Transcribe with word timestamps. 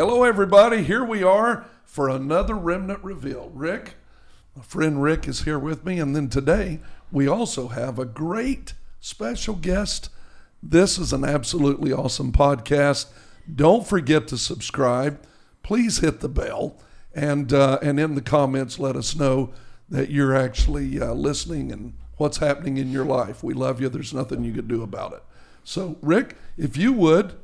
Hello, 0.00 0.24
everybody. 0.24 0.82
Here 0.82 1.04
we 1.04 1.22
are 1.22 1.66
for 1.84 2.08
another 2.08 2.54
Remnant 2.54 3.04
Revealed. 3.04 3.52
Rick, 3.54 3.96
my 4.56 4.62
friend 4.62 5.02
Rick, 5.02 5.28
is 5.28 5.42
here 5.42 5.58
with 5.58 5.84
me. 5.84 6.00
And 6.00 6.16
then 6.16 6.30
today, 6.30 6.80
we 7.12 7.28
also 7.28 7.68
have 7.68 7.98
a 7.98 8.06
great 8.06 8.72
special 8.98 9.54
guest. 9.54 10.08
This 10.62 10.96
is 10.98 11.12
an 11.12 11.22
absolutely 11.22 11.92
awesome 11.92 12.32
podcast. 12.32 13.08
Don't 13.54 13.86
forget 13.86 14.26
to 14.28 14.38
subscribe. 14.38 15.22
Please 15.62 15.98
hit 15.98 16.20
the 16.20 16.30
bell. 16.30 16.78
And, 17.14 17.52
uh, 17.52 17.78
and 17.82 18.00
in 18.00 18.14
the 18.14 18.22
comments, 18.22 18.78
let 18.78 18.96
us 18.96 19.14
know 19.14 19.52
that 19.90 20.08
you're 20.08 20.34
actually 20.34 20.98
uh, 20.98 21.12
listening 21.12 21.70
and 21.70 21.92
what's 22.16 22.38
happening 22.38 22.78
in 22.78 22.90
your 22.90 23.04
life. 23.04 23.44
We 23.44 23.52
love 23.52 23.82
you. 23.82 23.90
There's 23.90 24.14
nothing 24.14 24.44
you 24.44 24.54
can 24.54 24.66
do 24.66 24.82
about 24.82 25.12
it. 25.12 25.22
So, 25.62 25.98
Rick, 26.00 26.36
if 26.56 26.78
you 26.78 26.94
would 26.94 27.34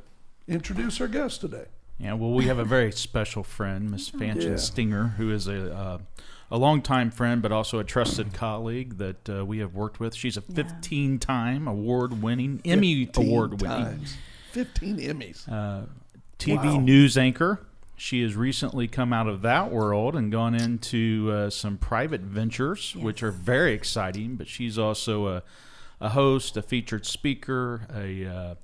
introduce 0.47 0.99
our 0.99 1.07
guest 1.07 1.41
today. 1.41 1.65
Yeah, 1.99 2.13
well, 2.13 2.31
we 2.31 2.45
have 2.45 2.59
a 2.59 2.63
very 2.65 2.91
special 2.91 3.43
friend, 3.43 3.89
Miss 3.91 4.09
Fanchon 4.11 4.43
Yeah. 4.51 4.55
Stinger, 4.57 5.07
who 5.17 5.31
is 5.31 5.47
a 5.47 5.73
uh, 5.75 5.97
a 6.49 6.57
longtime 6.57 7.11
friend, 7.11 7.41
but 7.41 7.51
also 7.51 7.79
a 7.79 7.83
trusted 7.83 8.33
colleague 8.33 8.97
that 8.99 9.29
uh, 9.29 9.43
we 9.45 9.57
have 9.59 9.73
worked 9.75 9.99
with. 9.99 10.15
She's 10.15 10.37
a 10.37 10.41
15-time 10.41 11.67
award-winning, 11.67 12.61
Emmy 12.63 13.05
15 13.05 13.25
award-winning 13.27 14.05
15 14.51 14.97
Emmys. 14.97 15.51
uh, 15.51 15.87
TV 16.39 16.55
Wow. 16.63 16.79
news 16.79 17.17
anchor. 17.17 17.59
She 17.97 18.21
has 18.21 18.35
recently 18.35 18.87
come 18.87 19.11
out 19.11 19.27
of 19.27 19.41
that 19.41 19.71
world 19.71 20.15
and 20.15 20.31
gone 20.31 20.55
into 20.55 21.29
uh, 21.33 21.49
some 21.49 21.77
private 21.77 22.21
ventures, 22.21 22.95
which 22.95 23.23
are 23.23 23.31
very 23.31 23.73
exciting. 23.73 24.35
But 24.35 24.47
she's 24.47 24.77
also 24.77 25.27
a, 25.27 25.43
a 25.99 26.09
host, 26.09 26.55
a 26.55 26.61
featured 26.61 27.05
speaker, 27.05 27.87
a 27.93 28.25
uh, 28.25 28.55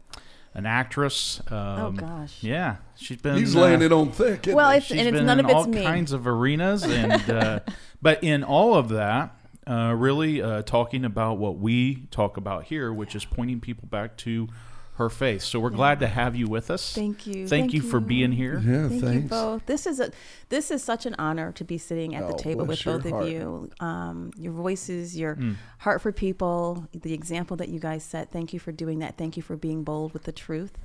an 0.54 0.66
actress. 0.66 1.42
Um, 1.48 1.56
Oh, 1.58 1.92
gosh. 1.92 2.38
Yeah, 2.42 2.78
she's 2.96 3.18
been. 3.22 3.38
He's 3.38 3.56
uh, 3.56 3.62
laying 3.62 3.82
it 3.82 3.92
on 3.92 4.12
thick. 4.12 4.46
Well, 4.48 4.70
it's- 4.70 4.84
She's 4.84 5.00
and 5.00 5.08
it's 5.16 5.24
none 5.26 5.40
in 5.40 5.46
of 5.46 5.52
it's 5.52 5.56
all 5.56 5.66
me. 5.68 5.84
kinds 5.84 6.12
of 6.12 6.28
arenas, 6.28 6.84
and 6.84 7.30
uh, 7.30 7.60
but 8.02 8.24
in 8.24 8.44
all 8.44 8.76
of 8.76 8.90
that, 8.90 9.36
uh, 9.68 9.94
really 9.98 10.42
uh, 10.42 10.62
talking 10.64 11.06
about 11.06 11.38
what 11.38 11.58
we 11.58 12.08
talk 12.12 12.38
about 12.38 12.66
here, 12.66 12.92
which 12.94 13.16
is 13.16 13.26
pointing 13.26 13.60
people 13.62 13.88
back 13.90 14.18
to 14.18 14.48
her 14.96 15.10
faith. 15.10 15.42
So 15.42 15.60
we're 15.60 15.72
glad 15.72 16.00
to 16.02 16.08
have 16.08 16.36
you 16.36 16.48
with 16.48 16.70
us. 16.70 16.94
Thank 16.94 17.26
you. 17.26 17.48
Thank, 17.48 17.74
you, 17.74 17.82
for 17.82 18.00
being 18.00 18.32
here. 18.32 18.62
yeah, 18.64 18.88
Thank 18.90 19.02
thanks. 19.04 19.24
you 19.24 19.30
both. 19.30 19.66
This 19.66 19.88
is 19.88 20.00
a 20.00 20.12
this 20.50 20.70
is 20.70 20.84
such 20.84 21.06
an 21.08 21.16
honor 21.18 21.52
to 21.54 21.64
be 21.64 21.78
sitting 21.80 22.14
at 22.16 22.28
the 22.28 22.34
Oh, 22.34 22.38
table 22.38 22.66
with 22.66 22.84
both 22.86 23.10
heart. 23.10 23.24
of 23.24 23.30
you. 23.30 23.72
Um, 23.80 24.32
your 24.38 24.54
voices, 24.54 25.18
your 25.18 25.34
Hmm. 25.36 25.54
heart 25.80 26.02
for 26.02 26.12
people, 26.12 26.88
the 26.94 27.14
example 27.14 27.58
that 27.58 27.70
you 27.70 27.80
guys 27.80 28.04
set. 28.04 28.32
Thank 28.32 28.54
you 28.54 28.60
for 28.60 28.72
doing 28.72 29.00
that. 29.00 29.18
Thank 29.18 29.36
you 29.36 29.42
for 29.44 29.56
being 29.56 29.84
bold 29.84 30.14
with 30.14 30.24
the 30.24 30.32
truth. 30.32 30.78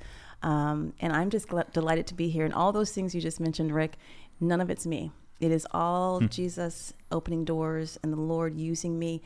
Um, 0.42 0.94
and 1.00 1.12
I'm 1.12 1.28
just 1.30 1.48
gl- 1.48 1.70
delighted 1.72 2.06
to 2.06 2.14
be 2.14 2.28
here. 2.30 2.44
And 2.44 2.54
all 2.54 2.72
those 2.72 2.92
things 2.92 3.14
you 3.14 3.20
just 3.20 3.40
mentioned, 3.40 3.74
Rick, 3.74 3.98
none 4.40 4.60
of 4.60 4.70
it's 4.70 4.86
me. 4.86 5.10
It 5.40 5.50
is 5.52 5.66
all 5.72 6.20
Jesus 6.20 6.94
opening 7.12 7.44
doors 7.44 7.98
and 8.02 8.12
the 8.12 8.20
Lord 8.20 8.56
using 8.56 8.98
me 8.98 9.20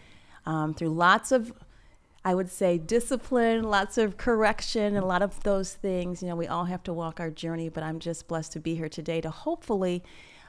um, 0.44 0.74
through 0.74 0.90
lots 0.90 1.30
of 1.32 1.52
I 2.24 2.34
would 2.34 2.50
say 2.50 2.78
discipline, 2.78 3.64
lots 3.64 3.98
of 3.98 4.16
correction, 4.16 4.94
and 4.94 4.98
a 4.98 5.06
lot 5.06 5.22
of 5.22 5.42
those 5.42 5.74
things. 5.74 6.22
You 6.22 6.28
know, 6.28 6.36
we 6.36 6.46
all 6.46 6.66
have 6.66 6.82
to 6.84 6.92
walk 6.92 7.18
our 7.18 7.30
journey, 7.30 7.68
but 7.68 7.82
I'm 7.82 7.98
just 7.98 8.28
blessed 8.28 8.52
to 8.52 8.60
be 8.60 8.74
here 8.76 8.88
today 8.88 9.20
to 9.20 9.30
hopefully 9.30 10.04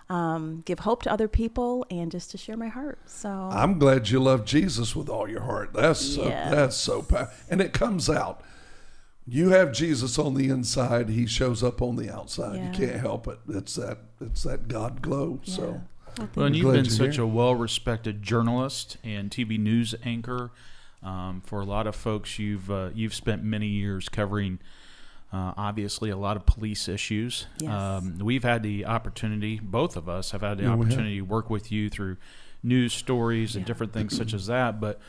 um, 0.09 0.61
give 0.66 0.79
hope 0.79 1.01
to 1.03 1.11
other 1.11 1.27
people 1.27 1.85
and 1.89 2.11
just 2.11 2.29
to 2.31 2.38
share 2.38 2.57
my 2.57 2.67
heart. 2.67 2.99
So, 3.05 3.29
I'm 3.29 3.79
glad 3.79 4.09
you 4.09 4.19
love 4.19 4.45
Jesus 4.45 4.95
with 4.95 5.09
all 5.09 5.27
your 5.27 5.41
heart. 5.41 5.73
That's 5.73 5.99
so, 5.99 6.25
that's 6.25 6.75
so 6.75 7.01
powerful. 7.01 7.33
And 7.49 7.59
it 7.61 7.73
comes 7.73 8.09
out. 8.09 8.41
You 9.25 9.49
have 9.51 9.71
Jesus 9.71 10.19
on 10.19 10.33
the 10.33 10.49
inside, 10.49 11.07
he 11.09 11.25
shows 11.25 11.63
up 11.63 11.81
on 11.81 11.95
the 11.95 12.13
outside. 12.13 12.57
Yeah. 12.57 12.72
You 12.72 12.78
can't 12.88 13.00
help 13.00 13.25
it. 13.28 13.40
It's 13.47 13.75
that 13.75 14.00
it's 14.19 14.44
that 14.44 14.67
God 14.67 15.01
glow. 15.01 15.40
So 15.44 15.81
Well, 16.17 16.29
Well, 16.35 16.45
and 16.47 16.55
you've 16.55 16.73
been 16.73 16.85
such 16.85 17.16
here. 17.16 17.23
a 17.23 17.28
well-respected 17.28 18.22
journalist 18.22 18.97
and 19.03 19.31
TV 19.31 19.57
news 19.57 19.95
anchor. 20.03 20.51
Um, 21.03 21.41
for 21.46 21.59
a 21.59 21.66
lot 21.66 21.86
of 21.88 21.96
folks, 21.96 22.40
you've 22.40 22.72
uh, 22.72 22.90
you've 22.94 23.14
spent 23.14 23.44
many 23.44 23.68
years 23.68 24.08
covering, 24.09 24.59
uh, 25.34 25.53
obviously, 25.58 26.09
a 26.09 26.18
lot 26.18 26.38
of 26.38 26.46
police 26.46 26.88
issues. 26.88 27.46
Yes. 27.59 27.69
Um, 27.72 28.19
we've 28.19 28.44
had 28.44 28.64
the 28.64 28.86
opportunity, 28.86 29.59
both 29.62 29.97
of 29.97 30.08
us 30.08 30.31
have 30.31 30.41
had 30.41 30.58
the 30.58 30.64
Yeah, 30.64 30.69
opportunity 30.74 31.16
to 31.18 31.22
work 31.24 31.50
with 31.50 31.72
you 31.72 31.90
through 31.90 32.18
news 32.64 32.94
stories 32.94 33.56
and 33.56 33.64
Yeah. 33.64 33.68
different 33.68 33.91
things 33.94 34.16
such 34.16 34.34
as 34.34 34.47
that. 34.47 34.80
But 34.80 35.02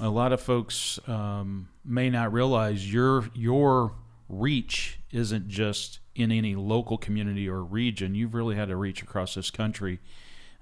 a 0.00 0.08
lot 0.08 0.32
of 0.32 0.40
folks 0.40 0.98
um, 1.06 1.68
may 1.84 2.08
not 2.10 2.32
realize 2.32 2.90
your 2.92 3.28
your 3.34 3.92
reach 4.28 4.98
isn't 5.12 5.48
just 5.48 6.00
in 6.14 6.32
any 6.32 6.54
local 6.54 6.96
community 6.98 7.48
or 7.48 7.62
region. 7.62 8.14
You've 8.14 8.34
really 8.34 8.56
had 8.56 8.68
to 8.68 8.76
reach 8.76 9.02
across 9.02 9.34
this 9.34 9.50
country 9.50 10.00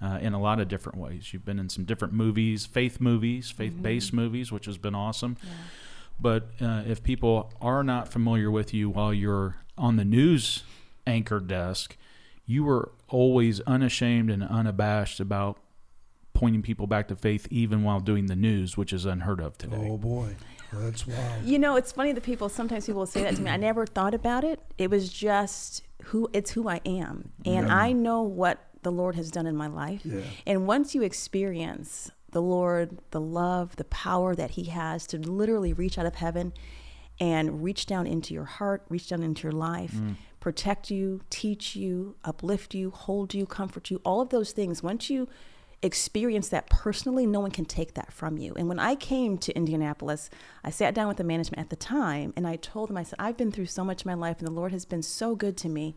uh, 0.05 0.19
in 0.19 0.35
a 0.35 0.41
lot 0.41 0.61
of 0.61 0.69
different 0.69 0.99
ways. 0.99 1.33
You've 1.33 1.45
been 1.45 1.59
in 1.59 1.69
some 1.69 1.85
different 1.85 2.13
movies, 2.13 2.67
faith 2.67 3.01
movies, 3.01 3.51
faith-based 3.51 4.13
movies, 4.13 4.53
which 4.53 4.67
has 4.67 4.77
been 4.77 4.95
awesome. 4.95 5.37
But 6.21 6.49
uh, 6.61 6.83
if 6.87 7.03
people 7.03 7.53
are 7.61 7.83
not 7.83 8.09
familiar 8.09 8.51
with 8.51 8.75
you 8.75 8.91
while 8.91 9.15
you're 9.15 9.57
on 9.79 9.97
the 9.97 10.05
news 10.05 10.63
anchor 11.07 11.41
desk, 11.41 11.97
you 12.47 12.65
were 12.65 12.93
always 13.09 13.61
unashamed 13.61 14.31
and 14.31 14.45
unabashed 14.45 15.21
about 15.21 15.59
pointing 16.35 16.63
people 16.63 16.87
back 16.87 17.09
to 17.09 17.17
faith, 17.17 17.47
even 17.51 17.83
while 17.83 18.01
doing 18.01 18.27
the 18.27 18.37
news, 18.37 18.77
which 18.77 18.93
is 18.93 19.07
unheard 19.07 19.41
of 19.41 19.57
today. 19.57 19.89
Oh 19.91 19.97
boy. 19.97 20.37
That's 20.73 21.07
wild. 21.07 21.45
you 21.45 21.59
know, 21.59 21.77
it's 21.77 21.93
funny 21.93 22.13
that 22.13 22.25
people 22.25 22.49
sometimes 22.49 22.87
people 22.87 23.01
will 23.01 23.07
say 23.07 23.23
that 23.23 23.37
to 23.37 23.43
me. 23.43 23.49
I 23.51 23.57
never 23.57 23.87
thought 23.87 24.13
about 24.13 24.43
it. 24.43 24.61
It 24.77 24.91
was 24.91 25.09
just 25.09 25.85
who 26.05 26.29
it's 26.33 26.51
who 26.51 26.69
I 26.69 26.81
am, 26.85 27.31
and 27.47 27.71
I 27.71 27.93
know 27.93 28.23
what 28.23 28.59
the 28.85 28.93
Lord 28.93 29.17
has 29.17 29.31
done 29.31 29.47
in 29.47 29.57
my 29.57 29.67
life. 29.67 30.03
Yeah. 30.05 30.21
And 30.47 30.67
once 30.67 30.95
you 30.95 31.03
experience 31.03 32.11
the 32.31 32.43
Lord, 32.43 32.99
the 33.11 33.21
love, 33.21 33.77
the 33.77 33.85
power 33.85 34.35
that 34.35 34.53
He 34.53 34.65
has 34.65 35.07
to 35.09 35.19
literally 35.19 35.73
reach 35.73 35.99
out 35.99 36.07
of 36.07 36.17
heaven 36.17 36.53
and 37.21 37.63
reach 37.63 37.87
down 37.87 38.07
into 38.07 38.35
your 38.35 38.45
heart, 38.45 38.85
reach 38.89 39.09
down 39.09 39.23
into 39.23 39.45
your 39.45 39.53
life, 39.53 39.93
mm. 39.93 40.17
protect 40.41 40.91
you, 40.91 41.21
teach 41.31 41.77
you, 41.77 42.17
uplift 42.25 42.75
you, 42.75 42.91
hold 42.91 43.35
you, 43.35 43.47
comfort 43.47 43.91
you, 43.91 44.01
all 44.05 44.21
of 44.21 44.31
those 44.31 44.53
things. 44.53 44.83
Once 44.83 45.09
you 45.09 45.29
experience 45.85 46.49
that 46.49 46.69
personally, 46.71 47.27
no 47.27 47.41
one 47.41 47.51
can 47.51 47.67
take 47.67 47.95
that 47.95 48.13
from 48.13 48.39
you. 48.39 48.55
And 48.57 48.69
when 48.69 48.79
I 48.79 48.95
came 48.95 49.37
to 49.39 49.55
Indianapolis, 49.55 50.31
I 50.65 50.71
sat 50.71 50.95
down 50.95 51.09
with 51.09 51.19
the 51.19 51.25
management 51.25 51.61
at 51.61 51.71
the 51.71 51.77
time 51.77 52.33
and 52.37 52.47
I 52.47 52.57
told 52.57 52.89
them, 52.89 52.97
I 52.97 53.03
said, 53.03 53.17
I've 53.19 53.37
been 53.37 53.53
through 53.53 53.67
so 53.67 53.85
much 53.85 54.05
in 54.05 54.11
my 54.11 54.15
life 54.15 54.39
and 54.39 54.49
the 54.49 54.53
Lord 54.53 54.73
has 54.73 54.87
been 54.87 55.03
so 55.03 55.37
good 55.37 55.57
to 55.59 55.69
me 55.69 55.95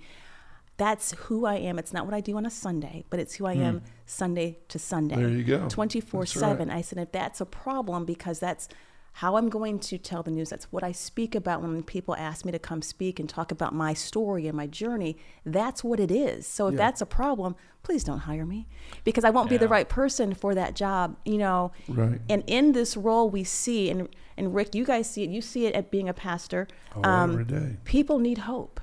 that's 0.77 1.13
who 1.13 1.45
I 1.45 1.55
am. 1.55 1.79
It's 1.79 1.91
not 1.93 2.05
what 2.05 2.13
I 2.13 2.21
do 2.21 2.37
on 2.37 2.45
a 2.45 2.49
Sunday, 2.51 3.03
but 3.09 3.19
it's 3.19 3.35
who 3.35 3.45
I 3.45 3.53
am 3.53 3.81
Sunday 4.05 4.59
to 4.69 4.77
Sunday. 4.79 5.15
There 5.15 5.29
you 5.29 5.43
go. 5.43 5.67
24 5.69 6.21
That's 6.21 6.31
7. 6.33 6.69
right. 6.69 6.77
I 6.77 6.81
said, 6.81 6.99
if 6.99 7.11
that's 7.11 7.41
a 7.41 7.45
problem, 7.45 8.05
because 8.05 8.39
that's 8.39 8.69
how 9.13 9.35
I'm 9.37 9.49
going 9.49 9.79
to 9.79 9.97
tell 9.97 10.21
the 10.21 10.29
news, 10.29 10.51
that's 10.51 10.71
what 10.71 10.83
I 10.83 10.91
speak 10.91 11.33
about 11.33 11.63
when 11.63 11.81
people 11.81 12.15
ask 12.15 12.45
me 12.45 12.51
to 12.51 12.59
come 12.59 12.83
speak 12.83 13.19
and 13.19 13.27
talk 13.27 13.51
about 13.51 13.73
my 13.73 13.95
story 13.95 14.45
and 14.47 14.55
my 14.55 14.67
journey. 14.67 15.17
That's 15.43 15.83
what 15.83 15.99
it 15.99 16.11
is. 16.11 16.45
So 16.45 16.67
if 16.67 16.73
Yeah. 16.73 16.77
that's 16.77 17.01
a 17.01 17.07
problem, 17.07 17.55
please 17.81 18.03
don't 18.03 18.19
hire 18.19 18.45
me 18.45 18.67
because 19.03 19.23
I 19.23 19.31
won't 19.31 19.49
be 19.49 19.57
the 19.57 19.67
right 19.67 19.89
person 19.89 20.35
for 20.35 20.53
that 20.53 20.75
job, 20.75 21.15
you 21.25 21.39
know. 21.39 21.71
Right. 21.89 22.21
And 22.29 22.43
in 22.45 22.73
this 22.73 22.95
role, 22.95 23.27
we 23.31 23.43
see, 23.43 23.89
and, 23.89 24.07
and 24.37 24.53
Rick, 24.53 24.75
you 24.75 24.85
guys 24.85 25.09
see 25.09 25.23
it, 25.23 25.31
you 25.31 25.41
see 25.41 25.65
it 25.65 25.73
at 25.73 25.89
being 25.89 26.07
a 26.07 26.13
pastor. 26.13 26.67
Oh, 26.95 27.01
um, 27.03 27.31
every 27.31 27.45
day. 27.45 27.77
People 27.85 28.19
need 28.19 28.37
hope. 28.39 28.79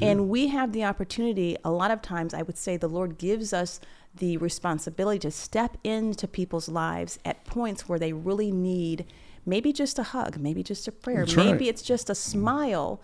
And 0.00 0.28
we 0.28 0.48
have 0.48 0.72
the 0.72 0.84
opportunity, 0.84 1.56
a 1.64 1.70
lot 1.70 1.90
of 1.90 2.02
times, 2.02 2.34
I 2.34 2.42
would 2.42 2.58
say 2.58 2.76
the 2.76 2.88
Lord 2.88 3.18
gives 3.18 3.52
us 3.52 3.80
the 4.14 4.36
responsibility 4.36 5.18
to 5.20 5.30
step 5.30 5.76
into 5.82 6.28
people's 6.28 6.68
lives 6.68 7.18
at 7.24 7.44
points 7.44 7.88
where 7.88 7.98
they 7.98 8.12
really 8.12 8.52
need 8.52 9.06
maybe 9.46 9.72
just 9.72 9.98
a 9.98 10.02
hug, 10.02 10.38
maybe 10.38 10.62
just 10.62 10.86
a 10.86 10.92
prayer, 10.92 11.24
That's 11.24 11.36
maybe 11.36 11.50
right. 11.50 11.62
it's 11.62 11.82
just 11.82 12.10
a 12.10 12.14
smile. 12.14 13.00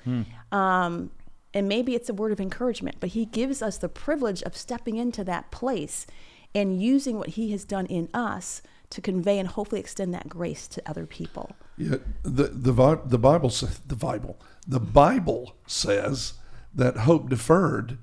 Um, 0.52 1.10
and 1.54 1.66
maybe 1.66 1.94
it's 1.94 2.08
a 2.08 2.14
word 2.14 2.30
of 2.30 2.40
encouragement, 2.40 2.96
but 3.00 3.10
he 3.10 3.24
gives 3.24 3.62
us 3.62 3.78
the 3.78 3.88
privilege 3.88 4.42
of 4.42 4.56
stepping 4.56 4.96
into 4.96 5.24
that 5.24 5.50
place 5.50 6.06
and 6.54 6.80
using 6.80 7.18
what 7.18 7.30
he 7.30 7.50
has 7.52 7.64
done 7.64 7.86
in 7.86 8.08
us 8.14 8.62
to 8.90 9.00
convey 9.00 9.38
and 9.38 9.48
hopefully 9.48 9.80
extend 9.80 10.14
that 10.14 10.28
grace 10.28 10.66
to 10.68 10.82
other 10.88 11.06
people. 11.06 11.50
Yeah, 11.76 11.96
the 12.22 12.44
the 12.44 12.72
the 13.04 13.18
Bible 13.18 13.50
the 13.86 13.96
Bible 13.96 14.38
the 14.66 14.80
Bible 14.80 15.54
says 15.66 16.34
that 16.78 16.98
hope 16.98 17.28
deferred 17.28 17.98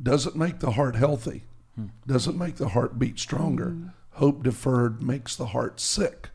doesn't 0.00 0.36
make 0.36 0.60
the 0.60 0.72
heart 0.72 0.94
healthy, 0.94 1.44
hmm. 1.74 1.86
doesn't 2.06 2.38
make 2.38 2.56
the 2.56 2.68
heart 2.68 2.98
beat 2.98 3.18
stronger. 3.18 3.70
Hmm. 3.70 3.86
Hope 4.12 4.42
deferred 4.42 5.02
makes 5.02 5.34
the 5.34 5.46
heart 5.46 5.80
sick. 5.80 6.30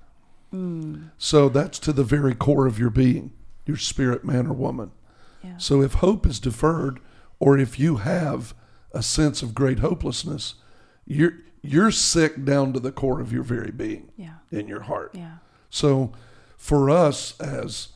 Hmm. 0.50 1.06
So 1.18 1.50
that's 1.50 1.80
to 1.80 1.94
the 1.94 2.04
very 2.04 2.36
core 2.36 2.68
of 2.68 2.78
your 2.78 2.90
being, 2.90 3.32
your 3.66 3.78
spirit, 3.78 4.26
man 4.26 4.48
or 4.48 4.54
woman. 4.54 4.92
Yeah. 5.44 5.58
So 5.58 5.82
if 5.82 5.94
hope 5.94 6.26
is 6.26 6.40
deferred, 6.40 7.00
or 7.40 7.58
if 7.58 7.80
you 7.80 7.98
have 7.98 8.54
a 8.92 9.02
sense 9.02 9.42
of 9.42 9.56
great 9.56 9.80
hopelessness, 9.80 10.56
you're 11.06 11.34
you're 11.64 11.92
sick 11.92 12.44
down 12.44 12.74
to 12.74 12.80
the 12.80 12.92
core 12.92 13.22
of 13.22 13.32
your 13.32 13.44
very 13.44 13.72
being 13.72 14.12
Yeah. 14.18 14.38
in 14.52 14.68
your 14.68 14.82
heart. 14.82 15.12
Yeah. 15.14 15.38
So, 15.70 16.12
for 16.58 16.90
us 16.90 17.40
as 17.40 17.90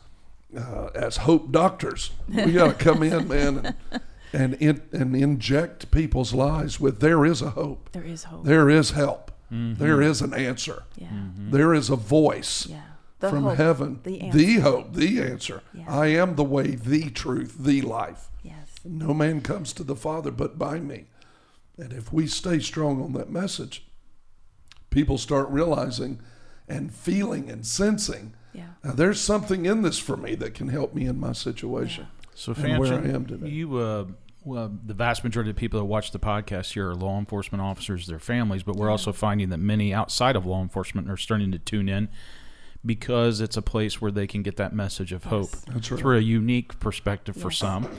uh, 0.58 0.90
as 0.96 1.18
hope 1.18 1.52
doctors, 1.52 2.12
we 2.28 2.54
got 2.54 2.68
to 2.80 2.84
come 2.86 3.04
in, 3.04 3.28
man, 3.28 3.76
and, 3.92 4.04
and 4.34 4.54
in, 4.56 4.82
and 4.92 5.16
inject 5.16 5.92
people's 5.92 6.34
lives 6.34 6.80
with 6.80 7.00
there 7.00 7.26
is 7.26 7.42
a 7.42 7.52
hope, 7.52 7.90
There 7.92 8.04
is 8.04 8.24
hope. 8.26 8.44
there 8.46 8.70
is 8.70 8.92
help, 8.92 9.32
there 9.52 10.02
is 10.02 10.22
an 10.22 10.34
answer, 10.34 10.84
yeah. 10.98 11.08
there 11.38 11.74
is 11.74 11.90
a 11.90 11.96
voice 11.96 12.68
Yeah. 12.68 12.82
The 13.20 13.30
from 13.30 13.44
hope, 13.44 13.58
heaven, 13.58 14.00
The 14.04 14.30
the, 14.32 14.56
hope, 14.56 14.94
the 14.94 15.22
answer. 15.22 15.62
Yeah. 15.74 15.86
I 15.88 16.08
am 16.08 16.36
the 16.36 16.44
way, 16.44 16.76
the 16.76 17.10
truth, 17.10 17.56
the 17.60 17.82
life. 17.82 18.28
Yes. 18.44 18.76
No 18.84 19.14
man 19.14 19.40
comes 19.42 19.72
to 19.74 19.84
the 19.84 19.96
Father 19.96 20.32
but 20.32 20.58
by 20.60 20.80
me. 20.80 21.06
And 21.78 21.94
if 21.94 22.12
we 22.12 22.28
stay 22.28 22.60
strong 22.60 23.02
on 23.02 23.14
that 23.14 23.30
message, 23.30 23.86
people 24.90 25.18
start 25.18 25.48
realizing 25.50 26.20
and 26.68 26.94
feeling 26.94 27.50
and 27.50 27.66
sensing 27.66 28.34
Yeah. 28.56 28.64
now, 28.84 28.92
there's 28.94 29.20
something 29.20 29.66
in 29.66 29.82
this 29.82 30.00
for 30.00 30.18
me 30.18 30.36
that 30.36 30.54
can 30.54 30.70
help 30.70 30.94
me 30.94 31.06
in 31.06 31.20
my 31.20 31.34
situation. 31.34 32.08
So, 32.34 32.54
And 32.58 32.80
where 32.80 32.94
I 32.94 33.08
am 33.08 33.26
today. 33.26 33.48
you, 33.50 33.78
uh, 33.78 34.06
well, 34.44 34.72
the 34.86 34.94
vast 34.94 35.24
majority 35.24 35.50
of 35.52 35.56
people 35.56 35.80
that 35.80 35.86
watch 35.86 36.12
the 36.12 36.20
podcast 36.20 36.74
here 36.74 36.90
are 36.90 36.96
law 36.96 37.18
enforcement 37.18 37.62
officers, 37.62 38.08
their 38.08 38.20
families, 38.20 38.62
but 38.64 38.76
we're 38.76 38.90
also 38.90 39.12
finding 39.14 39.50
that 39.50 39.58
many 39.60 39.94
outside 39.94 40.36
of 40.36 40.46
law 40.46 40.62
enforcement 40.62 41.10
are 41.10 41.18
starting 41.18 41.52
to 41.52 41.60
tune 41.60 41.90
in 41.90 42.10
because 42.86 43.42
it's 43.42 43.58
a 43.58 43.62
place 43.62 44.00
where 44.00 44.12
they 44.12 44.28
can 44.28 44.44
get 44.44 44.58
that 44.58 44.74
message 44.74 45.12
of 45.12 45.24
hope 45.26 45.50
That's 45.68 45.90
right. 45.92 46.00
through 46.00 46.18
a 46.18 46.22
unique 46.22 46.80
perspective 46.80 47.36
for 47.36 47.50
some. 47.50 47.90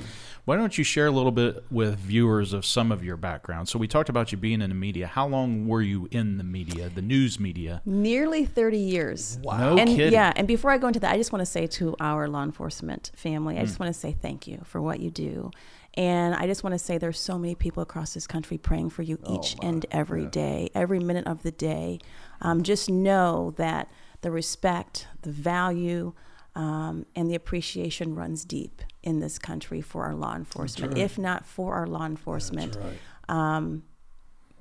Why 0.47 0.55
don't 0.55 0.79
you 0.79 0.85
share 0.85 1.07
a 1.07 1.11
little 1.11 1.33
bit 1.33 1.65
with 1.73 1.99
viewers 1.99 2.53
of 2.53 2.65
some 2.65 2.93
of 2.93 3.03
your 3.05 3.17
background? 3.17 3.69
So 3.69 3.81
we 3.81 3.89
talked 3.89 4.09
about 4.09 4.31
you 4.31 4.39
being 4.39 4.63
in 4.63 4.71
the 4.71 4.77
media. 4.77 5.09
How 5.09 5.27
long 5.27 5.67
were 5.67 5.83
you 5.83 6.07
in 6.13 6.39
the 6.39 6.45
media, 6.45 6.89
the 6.89 7.03
news 7.03 7.41
media? 7.41 7.83
Nearly 7.85 8.45
30 8.45 8.79
years. 8.79 9.41
Wow. 9.43 9.59
No 9.75 9.79
and 9.79 9.89
kidding. 9.91 10.13
yeah, 10.13 10.33
and 10.37 10.47
before 10.47 10.71
I 10.71 10.79
go 10.79 10.87
into 10.87 11.01
that, 11.01 11.13
I 11.13 11.17
just 11.17 11.33
want 11.33 11.41
to 11.41 11.47
say 11.47 11.67
to 11.67 11.97
our 11.99 12.29
law 12.29 12.45
enforcement 12.45 13.11
family, 13.17 13.59
I 13.59 13.63
Mm. 13.63 13.67
just 13.67 13.81
want 13.81 13.93
to 13.93 13.99
say 13.99 14.13
thank 14.13 14.47
you 14.47 14.61
for 14.63 14.81
what 14.81 15.01
you 15.01 15.11
do. 15.11 15.51
And 15.95 16.33
I 16.37 16.47
just 16.47 16.63
want 16.63 16.75
to 16.75 16.79
say 16.79 16.97
there's 16.97 17.19
so 17.19 17.41
many 17.41 17.57
people 17.57 17.83
across 17.83 18.15
this 18.15 18.29
country 18.29 18.57
praying 18.57 18.91
for 18.91 19.03
you 19.03 19.19
each 19.29 19.57
and 19.63 19.85
every 19.91 20.27
day, 20.27 20.69
every 20.77 21.01
minute 21.01 21.27
of 21.27 21.43
the 21.43 21.51
day. 21.51 21.99
Um, 22.41 22.63
just 22.63 22.89
know 22.89 23.53
that 23.57 23.91
the 24.21 24.31
respect, 24.31 25.09
the 25.23 25.33
value, 25.33 26.13
um, 26.55 27.05
and 27.17 27.29
the 27.29 27.35
appreciation 27.35 28.15
runs 28.15 28.45
deep 28.45 28.81
in 29.07 29.21
this 29.21 29.39
country 29.39 29.81
for 29.81 30.05
our 30.05 30.15
law 30.15 30.35
enforcement. 30.35 30.93
right. 30.95 31.03
If 31.05 31.17
not 31.17 31.47
for 31.47 31.75
our 31.75 31.87
law 31.87 32.05
enforcement, 32.05 32.77
right. 32.81 32.99
um, 33.29 33.85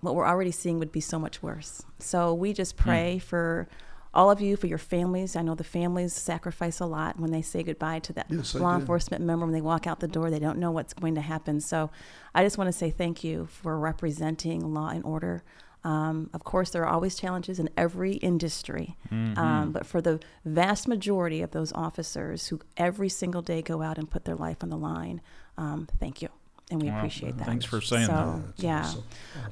what 0.01 0.13
we're 0.15 0.27
already 0.27 0.51
seeing 0.51 0.77
would 0.79 0.91
be 0.91 1.01
so 1.01 1.17
much 1.19 1.41
worse. 1.41 1.83
So 1.99 2.33
we 2.33 2.51
Hmm. 2.51 2.55
just 2.55 2.77
pray 2.77 3.17
for 3.17 3.67
all 4.13 4.29
of 4.31 4.39
you, 4.39 4.55
for 4.55 4.67
your 4.67 4.77
families. 4.77 5.35
I 5.35 5.41
know 5.41 5.55
the 5.55 5.63
families 5.65 6.13
sacrifice 6.13 6.79
a 6.79 6.85
lot 6.85 7.19
when 7.19 7.31
they 7.31 7.41
say 7.41 7.63
goodbye 7.63 7.99
to 7.99 8.13
that 8.13 8.27
Yes, 8.29 8.53
law 8.55 8.75
enforcement 8.75 9.23
member 9.25 9.45
when 9.45 9.53
they 9.53 9.61
walk 9.61 9.87
out 9.87 9.99
the 9.99 10.07
door. 10.07 10.29
They 10.29 10.39
don't 10.39 10.59
know 10.59 10.71
what's 10.71 10.93
going 10.93 11.15
to 11.15 11.21
happen. 11.21 11.59
So 11.59 11.89
I 12.33 12.43
just 12.43 12.57
want 12.57 12.67
to 12.69 12.71
say 12.71 12.91
thank 12.91 13.23
you 13.25 13.47
for 13.47 13.77
representing 13.79 14.73
law 14.73 14.89
and 14.89 15.03
order. 15.03 15.43
Um, 15.85 16.29
of 16.33 16.43
course, 16.43 16.71
there 16.71 16.83
are 16.83 16.91
always 16.91 17.15
challenges 17.15 17.59
in 17.59 17.69
every 17.77 18.13
industry, 18.15 18.97
Mm-hmm. 19.11 19.37
um, 19.39 19.71
but 19.71 19.85
for 19.85 20.01
the 20.01 20.19
vast 20.43 20.87
majority 20.87 21.41
of 21.43 21.51
those 21.51 21.71
officers 21.73 22.47
who 22.47 22.59
every 22.75 23.07
single 23.09 23.41
day 23.43 23.61
go 23.61 23.81
out 23.83 23.97
and 23.99 24.09
put 24.09 24.25
their 24.25 24.35
life 24.35 24.57
on 24.63 24.69
the 24.69 24.77
line, 24.77 25.21
um, 25.57 25.87
thank 25.99 26.21
you, 26.23 26.29
and 26.71 26.81
we 26.81 26.89
Wow. 26.89 26.97
appreciate 26.97 27.37
that. 27.37 27.45
Thanks 27.45 27.65
for 27.65 27.81
saying 27.81 28.07
so, 28.07 28.13
that. 28.13 28.45
That's 28.57 28.63
yeah. 28.63 28.79
awesome. 28.81 29.03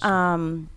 Awesome. 0.02 0.70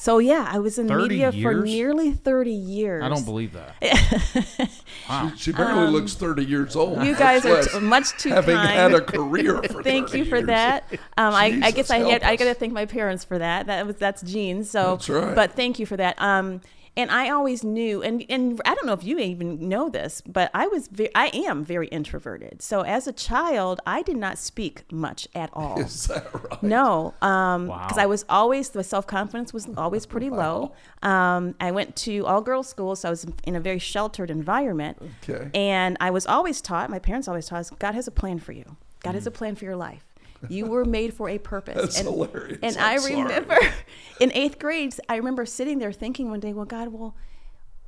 Um, 0.00 0.02
so 0.02 0.18
yeah, 0.18 0.48
I 0.50 0.58
was 0.58 0.78
in 0.78 0.88
30 0.88 1.08
media 1.08 1.32
for 1.32 1.54
nearly 1.54 2.12
30 2.12 2.50
years. 2.50 3.04
I 3.04 3.08
don't 3.08 3.24
believe 3.24 3.52
that. 3.52 4.70
wow. 5.08 5.32
she 5.36 5.52
barely 5.52 5.90
looks 5.90 6.14
30 6.14 6.44
years 6.44 6.74
old. 6.74 6.98
Um, 6.98 7.06
You 7.06 7.14
guys 7.14 7.44
are 7.44 7.56
much 7.56 7.72
t- 7.72 7.80
much 7.80 8.10
too 8.18 8.30
having 8.30 8.56
kind. 8.56 8.70
had 8.70 8.94
a 8.94 9.00
career 9.02 9.62
for 9.70 9.82
Thank 9.82 10.14
you 10.14 10.24
for 10.24 10.36
years. 10.36 10.46
that. 10.46 10.84
Um, 11.18 11.34
I, 11.34 11.60
I 11.62 11.70
guess 11.70 11.90
I 11.90 11.98
help 11.98 12.12
had, 12.12 12.22
I 12.22 12.36
got 12.36 12.46
to 12.46 12.54
thank 12.54 12.72
my 12.72 12.86
parents 12.86 13.24
for 13.24 13.38
that. 13.38 13.66
That 13.66 13.86
was 13.86 13.96
that's 13.96 14.22
genes. 14.22 14.70
So, 14.70 14.92
That's 14.92 15.08
right. 15.08 15.34
but 15.34 15.52
thank 15.52 15.78
you 15.78 15.86
for 15.86 15.96
that. 15.96 16.20
Um, 16.20 16.60
and 16.96 17.10
I 17.10 17.30
always 17.30 17.62
knew, 17.64 18.02
and 18.02 18.24
and 18.28 18.60
I 18.64 18.74
don't 18.74 18.86
know 18.86 18.92
if 18.92 19.04
you 19.04 19.18
even 19.18 19.68
know 19.68 19.88
this, 19.88 20.20
but 20.26 20.50
I 20.52 20.66
was 20.66 20.88
ve- 20.88 21.10
I 21.14 21.28
am 21.28 21.64
very 21.64 21.86
introverted. 21.88 22.62
So 22.62 22.80
as 22.82 23.06
a 23.06 23.12
child, 23.12 23.80
I 23.86 24.02
did 24.02 24.16
not 24.16 24.38
speak 24.38 24.84
much 24.92 25.28
at 25.34 25.50
all. 25.54 25.80
Is 25.80 26.06
that 26.08 26.26
right? 26.34 26.62
No, 26.62 27.14
um, 27.22 27.66
because 27.66 27.96
Wow. 27.96 28.02
I 28.02 28.06
was 28.06 28.24
always 28.28 28.70
the 28.70 28.84
self 28.84 29.06
confidence 29.06 29.52
was 29.52 29.68
always 29.76 30.04
pretty 30.06 30.30
low. 30.30 30.72
Um, 31.02 31.54
I 31.60 31.70
went 31.70 31.96
to 31.96 32.26
all 32.26 32.40
girls 32.42 32.68
school, 32.68 32.96
so 32.96 33.08
I 33.08 33.10
was 33.10 33.26
in 33.44 33.56
a 33.56 33.60
very 33.60 33.78
sheltered 33.78 34.30
environment. 34.30 34.98
Okay. 35.28 35.50
And 35.54 35.96
I 36.00 36.10
was 36.10 36.26
always 36.26 36.60
taught, 36.60 36.90
my 36.90 36.98
parents 36.98 37.28
always 37.28 37.46
taught 37.46 37.60
us, 37.60 37.70
God 37.70 37.94
has 37.94 38.06
a 38.08 38.10
plan 38.12 38.38
for 38.38 38.52
you. 38.52 38.76
God 39.02 39.14
has 39.14 39.26
a 39.26 39.30
plan 39.30 39.54
for 39.54 39.64
your 39.64 39.76
life. 39.76 40.04
You 40.48 40.66
were 40.66 40.84
made 40.84 41.14
for 41.14 41.28
a 41.28 41.38
purpose. 41.38 41.76
That's 41.76 41.98
and, 41.98 42.08
hilarious. 42.08 42.58
And 42.62 42.76
I'm 42.76 42.94
I 42.94 42.96
sorry. 42.96 43.22
remember 43.22 43.58
in 44.20 44.32
eighth 44.32 44.58
grade, 44.58 44.94
I 45.08 45.16
remember 45.16 45.44
sitting 45.44 45.78
there 45.78 45.92
thinking 45.92 46.30
one 46.30 46.40
day, 46.40 46.52
well, 46.52 46.64
God, 46.64 46.88
well, 46.88 47.14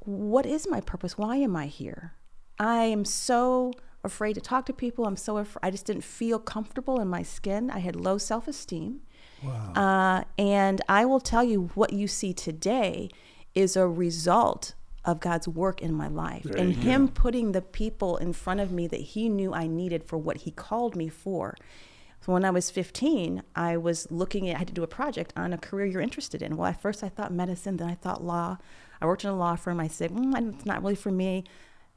what 0.01 0.47
is 0.47 0.69
my 0.69 0.81
purpose? 0.81 1.17
Why 1.17 1.37
am 1.37 1.57
I 1.57 1.67
here? 1.67 2.13
I 2.59 2.85
am 2.85 3.05
so 3.05 3.73
afraid 4.05 4.35
to 4.35 4.41
talk 4.41 4.67
to 4.67 4.73
people. 4.73 5.07
I'm 5.07 5.17
so 5.17 5.39
afraid. 5.39 5.61
I 5.63 5.71
just 5.71 5.87
didn't 5.87 6.05
feel 6.05 6.39
comfortable 6.39 7.01
in 7.01 7.09
my 7.09 7.23
skin. 7.23 7.71
I 7.71 7.79
had 7.79 7.97
low 7.97 8.19
self 8.19 8.49
esteem. 8.49 9.01
Wow. 9.43 9.73
Uh, 9.75 10.25
and 10.39 10.81
I 10.89 11.05
will 11.05 11.21
tell 11.21 11.43
you 11.43 11.71
what 11.75 11.93
you 11.93 12.07
see 12.07 12.33
today 12.33 13.09
is 13.55 13.77
a 13.77 13.87
result 13.87 14.75
of 15.05 15.21
God's 15.21 15.49
work 15.49 15.83
in 15.83 15.93
my 15.93 16.07
life 16.07 16.45
There 16.45 16.57
and 16.57 16.77
Him 16.77 17.09
putting 17.09 17.53
the 17.53 17.63
people 17.63 18.17
in 18.17 18.33
front 18.33 18.61
of 18.61 18.71
me 18.71 18.87
that 18.87 19.01
He 19.01 19.29
knew 19.29 19.53
I 19.53 19.67
needed 19.67 20.05
for 20.05 20.17
what 20.17 20.39
He 20.39 20.51
called 20.51 20.95
me 20.95 21.09
for. 21.09 21.57
So 22.25 22.33
when 22.33 22.45
I 22.45 22.51
was 22.51 22.71
15, 22.71 23.43
I 23.57 23.77
was 23.77 24.11
looking 24.11 24.49
at, 24.49 24.55
I 24.57 24.59
had 24.61 24.69
to 24.69 24.75
do 24.75 24.85
a 24.85 24.89
project 24.89 25.33
on 25.37 25.53
a 25.53 25.59
career 25.59 25.87
you're 25.87 26.01
interested 26.01 26.41
in. 26.41 26.57
Well, 26.57 26.69
at 26.69 26.81
first 26.81 27.03
I 27.03 27.09
thought 27.09 27.33
medicine, 27.33 27.79
then 27.79 27.89
I 27.89 27.95
thought 27.95 28.23
law. 28.23 28.59
I 29.01 29.07
worked 29.07 29.25
in 29.25 29.31
a 29.31 29.37
law 29.37 29.57
firm. 29.57 29.81
I 29.81 29.89
said, 29.89 30.13
mm, 30.13 30.55
it's 30.55 30.65
not 30.65 30.83
really 30.83 30.95
for 30.95 31.11
me. 31.11 31.43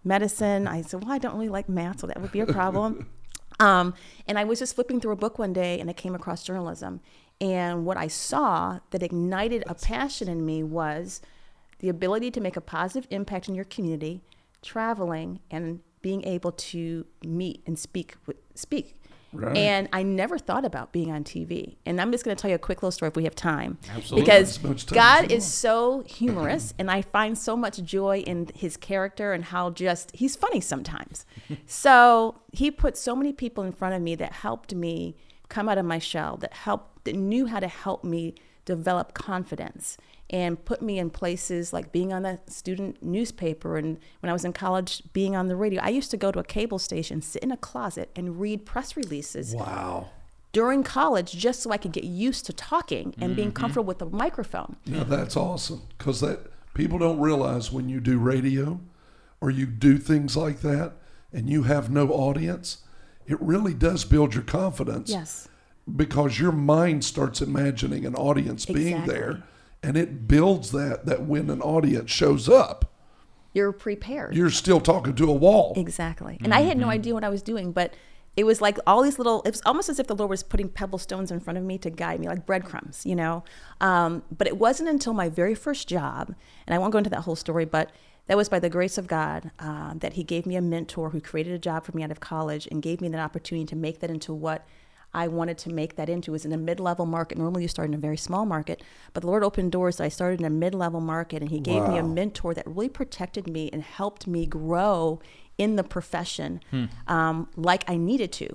Medicine, 0.04 0.68
I 0.68 0.82
said, 0.82 1.04
well, 1.04 1.12
I 1.14 1.20
don't 1.20 1.36
really 1.36 1.50
like 1.50 1.70
math, 1.70 2.00
so 2.00 2.08
that 2.08 2.20
would 2.22 2.32
be 2.32 2.40
a 2.40 2.46
problem. 2.48 3.08
Um, 3.58 3.94
and 4.28 4.38
I 4.38 4.44
was 4.44 4.60
just 4.60 4.76
flipping 4.76 5.00
through 5.00 5.14
a 5.14 5.16
book 5.16 5.40
one 5.40 5.54
day 5.54 5.80
and 5.80 5.90
I 5.90 5.94
came 5.94 6.14
across 6.14 6.44
journalism. 6.44 7.00
And 7.40 7.86
what 7.86 7.96
I 7.96 8.08
saw 8.10 8.80
that 8.92 9.02
ignited 9.02 9.64
a 9.68 9.76
passion 9.76 10.28
in 10.28 10.46
me 10.46 10.62
was 10.62 11.22
the 11.80 11.88
ability 11.88 12.32
to 12.32 12.42
make 12.42 12.58
a 12.58 12.62
positive 12.62 13.08
impact 13.12 13.48
in 13.48 13.56
your 13.56 13.64
community, 13.64 14.22
traveling, 14.62 15.40
and 15.50 15.80
being 16.02 16.26
able 16.26 16.52
to 16.52 17.06
meet 17.24 17.62
and 17.66 17.80
speak. 17.80 18.16
with- 18.26 18.36
Speak. 18.56 18.96
Right. 19.36 19.58
And 19.58 19.90
I 19.94 20.04
never 20.04 20.38
thought 20.38 20.66
about 20.66 20.92
being 20.92 21.12
on 21.12 21.24
TV. 21.24 21.78
And 21.86 22.00
I'm 22.00 22.12
just 22.12 22.24
going 22.24 22.36
to 22.36 22.42
tell 22.42 22.50
you 22.50 22.56
a 22.56 22.60
quick 22.60 22.82
little 22.82 22.92
story 22.92 23.10
if 23.10 23.16
we 23.16 23.24
have 23.26 23.36
time. 23.36 23.78
Absolutely. 23.90 24.22
Because 24.22 24.58
God 24.86 25.32
is 25.32 25.46
so 25.46 26.04
humorous, 26.08 26.74
and 26.80 26.90
I 26.90 27.02
find 27.02 27.38
so 27.38 27.56
much 27.56 27.84
joy 27.84 28.20
in 28.20 28.50
his 28.56 28.78
character 28.78 29.34
and 29.34 29.46
how 29.46 29.70
just 29.72 30.12
he's 30.16 30.36
funny 30.36 30.62
sometimes. 30.62 31.26
so 31.66 32.40
he 32.52 32.72
put 32.72 32.98
so 32.98 33.16
many 33.16 33.34
people 33.34 33.64
in 33.64 33.72
front 33.72 33.96
of 33.96 34.02
me 34.02 34.16
that 34.16 34.32
helped 34.32 34.74
me 34.74 35.16
come 35.50 35.70
out 35.70 35.78
of 35.78 35.86
my 35.86 36.00
shell, 36.00 36.38
that 36.38 36.54
helped, 36.54 37.06
that 37.06 37.16
knew 37.16 37.46
how 37.46 37.60
to 37.60 37.68
help 37.68 38.04
me 38.04 38.36
develop 38.66 39.14
confidence 39.14 39.98
and 40.36 40.64
put 40.66 40.82
me 40.82 41.00
in 41.00 41.10
places 41.10 41.72
like 41.72 41.94
being 41.94 42.12
on 42.12 42.24
the 42.24 42.38
student 42.48 43.02
newspaper 43.02 43.78
and 43.78 43.98
when 44.20 44.30
I 44.30 44.34
was 44.34 44.44
in 44.44 44.52
college 44.52 45.02
being 45.14 45.34
on 45.34 45.48
the 45.48 45.56
radio. 45.56 45.82
I 45.82 45.90
used 46.00 46.12
to 46.12 46.18
go 46.18 46.30
to 46.32 46.40
a 46.40 46.44
cable 46.44 46.78
station, 46.78 47.22
sit 47.22 47.42
in 47.42 47.52
a 47.52 47.58
closet 47.70 48.10
and 48.18 48.26
read 48.42 48.66
press 48.66 48.98
releases 48.98 49.56
Wow. 49.56 50.10
during 50.52 50.84
college 50.84 51.32
just 51.32 51.62
so 51.62 51.72
I 51.72 51.78
could 51.78 51.94
get 51.94 52.04
used 52.04 52.46
to 52.48 52.54
talking 52.54 53.08
and 53.18 53.30
Mm-hmm. 53.30 53.36
being 53.36 53.52
comfortable 53.54 53.86
with 53.88 54.00
the 54.00 54.08
microphone. 54.24 54.76
Now 54.86 55.06
that's 55.06 55.38
awesome 55.38 55.84
because 55.98 56.20
that 56.20 56.40
people 56.74 56.98
don't 57.00 57.20
realize 57.30 57.72
when 57.72 57.88
you 57.88 58.02
do 58.02 58.18
radio 58.20 58.82
or 59.40 59.50
you 59.52 59.66
do 59.66 59.98
things 59.98 60.36
like 60.36 60.60
that 60.62 60.94
and 61.32 61.50
you 61.50 61.64
have 61.64 61.90
no 61.90 62.10
audience, 62.10 62.80
it 63.26 63.40
really 63.42 63.74
does 63.74 64.04
build 64.04 64.34
your 64.34 64.44
confidence. 64.44 65.10
Yes. 65.10 65.48
Because 66.04 66.40
your 66.40 66.52
mind 66.52 67.06
starts 67.06 67.42
imagining 67.42 68.06
an 68.06 68.16
audience 68.16 68.66
being 68.66 69.06
there, 69.06 69.44
and 69.86 69.96
it 69.98 70.28
builds 70.28 70.72
that 70.72 71.06
that 71.06 71.22
when 71.24 71.50
an 71.50 71.62
audience 71.62 72.10
shows 72.12 72.50
up, 72.50 72.92
You're 73.54 73.72
prepared. 73.72 74.36
you're 74.36 74.50
still 74.50 74.82
talking 74.82 75.16
to 75.16 75.30
a 75.30 75.34
wall. 75.34 75.74
exactly. 75.78 76.38
And 76.44 76.54
I 76.54 76.62
had 76.62 76.78
Mm-hmm. 76.78 76.82
no 76.82 76.90
idea 76.90 77.14
what 77.14 77.24
I 77.24 77.30
was 77.30 77.42
doing, 77.42 77.72
but 77.72 77.94
it 78.36 78.44
was 78.44 78.60
like 78.60 78.78
all 78.86 79.02
these 79.02 79.18
little, 79.18 79.42
it 79.44 79.52
was 79.52 79.62
almost 79.66 79.88
as 79.88 79.98
if 79.98 80.08
the 80.08 80.16
Lord 80.16 80.30
was 80.30 80.44
putting 80.44 80.68
pebble 80.68 81.00
stones 81.00 81.32
in 81.32 81.40
front 81.40 81.58
of 81.58 81.64
me 81.64 81.78
to 81.78 81.90
guide 81.90 82.20
me, 82.20 82.28
like 82.28 82.46
breadcrumbs, 82.46 83.06
you 83.06 83.16
know? 83.16 83.46
Um, 83.80 84.24
but 84.38 84.46
it 84.48 84.58
wasn't 84.58 84.90
until 84.90 85.14
my 85.14 85.30
very 85.30 85.56
first 85.56 85.88
job, 85.88 86.36
and 86.68 86.74
I 86.76 86.78
won't 86.78 86.92
go 86.92 86.98
into 86.98 87.10
that 87.12 87.22
whole 87.22 87.38
story, 87.38 87.64
but 87.64 87.92
that 88.28 88.36
was 88.36 88.50
by 88.50 88.60
the 88.60 88.70
grace 88.70 88.98
of 88.98 89.08
God 89.08 89.52
uh, 89.60 89.94
that 90.00 90.14
He 90.14 90.24
gave 90.26 90.46
me 90.46 90.58
a 90.58 90.62
mentor 90.62 91.12
who 91.12 91.22
created 91.22 91.54
a 91.54 91.60
job 91.60 91.86
for 91.86 91.94
me 91.96 92.04
out 92.04 92.12
of 92.12 92.20
college 92.20 92.68
and 92.70 92.82
gave 92.82 93.00
me 93.00 93.08
that 93.08 93.22
opportunity 93.22 93.66
to 93.68 93.76
make 93.78 94.00
that 94.02 94.10
into 94.10 94.34
what 94.34 94.66
I 95.16 95.30
wanted 95.30 95.58
to 95.60 95.70
make 95.70 95.96
that 95.96 96.10
into. 96.10 96.32
Was 96.34 96.46
in 96.46 96.52
a 96.52 96.58
mid-level 96.58 97.06
market. 97.06 97.38
Normally, 97.38 97.64
you 97.64 97.68
start 97.70 97.88
in 97.88 97.94
a 97.94 97.98
very 97.98 98.18
small 98.18 98.46
market, 98.46 98.84
but 99.14 99.22
the 99.22 99.28
Lord 99.28 99.44
opened 99.44 99.72
doors. 99.72 99.96
So 99.96 100.04
I 100.04 100.10
started 100.10 100.42
in 100.42 100.46
a 100.46 100.50
mid-level 100.50 101.00
market, 101.00 101.42
and 101.42 101.50
He 101.50 101.60
gave 101.60 101.88
me 101.88 101.98
a 101.98 102.04
mentor 102.04 102.54
that 102.54 102.68
really 102.68 102.90
protected 102.90 103.48
me 103.48 103.70
and 103.72 103.82
helped 103.82 104.28
me 104.28 104.46
grow 104.46 105.22
in 105.58 105.78
the 105.78 105.84
profession 105.84 106.60
um, 107.08 107.48
like 107.56 107.90
I 107.90 107.96
needed 107.96 108.32
to. 108.34 108.50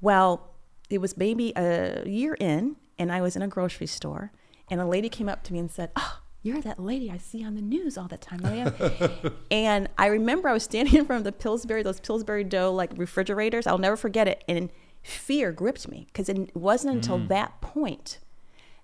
Well, 0.00 0.50
it 0.88 0.98
was 0.98 1.16
maybe 1.16 1.52
a 1.54 2.02
year 2.08 2.34
in, 2.40 2.76
and 2.98 3.12
I 3.12 3.20
was 3.20 3.36
in 3.36 3.42
a 3.42 3.48
grocery 3.48 3.86
store, 3.86 4.32
and 4.70 4.80
a 4.80 4.86
lady 4.86 5.10
came 5.10 5.28
up 5.28 5.42
to 5.44 5.52
me 5.52 5.58
and 5.58 5.70
said, 5.70 5.90
"Oh, 5.96 6.20
you're 6.42 6.62
that 6.62 6.78
lady 6.78 7.10
I 7.10 7.18
see 7.18 7.44
on 7.44 7.56
the 7.56 7.62
news 7.62 7.98
all 7.98 8.08
the 8.08 8.16
time." 8.16 8.40
I 8.44 8.72
and 9.50 9.88
I 9.98 10.06
remember 10.06 10.48
I 10.48 10.54
was 10.54 10.62
standing 10.62 10.94
in 10.94 11.04
front 11.04 11.20
of 11.20 11.24
the 11.24 11.32
Pillsbury, 11.32 11.82
those 11.82 12.00
Pillsbury 12.00 12.44
dough 12.44 12.72
like 12.72 12.90
refrigerators. 12.96 13.66
I'll 13.66 13.76
never 13.76 13.96
forget 13.96 14.26
it, 14.28 14.42
and 14.48 14.70
fear 15.06 15.52
gripped 15.52 15.88
me 15.88 16.06
because 16.06 16.28
it 16.28 16.54
wasn't 16.56 16.94
until 16.94 17.18
mm. 17.18 17.28
that 17.28 17.60
point 17.60 18.18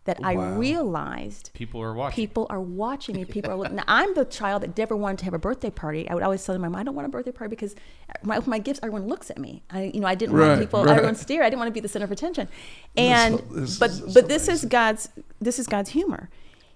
that 0.04 0.18
I 0.22 0.32
realized 0.34 1.50
People 1.54 1.80
are 1.80 1.94
watching. 1.94 2.16
people 2.16 2.46
are 2.50 2.60
watching 2.60 3.14
me. 3.14 3.24
People 3.24 3.52
are 3.52 3.56
looking. 3.56 3.76
Now, 3.76 3.84
I'm 3.86 4.14
the 4.14 4.24
child 4.24 4.62
that 4.62 4.76
never 4.76 4.96
wanted 4.96 5.18
to 5.18 5.24
have 5.26 5.34
a 5.34 5.38
birthday 5.38 5.70
party. 5.70 6.08
I 6.08 6.14
would 6.14 6.24
always 6.24 6.44
tell 6.44 6.58
my 6.58 6.68
mom, 6.68 6.80
I 6.80 6.82
don't 6.82 6.96
want 6.96 7.06
a 7.06 7.08
birthday 7.08 7.30
party 7.30 7.50
because 7.50 7.76
my, 8.24 8.40
my 8.46 8.58
gifts, 8.58 8.80
everyone 8.82 9.06
looks 9.06 9.30
at 9.30 9.38
me. 9.38 9.62
I, 9.70 9.92
you 9.94 10.00
know, 10.00 10.08
I 10.08 10.16
didn't 10.16 10.34
Right, 10.34 10.48
want 10.48 10.60
people, 10.60 10.84
right. 10.84 10.96
everyone 10.96 11.14
stare. 11.14 11.44
I 11.44 11.50
didn't 11.50 11.60
want 11.60 11.68
to 11.68 11.72
be 11.72 11.78
the 11.80 11.88
center 11.88 12.04
of 12.04 12.10
attention. 12.10 12.48
And 12.96 13.38
this 13.50 13.78
but 13.78 13.90
is- 13.90 14.00
this 14.00 14.14
but 14.14 14.24
is 14.24 14.28
this 14.28 14.48
is. 14.48 14.64
God's 14.64 15.08
this 15.40 15.58
is 15.60 15.66
God's 15.68 15.90
humor. 15.90 16.30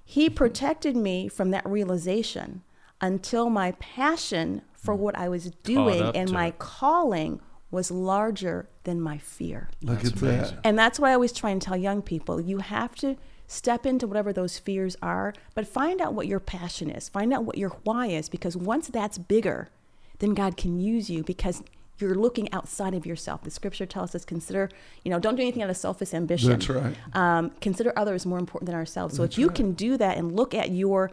He 0.05 0.27
mm-hmm. 0.27 0.35
protected 0.35 0.97
me 0.97 1.27
from 1.29 1.51
that 1.51 1.67
realization 1.67 2.63
until 3.01 3.51
my 3.51 3.73
passion 3.73 4.63
for 4.75 4.95
mm. 4.95 4.99
what 4.99 5.19
I 5.19 5.29
was 5.29 5.51
doing 5.65 6.15
and 6.15 6.31
my 6.31 6.49
it. 6.49 6.59
calling 6.61 7.41
was 7.77 7.91
larger 7.91 8.69
than 8.85 9.01
my 9.01 9.19
fear. 9.19 9.69
Look 9.83 10.01
That's 10.01 10.15
at 10.15 10.23
amazing. 10.23 10.57
that. 10.57 10.61
And 10.65 10.79
that's 10.79 10.99
what 10.99 11.11
I 11.11 11.15
always 11.15 11.33
try 11.33 11.51
and 11.51 11.63
tell 11.63 11.77
young 11.77 12.03
people. 12.03 12.41
You 12.41 12.59
have 12.59 12.95
to 12.97 13.17
step 13.47 13.87
into 13.87 14.07
whatever 14.07 14.33
those 14.33 14.59
fears 14.59 14.97
are, 15.03 15.33
but 15.55 15.69
find 15.69 16.01
out 16.01 16.15
what 16.15 16.27
your 16.27 16.41
passion 16.41 16.91
is. 16.91 17.09
Find 17.09 17.33
out 17.33 17.45
what 17.45 17.59
your 17.59 17.71
why 17.85 18.07
is, 18.07 18.29
because 18.29 18.57
once 18.57 18.89
that's 18.89 19.19
bigger, 19.19 19.69
then 20.19 20.35
God 20.35 20.57
can 20.57 20.81
use 20.81 21.09
you 21.11 21.23
because 21.23 21.63
you're 21.99 22.15
looking 22.15 22.53
outside 22.53 22.95
of 22.95 23.07
yourself. 23.07 23.43
The 23.43 23.51
scripture 23.51 23.87
tells 23.87 24.15
us 24.15 24.25
consider, 24.25 24.69
you 25.05 25.11
know, 25.11 25.19
don't 25.19 25.37
do 25.37 25.43
anything 25.43 25.63
out 25.63 25.71
of 25.71 25.77
selfish 25.77 26.13
ambition. 26.13 26.51
That's 26.51 26.69
right. 26.69 26.97
Um, 27.15 27.53
consider 27.61 27.93
others 27.97 28.27
more 28.27 28.39
important 28.39 28.67
than 28.67 28.75
ourselves. 28.75 29.17
So 29.17 29.23
if 29.23 29.39
you 29.39 29.49
can 29.51 29.73
do 29.73 29.97
that 29.97 30.17
and 30.17 30.35
look 30.35 30.55
at 30.55 30.71
your 30.71 31.11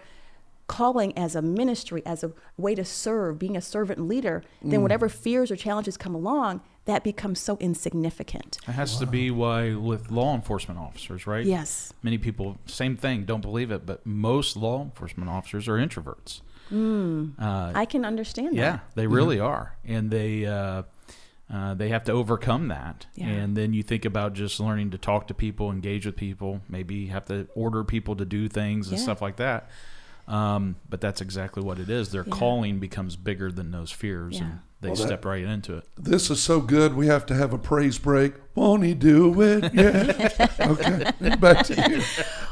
calling 0.68 1.18
as 1.18 1.36
a 1.36 1.42
ministry, 1.42 2.02
as 2.06 2.24
a 2.24 2.32
way 2.58 2.74
to 2.76 2.86
serve, 2.86 3.38
being 3.38 3.58
a 3.58 3.62
servant 3.62 4.00
leader, 4.08 4.44
then 4.62 4.80
Mm. 4.80 4.84
whatever 4.84 5.10
fears 5.10 5.52
or 5.52 5.56
challenges 5.56 5.98
come 5.98 6.16
along, 6.16 6.62
that 6.86 7.04
becomes 7.04 7.40
so 7.40 7.58
insignificant. 7.60 8.58
It 8.68 8.72
has 8.72 8.98
to 9.00 9.06
be 9.06 9.30
why 9.32 9.74
with 9.76 10.12
law 10.12 10.34
enforcement 10.36 10.80
officers, 10.80 11.28
right? 11.28 11.46
Yes. 11.46 11.94
Many 12.02 12.18
people, 12.18 12.58
same 12.66 12.96
thing, 12.98 13.26
don't 13.26 13.42
believe 13.42 13.72
it, 13.72 13.86
but 13.86 14.06
most 14.06 14.56
law 14.58 14.82
enforcement 14.82 15.30
officers 15.30 15.68
are 15.68 15.78
introverts. 15.78 16.42
Uh, 16.72 17.72
I 17.76 17.86
can 17.86 18.04
understand 18.04 18.56
yeah, 18.56 18.62
that. 18.64 18.72
Yeah, 18.74 18.80
they 18.96 19.08
really 19.08 19.40
are, 19.40 19.76
and 19.86 20.10
they 20.10 20.46
uh, 20.46 20.84
uh, 21.54 21.74
they 21.76 21.90
have 21.90 22.04
to 22.06 22.12
overcome 22.12 22.68
that. 22.70 23.06
Yeah. 23.16 23.28
And 23.28 23.56
then 23.56 23.74
you 23.74 23.84
think 23.84 24.06
about 24.06 24.34
just 24.34 24.60
learning 24.60 24.90
to 24.92 24.98
talk 24.98 25.28
to 25.28 25.34
people, 25.36 25.70
engage 25.72 26.06
with 26.06 26.16
people, 26.16 26.62
maybe 26.68 27.08
have 27.08 27.26
to 27.26 27.48
order 27.54 27.84
people 27.84 28.16
to 28.16 28.26
do 28.26 28.48
things 28.48 28.88
and 28.88 28.98
Yeah. 28.98 29.04
stuff 29.04 29.22
like 29.22 29.36
that. 29.36 29.70
Um, 30.28 30.78
but 30.90 31.02
that's 31.02 31.20
exactly 31.22 31.64
what 31.64 31.80
it 31.80 31.90
is. 31.90 32.12
Their 32.12 32.24
Yeah. 32.26 32.32
calling 32.34 32.80
becomes 32.80 33.16
bigger 33.16 33.52
than 33.52 33.72
those 33.72 33.92
fears, 33.92 34.40
Yeah. 34.40 34.44
and 34.46 34.60
they 34.84 34.90
Well, 34.90 34.96
that- 34.98 35.08
step 35.08 35.26
right 35.26 35.44
into 35.44 35.78
it. 35.78 35.86
This 35.98 36.30
is 36.30 36.42
so 36.42 36.60
good. 36.62 36.96
We 36.96 37.08
have 37.08 37.26
to 37.28 37.36
have 37.36 37.54
a 37.54 37.58
praise 37.58 37.98
break. 37.98 38.34
Won't 38.56 38.84
he 38.84 38.94
do 38.94 39.42
it? 39.42 39.74
Yeah. 39.74 40.48
okay. 40.60 41.36
Back 41.38 41.66
to 41.68 41.90
you. 41.90 42.02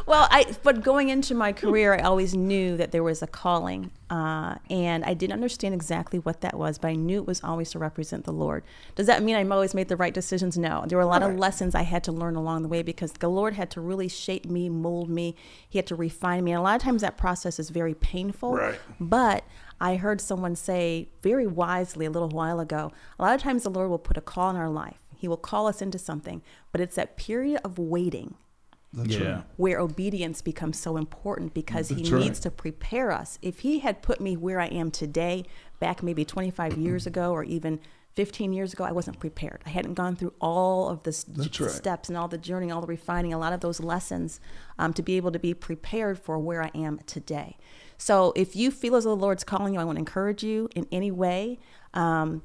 Well, 0.07 0.27
I 0.31 0.45
but 0.63 0.83
going 0.83 1.09
into 1.09 1.35
my 1.35 1.53
career, 1.53 1.93
I 1.93 1.99
always 1.99 2.33
knew 2.33 2.75
that 2.77 2.91
there 2.91 3.03
was 3.03 3.21
a 3.21 3.27
calling, 3.27 3.91
uh, 4.09 4.55
and 4.69 5.05
I 5.05 5.13
didn't 5.13 5.33
understand 5.33 5.75
exactly 5.75 6.17
what 6.17 6.41
that 6.41 6.57
was, 6.57 6.79
but 6.79 6.87
I 6.87 6.95
knew 6.95 7.19
it 7.19 7.27
was 7.27 7.43
always 7.43 7.69
to 7.71 7.79
represent 7.79 8.25
the 8.25 8.33
Lord. 8.33 8.63
Does 8.95 9.05
that 9.05 9.21
mean 9.21 9.35
I'm 9.35 9.51
always 9.51 9.75
made 9.75 9.89
the 9.89 9.95
right 9.95 10.13
decisions? 10.13 10.57
No, 10.57 10.85
there 10.87 10.97
were 10.97 11.03
a 11.03 11.07
lot 11.07 11.21
of 11.21 11.35
lessons 11.37 11.75
I 11.75 11.83
had 11.83 12.03
to 12.05 12.11
learn 12.11 12.35
along 12.35 12.63
the 12.63 12.67
way 12.67 12.81
because 12.81 13.11
the 13.13 13.29
Lord 13.29 13.53
had 13.53 13.69
to 13.71 13.81
really 13.81 14.07
shape 14.07 14.45
me, 14.47 14.69
mold 14.69 15.07
me. 15.09 15.35
He 15.69 15.77
had 15.77 15.85
to 15.87 15.95
refine 15.95 16.43
me, 16.43 16.51
and 16.51 16.59
a 16.59 16.63
lot 16.63 16.75
of 16.75 16.81
times 16.81 17.01
that 17.03 17.15
process 17.15 17.59
is 17.59 17.69
very 17.69 17.93
painful. 17.93 18.55
Right. 18.55 18.79
But 18.99 19.43
I 19.81 19.95
heard 19.95 20.21
someone 20.21 20.55
say 20.55 21.09
very 21.23 21.47
wisely 21.47 22.05
a 22.05 22.11
little 22.11 22.29
while 22.29 22.59
ago 22.59 22.91
a 23.17 23.23
lot 23.23 23.33
of 23.35 23.41
times 23.41 23.63
the 23.63 23.69
Lord 23.69 23.89
will 23.89 23.97
put 23.99 24.15
a 24.15 24.21
call 24.21 24.49
in 24.51 24.55
our 24.55 24.69
life. 24.69 24.99
He 25.17 25.27
will 25.27 25.37
call 25.37 25.67
us 25.67 25.81
into 25.81 25.97
something, 25.99 26.41
but 26.71 26.81
it's 26.81 26.95
that 26.95 27.17
period 27.17 27.59
of 27.63 27.77
waiting 27.77 28.35
That's 28.93 29.15
yeah. 29.15 29.33
right. 29.33 29.43
where 29.57 29.79
obedience 29.79 30.41
becomes 30.41 30.79
so 30.79 30.97
important 30.97 31.53
because 31.53 31.89
he 31.89 32.03
right. 32.11 32.23
needs 32.23 32.39
to 32.41 32.51
prepare 32.51 33.11
us. 33.11 33.37
If 33.41 33.59
he 33.59 33.79
had 33.79 34.01
put 34.01 34.21
me 34.21 34.35
where 34.37 34.59
I 34.59 34.67
am 34.67 34.91
today, 34.91 35.45
back 35.79 36.01
maybe 36.03 36.25
25 36.25 36.77
years 36.85 37.05
ago 37.07 37.31
or 37.31 37.43
even 37.43 37.79
15 38.15 38.51
years 38.51 38.73
ago, 38.73 38.83
I 38.83 38.91
wasn't 38.91 39.19
prepared. 39.19 39.61
I 39.65 39.69
hadn't 39.69 39.93
gone 39.93 40.15
through 40.15 40.33
all 40.41 40.89
of 40.89 41.03
the 41.03 41.09
s- 41.11 41.23
That's 41.23 41.59
right. 41.61 41.71
steps 41.71 42.09
and 42.09 42.17
all 42.17 42.27
the 42.27 42.37
journey, 42.37 42.69
all 42.69 42.81
the 42.81 42.87
refining, 42.87 43.31
a 43.33 43.37
lot 43.39 43.53
of 43.53 43.61
those 43.61 43.79
lessons 43.79 44.39
um, 44.77 44.91
to 44.93 45.01
be 45.01 45.15
able 45.17 45.31
to 45.31 45.39
be 45.39 45.53
prepared 45.53 46.19
for 46.19 46.37
where 46.37 46.61
I 46.61 46.71
am 46.75 46.99
today. 47.05 47.57
So 48.01 48.33
if 48.35 48.55
you 48.55 48.71
feel 48.71 48.95
as 48.95 49.03
though 49.03 49.11
the 49.11 49.21
Lord's 49.21 49.43
calling 49.43 49.75
you, 49.75 49.79
I 49.79 49.83
want 49.83 49.97
to 49.97 49.99
encourage 49.99 50.43
you 50.43 50.67
in 50.75 50.87
any 50.91 51.11
way. 51.11 51.59
Um, 51.93 52.41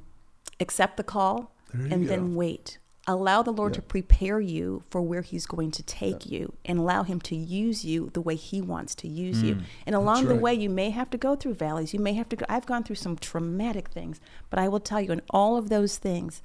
accept 0.61 0.99
the 0.99 1.03
call 1.03 1.51
and 1.73 2.03
go. 2.03 2.09
then 2.09 2.35
wait. 2.35 2.77
Allow 3.07 3.43
the 3.43 3.53
Lord 3.53 3.73
to 3.73 3.81
prepare 3.81 4.39
you 4.39 4.83
for 4.91 5.01
where 5.01 5.23
He's 5.23 5.47
going 5.47 5.71
to 5.71 5.83
take 5.83 6.27
you 6.27 6.53
and 6.67 6.79
allow 6.79 7.05
Him 7.05 7.23
to 7.23 7.35
use 7.35 7.87
you 7.87 8.11
the 8.13 8.21
way 8.21 8.35
He 8.35 8.61
wants 8.61 8.95
to 8.97 9.09
use 9.09 9.43
you. 9.43 9.59
And 9.87 9.95
along 9.95 10.27
the 10.27 10.35
right. 10.35 10.43
way, 10.43 10.55
you 10.55 10.69
may 10.69 10.91
have 10.91 11.09
to 11.11 11.17
go 11.17 11.35
through 11.35 11.55
valleys. 11.55 11.95
You 11.95 12.01
may 12.01 12.13
have 12.13 12.29
to 12.29 12.37
go. 12.37 12.45
I've 12.51 12.67
gone 12.67 12.85
through 12.85 12.97
some 12.97 13.17
traumatic 13.17 13.89
things, 13.89 14.21
but 14.51 14.59
I 14.59 14.69
will 14.69 14.81
tell 14.81 15.01
you, 15.01 15.11
in 15.11 15.23
all 15.31 15.57
of 15.57 15.71
those 15.71 15.97
things, 15.97 16.43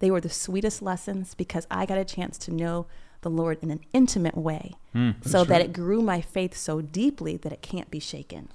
they 0.00 0.10
were 0.10 0.20
the 0.20 0.28
sweetest 0.28 0.82
lessons 0.82 1.34
because 1.34 1.66
I 1.70 1.86
got 1.86 1.96
a 1.96 2.04
chance 2.04 2.36
to 2.38 2.52
know 2.52 2.86
the 3.22 3.30
Lord 3.30 3.58
in 3.62 3.70
an 3.70 3.80
intimate 3.92 4.36
way 4.36 4.74
hmm. 4.92 5.12
so 5.22 5.44
that 5.44 5.60
it 5.60 5.72
grew 5.72 6.02
my 6.02 6.20
faith 6.20 6.56
so 6.56 6.80
deeply 6.80 7.36
that 7.38 7.52
it 7.52 7.62
can't 7.62 7.90
be 7.90 7.98
shaken. 7.98 8.48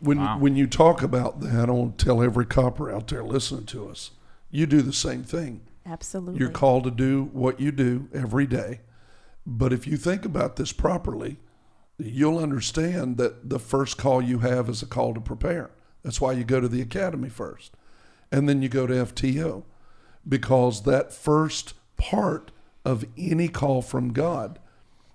When 0.00 0.18
Wow. 0.18 0.38
when 0.38 0.56
you 0.56 0.66
talk 0.66 1.02
about 1.02 1.40
that, 1.40 1.68
I 1.68 1.72
want 1.72 1.98
to 1.98 2.04
tell 2.04 2.22
every 2.22 2.46
copper 2.46 2.90
out 2.90 3.08
there 3.08 3.24
listening 3.24 3.66
to 3.66 3.88
us, 3.88 4.12
you 4.50 4.66
do 4.66 4.80
the 4.80 4.92
same 4.92 5.24
thing. 5.24 5.60
Absolutely. 5.84 6.38
You're 6.38 6.50
called 6.50 6.84
to 6.84 6.90
do 6.90 7.30
what 7.32 7.60
you 7.60 7.72
do 7.72 8.08
every 8.14 8.46
day. 8.46 8.80
But 9.46 9.72
if 9.72 9.86
you 9.86 9.96
think 9.96 10.24
about 10.24 10.56
this 10.56 10.72
properly, 10.72 11.38
you'll 11.98 12.38
understand 12.38 13.16
that 13.16 13.48
the 13.48 13.58
first 13.58 13.96
call 13.96 14.22
you 14.22 14.40
have 14.40 14.68
is 14.68 14.82
a 14.82 14.86
call 14.86 15.14
to 15.14 15.20
prepare. 15.20 15.70
That's 16.02 16.20
why 16.20 16.32
you 16.32 16.44
go 16.44 16.60
to 16.60 16.68
the 16.68 16.82
academy 16.82 17.28
first. 17.28 17.72
And 18.30 18.48
then 18.48 18.62
you 18.62 18.68
go 18.68 18.86
to 18.86 18.94
FTO 18.94 19.64
because 20.28 20.82
that 20.82 21.12
first 21.12 21.74
part 21.96 22.50
of 22.88 23.04
any 23.16 23.48
call 23.48 23.82
from 23.82 24.12
God 24.12 24.58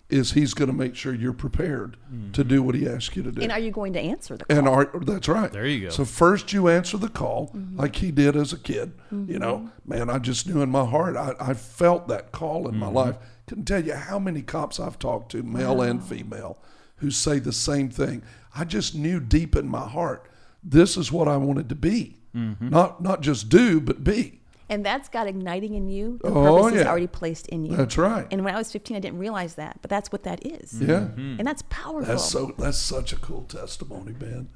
is 0.10 0.34
he's 0.34 0.53
going 0.53 0.70
to 0.70 0.75
make 0.75 0.96
sure 0.96 1.12
you're 1.13 1.34
prepared 1.34 1.98
to 2.34 2.44
do 2.44 2.62
what 2.62 2.75
he 2.75 2.88
asks 2.88 3.15
you 3.15 3.24
to 3.24 3.32
do. 3.32 3.42
and 3.42 3.51
are 3.51 3.58
you 3.60 3.72
going 3.72 3.94
to 3.94 4.00
answer 4.00 4.38
the 4.38 4.46
call? 4.46 4.58
And 4.58 4.68
are, 4.68 4.86
that's 5.01 5.27
right. 5.27 5.51
There 5.51 5.65
you 5.65 5.86
go. 5.88 5.89
So 5.89 6.06
first 6.06 6.53
you 6.53 6.68
answer 6.68 6.98
the 6.98 7.10
call 7.10 7.48
Mm-hmm. 7.56 7.80
like 7.80 7.96
he 7.96 8.12
did 8.12 8.36
as 8.36 8.53
a 8.53 8.60
kid. 8.60 8.94
You 9.12 9.39
know, 9.39 9.70
man, 9.86 10.10
I 10.12 10.20
just 10.20 10.48
knew 10.48 10.62
in 10.62 10.70
my 10.70 10.86
heart, 10.86 11.15
I, 11.15 11.34
I 11.39 11.53
felt 11.56 12.08
that 12.10 12.32
call 12.32 12.68
in 12.68 12.75
my 12.77 12.88
Mm-hmm. 12.88 12.96
life. 12.96 13.15
Couldn't 13.48 13.65
tell 13.65 13.84
you 13.84 13.94
how 13.96 14.20
many 14.20 14.42
cops 14.44 14.80
I've 14.80 15.00
talked 15.00 15.32
to, 15.32 15.42
male 15.42 15.82
and 15.82 16.03
female, 16.03 16.60
who 16.98 17.10
say 17.10 17.39
the 17.39 17.51
same 17.53 17.89
thing. 17.89 18.22
I 18.56 18.65
just 18.65 18.94
knew 18.96 19.20
deep 19.20 19.56
in 19.56 19.68
my 19.68 19.88
heart, 19.88 20.30
this 20.63 20.96
is 20.96 21.12
what 21.12 21.27
I 21.27 21.38
wanted 21.38 21.70
to 21.70 21.75
be. 21.75 22.18
Mm-hmm. 22.36 22.70
Not 22.70 23.01
not 23.01 23.22
just 23.22 23.50
do, 23.50 23.82
but 23.82 24.03
be. 24.03 24.42
And 24.70 24.86
that's 24.86 25.10
God 25.10 25.27
igniting 25.27 25.74
in 25.74 25.89
you 25.89 26.20
the 26.24 26.29
Oh, 26.29 26.34
purpose 26.58 26.72
He's 26.74 26.82
yeah. 26.84 26.89
already 26.89 27.08
placed 27.08 27.48
in 27.48 27.65
you. 27.65 27.75
That's 27.75 27.98
right. 27.98 28.25
And 28.32 28.43
when 28.46 28.55
I 28.55 28.58
was 28.58 28.72
15, 28.72 28.96
I 28.98 29.00
didn't 29.01 29.20
realize 29.20 29.55
that, 29.55 29.77
but 29.82 29.89
that's 29.89 30.12
what 30.12 30.24
that 30.24 30.46
is. 30.46 30.79
Yeah. 30.82 30.88
Mm-hmm. 31.01 31.36
And 31.39 31.48
that's 31.48 31.63
powerful. 31.70 32.01
That's 32.13 32.24
so 32.29 32.53
that's 32.58 32.77
such 32.77 33.12
a 33.13 33.17
cool 33.17 33.43
testimony, 33.43 34.13
man. 34.20 34.50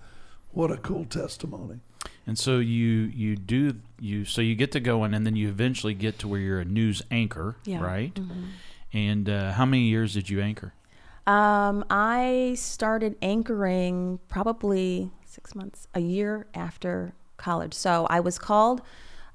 What 0.51 0.71
a 0.71 0.77
cool 0.77 1.05
testimony. 1.05 1.79
And 2.25 2.37
so 2.37 2.59
you 2.59 3.11
you 3.13 3.35
do 3.35 3.75
you 3.99 4.23
so 4.25 4.41
you 4.41 4.55
get 4.55 4.71
to 4.73 4.79
going, 4.79 5.13
and 5.13 5.25
then 5.25 5.35
you 5.35 5.49
eventually 5.49 5.93
get 5.93 6.19
to 6.19 6.27
where 6.27 6.39
you're 6.39 6.59
a 6.59 6.65
news 6.65 7.01
anchor, 7.11 7.57
Yeah. 7.65 7.81
right? 7.81 8.17
And 8.93 9.29
uh, 9.29 9.51
how 9.53 9.65
many 9.65 9.83
years 9.83 10.13
did 10.13 10.29
you 10.29 10.41
anchor? 10.41 10.73
Um, 11.25 11.83
I 11.89 12.53
started 12.57 13.17
anchoring 13.21 14.19
probably 14.29 15.11
six 15.25 15.53
months, 15.53 15.87
a 15.93 15.99
year 15.99 16.47
after 16.53 17.13
college. 17.35 17.73
So 17.73 18.07
I 18.09 18.21
was 18.21 18.39
called. 18.39 18.81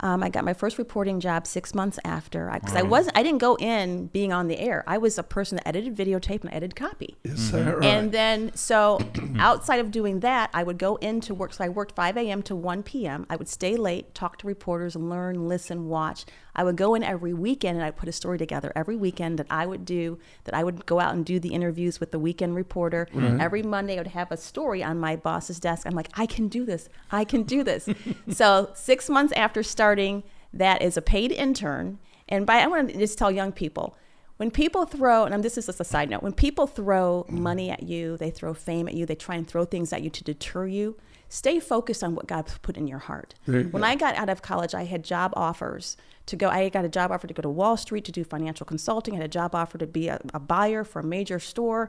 Um, 0.03 0.23
I 0.23 0.29
got 0.29 0.45
my 0.45 0.53
first 0.53 0.79
reporting 0.79 1.21
job 1.21 1.47
six 1.47 1.75
months 1.75 1.99
after 2.05 2.51
because 2.53 2.75
I 2.75 2.83
wasn't. 2.83 3.17
I 3.17 3.23
didn't 3.23 3.39
go 3.39 3.57
in 3.57 4.07
being 4.09 4.33
on 4.33 4.49
the 4.49 4.59
air. 4.59 4.83
I 4.87 4.99
was 4.99 5.17
a 5.17 5.23
person 5.23 5.57
that 5.57 5.69
edited 5.69 5.97
videotape 5.97 6.43
and 6.43 6.53
edited 6.53 6.75
copy. 6.75 7.17
Is 7.25 7.53
that 7.53 7.65
right? 7.65 7.75
Mm-hmm. 7.75 7.83
And 7.85 8.13
then, 8.13 8.55
so 8.55 8.99
outside 9.39 9.81
of 9.81 9.91
doing 9.91 10.21
that, 10.21 10.51
I 10.53 10.65
would 10.65 10.79
go 10.79 10.97
into 10.97 11.35
work. 11.35 11.53
So 11.53 11.65
I 11.65 11.69
worked 11.69 11.95
5 11.95 12.17
a.m. 12.17 12.43
to 12.43 12.57
1 12.57 12.83
p.m. 12.83 13.27
I 13.31 13.37
would 13.37 13.49
stay 13.49 13.77
late, 13.77 14.15
talk 14.15 14.39
to 14.39 14.47
reporters, 14.47 14.97
learn, 14.97 15.49
listen, 15.49 15.89
watch. 15.89 16.25
I 16.55 16.65
would 16.65 16.77
go 16.77 16.95
in 16.95 17.03
every 17.03 17.33
weekend 17.33 17.77
and 17.77 17.85
I'd 17.85 17.97
put 17.97 18.09
a 18.09 18.13
story 18.13 18.39
together 18.39 18.73
every 18.77 18.97
weekend 18.97 19.39
that 19.39 19.47
I 19.49 19.67
would 19.67 19.85
do, 19.85 20.19
that 20.45 20.55
I 20.55 20.63
would 20.63 20.85
go 20.87 21.01
out 21.01 21.15
and 21.15 21.25
do 21.25 21.41
the 21.41 21.51
interviews 21.55 21.99
with 21.99 22.11
the 22.11 22.19
weekend 22.19 22.55
reporter. 22.55 23.09
Mm-hmm. 23.15 23.41
Every 23.41 23.63
Monday, 23.63 23.95
I 23.95 23.99
would 23.99 24.09
have 24.09 24.31
a 24.31 24.37
story 24.37 24.83
on 24.83 24.99
my 24.99 25.17
boss's 25.17 25.59
desk. 25.59 25.87
I'm 25.87 25.95
like, 25.95 26.11
I 26.15 26.27
can 26.27 26.49
do 26.49 26.65
this. 26.65 26.89
I 27.11 27.25
can 27.25 27.43
do 27.45 27.63
this. 27.63 27.89
so 28.29 28.71
six 28.75 29.09
months 29.09 29.33
after 29.35 29.63
starting, 29.63 30.23
that 30.53 30.83
is 30.83 30.97
a 30.97 31.03
paid 31.03 31.33
intern. 31.33 31.99
And 32.29 32.47
by 32.47 32.59
I 32.59 32.67
want 32.67 32.91
to 32.91 32.99
just 32.99 33.19
tell 33.19 33.31
young 33.31 33.53
people, 33.53 33.97
when 34.37 34.51
people 34.51 34.85
throw, 34.87 35.25
and 35.25 35.45
this 35.45 35.57
is 35.57 35.67
just 35.67 35.81
a 35.81 35.85
side 35.85 36.11
note, 36.11 36.23
when 36.23 36.33
people 36.33 36.67
throw 36.67 37.25
mm-hmm. 37.29 37.43
money 37.43 37.71
at 37.71 37.83
you, 37.83 38.17
they 38.17 38.31
throw 38.31 38.53
fame 38.55 38.89
at 38.89 38.95
you, 38.95 39.07
they 39.07 39.15
try 39.15 39.37
and 39.37 39.47
throw 39.47 39.65
things 39.65 39.93
at 39.93 40.03
you 40.03 40.11
to 40.11 40.25
deter 40.25 40.67
you. 40.67 40.97
Stay 41.33 41.59
focused 41.59 42.05
on 42.05 42.15
what 42.15 42.27
God's 42.27 42.59
put 42.59 42.77
in 42.77 42.87
your 42.87 42.99
heart. 42.99 43.35
You 43.47 43.63
when 43.71 43.81
go. 43.81 43.89
I 43.89 43.95
got 43.95 44.17
out 44.17 44.29
of 44.29 44.43
college, 44.43 44.75
I 44.75 44.85
had 44.85 45.03
job 45.03 45.33
offers 45.35 45.97
to 46.27 46.37
go. 46.37 46.51
I 46.51 46.69
got 46.69 46.85
a 46.85 46.91
job 46.91 47.11
offer 47.11 47.27
to 47.27 47.33
go 47.33 47.41
to 47.41 47.49
Wall 47.49 47.79
Street 47.79 48.05
to 48.05 48.13
do 48.13 48.23
financial 48.23 48.67
consulting. 48.67 49.15
I 49.15 49.17
had 49.17 49.25
a 49.25 49.29
job 49.29 49.55
offer 49.55 49.79
to 49.79 49.87
be 49.87 50.09
a, 50.09 50.21
a 50.35 50.39
buyer 50.39 50.85
for 50.85 51.01
a 51.01 51.03
major 51.03 51.39
store. 51.39 51.89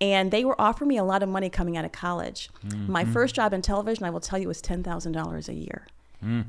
And 0.00 0.32
they 0.32 0.44
were 0.44 0.60
offering 0.60 0.88
me 0.88 0.96
a 0.96 1.04
lot 1.04 1.22
of 1.22 1.28
money 1.28 1.48
coming 1.48 1.76
out 1.76 1.84
of 1.84 1.92
college. 1.92 2.50
Mm-hmm. 2.66 2.90
My 2.90 3.04
first 3.04 3.36
job 3.36 3.52
in 3.52 3.62
television, 3.62 4.04
I 4.04 4.10
will 4.10 4.18
tell 4.18 4.40
you, 4.40 4.48
was 4.48 4.60
$10,000 4.60 5.48
a 5.48 5.54
year. 5.54 5.86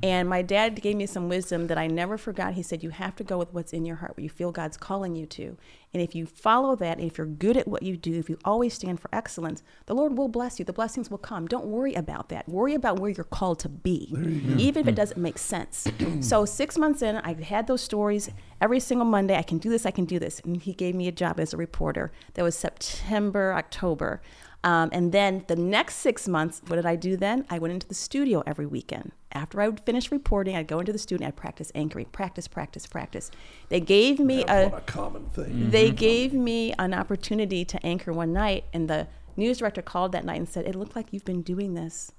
And 0.03 0.29
my 0.29 0.41
dad 0.41 0.81
gave 0.81 0.95
me 0.95 1.05
some 1.05 1.29
wisdom 1.29 1.67
that 1.67 1.77
I 1.77 1.87
never 1.87 2.17
forgot. 2.17 2.53
He 2.53 2.63
said, 2.63 2.83
You 2.83 2.91
have 2.91 3.15
to 3.15 3.23
go 3.23 3.37
with 3.37 3.53
what's 3.53 3.73
in 3.73 3.85
your 3.85 3.97
heart, 3.97 4.11
what 4.11 4.23
you 4.23 4.29
feel 4.29 4.51
God's 4.51 4.77
calling 4.77 5.15
you 5.15 5.25
to. 5.27 5.57
And 5.93 6.01
if 6.01 6.15
you 6.15 6.25
follow 6.25 6.75
that, 6.77 6.97
and 6.97 7.05
if 7.05 7.17
you're 7.17 7.27
good 7.27 7.55
at 7.57 7.67
what 7.67 7.83
you 7.83 7.97
do, 7.97 8.17
if 8.17 8.29
you 8.29 8.37
always 8.43 8.73
stand 8.73 8.99
for 8.99 9.09
excellence, 9.13 9.63
the 9.85 9.93
Lord 9.93 10.17
will 10.17 10.27
bless 10.27 10.57
you. 10.57 10.65
The 10.65 10.73
blessings 10.73 11.11
will 11.11 11.19
come. 11.19 11.47
Don't 11.47 11.65
worry 11.65 11.93
about 11.93 12.29
that. 12.29 12.49
Worry 12.49 12.73
about 12.73 12.99
where 12.99 13.11
you're 13.11 13.23
called 13.23 13.59
to 13.59 13.69
be, 13.69 14.09
even 14.57 14.81
if 14.81 14.87
it 14.87 14.95
doesn't 14.95 15.21
make 15.21 15.37
sense. 15.37 15.87
so, 16.21 16.45
six 16.45 16.77
months 16.77 17.01
in, 17.01 17.17
I 17.17 17.33
had 17.41 17.67
those 17.67 17.81
stories 17.81 18.29
every 18.61 18.79
single 18.79 19.05
Monday. 19.05 19.37
I 19.37 19.43
can 19.43 19.59
do 19.59 19.69
this, 19.69 19.85
I 19.85 19.91
can 19.91 20.05
do 20.05 20.19
this. 20.19 20.39
And 20.43 20.61
he 20.61 20.73
gave 20.73 20.95
me 20.95 21.07
a 21.07 21.11
job 21.11 21.39
as 21.39 21.53
a 21.53 21.57
reporter. 21.57 22.11
That 22.33 22.43
was 22.43 22.55
September, 22.55 23.53
October. 23.53 24.21
Um, 24.63 24.89
and 24.93 25.11
then 25.11 25.43
the 25.47 25.55
next 25.55 25.95
six 25.95 26.27
months, 26.27 26.61
what 26.67 26.77
did 26.77 26.85
I 26.85 26.95
do 26.95 27.17
then? 27.17 27.45
I 27.49 27.59
went 27.59 27.73
into 27.73 27.87
the 27.87 27.93
studio 27.93 28.43
every 28.45 28.65
weekend. 28.65 29.11
After 29.33 29.59
I 29.59 29.67
would 29.67 29.81
finish 29.81 30.11
reporting, 30.11 30.55
I'd 30.55 30.67
go 30.67 30.79
into 30.79 30.93
the 30.93 30.99
studio, 30.99 31.27
I'd 31.27 31.35
practice 31.35 31.71
anchoring, 31.75 32.05
practice, 32.05 32.47
practice, 32.47 32.85
practice. 32.87 33.29
They 33.69 33.81
gave 33.81 34.19
me 34.19 34.43
a 34.45 34.67
a 34.67 34.81
common 34.81 35.25
thing. 35.29 35.69
they 35.71 35.91
gave 35.91 36.33
me 36.33 36.73
an 36.79 36.93
opportunity 36.93 37.65
to 37.65 37.85
anchor 37.85 38.13
one 38.13 38.31
night, 38.31 38.65
and 38.73 38.89
the 38.89 39.07
news 39.35 39.57
director 39.57 39.81
called 39.81 40.11
that 40.13 40.23
night 40.23 40.37
and 40.37 40.47
said, 40.47 40.65
"It 40.65 40.75
looked 40.75 40.95
like 40.95 41.11
you've 41.11 41.25
been 41.25 41.41
doing 41.41 41.73
this 41.73 42.11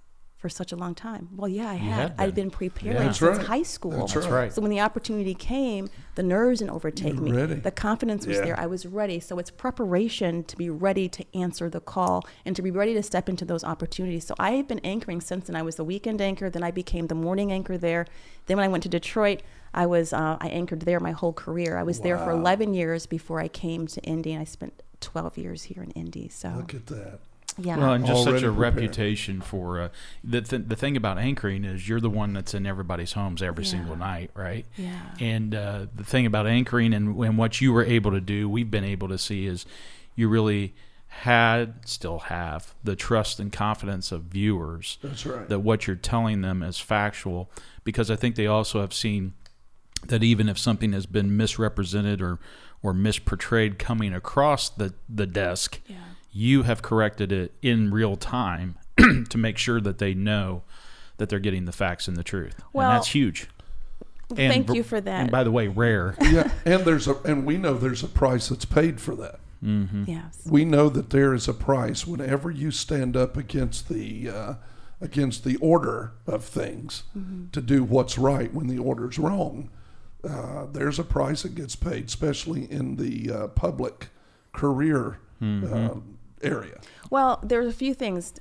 for 0.45 0.51
such 0.51 0.73
a 0.73 0.77
long 0.77 0.95
time." 0.95 1.31
Well, 1.35 1.49
yeah, 1.49 1.71
I 1.71 1.75
had. 1.77 2.11
had 2.11 2.15
I'd 2.19 2.35
been. 2.35 2.45
been 2.49 2.51
preparing 2.51 2.97
Yeah. 2.99 3.13
Since 3.13 3.39
right. 3.39 3.47
high 3.47 3.63
school. 3.63 3.93
That's 3.93 4.13
That's 4.13 4.27
right. 4.27 4.35
right. 4.43 4.53
So 4.53 4.61
when 4.61 4.71
the 4.71 4.81
opportunity 4.81 5.35
came, 5.35 5.89
the 6.17 6.23
nerves 6.23 6.59
didn't 6.61 6.73
overtake 6.73 7.15
me. 7.19 7.33
ready. 7.33 7.55
The 7.55 7.71
confidence 7.71 8.27
was 8.27 8.37
Yeah. 8.37 8.45
there. 8.45 8.61
I 8.61 8.67
was 8.67 8.85
ready. 8.85 9.21
So 9.21 9.39
it's 9.39 9.51
preparation 9.51 10.45
to 10.45 10.57
be 10.57 10.69
ready 10.69 11.09
to 11.09 11.25
answer 11.35 11.71
the 11.71 11.81
call 11.81 12.25
and 12.45 12.55
to 12.57 12.61
be 12.61 12.71
ready 12.71 12.93
to 12.93 13.03
step 13.03 13.27
into 13.31 13.47
those 13.47 13.65
opportunities. 13.65 14.27
So 14.27 14.35
I 14.39 14.51
have 14.53 14.69
been 14.69 14.81
anchoring 14.81 15.23
since 15.23 15.47
then. 15.47 15.57
I 15.57 15.63
was 15.63 15.77
the 15.77 15.85
weekend 15.85 16.21
anchor, 16.21 16.51
then 16.51 16.63
I 16.63 16.71
became 16.71 17.07
the 17.07 17.15
morning 17.15 17.51
anchor 17.51 17.79
there. 17.79 18.05
Then 18.47 18.59
when 18.59 18.65
I 18.65 18.69
went 18.69 18.83
to 18.83 18.91
Detroit, 18.91 19.41
I 19.73 19.87
was 19.87 20.13
uh, 20.13 20.37
I 20.41 20.49
anchored 20.49 20.81
there 20.83 21.01
my 21.01 21.13
whole 21.13 21.33
career. 21.33 21.79
I 21.79 21.83
was 21.85 22.01
there 22.01 22.19
for 22.19 22.31
11 22.31 22.75
years 22.75 23.07
before 23.07 23.41
I 23.41 23.49
came 23.49 23.87
to 23.87 24.01
Indy, 24.03 24.33
and 24.35 24.43
I 24.43 24.45
spent 24.45 24.83
12 25.01 25.39
years 25.39 25.63
here 25.65 25.83
in 25.83 25.91
Indy. 25.93 26.29
So 26.29 26.51
Look 26.57 26.75
at 26.75 26.87
that. 26.87 27.19
Yeah. 27.59 27.77
Well, 27.77 27.93
and 27.93 28.05
just 28.07 28.25
such 28.25 28.43
a 28.43 28.53
prepared. 28.53 28.57
reputation 28.59 29.41
for 29.41 29.81
uh, 29.81 29.89
the 30.23 30.41
th- 30.43 30.63
the 30.67 30.77
thing 30.77 30.97
about 30.97 31.19
anchoring 31.19 31.65
is 31.65 31.89
you're 31.89 32.01
the 32.01 32.11
one 32.11 32.33
that's 32.33 32.55
in 32.55 32.67
everybody's 32.67 33.13
homes 33.13 33.43
every 33.43 33.65
Yeah. 33.65 33.71
single 33.71 33.97
night, 33.97 34.31
right? 34.35 34.67
Yeah. 34.77 35.01
And 35.21 35.55
uh, 35.55 35.87
the 35.95 36.05
thing 36.05 36.27
about 36.27 36.47
anchoring 36.47 36.93
and, 36.95 37.17
and 37.25 37.39
what 37.39 37.61
you 37.61 37.73
were 37.73 37.85
able 37.85 38.11
to 38.13 38.21
do, 38.21 38.49
we've 38.49 38.71
been 38.71 38.85
able 38.85 39.09
to 39.09 39.19
see 39.19 39.47
is 39.47 39.67
you 40.17 40.29
really 40.29 40.75
had, 41.09 41.87
still 41.89 42.19
have, 42.21 42.75
the 42.83 42.97
trust 42.97 43.39
and 43.39 43.53
confidence 43.53 44.11
of 44.11 44.23
viewers 44.23 44.99
That's 45.03 45.25
right. 45.25 45.49
that 45.49 45.61
what 45.61 45.87
you're 45.87 45.95
telling 45.97 46.41
them 46.41 46.61
is 46.63 46.79
factual 46.81 47.49
because 47.85 48.11
I 48.11 48.17
think 48.17 48.35
they 48.35 48.49
also 48.49 48.81
have 48.81 48.93
seen 48.93 49.35
that 50.09 50.23
even 50.25 50.49
if 50.49 50.59
something 50.59 50.93
has 50.93 51.07
been 51.07 51.37
misrepresented 51.37 52.21
or 52.21 52.39
or 52.83 52.93
misportrayed 52.93 53.79
coming 53.79 54.13
across 54.13 54.69
the 54.69 54.93
the 55.09 55.27
desk, 55.27 55.81
Yeah. 55.87 55.97
You 56.35 56.65
have 56.65 56.83
corrected 56.83 57.33
it 57.33 57.55
in 57.63 57.91
real 57.93 58.17
time 58.17 58.77
to 59.31 59.39
make 59.39 59.57
sure 59.57 59.81
that 59.81 59.99
they 59.99 60.13
know 60.13 60.65
that 61.17 61.29
they're 61.29 61.39
getting 61.39 61.65
the 61.65 61.73
facts 61.73 62.09
and 62.09 62.17
the 62.17 62.25
truth. 62.25 62.57
Well, 62.73 62.91
and 62.91 62.97
that's 62.97 63.09
huge. 63.09 63.49
And 64.31 64.53
Thank 64.53 64.75
you 64.75 64.83
for 64.83 65.01
that. 65.01 65.21
And 65.21 65.31
by 65.31 65.45
the 65.45 65.53
way, 65.53 65.69
rare. 65.69 66.17
yeah, 66.21 66.51
and 66.65 66.85
there's 66.85 67.07
a 67.07 67.15
and 67.23 67.47
we 67.47 67.57
know 67.57 67.75
there's 67.75 68.03
a 68.03 68.09
price 68.09 68.49
that's 68.49 68.65
paid 68.65 69.01
for 69.01 69.15
that. 69.17 69.39
yes. 69.63 70.43
We 70.45 70.65
know 70.65 70.89
that 70.91 71.11
there 71.11 71.33
is 71.33 71.47
a 71.49 71.55
price 71.55 72.07
whenever 72.07 72.51
you 72.51 72.71
stand 72.71 73.17
up 73.17 73.37
against 73.37 73.89
the 73.89 74.29
uh, 74.29 74.55
against 75.01 75.45
the 75.45 75.57
order 75.57 76.13
of 76.27 76.45
things 76.45 77.05
to 77.53 77.61
do 77.61 77.85
what's 77.85 78.19
right 78.19 78.53
when 78.53 78.67
the 78.67 78.79
order's 78.79 79.19
wrong. 79.19 79.71
Uh, 80.29 80.67
there's 80.73 80.99
a 80.99 81.05
price 81.05 81.43
that 81.43 81.55
gets 81.55 81.77
paid, 81.77 82.07
especially 82.07 82.65
in 82.71 82.97
the 82.97 83.31
uh, 83.31 83.47
public 83.49 84.09
career 84.53 85.19
uh, 85.43 85.97
area. 86.43 86.81
Well, 87.11 87.41
there's 87.43 87.67
a 87.67 87.73
few 87.73 87.95
things, 87.95 88.35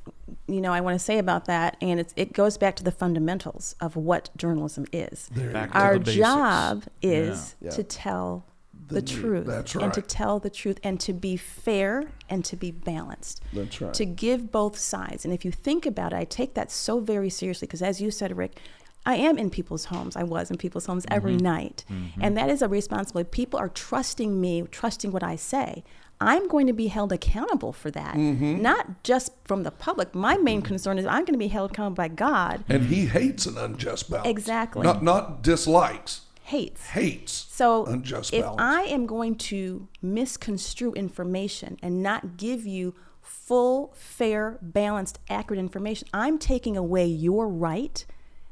you 0.48 0.62
know, 0.62 0.72
I 0.74 0.82
want 0.82 0.96
to 0.96 1.04
say 1.04 1.18
about 1.20 1.46
that, 1.46 1.78
and 1.82 2.00
it's, 2.00 2.14
it 2.16 2.34
goes 2.34 2.58
back 2.58 2.76
to 2.78 2.84
the 2.84 2.92
fundamentals 2.92 3.76
of 3.80 3.96
what 3.96 4.30
journalism 4.38 4.86
is. 4.92 5.30
Our 5.74 6.00
job 6.00 6.84
is 7.02 7.56
Yeah. 7.62 7.70
to 7.72 7.84
tell 7.84 8.46
The 8.88 8.96
the, 8.96 9.02
truth, 9.02 9.46
that's 9.48 9.76
and 9.76 9.94
to 9.94 10.02
tell 10.02 10.40
the 10.40 10.50
truth, 10.50 10.80
and 10.84 11.00
to 11.02 11.14
be 11.14 11.38
fair 11.38 12.06
and 12.30 12.44
to 12.46 12.56
be 12.56 12.72
balanced. 12.72 13.42
That's 13.54 13.80
right. 13.82 13.94
To 13.94 14.06
give 14.06 14.52
both 14.52 14.78
sides, 14.78 15.24
and 15.26 15.34
if 15.34 15.46
you 15.46 15.52
think 15.52 15.86
about 15.86 16.14
it, 16.14 16.18
I 16.18 16.24
take 16.26 16.54
that 16.56 16.72
so 16.72 17.00
very 17.00 17.30
seriously 17.30 17.68
because, 17.68 17.82
as 17.82 18.02
you 18.02 18.12
said, 18.12 18.36
Rick. 18.38 18.58
I 19.06 19.16
am 19.18 19.38
in 19.38 19.50
people's 19.50 19.84
homes. 19.86 20.16
I 20.16 20.24
was 20.24 20.50
in 20.50 20.56
people's 20.56 20.86
homes 20.86 21.06
every 21.12 21.34
Mm-hmm. 21.34 21.44
night. 21.44 21.84
And 22.22 22.38
that 22.38 22.50
is 22.50 22.62
a 22.62 22.70
responsibility. 22.70 23.30
People 23.32 23.60
are 23.60 23.68
trusting 23.68 24.40
me, 24.40 24.62
trusting 24.72 25.12
what 25.12 25.22
I 25.24 25.36
say. 25.36 25.84
I'm 26.30 26.48
going 26.48 26.68
to 26.68 26.74
be 26.74 26.88
held 26.88 27.12
accountable 27.12 27.74
for 27.74 27.92
that, 27.92 28.16
Mm-hmm. 28.16 28.62
not 28.62 29.04
just 29.04 29.32
from 29.46 29.64
the 29.64 29.72
public. 29.72 30.14
My 30.16 30.38
main 30.38 30.62
concern 30.62 30.98
is 30.98 31.06
I'm 31.06 31.26
going 31.26 31.34
to 31.34 31.38
be 31.38 31.48
held 31.50 31.72
accountable 31.72 31.96
by 31.96 32.08
God. 32.08 32.64
and 32.70 32.86
he 32.86 33.06
hates 33.06 33.46
an 33.46 33.58
unjust 33.58 34.10
balance. 34.10 34.28
Exactly. 34.28 34.84
Not 34.84 35.04
not 35.04 35.42
dislikes, 35.44 36.22
Hates. 36.44 36.88
hates. 36.88 37.34
So 37.50 37.86
unjust 37.86 38.34
if 38.34 38.44
balance. 38.44 38.62
I 38.62 38.82
am 38.84 39.06
going 39.06 39.36
to 39.36 39.88
misconstrue 40.02 40.94
information 40.94 41.78
and 41.82 42.02
not 42.04 42.38
give 42.38 42.66
you 42.66 42.94
full, 43.22 43.92
fair, 43.96 44.58
balanced, 44.62 45.20
accurate 45.30 45.60
information, 45.60 46.08
I'm 46.14 46.38
taking 46.38 46.76
away 46.78 47.06
your 47.06 47.48
right 47.48 48.06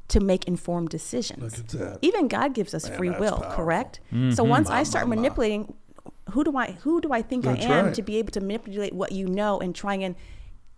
to 0.08 0.20
make 0.20 0.46
informed 0.46 0.90
decisions. 0.90 1.42
Look 1.42 1.60
at 1.60 1.68
that. 1.80 2.00
Even 2.02 2.28
God 2.28 2.54
gives 2.54 2.74
us 2.74 2.88
Man, 2.90 2.98
free 2.98 3.10
will, 3.12 3.38
powerful. 3.38 3.52
correct? 3.52 4.00
So 4.34 4.44
once 4.44 4.70
I 4.70 4.84
start 4.84 5.08
my, 5.08 5.16
my. 5.16 5.22
manipulating, 5.22 5.74
who 6.32 6.44
do 6.44 6.58
I 6.58 6.72
who 6.82 7.02
do 7.02 7.12
I 7.12 7.22
think 7.22 7.46
That's 7.46 7.66
I 7.66 7.70
am 7.70 7.86
right. 7.88 7.96
to 7.96 8.02
be 8.02 8.18
able 8.18 8.32
to 8.32 8.42
manipulate 8.42 8.94
what 8.94 9.12
you 9.12 9.28
know 9.28 9.60
and 9.60 9.76
try 9.76 9.96
and 9.96 10.16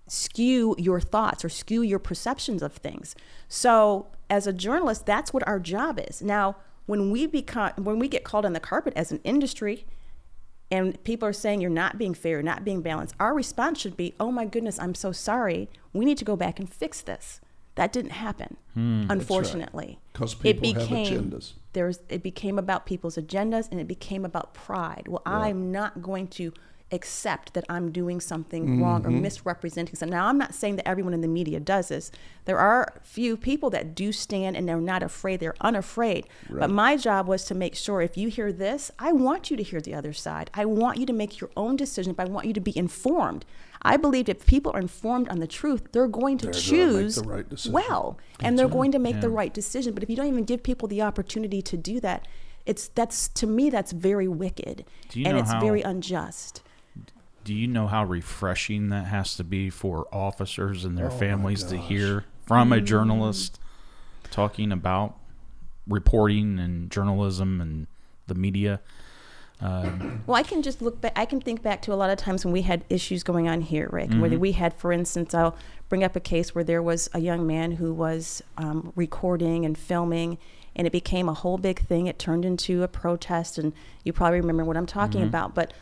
skew 0.07 0.75
your 0.77 0.99
thoughts 0.99 1.45
or 1.45 1.49
skew 1.49 1.81
your 1.81 1.99
perceptions 1.99 2.61
of 2.61 2.73
things. 2.73 3.15
So 3.47 4.07
as 4.29 4.47
a 4.47 4.53
journalist, 4.53 5.05
that's 5.05 5.33
what 5.33 5.47
our 5.47 5.59
job 5.59 5.99
is. 6.09 6.21
Now, 6.21 6.55
when 6.85 7.11
we 7.11 7.25
become 7.27 7.71
when 7.77 7.99
we 7.99 8.07
get 8.07 8.23
called 8.23 8.45
on 8.45 8.53
the 8.53 8.59
carpet 8.59 8.93
as 8.95 9.11
an 9.11 9.21
industry 9.23 9.85
and 10.69 11.01
people 11.03 11.27
are 11.27 11.33
saying 11.33 11.61
you're 11.61 11.69
not 11.69 11.97
being 11.97 12.13
fair, 12.13 12.33
you're 12.33 12.41
not 12.41 12.63
being 12.63 12.81
balanced, 12.81 13.15
our 13.19 13.33
response 13.33 13.79
should 13.79 13.95
be, 13.95 14.13
"Oh 14.19 14.31
my 14.31 14.45
goodness, 14.45 14.79
I'm 14.79 14.95
so 14.95 15.11
sorry. 15.11 15.69
We 15.93 16.03
need 16.05 16.17
to 16.17 16.25
go 16.25 16.35
back 16.35 16.59
and 16.59 16.71
fix 16.71 17.01
this." 17.01 17.39
That 17.75 17.91
didn't 17.91 18.11
happen, 18.11 18.57
hmm, 18.73 19.05
unfortunately. 19.09 19.99
'Cause 20.13 20.33
It 20.33 20.39
people 20.61 20.73
have 20.79 20.89
became- 20.89 21.31
agendas. 21.31 21.53
There's 21.73 21.99
it 22.07 22.21
became 22.21 22.59
about 22.59 22.85
people's 22.85 23.15
agendas 23.15 23.67
and 23.71 23.79
it 23.79 23.87
became 23.87 24.23
about 24.25 24.53
pride. 24.53 25.07
Well, 25.07 25.23
I'm 25.25 25.71
not 25.71 26.01
going 26.03 26.27
to 26.29 26.53
accept 26.93 27.53
that 27.55 27.65
I'm 27.67 27.91
doing 27.91 28.19
something 28.21 28.81
wrong 28.81 29.05
or 29.05 29.09
Mm-hmm. 29.09 29.21
misrepresenting 29.23 29.95
something. 29.95 30.15
Now, 30.15 30.27
I'm 30.27 30.37
not 30.37 30.53
saying 30.53 30.75
that 30.77 30.87
everyone 30.87 31.13
in 31.13 31.21
the 31.21 31.27
media 31.27 31.59
does 31.59 31.87
this. 31.89 32.11
There 32.45 32.59
are 32.59 32.93
few 33.03 33.35
people 33.35 33.69
that 33.71 33.95
do 33.95 34.11
stand 34.11 34.55
and 34.55 34.67
they're 34.69 34.79
not 34.79 35.01
afraid, 35.03 35.39
they're 35.39 35.55
unafraid. 35.61 36.27
But 36.49 36.69
my 36.69 36.95
job 36.97 37.27
was 37.27 37.43
to 37.45 37.55
make 37.55 37.75
sure 37.75 38.01
if 38.01 38.15
you 38.17 38.29
hear 38.29 38.51
this, 38.53 38.91
I 38.99 39.11
want 39.11 39.49
you 39.51 39.57
to 39.57 39.63
hear 39.63 39.81
the 39.81 39.95
other 39.95 40.13
side. 40.13 40.49
I 40.53 40.65
want 40.65 40.97
you 40.99 41.05
to 41.07 41.13
make 41.13 41.41
your 41.41 41.49
own 41.57 41.75
decision, 41.75 42.13
but 42.13 42.27
I 42.27 42.31
want 42.31 42.47
you 42.47 42.53
to 42.53 42.61
be 42.61 42.77
informed. 42.77 43.43
I 43.81 43.97
believe 43.97 44.29
if 44.29 44.45
people 44.45 44.71
are 44.73 44.79
informed 44.79 45.27
on 45.29 45.39
the 45.39 45.47
truth, 45.47 45.91
they're 45.91 46.07
going 46.07 46.37
to 46.37 46.45
They're 46.45 46.53
gonna 46.53 46.63
choose 46.63 47.15
the 47.15 47.23
right 47.27 47.49
decision. 47.49 47.73
well, 47.73 48.17
and 48.39 48.57
they're 48.57 48.69
going 48.69 48.91
to 48.93 48.99
make 48.99 49.19
the 49.19 49.29
right 49.29 49.53
decision. 49.53 49.93
But 49.93 50.03
if 50.03 50.09
you 50.09 50.15
don't 50.15 50.27
even 50.27 50.45
give 50.45 50.63
people 50.63 50.87
the 50.87 51.01
opportunity 51.01 51.61
to 51.63 51.75
do 51.75 51.99
that, 51.99 52.25
it's 52.65 52.87
that's 52.87 53.27
to 53.29 53.45
me 53.45 53.69
that's 53.69 53.91
very 53.91 54.27
wicked, 54.29 54.85
Do 55.09 55.19
you 55.19 55.25
and 55.25 55.35
know 55.35 55.41
it's 55.41 55.51
how- 55.51 55.59
very 55.59 55.81
unjust. 55.81 56.61
Do 57.43 57.53
you 57.53 57.67
know 57.67 57.87
how 57.87 58.05
refreshing 58.05 58.89
that 58.89 59.05
has 59.07 59.35
to 59.35 59.43
be 59.43 59.69
for 59.69 60.07
officers 60.13 60.85
and 60.85 60.97
their 60.97 61.07
Oh, 61.07 61.17
families 61.17 61.63
to 61.65 61.77
hear 61.77 62.25
from 62.45 62.69
Mm. 62.69 62.77
a 62.77 62.81
journalist 62.81 63.59
talking 64.31 64.71
about 64.71 65.15
reporting 65.87 66.57
and 66.59 66.89
journalism 66.89 67.59
and 67.59 67.87
the 68.27 68.35
media? 68.35 68.79
Um, 69.59 70.23
Well, 70.25 70.35
I 70.37 70.43
can 70.43 70.61
just 70.61 70.81
look 70.81 70.99
back. 71.01 71.13
I 71.15 71.25
can 71.25 71.39
think 71.41 71.61
back 71.61 71.81
to 71.83 71.93
a 71.93 71.95
lot 71.95 72.09
of 72.09 72.17
times 72.17 72.43
when 72.45 72.53
we 72.53 72.61
had 72.63 72.83
issues 72.89 73.23
going 73.23 73.47
on 73.47 73.61
here, 73.61 73.89
Rick. 73.91 74.09
Mm-hmm. 74.09 74.21
Where 74.21 74.39
we 74.39 74.53
had, 74.53 74.73
for 74.73 74.91
instance, 74.91 75.33
I'll 75.33 75.55
bring 75.89 76.03
up 76.03 76.15
a 76.15 76.19
case 76.19 76.55
where 76.55 76.63
there 76.63 76.81
was 76.81 77.09
a 77.13 77.19
young 77.19 77.45
man 77.45 77.73
who 77.73 77.93
was 77.93 78.41
um, 78.57 78.91
recording 78.95 79.63
and 79.65 79.77
filming, 79.77 80.37
and 80.75 80.87
it 80.87 80.91
became 80.91 81.29
a 81.29 81.33
whole 81.33 81.57
big 81.57 81.79
thing. 81.79 82.07
It 82.07 82.19
turned 82.19 82.45
into 82.45 82.83
a 82.83 82.87
protest, 82.87 83.57
and 83.57 83.73
you 84.03 84.11
probably 84.13 84.39
remember 84.41 84.63
what 84.65 84.75
I'm 84.77 84.85
talking 84.87 85.19
Mm-hmm. 85.21 85.27
about. 85.29 85.55
But 85.55 85.73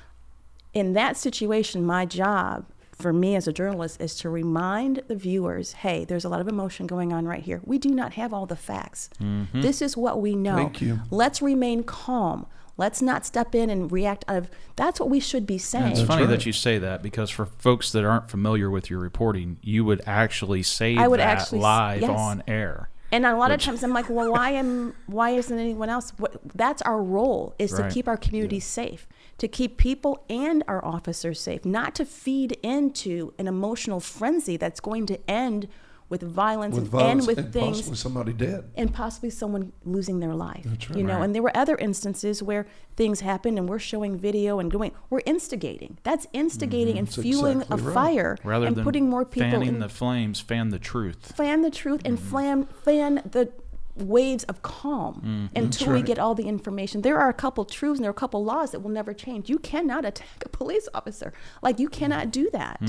in 0.73 0.93
that 0.93 1.17
situation, 1.17 1.86
my 1.86 2.05
job 2.05 2.65
for 2.91 3.12
me 3.12 3.36
as 3.36 3.47
a 3.47 3.53
journalist 3.53 3.99
is 3.99 4.15
to 4.15 4.29
remind 4.29 5.01
the 5.07 5.15
viewers 5.15 5.73
hey, 5.73 6.05
there's 6.05 6.23
a 6.23 6.29
lot 6.29 6.39
of 6.39 6.47
emotion 6.47 6.86
going 6.88 7.12
on 7.12 7.25
right 7.25 7.41
here. 7.41 7.60
We 7.65 7.77
do 7.79 7.89
not 7.89 8.13
have 8.13 8.31
all 8.34 8.45
the 8.45 8.55
facts. 8.55 9.10
Mm-hmm. 9.19 9.62
This 9.62 9.81
is 9.81 9.97
what 9.97 10.21
we 10.21 10.36
know. 10.36 10.55
Thank 10.55 10.81
you. 10.81 10.99
Let's 11.10 11.41
remain 11.41 11.84
calm. 11.84 12.45
Let's 12.77 13.01
not 13.01 13.25
step 13.25 13.53
in 13.53 13.69
and 13.69 13.91
react 13.91 14.23
out 14.27 14.38
of 14.38 14.49
that's 14.75 14.99
what 14.99 15.10
we 15.10 15.19
should 15.19 15.45
be 15.45 15.55
And 15.55 15.62
saying. 15.62 15.91
it's 15.93 16.01
funny 16.01 16.23
right. 16.23 16.29
that 16.29 16.45
you 16.45 16.53
say 16.53 16.77
that 16.79 17.01
because 17.03 17.29
for 17.29 17.45
folks 17.45 17.91
that 17.91 18.05
aren't 18.05 18.29
familiar 18.29 18.69
with 18.69 18.89
your 18.89 18.99
reporting, 18.99 19.57
you 19.62 19.84
would 19.86 20.01
actually 20.05 20.63
say 20.63 20.95
I 20.95 21.07
would 21.07 21.19
that 21.19 21.38
actually 21.39 21.60
live 21.60 22.01
yes. 22.01 22.10
on 22.10 22.43
air. 22.47 22.89
And 23.12 23.25
a 23.25 23.36
lot 23.36 23.51
Which- 23.51 23.62
of 23.62 23.65
times 23.65 23.84
I'm 23.84 23.93
like, 23.93 24.10
well, 24.10 24.31
why 24.31 24.51
am 24.51 24.95
why 25.07 25.31
isn't 25.31 25.57
anyone 25.60 25.89
else? 25.89 26.13
What, 26.17 26.39
that's 26.55 26.81
our 26.84 27.01
role 27.03 27.55
is 27.60 27.73
Right. 27.73 27.89
to 27.89 27.93
keep 27.93 28.07
our 28.07 28.15
communities 28.17 28.63
safe, 28.65 29.05
to 29.41 29.47
keep 29.47 29.75
people 29.75 30.23
and 30.30 30.63
our 30.67 30.86
officers 30.86 31.41
safe, 31.41 31.65
not 31.65 31.95
to 31.95 32.06
feed 32.06 32.51
into 32.62 33.34
an 33.39 33.47
emotional 33.47 33.99
frenzy 33.99 34.56
that's 34.56 34.80
going 34.80 35.08
to 35.08 35.19
end 35.27 35.67
with 36.10 36.21
violence, 36.21 36.75
with 36.75 36.84
and 36.84 36.91
violence 36.91 37.21
end 37.21 37.27
with 37.27 37.38
and 37.39 37.51
things 37.54 37.77
possibly 37.77 37.97
somebody 37.97 38.34
dead. 38.34 38.69
and 38.75 38.93
possibly 38.93 39.32
someone 39.32 39.71
losing 39.84 40.19
their 40.19 40.36
life. 40.36 40.63
That's 40.65 40.89
right. 40.91 40.99
You 40.99 41.06
know, 41.06 41.15
Right. 41.15 41.23
and 41.23 41.34
there 41.34 41.41
were 41.41 41.58
other 41.58 41.75
instances 41.77 42.43
where 42.43 42.67
things 42.95 43.21
happened 43.21 43.58
and 43.58 43.67
we're 43.67 43.80
showing 43.80 44.15
video 44.15 44.60
and 44.60 44.69
doing 44.69 44.91
we're 45.10 45.21
instigating. 45.25 45.97
That's 46.04 46.27
instigating 46.34 46.95
mm-hmm. 46.95 46.99
and 46.99 47.08
That's 47.08 47.21
fueling 47.21 47.62
exactly 47.62 47.82
a 47.82 47.86
right. 47.86 47.93
fire 47.95 48.38
Rather 48.43 48.67
and 48.67 48.75
than 48.75 48.84
putting 48.84 49.10
more 49.10 49.25
people 49.25 49.49
fanning 49.49 49.69
in 49.69 49.80
the 49.80 49.89
flames, 49.89 50.39
fan 50.39 50.69
the 50.69 50.77
truth. 50.77 51.34
fan 51.36 51.62
the 51.63 51.71
truth 51.71 52.01
and 52.06 52.19
mm-hmm. 52.19 52.36
fan 52.38 52.67
fan 52.84 53.21
the 53.32 53.51
waves 53.95 54.43
of 54.45 54.62
calm 54.62 55.49
until 55.56 55.93
we 55.93 56.01
get 56.01 56.17
all 56.19 56.34
the 56.36 56.47
information. 56.47 57.01
There 57.01 57.19
are 57.19 57.30
a 57.30 57.34
couple 57.34 57.65
truths 57.65 57.99
and 57.99 58.04
there 58.06 58.10
are 58.10 58.12
a 58.12 58.23
couple 58.23 58.43
laws 58.43 58.71
that 58.71 58.80
will 58.82 58.91
never 58.91 59.13
change. 59.13 59.49
You 59.49 59.60
cannot 59.60 60.06
attack 60.06 60.43
a 60.45 60.49
police 60.60 60.88
officer. 60.93 61.34
Like 61.62 61.80
you 61.80 61.89
cannot 61.89 62.32
do 62.32 62.49
that. 62.51 62.80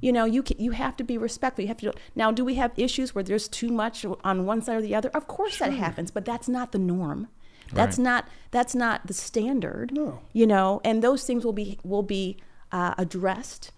You 0.00 0.12
know, 0.12 0.24
you 0.24 0.42
ca 0.42 0.54
you 0.58 0.70
have 0.72 0.96
to 0.96 1.04
be 1.04 1.18
respectful. 1.18 1.62
You 1.62 1.68
have 1.68 1.78
to 1.78 1.92
Now, 2.14 2.30
do 2.30 2.44
we 2.44 2.54
have 2.54 2.72
issues 2.76 3.14
where 3.14 3.24
there's 3.24 3.48
too 3.48 3.68
much 3.68 4.04
on 4.22 4.46
one 4.46 4.62
side 4.62 4.76
or 4.76 4.82
the 4.82 4.94
other? 4.94 5.10
Of 5.10 5.26
course 5.26 5.58
that 5.58 5.72
happens, 5.72 6.10
but 6.10 6.24
that's 6.24 6.48
not 6.48 6.72
the 6.72 6.78
norm. 6.78 7.28
That's 7.72 7.98
Right. 7.98 8.04
not 8.04 8.28
that's 8.50 8.74
not 8.74 9.06
the 9.06 9.14
standard. 9.14 9.92
No. 9.92 10.20
You 10.32 10.46
know, 10.46 10.80
and 10.84 11.02
those 11.02 11.24
things 11.24 11.44
will 11.44 11.52
be 11.52 11.78
will 11.82 12.02
be 12.02 12.36
uh, 12.70 12.94
addressed 12.98 13.72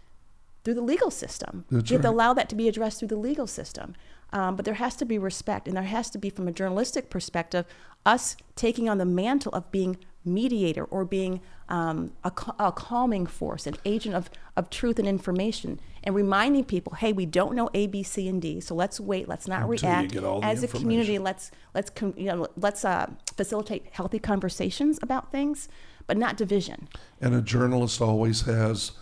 through 0.65 0.75
the 0.75 0.83
legal 0.83 1.11
system. 1.11 1.65
That's 1.71 1.91
you 1.91 1.97
have 1.97 2.03
to 2.03 2.11
allow 2.11 2.35
that 2.35 2.49
to 2.49 2.57
be 2.57 2.69
addressed 2.69 2.99
through 2.99 3.09
the 3.09 3.17
legal 3.17 3.47
system. 3.47 3.95
Um, 4.37 4.55
but 4.55 4.67
there 4.67 4.75
has 4.75 4.95
to 4.97 5.07
be 5.07 5.17
respect, 5.17 5.67
and 5.67 5.75
there 5.75 5.85
has 5.85 6.11
to 6.11 6.19
be, 6.19 6.29
from 6.29 6.47
a 6.47 6.53
journalistic 6.53 7.09
perspective, 7.09 7.65
us 8.05 8.37
taking 8.55 8.87
on 8.87 8.99
the 8.99 9.07
mantle 9.07 9.51
of 9.53 9.73
being 9.73 9.97
mediator 10.27 10.85
or 10.85 11.07
being 11.07 11.41
um, 11.71 12.13
a, 12.23 12.31
a 12.59 12.71
calming 12.71 13.25
force, 13.25 13.67
an 13.67 13.77
agent 13.87 14.15
of, 14.15 14.29
of 14.55 14.69
truth 14.69 14.99
and 14.99 15.09
information, 15.09 15.81
and 16.05 16.15
reminding 16.15 16.65
people, 16.65 16.93
hey, 16.97 17.15
we 17.15 17.25
don't 17.25 17.55
know 17.55 17.71
A, 17.73 17.87
B, 17.87 18.03
C, 18.03 18.29
and 18.29 18.43
D, 18.43 18.61
so 18.61 18.75
let's 18.75 19.01
wait, 19.01 19.27
let's 19.27 19.49
not 19.49 19.63
Until 19.63 19.89
react. 19.89 20.13
get 20.13 20.23
all 20.23 20.41
the 20.41 20.47
As 20.47 20.63
a 20.63 20.69
community, 20.69 21.19
let's 21.19 21.51
let's 21.75 21.89
com- 21.89 22.15
you 22.17 22.27
know 22.27 22.47
let's 22.59 22.85
uh, 22.85 23.07
facilitate 23.39 23.87
healthy 23.93 24.19
conversations 24.19 24.99
about 25.01 25.33
things, 25.33 25.71
but 26.07 26.19
not 26.19 26.37
division. 26.37 26.89
And 27.23 27.35
a 27.35 27.41
journalist 27.41 28.03
always 28.03 28.43
has, 28.43 28.93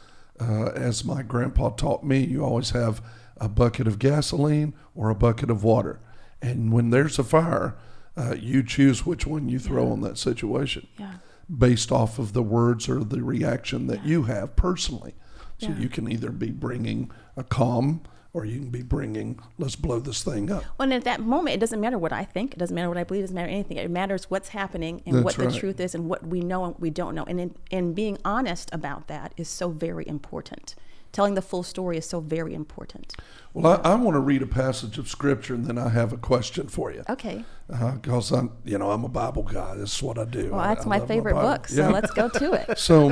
uh, 0.41 0.67
as 0.77 1.05
my 1.05 1.23
grandpa 1.23 1.71
taught 1.71 2.05
me, 2.05 2.25
you 2.25 2.45
always 2.45 2.71
have 2.71 3.03
a 3.39 3.49
bucket 3.49 3.87
of 3.87 3.99
gasoline 3.99 4.75
or 4.95 5.11
a 5.11 5.15
bucket 5.15 5.51
of 5.51 5.65
water. 5.65 6.01
And 6.43 6.73
when 6.73 6.91
there's 6.91 7.19
a 7.19 7.25
fire, 7.25 7.75
uh, 8.17 8.35
you 8.39 8.63
choose 8.63 9.05
which 9.05 9.27
one 9.27 9.49
you 9.49 9.59
throw 9.59 9.91
on 9.91 10.01
that 10.03 10.19
situation 10.19 10.87
Yeah. 10.99 11.15
based 11.57 11.91
off 11.91 12.19
of 12.19 12.33
the 12.33 12.43
words 12.43 12.89
or 12.89 13.03
the 13.03 13.23
reaction 13.23 13.87
that 13.89 14.05
you 14.05 14.25
have 14.25 14.55
personally. 14.57 15.15
So 15.59 15.69
Yeah. 15.69 15.79
you 15.79 15.89
can 15.89 16.11
either 16.11 16.31
be 16.31 16.51
bringing 16.51 17.11
a 17.37 17.43
calm 17.43 18.03
or 18.33 18.45
you 18.45 18.59
can 18.59 18.71
be 18.71 18.83
bringing, 18.83 19.39
let's 19.59 19.77
blow 19.77 20.01
this 20.01 20.23
thing 20.25 20.51
up. 20.51 20.65
Well, 20.77 20.85
and 20.85 20.93
at 20.93 21.05
that 21.05 21.21
moment, 21.21 21.55
it 21.55 21.61
doesn't 21.61 21.81
matter 21.81 21.97
what 21.99 22.13
I 22.13 22.25
think. 22.25 22.53
It 22.53 22.59
doesn't 22.59 22.75
matter 22.75 22.89
what 22.89 22.99
I 22.99 23.05
believe. 23.05 23.21
It 23.21 23.25
doesn't 23.25 23.35
matter 23.37 23.49
anything. 23.49 23.77
It 23.77 23.89
matters 23.91 24.29
what's 24.29 24.49
happening 24.49 25.03
and 25.07 25.17
That's 25.17 25.25
what 25.25 25.37
the 25.37 25.47
right. 25.47 25.55
truth 25.55 25.79
is 25.79 25.95
and 25.95 26.09
what 26.09 26.27
we 26.27 26.41
know 26.41 26.65
and 26.65 26.75
we 26.81 26.91
don't 26.91 27.15
know. 27.15 27.23
And 27.25 27.41
in, 27.41 27.55
and 27.71 27.95
being 27.95 28.19
honest 28.25 28.69
about 28.73 29.07
that 29.07 29.33
is 29.37 29.49
so 29.49 29.71
very 29.71 30.07
important. 30.09 30.75
Telling 31.15 31.35
the 31.35 31.43
full 31.43 31.63
story 31.63 31.97
is 31.97 32.07
so 32.07 32.19
very 32.19 32.55
important. 32.55 33.15
Well, 33.53 33.81
I, 33.85 33.93
I 33.93 33.95
want 33.95 34.17
to 34.17 34.21
read 34.21 34.43
a 34.43 34.49
passage 34.49 34.99
of 34.99 35.09
scripture 35.09 35.55
and 35.55 35.65
then 35.65 35.79
I 35.79 35.89
have 35.91 36.13
a 36.13 36.17
question 36.17 36.67
for 36.67 36.91
you. 36.93 37.05
Okay. 37.09 37.45
Because 37.69 38.33
I'm, 38.33 38.51
you 38.65 38.79
know, 38.79 38.91
I'm 38.91 39.05
a 39.05 39.09
Bible 39.09 39.45
guy. 39.45 39.77
This 39.77 39.95
is 39.95 40.03
what 40.03 40.19
I 40.19 40.25
do. 40.25 40.51
Well, 40.51 40.61
that's 40.61 40.85
I 40.85 40.89
my 40.89 40.99
favorite 41.07 41.35
Bible. 41.35 41.51
book. 41.51 41.69
So 41.69 41.83
Yeah. 41.83 41.91
let's 41.91 42.11
go 42.11 42.29
to 42.29 42.53
it. 42.55 42.79
So, 42.85 43.11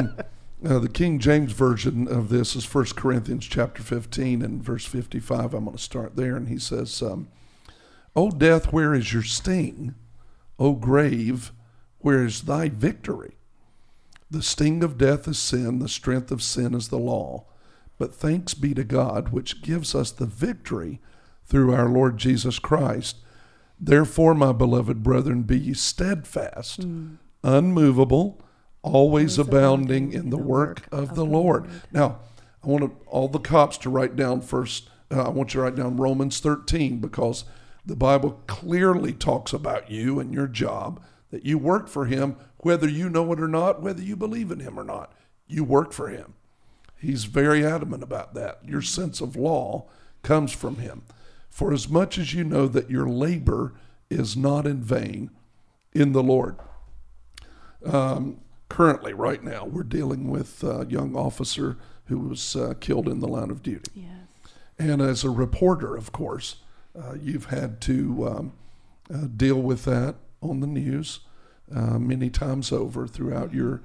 uh, 0.68 0.80
the 0.80 0.88
King 0.88 1.20
James 1.20 1.52
version 1.52 2.08
of 2.08 2.28
this 2.28 2.56
is 2.56 2.74
1 2.74 2.86
Corinthians 2.96 3.46
chapter 3.46 3.84
15 3.84 4.42
and 4.42 4.60
verse 4.60 4.84
55. 4.84 5.54
I'm 5.54 5.64
going 5.66 5.76
to 5.76 5.82
start 5.82 6.16
there. 6.16 6.34
And 6.34 6.48
he 6.48 6.58
says, 6.58 7.00
um, 7.02 7.28
O 8.16 8.32
death, 8.32 8.72
where 8.72 8.94
is 8.94 9.12
your 9.12 9.22
sting? 9.22 9.94
O 10.58 10.72
grave, 10.72 11.52
where 11.98 12.24
is 12.24 12.42
thy 12.42 12.68
victory? 12.68 13.36
The 14.28 14.42
sting 14.42 14.82
of 14.82 14.98
death 14.98 15.28
is 15.28 15.38
sin, 15.38 15.78
the 15.78 15.88
strength 15.88 16.32
of 16.32 16.42
sin 16.42 16.74
is 16.74 16.88
the 16.88 16.98
law. 16.98 17.44
But 17.98 18.14
thanks 18.14 18.54
be 18.54 18.74
to 18.74 18.84
God, 18.84 19.30
which 19.30 19.62
gives 19.62 19.94
us 19.94 20.10
the 20.10 20.26
victory 20.26 21.00
through 21.44 21.74
our 21.74 21.88
Lord 21.88 22.18
Jesus 22.18 22.58
Christ. 22.58 23.16
Therefore, 23.78 24.34
my 24.34 24.52
beloved 24.52 25.02
brethren, 25.02 25.42
be 25.42 25.58
ye 25.58 25.74
steadfast, 25.74 26.86
unmovable, 27.42 28.40
always 28.82 29.38
abounding 29.38 30.12
in 30.12 30.30
the 30.30 30.36
work 30.36 30.86
of 30.92 31.14
the 31.14 31.24
Lord. 31.24 31.68
Now, 31.92 32.20
I 32.62 32.68
want 32.68 32.92
all 33.06 33.28
the 33.28 33.38
cops 33.38 33.76
to 33.78 33.90
write 33.90 34.16
down 34.16 34.40
first. 34.40 34.88
Uh, 35.10 35.22
I 35.22 35.28
want 35.30 35.52
you 35.52 35.58
to 35.58 35.64
write 35.64 35.76
down 35.76 35.96
Romans 35.96 36.38
13 36.40 36.98
because 36.98 37.44
the 37.84 37.96
Bible 37.96 38.42
clearly 38.46 39.12
talks 39.12 39.52
about 39.52 39.90
you 39.90 40.20
and 40.20 40.32
your 40.32 40.46
job 40.46 41.02
that 41.30 41.44
you 41.44 41.58
work 41.58 41.88
for 41.88 42.06
Him, 42.06 42.36
whether 42.58 42.88
you 42.88 43.08
know 43.08 43.32
it 43.32 43.40
or 43.40 43.48
not, 43.48 43.82
whether 43.82 44.02
you 44.02 44.16
believe 44.16 44.50
in 44.52 44.60
Him 44.60 44.78
or 44.78 44.84
not. 44.84 45.12
You 45.48 45.64
work 45.64 45.92
for 45.92 46.08
Him. 46.08 46.34
He's 47.02 47.24
very 47.24 47.66
adamant 47.66 48.04
about 48.04 48.34
that. 48.34 48.60
Your 48.64 48.80
sense 48.80 49.20
of 49.20 49.34
law 49.34 49.88
comes 50.22 50.52
from 50.52 50.76
him. 50.76 51.02
For 51.50 51.72
as 51.72 51.88
much 51.88 52.16
as 52.16 52.32
you 52.32 52.44
know 52.44 52.68
that 52.68 52.88
your 52.90 53.08
labor 53.08 53.74
is 54.08 54.36
not 54.36 54.66
in 54.66 54.80
vain 54.80 55.30
in 55.92 56.12
the 56.12 56.22
Lord. 56.22 56.56
Um, 57.84 58.40
currently, 58.68 59.12
right 59.12 59.42
now, 59.42 59.64
we're 59.64 59.82
dealing 59.82 60.30
with 60.30 60.62
a 60.62 60.86
young 60.88 61.16
officer 61.16 61.76
who 62.06 62.18
was 62.18 62.54
uh, 62.54 62.74
killed 62.80 63.08
in 63.08 63.18
the 63.18 63.28
line 63.28 63.50
of 63.50 63.62
duty. 63.62 63.90
Yes. 63.94 64.08
And 64.78 65.02
as 65.02 65.24
a 65.24 65.30
reporter, 65.30 65.96
of 65.96 66.12
course, 66.12 66.56
uh, 66.96 67.14
you've 67.20 67.46
had 67.46 67.80
to 67.82 68.28
um, 68.28 68.52
uh, 69.12 69.26
deal 69.36 69.60
with 69.60 69.84
that 69.86 70.14
on 70.40 70.60
the 70.60 70.66
news 70.66 71.20
uh, 71.74 71.98
many 71.98 72.30
times 72.30 72.70
over 72.70 73.06
throughout 73.06 73.52
your 73.52 73.82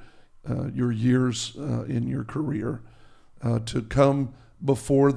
uh, 0.49 0.67
your 0.67 0.91
years 0.91 1.56
uh, 1.58 1.84
in 1.84 2.08
your 2.08 2.23
career. 2.23 2.82
Uh, 3.41 3.60
to 3.60 3.82
come 3.84 4.34
before 4.63 5.12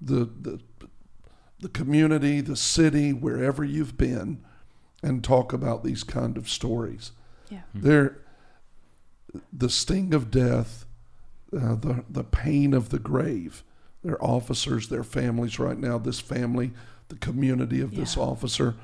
the, 0.00 0.24
the 0.40 0.60
the 1.60 1.68
community, 1.70 2.40
the 2.40 2.54
city, 2.56 3.12
wherever 3.12 3.64
you've 3.64 3.96
been, 3.96 4.44
and 5.02 5.24
talk 5.24 5.52
about 5.52 5.82
these 5.82 6.04
kind 6.04 6.36
of 6.36 6.48
stories. 6.48 7.12
Yeah. 7.50 7.62
There, 7.74 8.18
the 9.52 9.68
sting 9.70 10.14
of 10.14 10.30
death, 10.30 10.84
uh, 11.52 11.74
the 11.76 12.04
the 12.08 12.24
pain 12.24 12.72
of 12.74 12.90
the 12.90 12.98
grave. 12.98 13.64
Their 14.04 14.22
officers, 14.22 14.88
their 14.88 15.02
families 15.02 15.58
right 15.58 15.78
now. 15.78 15.98
This 15.98 16.20
family, 16.20 16.70
the 17.08 17.16
community 17.16 17.80
of 17.80 17.96
this 17.96 18.16
Yeah. 18.16 18.22
officer, 18.22 18.76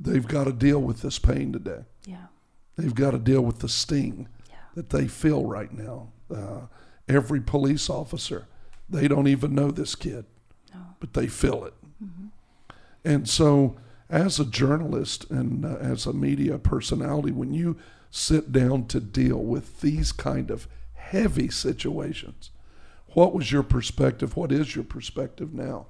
they've 0.00 0.26
got 0.26 0.44
to 0.44 0.52
deal 0.52 0.80
with 0.80 1.02
this 1.02 1.18
pain 1.18 1.52
today. 1.52 1.84
Yeah. 2.06 2.28
They've 2.76 2.94
got 2.94 3.10
to 3.10 3.18
deal 3.18 3.42
with 3.42 3.58
the 3.58 3.68
sting 3.68 4.28
Yeah. 4.48 4.56
that 4.74 4.88
they 4.90 5.08
feel 5.08 5.44
right 5.44 5.70
now. 5.72 6.08
Uh, 6.34 6.60
every 7.08 7.40
police 7.40 7.88
officer, 7.88 8.46
they 8.88 9.08
don't 9.08 9.28
even 9.28 9.54
know 9.54 9.70
this 9.70 9.94
kid, 9.94 10.24
No. 10.74 10.80
but 11.00 11.14
they 11.14 11.26
feel 11.26 11.64
it. 11.64 11.74
And 13.04 13.28
so, 13.28 13.76
as 14.10 14.40
a 14.40 14.44
journalist 14.44 15.30
and 15.30 15.64
uh, 15.64 15.76
as 15.80 16.06
a 16.06 16.12
media 16.12 16.58
personality, 16.58 17.30
when 17.30 17.52
you 17.54 17.76
sit 18.10 18.50
down 18.50 18.86
to 18.86 18.98
deal 19.00 19.38
with 19.38 19.80
these 19.80 20.10
kind 20.10 20.50
of 20.50 20.66
heavy 20.94 21.48
situations, 21.48 22.50
what 23.08 23.32
was 23.32 23.52
your 23.52 23.62
perspective? 23.62 24.36
What 24.36 24.50
is 24.50 24.74
your 24.74 24.84
perspective 24.84 25.54
now? 25.54 25.86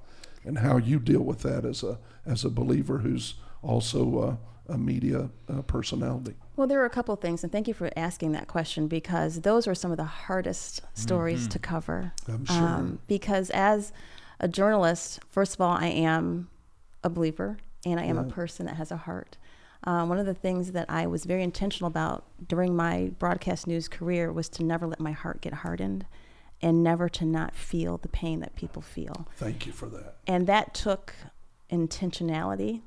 And 0.46 0.58
how 0.58 0.76
you 0.78 0.98
deal 0.98 1.20
with 1.20 1.40
that 1.40 1.64
as 1.64 1.82
a 1.82 1.98
as 2.24 2.44
a 2.44 2.50
believer 2.50 2.98
who's 2.98 3.34
also 3.62 4.18
uh, 4.18 4.72
a 4.72 4.78
media 4.78 5.28
uh, 5.48 5.62
personality. 5.62 6.34
Well, 6.56 6.66
there 6.66 6.80
are 6.80 6.86
a 6.86 6.90
couple 6.90 7.12
of 7.12 7.20
things, 7.20 7.42
and 7.42 7.52
thank 7.52 7.68
you 7.68 7.74
for 7.74 7.90
asking 7.96 8.32
that 8.32 8.48
question 8.48 8.88
because 8.88 9.42
those 9.42 9.66
are 9.66 9.74
some 9.74 9.90
of 9.90 9.96
the 9.96 10.04
hardest 10.04 10.80
stories 10.94 11.46
to 11.48 11.58
cover. 11.58 12.12
I'm 12.26 12.46
sure. 12.46 12.56
Um, 12.56 12.98
because 13.06 13.50
as 13.50 13.92
a 14.40 14.48
journalist, 14.48 15.20
first 15.28 15.54
of 15.54 15.60
all, 15.60 15.76
I 15.76 15.88
am 15.88 16.48
a 17.04 17.10
believer 17.10 17.58
and 17.84 18.00
I 18.00 18.04
am 18.04 18.18
a 18.18 18.24
person 18.24 18.66
that 18.66 18.76
has 18.76 18.90
a 18.90 18.96
heart. 18.96 19.36
Um, 19.84 20.08
one 20.08 20.18
of 20.18 20.26
the 20.26 20.34
things 20.34 20.72
that 20.72 20.90
I 20.90 21.06
was 21.06 21.24
very 21.24 21.42
intentional 21.42 21.86
about 21.86 22.24
during 22.48 22.74
my 22.74 23.12
broadcast 23.18 23.66
news 23.66 23.86
career 23.86 24.32
was 24.32 24.48
to 24.50 24.64
never 24.64 24.86
let 24.86 24.98
my 24.98 25.12
heart 25.12 25.40
get 25.40 25.52
hardened 25.52 26.06
and 26.62 26.82
never 26.82 27.08
to 27.08 27.24
not 27.24 27.54
feel 27.54 27.98
the 27.98 28.08
pain 28.08 28.40
that 28.40 28.56
people 28.56 28.82
feel. 28.82 29.28
Thank 29.36 29.66
you 29.66 29.72
for 29.72 29.86
that. 29.86 30.16
And 30.26 30.46
that 30.46 30.74
took 30.74 31.14
intentionality 31.70 32.80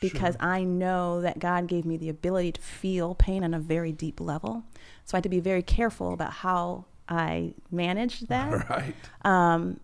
because 0.00 0.36
I 0.40 0.64
know 0.64 1.20
that 1.20 1.38
God 1.38 1.66
gave 1.66 1.84
me 1.84 1.96
the 1.96 2.08
ability 2.08 2.52
to 2.52 2.60
feel 2.60 3.14
pain 3.14 3.44
on 3.44 3.54
a 3.54 3.58
very 3.58 3.92
deep 3.92 4.20
level. 4.20 4.64
So 5.04 5.14
I 5.14 5.18
had 5.18 5.24
to 5.24 5.28
be 5.28 5.40
very 5.40 5.62
careful 5.62 6.12
about 6.14 6.32
how 6.32 6.86
I 7.08 7.54
managed 7.70 8.28
that. 8.28 8.52
All 8.52 8.76
right. 8.76 8.94
Um, 9.24 9.80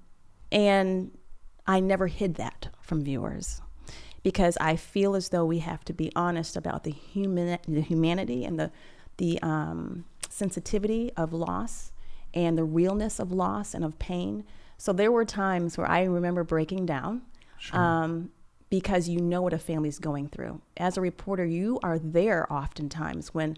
and 0.51 1.11
I 1.67 1.81
never 1.81 2.07
hid 2.07 2.37
that 2.37 2.69
from 2.81 3.03
viewers 3.03 3.61
because 4.23 4.57
I 4.61 4.77
feel 4.77 5.15
as 5.15 5.29
though 5.29 5.45
we 5.45 5.59
have 5.61 5.85
to 5.85 5.93
be 5.93 6.11
honest 6.17 6.57
about 6.57 6.85
the 6.85 6.91
human, 6.91 7.59
the 7.69 7.81
humanity 7.81 8.45
and 8.45 8.59
the 8.59 8.71
the 9.19 9.41
um, 9.43 10.05
sensitivity 10.29 11.11
of 11.17 11.33
loss 11.33 11.91
and 12.37 12.57
the 12.57 12.65
realness 12.65 13.19
of 13.19 13.33
loss 13.33 13.75
and 13.75 13.85
of 13.85 13.99
pain. 13.99 14.45
So 14.77 14.93
there 14.93 15.11
were 15.11 15.25
times 15.25 15.77
where 15.77 15.91
I 15.91 16.05
remember 16.05 16.45
breaking 16.45 16.85
down 16.87 17.23
um, 17.73 18.31
because 18.69 19.09
you 19.09 19.21
know 19.21 19.41
what 19.41 19.55
a 19.55 19.59
family's 19.59 19.99
going 19.99 20.29
through. 20.29 20.61
As 20.77 20.99
a 20.99 21.01
reporter, 21.01 21.47
you 21.47 21.81
are 21.83 21.99
there 21.99 22.53
oftentimes 22.53 23.33
when 23.33 23.57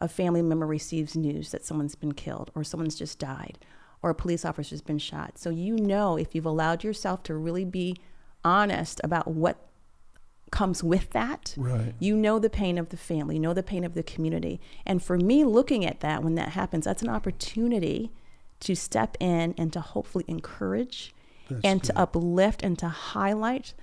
a 0.00 0.06
family 0.06 0.40
member 0.40 0.66
receives 0.66 1.16
news 1.16 1.50
that 1.50 1.64
someone's 1.64 1.96
been 1.96 2.12
killed 2.12 2.52
or 2.54 2.62
someone's 2.62 2.94
just 2.94 3.18
died 3.18 3.58
or 4.02 4.10
a 4.10 4.14
police 4.14 4.44
officer's 4.44 4.82
been 4.82 4.98
shot. 4.98 5.36
So 5.36 5.50
you 5.50 5.76
know 5.76 6.16
if 6.16 6.34
you've 6.34 6.46
allowed 6.46 6.84
yourself 6.84 7.24
to 7.24 7.34
really 7.34 7.64
be 7.64 7.96
honest 8.44 9.00
about 9.04 9.28
what 9.28 9.58
comes 10.52 10.84
with 10.84 11.10
that, 11.10 11.54
Right. 11.56 11.94
you 11.98 12.14
know 12.14 12.38
the 12.38 12.48
pain 12.50 12.78
of 12.78 12.90
the 12.90 12.96
family, 12.96 13.34
you 13.34 13.40
know 13.40 13.54
the 13.54 13.62
pain 13.64 13.82
of 13.82 13.94
the 13.94 14.04
community. 14.04 14.60
And 14.86 15.02
for 15.02 15.16
me, 15.16 15.42
looking 15.44 15.84
at 15.84 15.98
that 16.00 16.22
when 16.22 16.36
that 16.36 16.50
happens, 16.50 16.84
that's 16.84 17.02
an 17.02 17.08
opportunity 17.08 18.12
to 18.60 18.76
step 18.76 19.16
in 19.18 19.54
and 19.58 19.72
to 19.72 19.80
hopefully 19.80 20.24
encourage 20.28 21.12
That's 21.48 21.60
and 21.64 21.80
good. 21.80 21.86
to 21.88 21.98
uplift 21.98 22.62
and 22.62 22.78
to 22.78 22.88
highlight 22.88 23.74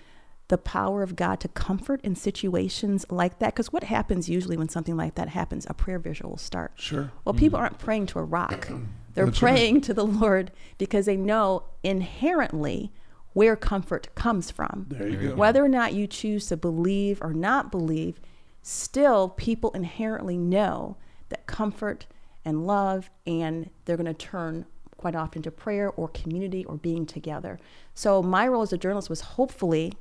the 0.47 0.57
power 0.57 1.03
of 1.03 1.15
God 1.15 1.39
to 1.41 1.47
comfort 1.49 1.99
in 2.03 2.15
situations 2.15 3.05
like 3.09 3.39
that. 3.39 3.53
Because 3.53 3.71
what 3.73 3.83
happens 3.83 4.29
usually 4.29 4.55
when 4.57 4.69
something 4.69 4.95
like 4.97 5.15
that 5.15 5.29
happens, 5.29 5.65
a 5.69 5.73
prayer 5.73 5.99
visual 5.99 6.31
will 6.31 6.37
start. 6.37 6.71
Sure. 6.75 7.11
Well, 7.25 7.33
mm-hmm. 7.33 7.39
people 7.39 7.59
aren't 7.59 7.77
praying 7.77 8.05
to 8.07 8.19
a 8.19 8.23
rock. 8.23 8.69
They're 9.15 9.25
That's 9.25 9.41
right. 9.41 9.53
praying 9.53 9.81
to 9.81 9.93
the 9.93 10.05
Lord 10.05 10.51
because 10.77 11.05
they 11.07 11.17
know 11.17 11.63
inherently 11.83 12.91
where 13.39 13.55
comfort 13.55 14.13
comes 14.15 14.51
from. 14.51 14.85
There 14.89 15.07
you 15.07 15.29
go. 15.29 15.35
Whether 15.35 15.63
or 15.63 15.69
not 15.69 15.93
you 15.93 16.07
choose 16.07 16.47
to 16.47 16.57
believe 16.57 17.21
or 17.21 17.33
not 17.33 17.71
believe, 17.71 18.19
still 18.61 19.29
people 19.29 19.71
inherently 19.71 20.35
know 20.35 20.97
that 21.29 21.47
comfort 21.47 22.05
and 22.43 22.67
love, 22.67 23.09
and 23.25 23.69
they're 23.85 23.95
going 23.95 24.13
to 24.13 24.13
turn 24.13 24.65
quite 24.97 25.15
often 25.15 25.41
to 25.43 25.51
prayer 25.51 25.89
or 25.89 26.09
community 26.09 26.65
or 26.65 26.75
being 26.75 27.05
together. 27.05 27.61
So, 27.93 28.21
my 28.21 28.45
role 28.45 28.61
as 28.61 28.73
a 28.73 28.77
journalist 28.77 29.09
was 29.09 29.21
hopefully 29.21 29.93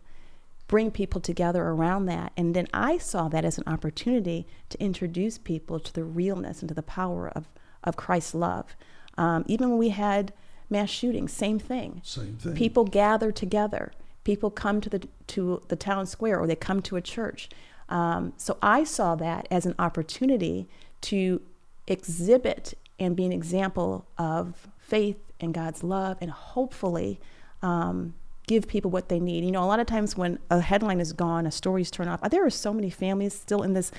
bring 0.66 0.90
people 0.90 1.20
together 1.20 1.62
around 1.62 2.06
that. 2.06 2.32
And 2.36 2.56
then 2.56 2.66
I 2.74 2.98
saw 2.98 3.28
that 3.28 3.44
as 3.44 3.56
an 3.56 3.64
opportunity 3.68 4.48
to 4.70 4.82
introduce 4.82 5.38
people 5.38 5.78
to 5.78 5.92
the 5.92 6.02
realness 6.02 6.58
and 6.60 6.68
to 6.70 6.74
the 6.74 6.82
power 6.82 7.28
of, 7.28 7.46
of 7.84 7.96
Christ's 7.96 8.34
love. 8.34 8.74
Um, 9.16 9.44
even 9.46 9.68
when 9.68 9.78
we 9.78 9.90
had 9.90 10.32
mass 10.70 10.90
shootings, 10.90 11.32
same 11.32 11.58
thing. 11.58 12.00
Same 12.04 12.36
thing. 12.36 12.54
People 12.54 12.84
gather 12.84 13.32
together. 13.32 13.92
People 14.24 14.50
come 14.50 14.80
to 14.80 14.90
the 14.90 15.08
to 15.28 15.62
the 15.68 15.76
town 15.76 16.06
square, 16.06 16.38
or 16.38 16.46
they 16.46 16.56
come 16.56 16.82
to 16.82 16.96
a 16.96 17.00
church. 17.00 17.48
Um, 17.88 18.34
so 18.36 18.58
I 18.62 18.84
saw 18.84 19.14
that 19.16 19.48
as 19.50 19.64
an 19.64 19.74
opportunity 19.78 20.68
to 21.02 21.40
exhibit 21.86 22.74
and 22.98 23.16
be 23.16 23.24
an 23.24 23.32
example 23.32 24.06
of 24.18 24.68
faith 24.78 25.16
and 25.40 25.54
God's 25.54 25.82
love, 25.82 26.18
and 26.20 26.30
hopefully 26.30 27.20
um, 27.62 28.14
give 28.46 28.66
people 28.68 28.90
what 28.90 29.08
they 29.08 29.20
need. 29.20 29.44
You 29.44 29.52
know, 29.52 29.62
a 29.62 29.66
lot 29.66 29.80
of 29.80 29.86
times 29.86 30.16
when 30.16 30.38
a 30.50 30.60
headline 30.60 31.00
is 31.00 31.12
gone, 31.12 31.46
a 31.46 31.50
story's 31.50 31.90
turned 31.90 32.10
off. 32.10 32.20
There 32.28 32.44
are 32.44 32.50
so 32.50 32.72
many 32.74 32.90
families 32.90 33.34
still 33.34 33.62
in 33.62 33.72
this 33.72 33.90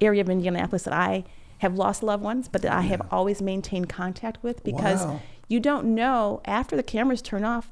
area 0.00 0.20
of 0.20 0.30
Indianapolis 0.30 0.84
that 0.84 0.94
I 0.94 1.24
have 1.58 1.74
lost 1.76 2.02
loved 2.02 2.22
ones, 2.22 2.48
but 2.48 2.62
that 2.62 2.72
I 2.72 2.82
have 2.82 3.02
always 3.10 3.42
maintained 3.42 3.88
contact 3.88 4.42
with 4.42 4.64
because 4.64 5.04
Wow. 5.04 5.20
You 5.48 5.60
don't 5.60 5.94
know 5.94 6.40
after 6.44 6.76
the 6.76 6.82
cameras 6.82 7.22
turn 7.22 7.44
off. 7.44 7.70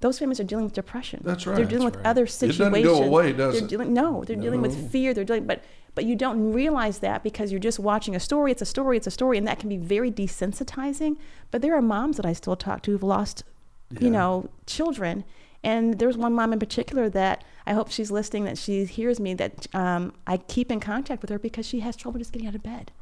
Those 0.00 0.18
families 0.18 0.40
are 0.40 0.44
dealing 0.44 0.64
with 0.64 0.72
depression. 0.72 1.20
That's 1.22 1.46
right. 1.46 1.56
They're 1.56 1.66
dealing 1.66 1.84
with 1.84 1.96
right. 1.96 2.06
other 2.06 2.22
It 2.22 2.28
doesn't 2.28 2.52
situations. 2.52 2.84
go 2.98 3.04
away, 3.04 3.32
does 3.34 3.54
they're 3.56 3.64
it? 3.64 3.68
Dealing, 3.68 3.92
no, 3.92 4.24
they're 4.24 4.36
dealing 4.36 4.62
with 4.62 4.90
fear. 4.90 5.12
They're 5.12 5.24
dealing, 5.24 5.46
but 5.46 5.62
but 5.94 6.04
you 6.04 6.14
don't 6.16 6.52
realize 6.52 7.00
that 7.00 7.22
because 7.24 7.50
you're 7.50 7.58
just 7.58 7.78
watching 7.80 8.14
a 8.16 8.20
story. 8.20 8.52
It's 8.52 8.62
a 8.62 8.66
story. 8.66 8.96
It's 8.96 9.08
a 9.08 9.10
story, 9.10 9.36
and 9.36 9.46
that 9.46 9.58
can 9.58 9.68
be 9.68 9.76
very 9.76 10.10
desensitizing. 10.10 11.16
But 11.50 11.62
there 11.62 11.74
are 11.76 11.82
moms 11.82 12.16
that 12.16 12.24
I 12.24 12.32
still 12.32 12.56
talk 12.56 12.82
to 12.82 12.92
who've 12.92 13.02
lost, 13.02 13.42
Yeah. 13.90 13.98
you 14.02 14.10
know, 14.10 14.48
children. 14.66 15.24
And 15.62 15.98
there's 15.98 16.16
one 16.16 16.32
mom 16.32 16.52
in 16.54 16.58
particular 16.58 17.10
that 17.10 17.44
I 17.66 17.74
hope 17.74 17.90
she's 17.90 18.10
listening, 18.10 18.44
that 18.44 18.56
she 18.56 18.84
hears 18.86 19.20
me, 19.20 19.34
that 19.34 19.66
um, 19.74 20.14
I 20.26 20.38
keep 20.38 20.70
in 20.72 20.80
contact 20.80 21.20
with 21.20 21.28
her 21.30 21.38
because 21.38 21.66
she 21.66 21.80
has 21.80 21.96
trouble 21.96 22.18
just 22.18 22.32
getting 22.32 22.48
out 22.48 22.54
of 22.54 22.62
bed 22.62 22.92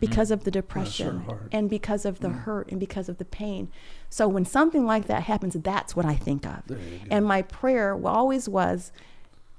because 0.00 0.30
of 0.30 0.44
the 0.44 0.50
depression 0.50 1.24
and 1.50 1.70
because 1.70 2.04
of 2.04 2.20
the 2.20 2.28
hurt 2.28 2.70
and 2.70 2.78
because 2.78 3.08
of 3.08 3.18
the 3.18 3.24
pain. 3.24 3.68
So 4.10 4.28
when 4.28 4.44
something 4.44 4.84
like 4.84 5.06
that 5.06 5.22
happens, 5.24 5.54
that's 5.54 5.96
what 5.96 6.04
I 6.04 6.14
think 6.14 6.44
of. 6.46 6.62
There 6.66 6.78
you 6.78 6.98
go. 6.98 7.04
And 7.10 7.24
my 7.24 7.42
prayer 7.42 7.98
always 8.06 8.48
was, 8.48 8.92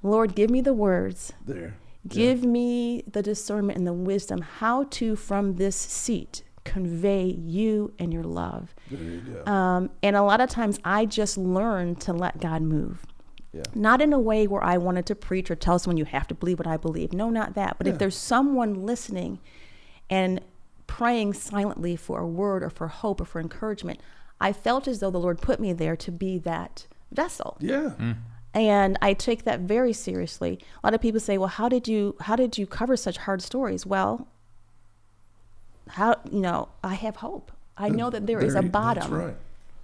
Lord, 0.04 0.36
give 0.36 0.50
me 0.50 0.62
the 0.62 0.74
words, 0.74 1.34
there. 1.46 1.76
give 2.08 2.44
me 2.44 3.04
the 3.12 3.22
discernment 3.24 3.78
and 3.78 3.88
the 3.88 3.94
wisdom 3.94 4.42
how 4.42 4.84
to, 4.92 5.16
from 5.16 5.56
this 5.56 5.76
seat, 5.76 6.44
convey 6.64 7.26
you 7.26 7.94
and 7.98 8.14
your 8.14 8.24
love. 8.24 8.76
You. 8.90 9.22
Um, 9.46 9.90
and 10.04 10.16
a 10.16 10.22
lot 10.24 10.42
of 10.42 10.50
times 10.50 10.80
I 10.86 11.06
just 11.06 11.38
learned 11.38 12.00
to 12.02 12.14
let 12.14 12.40
God 12.40 12.62
move. 12.62 13.06
yeah. 13.52 13.64
Not 13.76 14.02
in 14.02 14.14
a 14.14 14.20
way 14.20 14.46
where 14.48 14.64
I 14.64 14.78
wanted 14.78 15.06
to 15.08 15.16
preach 15.16 15.50
or 15.52 15.56
tell 15.56 15.80
someone 15.80 15.98
you 15.98 16.06
have 16.06 16.28
to 16.28 16.36
believe 16.36 16.60
what 16.60 16.68
I 16.68 16.78
believe. 16.78 17.14
No, 17.14 17.30
not 17.30 17.54
that. 17.56 17.78
But 17.78 17.88
Yeah. 17.88 17.94
if 17.94 18.00
there's 18.00 18.16
someone 18.18 18.86
listening 18.86 19.40
and 20.14 20.42
praying 20.86 21.34
silently 21.34 21.96
for 21.96 22.20
a 22.20 22.28
word 22.28 22.62
or 22.62 22.70
for 22.70 22.88
hope 22.88 23.20
or 23.20 23.26
for 23.26 23.42
encouragement, 23.42 24.00
I 24.40 24.54
felt 24.54 24.88
as 24.88 25.00
though 25.00 25.10
the 25.10 25.20
Lord 25.20 25.42
put 25.42 25.60
me 25.60 25.74
there 25.74 25.96
to 25.96 26.12
be 26.12 26.38
that 26.40 26.86
vessel. 27.12 27.58
Yeah. 27.60 27.90
Hmm. 27.90 28.12
And 28.54 29.00
I 29.02 29.14
take 29.14 29.44
that 29.46 29.62
very 29.62 29.92
seriously. 29.94 30.60
A 30.84 30.86
lot 30.86 30.94
of 30.94 31.02
people 31.02 31.20
say, 31.20 31.40
"Well, 31.40 31.48
how 31.48 31.68
did 31.68 31.88
you 31.88 32.16
how 32.22 32.36
did 32.36 32.60
you 32.60 32.68
cover 32.68 32.96
such 32.96 33.18
hard 33.18 33.42
stories?" 33.42 33.88
Well, 33.88 34.28
how 35.90 36.18
you 36.30 36.42
know, 36.42 36.70
I 36.84 36.94
have 36.94 37.16
hope. 37.16 37.52
I 37.76 37.90
know 37.90 38.12
that 38.12 38.28
there 38.28 38.40
is 38.40 38.54
a 38.54 38.62
bottom. 38.62 39.10
That's 39.12 39.26
right. 39.26 39.36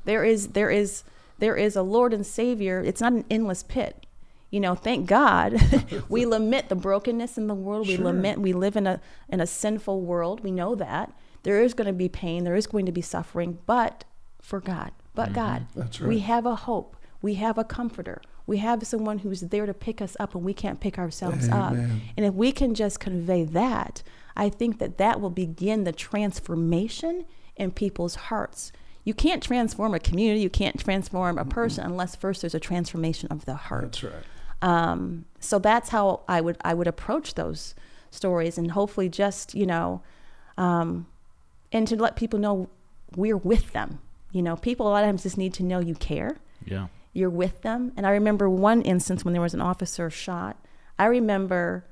There 0.05 0.23
is 0.23 0.49
there 0.49 0.69
is 0.69 1.03
there 1.39 1.55
is 1.55 1.75
a 1.75 1.81
Lord 1.81 2.13
and 2.13 2.23
Savior. 2.23 2.83
It's 2.85 3.01
not 3.01 3.13
an 3.13 3.25
endless 3.31 3.63
pit. 3.63 4.05
You 4.49 4.59
know, 4.59 4.75
thank 4.75 5.07
God 5.07 5.55
we 6.09 6.25
lament 6.25 6.69
the 6.69 6.75
brokenness 6.75 7.37
in 7.37 7.47
the 7.47 7.55
world. 7.55 7.87
We 7.87 7.95
Sure. 7.95 8.05
lament 8.05 8.41
we 8.41 8.53
live 8.53 8.75
in 8.75 8.87
a 8.87 9.01
in 9.27 9.39
a 9.39 9.47
sinful 9.47 10.01
world. 10.01 10.41
We 10.41 10.51
know 10.51 10.75
that. 10.75 11.13
There 11.43 11.61
is 11.61 11.73
going 11.73 11.87
to 11.87 11.93
be 11.93 12.09
pain, 12.09 12.43
there 12.43 12.55
is 12.55 12.67
going 12.67 12.85
to 12.85 12.91
be 12.91 13.01
suffering, 13.01 13.59
but 13.65 14.03
for 14.41 14.59
God, 14.59 14.91
but 15.15 15.27
mm-hmm. 15.27 15.35
God. 15.35 15.67
That's 15.75 15.99
We 15.99 16.19
have 16.19 16.45
a 16.45 16.55
hope. 16.55 16.95
We 17.21 17.35
have 17.35 17.57
a 17.57 17.63
comforter. 17.63 18.21
We 18.45 18.57
have 18.57 18.85
someone 18.87 19.19
who's 19.19 19.41
there 19.41 19.67
to 19.67 19.73
pick 19.73 20.01
us 20.01 20.17
up 20.19 20.33
when 20.33 20.43
we 20.43 20.55
can't 20.55 20.79
pick 20.79 20.97
ourselves 20.97 21.47
up. 21.49 21.73
And 21.73 22.25
if 22.25 22.33
we 22.33 22.51
can 22.51 22.73
just 22.73 22.99
convey 22.99 23.43
that, 23.43 24.01
I 24.35 24.49
think 24.49 24.79
that 24.79 24.97
that 24.97 25.21
will 25.21 25.29
begin 25.29 25.83
the 25.83 25.91
transformation 25.91 27.25
in 27.55 27.69
people's 27.69 28.15
hearts. 28.15 28.71
You 29.03 29.13
can't 29.13 29.43
transform 29.43 29.93
a 29.93 29.99
community, 29.99 30.41
you 30.41 30.49
can't 30.49 30.79
transform 30.79 31.37
a 31.37 31.45
person 31.45 31.85
unless 31.85 32.15
first 32.15 32.41
there's 32.41 32.55
a 32.55 32.59
transformation 32.59 33.27
of 33.31 33.45
the 33.45 33.53
heart. 33.53 33.83
That's 33.83 34.03
right. 34.03 34.23
Um, 34.61 35.25
so 35.39 35.59
that's 35.59 35.89
how 35.89 36.21
I 36.27 36.41
would 36.41 36.57
I 36.63 36.73
would 36.73 36.87
approach 36.87 37.35
those 37.35 37.75
stories, 38.11 38.57
and 38.57 38.71
hopefully 38.71 39.09
just 39.09 39.55
you 39.55 39.65
know, 39.65 40.01
um, 40.57 41.07
and 41.71 41.87
to 41.87 41.95
let 41.95 42.15
people 42.15 42.39
know 42.39 42.69
we're 43.15 43.37
with 43.37 43.71
them. 43.71 43.99
You 44.31 44.41
know, 44.41 44.55
people 44.55 44.87
a 44.87 44.89
lot 44.89 45.03
of 45.03 45.07
times 45.07 45.23
just 45.23 45.37
need 45.37 45.53
to 45.55 45.63
know 45.63 45.79
you 45.79 45.95
care 45.95 46.37
Yeah. 46.65 46.87
you're 47.13 47.29
with 47.31 47.61
them. 47.63 47.91
And 47.97 48.05
I 48.05 48.11
remember 48.11 48.47
one 48.49 48.81
instance 48.83 49.25
when 49.25 49.33
there 49.33 49.41
was 49.41 49.55
an 49.55 49.61
officer 49.61 50.09
shot. 50.11 50.55
I 50.99 51.05
remember 51.05 51.85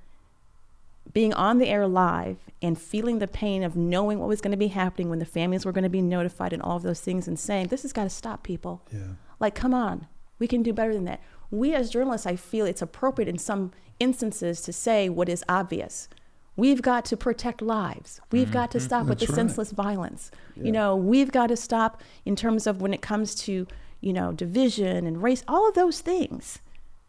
being 1.14 1.34
on 1.34 1.58
the 1.58 1.68
air 1.68 1.88
live 1.88 2.38
and 2.62 2.78
feeling 2.80 3.18
the 3.20 3.28
pain 3.28 3.64
of 3.64 3.76
knowing 3.76 4.20
what 4.20 4.28
was 4.28 4.42
going 4.42 4.52
to 4.52 4.58
be 4.58 4.68
happening 4.68 5.10
when 5.10 5.20
the 5.20 5.26
families 5.26 5.66
were 5.66 5.72
going 5.72 5.84
to 5.86 5.90
be 5.90 6.02
notified 6.02 6.54
and 6.54 6.62
all 6.62 6.76
of 6.78 6.84
those 6.84 7.00
things 7.02 7.28
and 7.28 7.40
saying, 7.40 7.68
this 7.68 7.82
has 7.84 7.94
got 7.94 8.04
to 8.04 8.10
stop, 8.10 8.44
people. 8.44 8.82
Yeah. 8.92 9.14
Like, 9.40 9.56
come 9.56 9.74
on. 9.74 10.08
We 10.38 10.48
can 10.48 10.62
do 10.64 10.74
better 10.74 10.94
than 10.94 11.06
that. 11.06 11.22
We 11.52 11.74
as 11.74 11.90
journalists, 11.90 12.28
I 12.28 12.36
feel 12.36 12.66
it's 12.66 12.82
appropriate 12.82 13.28
in 13.28 13.38
some 13.38 13.72
instances 14.00 14.62
to 14.62 14.74
say 14.74 15.10
what 15.10 15.30
is 15.30 15.44
obvious. 15.48 16.10
We've 16.56 16.82
got 16.82 17.06
to 17.06 17.18
protect 17.18 17.62
lives. 17.62 18.20
We've 18.32 18.52
got 18.52 18.72
to 18.72 18.80
mm-hmm. 18.80 18.86
stop 18.86 19.06
with 19.06 19.20
the 19.20 19.28
right. 19.28 19.36
senseless 19.36 19.72
violence. 19.72 20.32
You 20.56 20.72
know, 20.72 20.96
we've 20.96 21.32
got 21.32 21.48
to 21.48 21.56
stop 21.56 22.02
in 22.26 22.36
terms 22.36 22.66
of 22.66 22.82
when 22.82 22.96
it 22.96 23.02
comes 23.02 23.36
to, 23.36 23.68
you 24.02 24.12
know, 24.12 24.32
division 24.32 25.06
and 25.06 25.22
race, 25.22 25.44
all 25.48 25.70
of 25.70 25.76
those 25.76 26.02
things. 26.02 26.60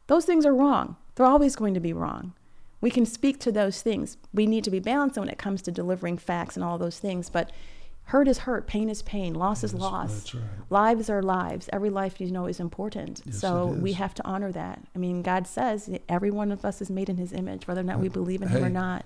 Those 0.07 0.27
things 0.27 0.45
are 0.45 0.55
wrong. 0.55 0.97
They're 1.15 1.25
always 1.25 1.57
going 1.57 1.73
to 1.75 1.81
be 1.81 1.95
wrong. 1.95 2.35
We 2.81 2.91
can 2.91 3.07
speak 3.07 3.41
to 3.41 3.51
those 3.51 3.81
things. 3.81 4.19
We 4.35 4.47
need 4.47 4.65
to 4.65 4.71
be 4.71 4.81
balanced 4.81 5.19
when 5.19 5.31
it 5.31 5.39
comes 5.39 5.63
to 5.63 5.73
delivering 5.73 6.19
facts 6.19 6.55
and 6.55 6.65
all 6.65 6.77
those 6.77 6.99
things. 6.99 7.31
But 7.31 7.51
hurt 8.09 8.27
is 8.27 8.39
hurt, 8.39 8.67
pain 8.67 8.89
is 8.89 9.03
pain, 9.03 9.35
loss 9.35 9.63
is 9.63 9.75
loss. 9.75 10.13
that's 10.15 10.35
right. 10.35 10.45
Lives 10.71 11.11
are 11.11 11.23
lives. 11.23 11.69
Every 11.73 11.91
life 11.91 12.21
you 12.21 12.31
know 12.31 12.47
is 12.47 12.59
important. 12.59 13.23
Yes, 13.25 13.39
so 13.39 13.73
it 13.73 13.81
we 13.81 13.93
have 13.93 14.15
to 14.15 14.27
honor 14.27 14.51
that. 14.53 14.81
I 14.95 14.99
mean, 14.99 15.23
God 15.23 15.47
says 15.47 15.91
every 16.09 16.31
one 16.31 16.51
of 16.51 16.65
us 16.65 16.81
is 16.81 16.91
made 16.91 17.09
in 17.09 17.17
His 17.19 17.33
image, 17.33 17.67
whether 17.69 17.83
or 17.83 17.85
not 17.85 18.01
we 18.01 18.09
believe 18.09 18.41
in 18.43 18.49
Him 18.49 18.65
or 18.65 18.71
not, 18.71 19.05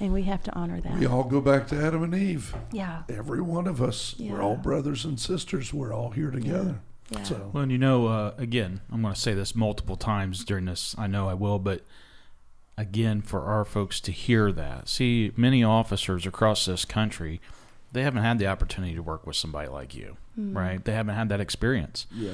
and 0.00 0.12
we 0.12 0.22
have 0.22 0.42
to 0.44 0.54
honor 0.54 0.80
that. 0.80 0.98
We 0.98 1.06
all 1.06 1.24
go 1.24 1.40
back 1.40 1.66
to 1.68 1.76
Adam 1.76 2.02
and 2.04 2.14
Eve. 2.14 2.54
yeah. 2.72 3.02
Every 3.08 3.40
one 3.40 3.66
of 3.66 3.82
us. 3.82 4.14
Yeah. 4.18 4.32
We're 4.32 4.42
all 4.42 4.56
brothers 4.56 5.04
and 5.04 5.18
sisters. 5.18 5.74
We're 5.74 5.92
all 5.92 6.10
here 6.10 6.30
together. 6.30 6.80
Yeah. 7.10 7.22
So 7.24 7.50
Well, 7.52 7.64
and 7.64 7.72
you 7.72 7.78
know, 7.78 8.06
uh, 8.06 8.34
again, 8.38 8.82
I'm 8.92 9.02
going 9.02 9.14
to 9.14 9.20
say 9.20 9.34
this 9.34 9.56
multiple 9.56 9.96
times 9.96 10.44
during 10.44 10.66
this. 10.66 10.94
I 10.96 11.06
know 11.08 11.28
I 11.28 11.34
will, 11.34 11.58
but 11.58 11.82
again, 12.76 13.22
for 13.22 13.42
our 13.46 13.64
folks 13.64 13.98
to 14.02 14.12
hear 14.12 14.52
that, 14.52 14.88
see, 14.88 15.32
many 15.36 15.64
officers 15.64 16.26
across 16.26 16.66
this 16.66 16.84
country, 16.84 17.40
they 17.92 18.02
haven't 18.02 18.22
had 18.22 18.38
the 18.38 18.46
opportunity 18.46 18.94
to 18.94 19.02
work 19.02 19.26
with 19.26 19.36
somebody 19.36 19.68
like 19.68 19.94
you, 19.94 20.16
right? 20.36 20.84
They 20.84 20.92
haven't 20.92 21.14
had 21.14 21.28
that 21.30 21.40
experience. 21.40 22.06
yeah. 22.14 22.32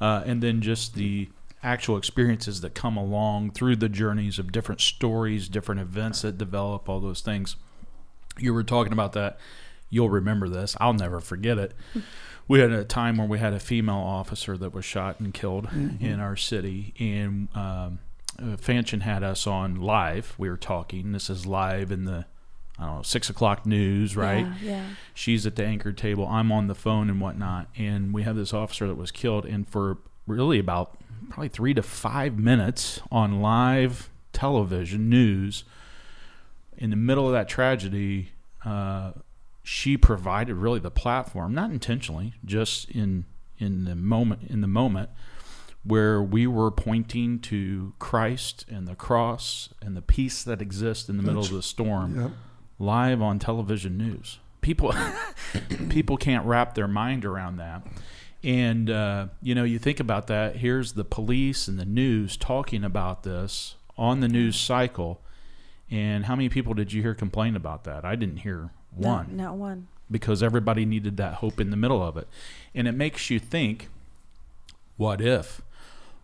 uh, 0.00 0.22
and 0.26 0.42
then 0.42 0.60
just 0.60 0.94
the 0.94 1.28
actual 1.62 1.96
experiences 1.96 2.60
that 2.62 2.74
come 2.74 2.96
along 2.96 3.50
through 3.50 3.76
the 3.76 3.88
journeys 3.88 4.38
of 4.38 4.50
different 4.52 4.80
stories, 4.80 5.48
different 5.48 5.80
events 5.80 6.22
that 6.22 6.38
develop, 6.38 6.88
all 6.88 7.00
those 7.00 7.20
things. 7.20 7.56
You 8.38 8.54
were 8.54 8.62
talking 8.64 8.92
about 8.92 9.12
that. 9.12 9.38
You'll 9.90 10.08
remember 10.08 10.48
this. 10.48 10.76
I'll 10.80 10.94
never 10.94 11.20
forget 11.20 11.58
it. 11.58 11.74
We 12.48 12.58
had 12.58 12.72
a 12.72 12.82
time 12.82 13.16
where 13.18 13.28
we 13.28 13.38
had 13.38 13.52
a 13.52 13.60
female 13.60 13.94
officer 13.94 14.56
that 14.56 14.74
was 14.74 14.84
shot 14.84 15.20
and 15.20 15.32
killed 15.32 15.68
in 16.00 16.18
our 16.18 16.34
city, 16.34 16.92
and 16.98 17.46
um, 17.54 18.00
uh, 18.40 18.56
Fanchon 18.56 19.02
had 19.02 19.22
us 19.22 19.46
on 19.46 19.76
live. 19.76 20.34
We 20.36 20.48
were 20.48 20.56
talking. 20.56 21.12
This 21.12 21.30
is 21.30 21.46
live 21.46 21.92
in 21.92 22.06
the 22.06 22.26
I 22.80 22.86
don't 22.86 22.96
know 22.96 23.02
six 23.02 23.28
o'clock 23.28 23.66
news, 23.66 24.16
right? 24.16 24.46
Yeah. 24.62 24.70
yeah. 24.72 24.84
she's 25.12 25.46
at 25.46 25.54
the 25.56 25.64
anchor 25.64 25.92
table 25.92 26.26
i'm 26.26 26.50
on 26.50 26.66
the 26.66 26.74
phone 26.74 27.10
and 27.10 27.20
whatnot 27.20 27.68
and 27.76 28.12
we 28.14 28.22
have 28.22 28.36
this 28.36 28.54
officer 28.54 28.86
that 28.86 28.96
was 28.96 29.10
killed 29.10 29.44
and 29.44 29.68
for 29.68 29.98
really 30.26 30.58
about 30.58 30.96
probably 31.28 31.48
three 31.48 31.74
to 31.74 31.82
five 31.82 32.38
minutes 32.38 33.00
on 33.12 33.40
live 33.42 34.08
television 34.32 35.10
news 35.10 35.64
in 36.78 36.88
the 36.90 36.96
middle 36.96 37.26
of 37.26 37.32
that 37.32 37.48
tragedy 37.48 38.30
uh, 38.64 39.12
she 39.62 39.96
provided 39.98 40.54
really 40.54 40.80
the 40.80 40.90
platform 40.90 41.52
not 41.54 41.70
intentionally 41.70 42.32
just 42.44 42.88
in 42.90 43.24
in 43.58 43.84
the 43.84 43.94
moment 43.94 44.40
in 44.48 44.62
the 44.62 44.66
moment 44.68 45.10
where 45.84 46.22
we 46.22 46.46
were 46.46 46.70
pointing 46.70 47.38
to 47.38 47.92
christ 47.98 48.64
and 48.70 48.88
the 48.88 48.94
cross 48.94 49.68
and 49.82 49.94
the 49.96 50.02
peace 50.02 50.42
that 50.42 50.62
exists 50.62 51.08
in 51.10 51.16
the 51.18 51.22
middle 51.22 51.42
of 51.42 51.50
the 51.50 51.62
storm 51.62 52.18
Yep. 52.18 52.30
Live 52.80 53.22
on 53.22 53.38
television 53.38 53.96
news. 53.96 54.38
People 54.60 54.92
people 55.88 56.16
can't 56.16 56.44
wrap 56.44 56.74
their 56.74 56.88
mind 56.88 57.24
around 57.24 57.58
that. 57.58 57.86
And 58.42 58.90
uh, 58.90 59.26
you 59.42 59.54
know, 59.54 59.64
you 59.64 59.78
think 59.78 60.00
about 60.00 60.26
that. 60.26 60.56
Here's 60.56 60.92
the 60.94 61.04
police 61.04 61.68
and 61.68 61.78
the 61.78 61.84
news 61.84 62.36
talking 62.36 62.82
about 62.82 63.22
this 63.22 63.76
on 63.96 64.20
the 64.20 64.28
news 64.28 64.56
cycle. 64.56 65.20
And 65.90 66.24
how 66.26 66.34
many 66.36 66.48
people 66.48 66.72
did 66.74 66.92
you 66.92 67.02
hear 67.02 67.14
complain 67.14 67.54
about 67.56 67.84
that? 67.84 68.04
I 68.04 68.16
didn't 68.16 68.38
hear 68.38 68.70
No, 68.96 69.08
one 69.08 69.36
not 69.36 69.54
one. 69.56 69.88
because 70.10 70.42
everybody 70.42 70.84
needed 70.86 71.16
that 71.18 71.34
hope 71.34 71.60
in 71.60 71.70
the 71.70 71.76
middle 71.76 72.02
of 72.02 72.16
it. 72.16 72.28
And 72.74 72.86
it 72.88 72.92
makes 72.92 73.28
you 73.28 73.38
think, 73.38 73.88
what 74.96 75.20
if? 75.20 75.60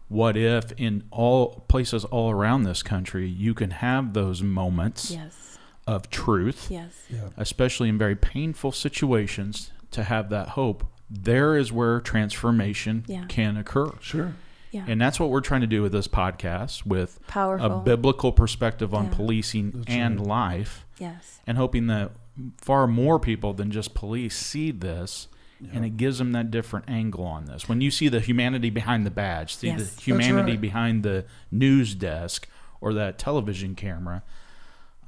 What 0.09 0.37
if 0.37 0.71
in 0.77 1.03
all 1.11 1.64
places 1.69 2.05
all 2.05 2.31
around 2.31 2.62
this 2.62 2.83
country 2.85 3.27
you 3.29 3.55
can 3.55 3.71
have 3.73 4.12
those 4.12 4.40
moments 4.40 5.11
Yes. 5.11 5.56
Of 5.87 6.11
truth, 6.11 6.68
Yes. 6.70 6.92
Yeah. 7.09 7.29
especially 7.37 7.88
in 7.88 7.96
very 7.99 8.16
painful 8.16 8.72
situations, 8.72 9.70
to 9.92 10.03
have 10.05 10.31
that 10.31 10.49
hope? 10.51 10.85
There 11.09 11.57
is 11.57 11.72
where 11.72 12.01
transformation 12.01 13.05
Yeah. 13.07 13.25
can 13.29 13.57
occur. 13.57 13.92
Sure. 14.01 14.35
Yeah. 14.72 14.85
And 14.88 15.01
that's 15.01 15.20
what 15.20 15.31
we're 15.31 15.40
trying 15.40 15.61
to 15.61 15.66
do 15.68 15.81
with 15.83 15.92
this 15.92 16.09
podcast 16.09 16.85
with 16.85 17.20
Powerful. 17.29 17.81
a 17.81 17.83
biblical 17.83 18.33
perspective 18.33 18.92
on 18.92 19.05
Yeah. 19.07 19.11
policing 19.14 19.70
That's 19.70 19.87
and 19.88 20.18
right. 20.18 20.27
life 20.29 20.85
yes. 20.99 21.40
and 21.46 21.57
hoping 21.57 21.87
that 21.87 22.11
far 22.59 22.87
more 22.87 23.18
people 23.20 23.55
than 23.55 23.70
just 23.70 23.94
police 23.94 24.37
see 24.37 24.70
this 24.72 25.29
and 25.72 25.87
it 25.87 25.96
gives 25.96 26.18
them 26.18 26.33
that 26.33 26.51
different 26.51 26.85
angle 26.87 27.25
on 27.25 27.46
this. 27.46 27.66
When 27.66 27.81
you 27.81 27.90
see 27.90 28.09
the 28.09 28.20
humanity 28.20 28.68
behind 28.68 29.07
the 29.07 29.11
badge, 29.11 29.55
see 29.55 29.68
Yes. 29.68 29.94
the 29.94 30.03
humanity 30.03 30.53
right. 30.53 30.61
behind 30.61 31.03
the 31.03 31.25
news 31.51 31.94
desk 31.94 32.46
or 32.83 32.92
that 32.92 33.18
television 33.18 33.75
camera, 33.75 34.22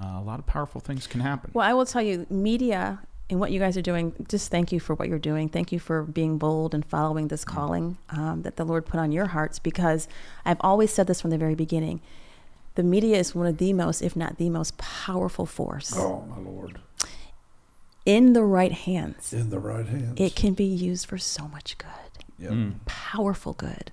uh, 0.02 0.18
a 0.18 0.22
lot 0.22 0.38
of 0.38 0.46
powerful 0.46 0.80
things 0.80 1.06
can 1.06 1.20
happen. 1.20 1.50
Well, 1.54 1.66
I 1.68 1.74
will 1.74 1.86
tell 1.86 2.02
you, 2.02 2.26
media 2.30 3.00
and 3.30 3.38
what 3.40 3.50
you 3.50 3.58
guys 3.60 3.76
are 3.76 3.82
doing, 3.82 4.14
just 4.28 4.50
thank 4.50 4.72
you 4.72 4.80
for 4.80 4.94
what 4.94 5.08
you're 5.08 5.18
doing. 5.18 5.48
Thank 5.48 5.70
you 5.72 5.78
for 5.78 6.02
being 6.02 6.38
bold 6.38 6.74
and 6.74 6.84
following 6.84 7.28
this 7.28 7.44
calling 7.44 7.98
um, 8.10 8.42
that 8.42 8.56
the 8.56 8.64
Lord 8.64 8.86
put 8.86 8.98
on 9.00 9.12
your 9.12 9.26
hearts 9.26 9.58
because 9.58 10.08
I've 10.46 10.56
always 10.60 10.92
said 10.92 11.06
this 11.08 11.20
from 11.20 11.30
the 11.30 11.36
very 11.38 11.54
beginning. 11.54 12.00
The 12.76 12.82
media 12.82 13.18
is 13.18 13.34
one 13.34 13.46
of 13.46 13.58
the 13.58 13.72
most, 13.72 14.00
if 14.02 14.14
not 14.16 14.38
the 14.38 14.48
most 14.50 14.78
powerful 14.78 15.44
force. 15.46 15.92
Oh 15.96 16.24
my 16.30 16.38
Lord. 16.38 16.80
In 18.06 18.32
the 18.32 18.44
right 18.44 18.72
hands, 18.72 19.32
In 19.34 19.50
the 19.50 19.58
right 19.58 19.86
hands. 19.86 20.14
it 20.18 20.34
can 20.34 20.54
be 20.54 20.64
used 20.64 21.06
for 21.06 21.18
so 21.18 21.46
much 21.48 21.76
good, 21.76 21.88
Yep. 22.38 22.52
Mm. 22.52 22.74
powerful 22.86 23.52
good. 23.52 23.90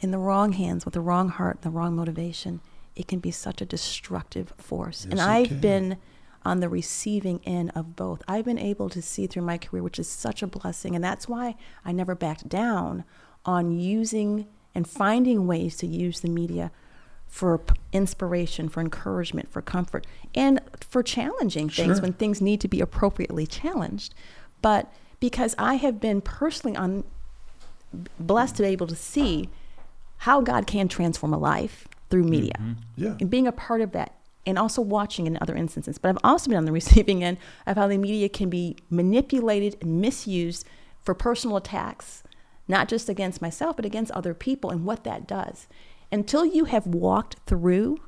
In 0.00 0.12
the 0.12 0.18
wrong 0.18 0.52
hands, 0.52 0.84
with 0.84 0.94
the 0.94 1.00
wrong 1.00 1.28
heart, 1.30 1.62
the 1.62 1.70
wrong 1.70 1.96
motivation, 1.96 2.60
it 2.98 3.08
can 3.08 3.20
be 3.20 3.30
such 3.30 3.62
a 3.62 3.64
destructive 3.64 4.52
force. 4.58 5.04
and 5.04 5.14
Yes, 5.14 5.26
it 5.26 5.30
I've 5.30 5.60
been 5.60 5.96
on 6.44 6.60
the 6.60 6.68
receiving 6.68 7.40
end 7.44 7.70
of 7.74 7.94
both. 7.96 8.22
I've 8.28 8.44
been 8.44 8.58
able 8.58 8.88
to 8.90 9.00
see 9.00 9.26
through 9.26 9.42
my 9.42 9.56
career, 9.56 9.82
which 9.82 9.98
is 9.98 10.08
such 10.08 10.42
a 10.42 10.46
blessing. 10.46 10.94
And 10.94 11.02
that's 11.02 11.28
why 11.28 11.54
I 11.84 11.92
never 11.92 12.14
backed 12.14 12.48
down 12.48 13.04
on 13.44 13.70
using 13.70 14.46
and 14.74 14.86
finding 14.88 15.46
ways 15.46 15.76
to 15.78 15.86
use 15.86 16.20
the 16.20 16.28
media 16.28 16.70
for 17.26 17.58
p- 17.58 17.74
inspiration, 17.92 18.68
for 18.68 18.80
encouragement, 18.80 19.50
for 19.50 19.60
comfort, 19.62 20.06
and 20.34 20.60
for 20.80 21.02
challenging 21.02 21.68
things 21.68 21.96
Sure. 21.96 22.02
when 22.02 22.12
things 22.14 22.40
need 22.40 22.60
to 22.62 22.68
be 22.68 22.80
appropriately 22.80 23.46
challenged. 23.46 24.14
But 24.62 24.92
because 25.20 25.54
I 25.58 25.74
have 25.74 26.00
been 26.00 26.20
personally 26.20 26.76
on 26.76 27.04
blessed 28.18 28.56
to 28.56 28.62
be 28.62 28.68
able 28.68 28.86
to 28.86 28.96
see 28.96 29.48
how 30.18 30.40
God 30.40 30.66
can 30.66 30.88
transform 30.88 31.32
a 31.32 31.38
life 31.38 31.87
through 32.10 32.22
mm-hmm. 32.22 32.30
media 32.30 32.76
Yeah. 32.96 33.16
and 33.20 33.28
being 33.30 33.46
a 33.46 33.52
part 33.52 33.80
of 33.80 33.92
that 33.92 34.14
and 34.46 34.58
also 34.58 34.80
watching 34.80 35.26
in 35.26 35.36
other 35.40 35.54
instances. 35.54 35.98
But 35.98 36.08
I've 36.10 36.18
also 36.24 36.48
been 36.48 36.56
on 36.58 36.64
the 36.64 36.72
receiving 36.80 37.22
end 37.22 37.38
of 37.66 37.76
how 37.76 37.86
the 37.88 37.98
media 37.98 38.28
can 38.28 38.48
be 38.48 38.76
manipulated 38.90 39.76
and 39.82 40.00
misused 40.00 40.64
for 41.02 41.14
personal 41.14 41.56
attacks, 41.56 42.22
not 42.66 42.88
just 42.88 43.08
against 43.08 43.42
myself, 43.42 43.76
but 43.76 43.84
against 43.84 44.10
other 44.12 44.34
people 44.34 44.70
and 44.70 44.84
what 44.84 45.04
that 45.04 45.26
does. 45.26 45.66
Until 46.10 46.44
you 46.46 46.64
have 46.64 46.86
walked 46.86 47.36
through 47.46 47.98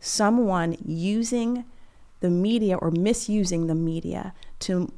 someone 0.00 0.76
using 0.84 1.64
the 2.20 2.28
media 2.30 2.76
or 2.76 2.90
misusing 2.90 3.66
the 3.66 3.74
media 3.74 4.34
to 4.60 4.92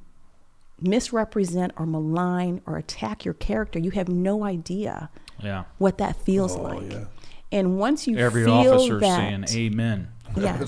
misrepresent 0.81 1.73
or 1.77 1.87
malign 1.87 2.61
or 2.66 2.77
attack 2.77 3.25
your 3.25 3.35
character, 3.35 3.79
you 3.79 3.90
have 3.92 4.09
no 4.09 4.44
idea 4.44 5.11
Yeah. 5.40 5.64
what 5.79 5.99
that 5.99 6.16
feels 6.16 6.57
Oh, 6.57 6.62
like. 6.62 6.92
yeah. 6.92 7.05
And 7.51 7.79
once 7.79 8.07
you 8.07 8.17
Every 8.17 8.45
feel 8.45 8.53
officer 8.53 9.01
that, 9.01 9.17
saying 9.49 9.73
amen. 9.73 10.09
yeah, 10.37 10.63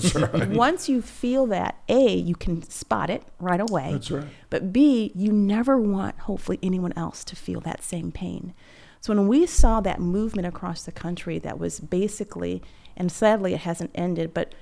once 0.49 0.89
you 0.89 1.01
feel 1.01 1.45
that, 1.47 1.75
a 1.87 2.15
you 2.15 2.35
can 2.35 2.63
spot 2.63 3.09
it 3.09 3.23
right 3.39 3.59
away. 3.59 3.91
That's 3.91 4.09
right. 4.09 4.25
But 4.49 4.73
b 4.73 5.11
you 5.13 5.31
never 5.31 5.77
want, 5.77 6.17
hopefully, 6.19 6.59
anyone 6.63 6.93
else 6.95 7.23
to 7.25 7.35
feel 7.35 7.59
that 7.61 7.83
same 7.83 8.11
pain. 8.11 8.53
So 8.99 9.13
when 9.15 9.27
we 9.27 9.45
saw 9.45 9.81
that 9.81 9.99
movement 9.99 10.47
across 10.47 10.83
the 10.83 10.91
country, 10.91 11.39
that 11.39 11.59
was 11.59 11.79
basically, 11.79 12.61
and 12.95 13.11
sadly 13.11 13.53
it 13.53 13.61
hasn't 13.61 13.91
ended, 13.95 14.33
but 14.33 14.53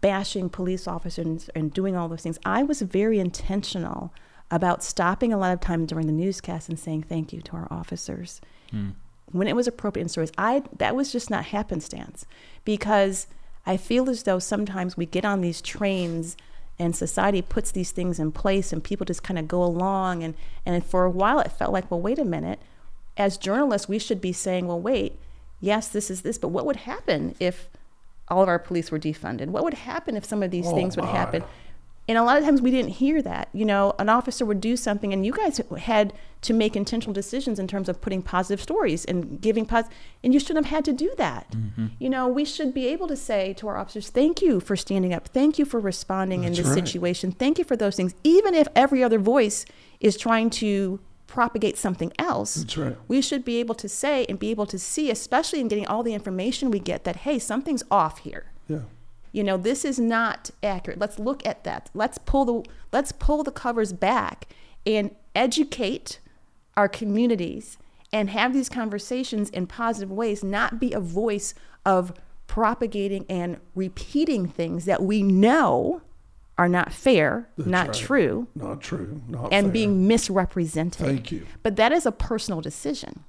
bashing 0.00 0.48
police 0.48 0.86
officers 0.86 1.48
and 1.54 1.72
doing 1.72 1.96
all 1.96 2.08
those 2.08 2.22
things, 2.22 2.38
I 2.44 2.62
was 2.62 2.82
very 2.82 3.18
intentional 3.18 4.12
about 4.50 4.82
stopping 4.82 5.32
a 5.32 5.38
lot 5.38 5.52
of 5.52 5.60
time 5.60 5.86
during 5.86 6.06
the 6.06 6.12
newscast 6.12 6.68
and 6.68 6.78
saying 6.78 7.04
thank 7.04 7.32
you 7.32 7.40
to 7.40 7.56
our 7.56 7.68
officers 7.70 8.40
hmm. 8.70 8.90
When 9.32 9.48
it 9.48 9.56
was 9.56 9.66
appropriate 9.66 10.04
in 10.04 10.08
stories. 10.08 10.32
I 10.38 10.62
that 10.78 10.94
was 10.96 11.12
just 11.12 11.30
not 11.30 11.46
happenstance 11.46 12.26
because 12.64 13.26
I 13.66 13.76
feel 13.76 14.08
as 14.10 14.22
though 14.24 14.38
sometimes 14.38 14.96
we 14.96 15.06
get 15.06 15.24
on 15.24 15.40
these 15.40 15.60
trains 15.60 16.36
and 16.78 16.96
society 16.96 17.42
puts 17.42 17.70
these 17.70 17.90
things 17.92 18.18
in 18.18 18.32
place 18.32 18.72
and 18.72 18.82
people 18.82 19.04
just 19.04 19.22
kind 19.22 19.38
of 19.38 19.46
go 19.48 19.62
along 19.62 20.22
and 20.22 20.34
and 20.66 20.84
for 20.84 21.04
a 21.04 21.10
while 21.10 21.38
it 21.40 21.52
felt 21.52 21.72
like 21.72 21.90
well 21.90 22.00
wait 22.00 22.18
a 22.18 22.24
minute 22.24 22.58
as 23.14 23.36
journalists, 23.36 23.88
we 23.90 23.98
should 23.98 24.22
be 24.22 24.32
saying, 24.32 24.66
well, 24.66 24.80
wait, 24.80 25.18
yes, 25.60 25.88
this 25.88 26.10
is 26.10 26.22
this, 26.22 26.38
but 26.38 26.48
what 26.48 26.64
would 26.64 26.76
happen 26.76 27.34
if 27.38 27.68
all 28.28 28.42
of 28.42 28.48
our 28.48 28.58
police 28.58 28.90
were 28.90 28.98
defunded? 28.98 29.48
What 29.48 29.64
would 29.64 29.74
happen 29.74 30.16
if 30.16 30.24
some 30.24 30.42
of 30.42 30.50
these 30.50 30.66
Oh, 30.66 30.74
things 30.74 30.96
would 30.96 31.04
my. 31.04 31.10
happen? 31.10 31.44
And 32.08 32.18
a 32.18 32.24
lot 32.24 32.36
of 32.36 32.44
times 32.44 32.60
we 32.60 32.70
didn't 32.70 32.92
hear 32.92 33.22
that. 33.22 33.48
You 33.52 33.64
know, 33.64 33.94
an 33.98 34.08
officer 34.08 34.44
would 34.44 34.60
do 34.60 34.76
something, 34.76 35.12
and 35.12 35.24
you 35.24 35.32
guys 35.32 35.60
had 35.78 36.12
to 36.42 36.52
make 36.52 36.74
intentional 36.74 37.12
decisions 37.12 37.60
in 37.60 37.68
terms 37.68 37.88
of 37.88 38.00
putting 38.00 38.22
positive 38.22 38.60
stories 38.60 39.04
and 39.04 39.40
giving 39.40 39.64
positive, 39.64 39.96
and 40.24 40.34
you 40.34 40.40
shouldn't 40.40 40.66
have 40.66 40.74
had 40.74 40.84
to 40.86 40.92
do 40.92 41.14
that. 41.16 41.52
Mm-hmm. 41.52 41.86
You 42.00 42.10
know, 42.10 42.26
we 42.26 42.44
should 42.44 42.74
be 42.74 42.88
able 42.88 43.06
to 43.06 43.16
say 43.16 43.52
to 43.54 43.68
our 43.68 43.78
officers, 43.78 44.10
"Thank 44.10 44.42
you 44.42 44.58
for 44.58 44.74
standing 44.74 45.14
up. 45.14 45.28
Thank 45.28 45.58
you 45.58 45.64
for 45.64 45.78
responding 45.78 46.42
in 46.42 46.52
this 46.52 46.66
right. 46.66 46.74
situation. 46.74 47.30
Thank 47.30 47.58
you 47.58 47.64
for 47.64 47.76
those 47.76 47.94
things." 47.94 48.14
Even 48.24 48.54
if 48.54 48.66
every 48.74 49.04
other 49.04 49.20
voice 49.20 49.64
is 50.00 50.16
trying 50.16 50.50
to 50.50 50.98
propagate 51.28 51.78
something 51.78 52.12
else, 52.18 52.56
That's 52.56 52.76
right. 52.76 52.96
we 53.08 53.22
should 53.22 53.44
be 53.44 53.58
able 53.58 53.76
to 53.76 53.88
say 53.88 54.26
and 54.28 54.38
be 54.38 54.50
able 54.50 54.66
to 54.66 54.78
see, 54.78 55.10
especially 55.10 55.60
in 55.60 55.68
getting 55.68 55.86
all 55.86 56.02
the 56.02 56.12
information 56.12 56.70
we 56.70 56.80
get, 56.80 57.04
that 57.04 57.16
hey, 57.18 57.38
something's 57.38 57.84
off 57.90 58.18
here 58.18 58.46
Yeah. 58.68 58.80
You 59.32 59.42
know 59.42 59.56
this 59.56 59.84
is 59.84 59.98
not 59.98 60.50
accurate 60.62 60.98
let's 60.98 61.18
look 61.18 61.44
at 61.46 61.64
that 61.64 61.90
let's 61.94 62.18
pull 62.18 62.44
the 62.44 62.70
let's 62.92 63.12
pull 63.12 63.42
the 63.42 63.50
covers 63.52 63.92
back 63.92 64.48
and 64.86 65.14
educate 65.34 66.20
our 66.76 66.88
communities 66.88 67.78
and 68.12 68.30
have 68.30 68.52
these 68.52 68.68
conversations 68.68 69.48
in 69.50 69.66
positive 69.66 70.10
ways 70.10 70.44
not 70.44 70.78
be 70.78 70.92
a 70.92 71.00
voice 71.00 71.54
of 71.86 72.12
propagating 72.46 73.24
and 73.28 73.58
repeating 73.74 74.46
things 74.46 74.84
that 74.84 75.02
we 75.02 75.22
know 75.22 76.02
are 76.58 76.68
not 76.68 76.92
fair 76.92 77.48
That's 77.56 77.68
not 77.70 77.86
right. 77.88 77.96
true 77.96 78.46
Not 78.54 78.82
true. 78.82 79.22
Not 79.26 79.52
and 79.52 79.66
fair. 79.66 79.72
being 79.72 80.06
misrepresented 80.06 81.06
Thank 81.06 81.32
you. 81.32 81.46
but 81.62 81.76
that 81.76 81.92
is 81.92 82.04
a 82.06 82.12
personal 82.12 82.60
decision 82.60 83.24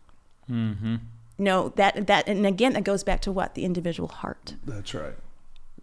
Mm-hmm. 0.51 0.95
no 1.37 1.69
that 1.77 2.05
that 2.07 2.27
and 2.27 2.45
again 2.45 2.73
that 2.73 2.83
goes 2.83 3.01
back 3.05 3.21
to 3.21 3.31
what 3.31 3.55
the 3.55 3.63
individual 3.63 4.09
heart 4.09 4.55
That's 4.65 4.93
right. 4.93 5.13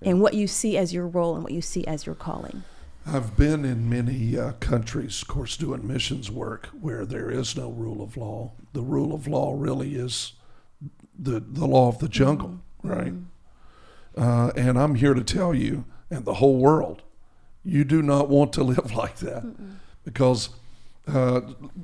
And 0.03 0.21
what 0.21 0.35
you 0.35 0.47
see 0.47 0.77
as 0.77 0.93
your 0.93 1.07
role 1.07 1.35
and 1.35 1.43
what 1.43 1.53
you 1.53 1.61
see 1.63 1.87
as 1.87 2.07
your 2.07 2.15
calling 2.15 2.63
I've 3.07 3.37
been 3.37 3.65
in 3.65 3.89
many 3.89 4.39
uh, 4.39 4.53
countries, 4.61 5.23
of 5.23 5.29
course, 5.29 5.57
doing 5.57 5.87
missions 5.87 6.31
work 6.31 6.67
where 6.67 7.07
there 7.07 7.31
is 7.31 7.57
no 7.57 7.71
rule 7.71 8.03
of 8.03 8.17
law. 8.17 8.53
The 8.73 8.83
rule 8.83 9.15
of 9.15 9.27
law 9.27 9.55
really 9.57 9.95
is 9.95 10.35
the 11.19 11.41
the 11.41 11.67
law 11.67 11.89
of 11.89 11.99
the 11.99 12.09
jungle, 12.09 12.61
right? 12.83 13.15
Uh, 14.17 14.51
and 14.55 14.79
I'm 14.79 14.97
here 14.97 15.15
to 15.15 15.25
tell 15.25 15.55
you, 15.55 15.85
and 16.11 16.25
the 16.25 16.35
whole 16.35 16.59
world, 16.59 17.03
you 17.65 17.85
do 17.85 18.03
not 18.03 18.29
want 18.29 18.53
to 18.55 18.65
live 18.75 18.93
like 18.93 19.17
that 19.17 19.45
because 20.05 20.51
uh, 21.09 21.41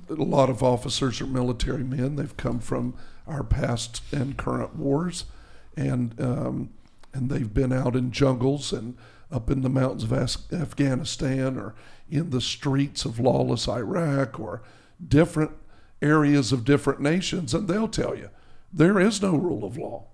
a 0.08 0.14
lot 0.14 0.50
of 0.50 0.62
officers 0.62 1.20
are 1.20 1.26
military 1.26 1.84
men. 1.84 2.16
They've 2.16 2.36
come 2.36 2.60
from 2.60 2.94
our 3.26 3.42
past 3.42 4.02
and 4.12 4.36
current 4.36 4.76
wars, 4.76 5.24
and 5.76 6.14
um, 6.20 6.70
and 7.16 7.30
they've 7.30 7.52
been 7.54 7.72
out 7.72 7.96
in 7.96 8.10
jungles 8.12 8.72
and 8.72 8.96
up 9.32 9.50
in 9.50 9.62
the 9.62 9.68
mountains 9.68 10.04
of 10.04 10.12
Af- 10.12 10.52
Afghanistan 10.52 11.56
or 11.56 11.74
in 12.08 12.30
the 12.30 12.40
streets 12.40 13.04
of 13.04 13.18
lawless 13.18 13.66
Iraq 13.68 14.38
or 14.38 14.62
different 15.06 15.50
areas 16.00 16.52
of 16.52 16.64
different 16.64 17.00
nations, 17.00 17.54
and 17.54 17.66
they'll 17.66 17.88
tell 17.88 18.14
you 18.16 18.28
there 18.72 19.00
is 19.00 19.20
no 19.22 19.34
rule 19.34 19.64
of 19.64 19.76
law. 19.76 20.04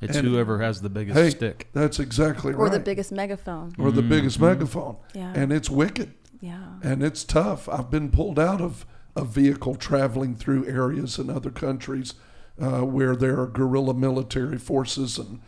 It's 0.00 0.16
And- 0.16 0.26
whoever 0.26 0.58
has 0.60 0.80
the 0.80 0.88
biggest 0.90 1.18
Hey, 1.18 1.30
stick. 1.30 1.68
that's 1.72 1.98
exactly 2.00 2.52
right. 2.52 2.58
or 2.60 2.70
the 2.70 2.80
biggest 2.80 3.12
megaphone 3.12 3.74
or 3.78 3.92
the 3.92 4.02
biggest 4.02 4.40
megaphone, 4.40 4.96
Yeah. 5.14 5.32
and 5.34 5.52
it's 5.52 5.70
wicked 5.70 6.12
yeah 6.40 6.58
and 6.82 7.02
it's 7.02 7.24
tough. 7.24 7.66
I've 7.68 7.90
been 7.90 8.10
pulled 8.10 8.38
out 8.38 8.60
of 8.60 8.84
a 9.14 9.24
vehicle 9.24 9.74
traveling 9.74 10.34
through 10.34 10.66
areas 10.66 11.18
in 11.18 11.30
other 11.30 11.50
countries 11.50 12.12
uh, 12.60 12.80
where 12.82 13.14
there 13.16 13.40
are 13.40 13.46
guerrilla 13.46 13.94
military 13.94 14.58
forces, 14.58 15.18
and 15.18 15.40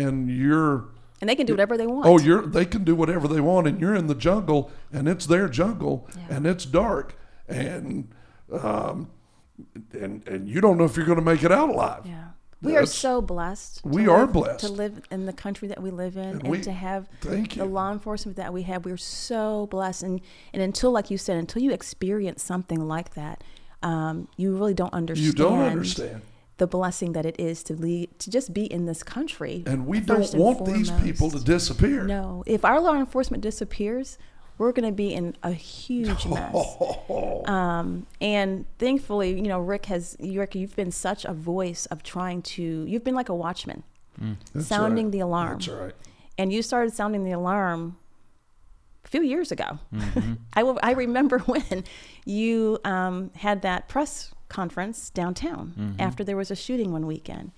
and 0.00 0.30
you're 0.30 0.84
and 1.20 1.28
they 1.28 1.36
can 1.36 1.46
do 1.46 1.52
whatever 1.52 1.76
they 1.76 1.86
want. 1.86 2.06
oh 2.06 2.18
you're 2.18 2.42
they 2.46 2.64
can 2.64 2.82
do 2.84 2.94
whatever 2.94 3.28
they 3.28 3.40
want, 3.40 3.66
and 3.66 3.80
you're 3.80 3.94
in 3.94 4.06
the 4.06 4.14
jungle, 4.14 4.70
and 4.92 5.08
it's 5.08 5.26
their 5.26 5.48
jungle, 5.48 6.08
Yeah. 6.16 6.36
and 6.36 6.46
it's 6.46 6.64
dark, 6.64 7.16
and 7.48 8.08
um, 8.52 9.10
and 9.92 10.26
and 10.26 10.48
you 10.48 10.60
don't 10.60 10.76
know 10.78 10.84
if 10.84 10.96
you're 10.96 11.06
going 11.06 11.18
to 11.18 11.24
make 11.24 11.42
it 11.42 11.52
out 11.52 11.68
alive. 11.68 12.02
yeah, 12.04 12.28
we 12.60 12.76
are 12.76 12.86
so 12.86 13.20
blessed. 13.20 13.80
we 13.84 14.08
are 14.08 14.22
live- 14.24 14.32
blessed. 14.32 14.60
to 14.66 14.72
live 14.72 15.00
in 15.10 15.26
the 15.26 15.32
country 15.32 15.68
that 15.68 15.80
we 15.82 15.90
live 15.90 16.16
in, 16.16 16.22
And 16.24 16.40
and, 16.42 16.50
we- 16.50 16.60
to 16.62 16.72
have 16.72 17.08
the 17.22 17.64
law 17.64 17.92
enforcement 17.92 18.36
that 18.38 18.52
we 18.52 18.62
have. 18.62 18.84
We're 18.84 18.96
so 18.96 19.66
blessed, 19.66 20.02
and 20.02 20.20
and 20.52 20.62
until, 20.62 20.90
like 20.90 21.10
you 21.10 21.18
said, 21.18 21.36
until 21.36 21.62
you 21.62 21.70
experience 21.72 22.42
something 22.42 22.80
like 22.88 23.14
that, 23.14 23.44
um, 23.82 24.28
you 24.36 24.56
really 24.56 24.74
don't 24.74 24.92
understand. 24.94 25.26
You 25.26 25.32
don't 25.32 25.60
understand. 25.60 26.22
The 26.58 26.66
blessing 26.66 27.12
that 27.12 27.26
it 27.26 27.38
is 27.38 27.62
to 27.64 27.74
lead 27.74 28.18
to 28.20 28.30
just 28.30 28.52
be 28.52 28.64
in 28.64 28.86
this 28.86 29.02
country. 29.02 29.62
And 29.66 29.86
we 29.86 30.00
don't 30.00 30.34
want 30.34 30.64
these 30.66 30.90
people 30.90 31.30
to 31.30 31.40
disappear. 31.40 32.04
No, 32.04 32.44
if 32.46 32.64
our 32.64 32.80
law 32.80 32.94
enforcement 32.94 33.42
disappears, 33.42 34.18
we're 34.58 34.72
going 34.72 34.88
to 34.88 34.94
be 34.94 35.12
in 35.12 35.36
a 35.42 35.52
huge 35.52 36.26
mess. 36.26 36.54
Um, 37.44 38.06
and 38.20 38.64
thankfully, 38.78 39.34
you 39.34 39.48
know, 39.48 39.58
Rick 39.58 39.86
has, 39.86 40.16
Rick, 40.20 40.54
you've 40.54 40.76
been 40.76 40.92
such 40.92 41.24
a 41.24 41.34
voice 41.34 41.86
of 41.86 42.02
trying 42.02 42.40
to, 42.42 42.84
you've 42.86 43.02
been 43.02 43.16
like 43.16 43.28
a 43.28 43.34
watchman, 43.34 43.82
That's 44.54 44.68
sounding 44.68 45.06
right. 45.06 45.12
the 45.12 45.20
alarm. 45.20 45.58
That's 45.58 45.68
right. 45.68 45.94
And 46.38 46.52
you 46.52 46.62
started 46.62 46.94
sounding 46.94 47.24
the 47.24 47.32
alarm 47.32 47.98
a 49.04 49.08
few 49.08 49.22
years 49.22 49.50
ago. 49.50 49.80
Mm-hmm. 49.92 50.34
I, 50.54 50.62
will, 50.62 50.78
I 50.82 50.92
remember 50.92 51.38
when 51.46 51.84
you 52.24 52.78
um, 52.84 53.32
had 53.34 53.62
that 53.62 53.88
press 53.88 54.32
conference 54.52 55.10
downtown 55.10 55.74
Mm-hmm. 55.78 56.00
after 56.00 56.22
there 56.24 56.36
was 56.36 56.50
a 56.50 56.56
shooting 56.56 56.92
one 56.92 57.06
weekend. 57.06 57.50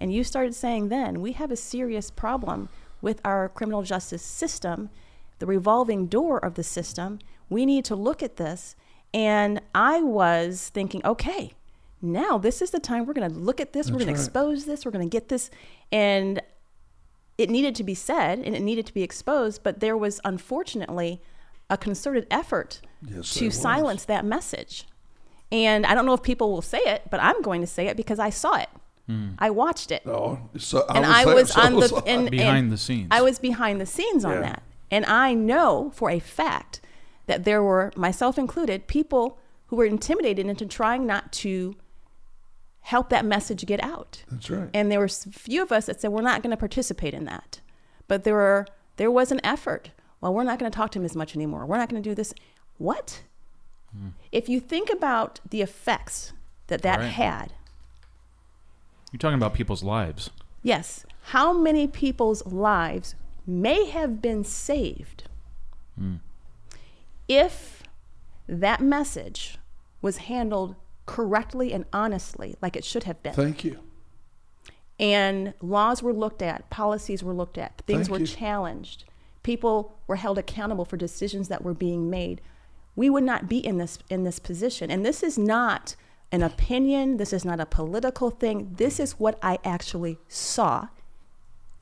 And 0.00 0.12
you 0.12 0.22
started 0.24 0.54
saying 0.54 0.88
then, 0.88 1.20
we 1.20 1.32
have 1.32 1.50
a 1.50 1.56
serious 1.56 2.10
problem 2.10 2.68
with 3.00 3.20
our 3.24 3.48
criminal 3.48 3.82
justice 3.82 4.22
system, 4.22 4.90
the 5.38 5.46
revolving 5.46 6.06
door 6.06 6.38
of 6.44 6.54
the 6.54 6.62
system. 6.64 7.18
We 7.48 7.64
need 7.66 7.84
to 7.86 7.96
look 7.96 8.22
at 8.22 8.36
this. 8.36 8.76
And 9.14 9.60
I 9.74 10.02
was 10.02 10.68
thinking, 10.70 11.00
okay, 11.04 11.52
now 12.00 12.38
this 12.38 12.60
is 12.62 12.70
the 12.70 12.80
time 12.80 13.06
we're 13.06 13.12
going 13.20 13.30
to 13.30 13.38
look 13.38 13.60
at 13.60 13.72
this. 13.72 13.90
we're 13.90 13.98
going 13.98 14.08
right. 14.08 14.16
to 14.16 14.22
expose 14.22 14.64
this. 14.64 14.84
We're 14.84 14.90
going 14.96 15.08
to 15.08 15.16
get 15.18 15.28
this. 15.28 15.50
And 15.90 16.40
it 17.38 17.48
needed 17.50 17.74
to 17.76 17.84
be 17.84 17.94
said 17.94 18.38
and 18.40 18.54
it 18.54 18.62
needed 18.62 18.86
to 18.86 18.94
be 18.94 19.02
exposed, 19.02 19.62
but 19.62 19.80
there 19.80 19.96
was 19.96 20.20
unfortunately 20.24 21.20
a 21.70 21.76
concerted 21.76 22.26
effort 22.30 22.80
Yes, 23.08 23.34
to 23.34 23.50
silence 23.50 24.04
that 24.04 24.24
message. 24.24 24.86
And 25.52 25.86
I 25.86 25.94
don't 25.94 26.06
know 26.06 26.14
if 26.14 26.22
people 26.22 26.50
will 26.50 26.62
say 26.62 26.78
it, 26.78 27.02
but 27.10 27.20
I'm 27.20 27.40
going 27.42 27.60
to 27.60 27.66
say 27.66 27.86
it 27.86 27.96
because 27.96 28.18
I 28.18 28.30
saw 28.30 28.56
it. 28.56 28.68
Hmm. 29.06 29.30
I 29.38 29.50
watched 29.50 29.90
it. 29.92 30.02
Oh, 30.06 30.38
so 30.56 30.86
and 30.88 31.04
I 31.04 31.22
I 31.22 31.24
was, 31.26 31.34
was, 31.34 31.52
so 31.52 31.60
on 31.60 31.74
was 31.76 31.90
the 31.90 32.02
and, 32.06 32.30
Behind 32.30 32.56
and 32.58 32.72
the 32.72 32.78
scenes. 32.78 33.08
I 33.10 33.20
was 33.20 33.38
behind 33.38 33.80
the 33.80 33.86
scenes 33.86 34.24
on 34.24 34.32
Yeah. 34.32 34.40
that. 34.40 34.62
And 34.90 35.04
I 35.06 35.34
know 35.34 35.90
for 35.94 36.10
a 36.10 36.18
fact 36.18 36.80
that 37.26 37.44
there 37.44 37.62
were, 37.62 37.92
myself 37.96 38.38
included, 38.38 38.86
people 38.86 39.38
who 39.66 39.76
were 39.76 39.84
intimidated 39.84 40.46
into 40.46 40.66
trying 40.66 41.06
not 41.06 41.32
to 41.32 41.76
help 42.80 43.10
that 43.10 43.24
message 43.24 43.64
get 43.66 43.82
out. 43.82 44.24
That's 44.30 44.50
right. 44.50 44.68
And 44.74 44.90
there 44.90 44.98
were 44.98 45.04
a 45.06 45.08
few 45.08 45.62
of 45.62 45.70
us 45.72 45.86
that 45.86 46.00
said 46.00 46.10
we're 46.12 46.22
not 46.22 46.42
going 46.42 46.50
to 46.50 46.56
participate 46.56 47.14
in 47.14 47.24
that. 47.26 47.60
But 48.08 48.24
there 48.24 48.34
were 48.34 48.66
there 48.96 49.10
was 49.10 49.32
an 49.32 49.40
effort. 49.44 49.90
Well, 50.20 50.34
we're 50.34 50.44
not 50.44 50.58
going 50.58 50.70
to 50.70 50.76
talk 50.76 50.90
to 50.92 50.98
him 50.98 51.04
as 51.04 51.16
much 51.16 51.34
anymore. 51.34 51.64
We're 51.66 51.78
not 51.78 51.88
going 51.88 52.02
to 52.02 52.08
do 52.08 52.14
this. 52.14 52.34
What? 52.78 53.22
Mm. 53.96 54.12
If 54.30 54.48
you 54.48 54.60
think 54.60 54.90
about 54.90 55.40
the 55.48 55.60
effects 55.62 56.32
that 56.68 56.82
that 56.82 56.98
Right. 57.00 57.06
had, 57.10 57.52
You're 59.12 59.18
talking 59.18 59.36
about 59.36 59.54
people's 59.54 59.82
lives. 59.82 60.30
yes, 60.62 61.04
how 61.26 61.52
many 61.52 61.86
people's 61.86 62.44
lives 62.46 63.14
may 63.46 63.86
have 63.90 64.22
been 64.22 64.44
saved 64.44 65.24
mm. 66.00 66.18
if 67.28 67.82
that 68.48 68.80
message 68.80 69.58
was 70.00 70.16
handled 70.18 70.74
correctly 71.06 71.72
and 71.72 71.84
honestly, 71.92 72.56
like 72.62 72.76
it 72.76 72.84
should 72.84 73.04
have 73.04 73.22
been? 73.22 73.34
Thank 73.34 73.64
you. 73.64 73.78
and 75.00 75.52
laws 75.60 76.02
were 76.02 76.12
looked 76.12 76.42
at, 76.42 76.68
policies 76.70 77.22
were 77.24 77.32
looked 77.34 77.58
at, 77.58 77.78
things 77.86 78.06
Thank 78.06 78.10
were 78.12 78.18
you. 78.20 78.26
challenged, 78.26 79.04
people 79.42 79.98
were 80.06 80.16
held 80.16 80.38
accountable 80.38 80.84
for 80.84 80.96
decisions 80.96 81.48
that 81.48 81.62
were 81.64 81.74
being 81.74 82.08
made. 82.08 82.40
We 82.94 83.08
would 83.10 83.24
not 83.24 83.48
be 83.48 83.58
in 83.58 83.78
this 83.78 83.98
in 84.10 84.24
this 84.24 84.38
position. 84.38 84.90
And 84.90 85.04
this 85.04 85.22
is 85.22 85.38
not 85.38 85.96
an 86.30 86.42
opinion, 86.42 87.16
this 87.18 87.32
is 87.32 87.44
not 87.44 87.60
a 87.60 87.66
political 87.66 88.30
thing. 88.30 88.72
This 88.76 88.98
is 89.00 89.12
what 89.18 89.38
I 89.42 89.58
actually 89.64 90.18
saw. 90.28 90.88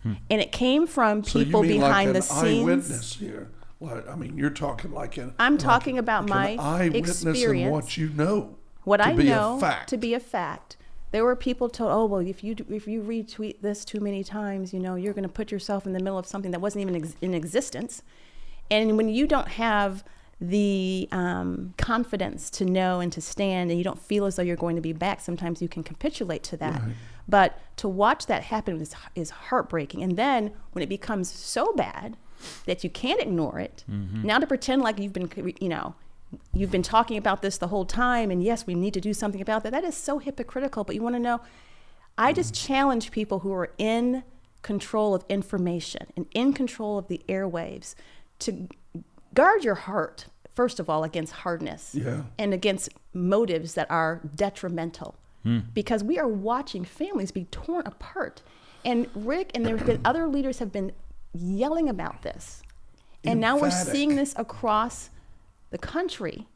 And 0.02 0.40
it 0.40 0.50
came 0.50 0.86
from 0.86 1.18
Hmm. 1.18 1.24
So 1.24 1.38
you 1.40 1.44
people 1.44 1.62
mean 1.62 1.80
behind 1.80 2.10
like 2.10 2.14
the 2.14 2.22
scenes. 2.22 2.62
eyewitness 2.68 3.14
here? 3.16 3.50
Like, 3.80 4.08
I 4.08 4.14
mean, 4.14 4.36
you're 4.36 4.48
talking 4.50 4.92
like 4.92 5.16
an. 5.18 5.34
I'm 5.38 5.52
like- 5.54 5.60
talking 5.60 5.98
about 5.98 6.26
like 6.28 6.56
my 6.58 6.62
eyewitness 6.84 7.22
experience. 7.24 7.64
and 7.66 7.72
what 7.74 7.96
you 7.96 8.08
know. 8.10 8.56
what 8.84 8.96
to 8.98 9.08
I 9.08 9.12
be 9.14 9.24
know 9.24 9.56
a 9.56 9.60
fact. 9.60 9.88
to 9.90 9.96
be 9.98 10.14
a 10.14 10.20
fact. 10.20 10.76
There 11.12 11.24
were 11.24 11.36
people 11.36 11.68
told, 11.68 11.90
"Oh 11.92 12.06
well, 12.06 12.20
if 12.20 12.42
you 12.42 12.54
if 12.70 12.86
you 12.88 13.02
retweet 13.02 13.60
this 13.60 13.84
too 13.84 14.00
many 14.00 14.22
times, 14.24 14.72
you 14.72 14.80
know, 14.80 14.94
you're 14.94 15.12
going 15.12 15.24
to 15.24 15.28
put 15.28 15.50
yourself 15.52 15.84
in 15.86 15.92
the 15.92 15.98
middle 15.98 16.18
of 16.18 16.26
something 16.26 16.50
that 16.52 16.60
wasn't 16.60 16.82
even 16.82 16.96
ex- 16.96 17.16
in 17.20 17.34
existence." 17.34 18.02
And 18.70 18.96
when 18.96 19.08
you 19.08 19.26
don't 19.26 19.48
have 19.48 20.02
the 20.40 21.08
um, 21.12 21.74
confidence 21.76 22.48
to 22.50 22.64
know 22.64 23.00
and 23.00 23.12
to 23.12 23.20
stand, 23.20 23.70
and 23.70 23.78
you 23.78 23.84
don't 23.84 23.98
feel 24.00 24.24
as 24.24 24.36
though 24.36 24.42
you're 24.42 24.56
going 24.56 24.76
to 24.76 24.82
be 24.82 24.92
back. 24.92 25.20
Sometimes 25.20 25.60
you 25.60 25.68
can 25.68 25.82
capitulate 25.82 26.42
to 26.44 26.56
that. 26.56 26.80
Right. 26.80 26.92
But 27.28 27.58
to 27.76 27.88
watch 27.88 28.26
that 28.26 28.44
happen 28.44 28.80
is, 28.80 28.94
is 29.14 29.30
heartbreaking. 29.30 30.02
And 30.02 30.16
then 30.16 30.52
when 30.72 30.82
it 30.82 30.88
becomes 30.88 31.30
so 31.30 31.72
bad 31.74 32.16
that 32.64 32.82
you 32.82 32.90
can't 32.90 33.20
ignore 33.20 33.58
it, 33.60 33.84
now 34.24 34.38
to 34.38 34.46
pretend 34.46 34.82
like 34.82 34.98
you've 34.98 35.12
been, 35.12 35.30
you 35.60 35.68
know, 35.68 35.94
you've 36.54 36.70
been 36.70 36.82
talking 36.82 37.18
about 37.18 37.42
this 37.42 37.58
the 37.58 37.68
whole 37.68 37.84
time, 37.84 38.30
and 38.30 38.42
yes, 38.42 38.66
we 38.66 38.74
need 38.74 38.94
to 38.94 39.00
do 39.00 39.12
something 39.12 39.42
about 39.42 39.62
that. 39.62 39.72
That 39.72 39.84
is 39.84 39.96
so 39.96 40.18
hypocritical. 40.18 40.84
But 40.84 40.94
you 40.94 41.02
want 41.02 41.16
to 41.16 41.20
know, 41.20 41.40
I 42.16 42.32
just 42.32 42.54
challenge 42.54 43.10
people 43.10 43.40
who 43.40 43.52
are 43.52 43.72
in 43.78 44.24
control 44.62 45.14
of 45.14 45.24
information 45.28 46.06
and 46.16 46.26
in 46.32 46.52
control 46.52 46.98
of 46.98 47.08
the 47.08 47.20
airwaves 47.28 47.94
to 48.40 48.68
guard 49.34 49.64
your 49.64 49.74
heart, 49.76 50.26
first 50.54 50.80
of 50.80 50.88
all, 50.90 51.04
against 51.04 51.32
hardness 51.32 51.94
Yeah. 51.94 52.22
and 52.38 52.52
against 52.54 52.88
motives 53.12 53.74
that 53.74 53.90
are 53.90 54.20
detrimental. 54.34 55.14
Hmm. 55.42 55.60
Because 55.72 56.04
we 56.04 56.18
are 56.18 56.28
watching 56.28 56.84
families 56.84 57.30
be 57.32 57.44
torn 57.46 57.86
apart. 57.86 58.42
And 58.84 59.08
Rick 59.14 59.52
and 59.54 59.64
there's 59.64 59.82
been 59.82 60.00
other 60.04 60.26
leaders 60.26 60.58
have 60.58 60.70
been 60.72 60.92
yelling 61.32 61.88
about 61.88 62.22
this. 62.22 62.62
And 63.24 63.40
now 63.40 63.58
we're 63.58 63.70
seeing 63.70 64.16
this 64.16 64.34
across 64.36 65.10
the 65.70 65.78
country. 65.78 66.46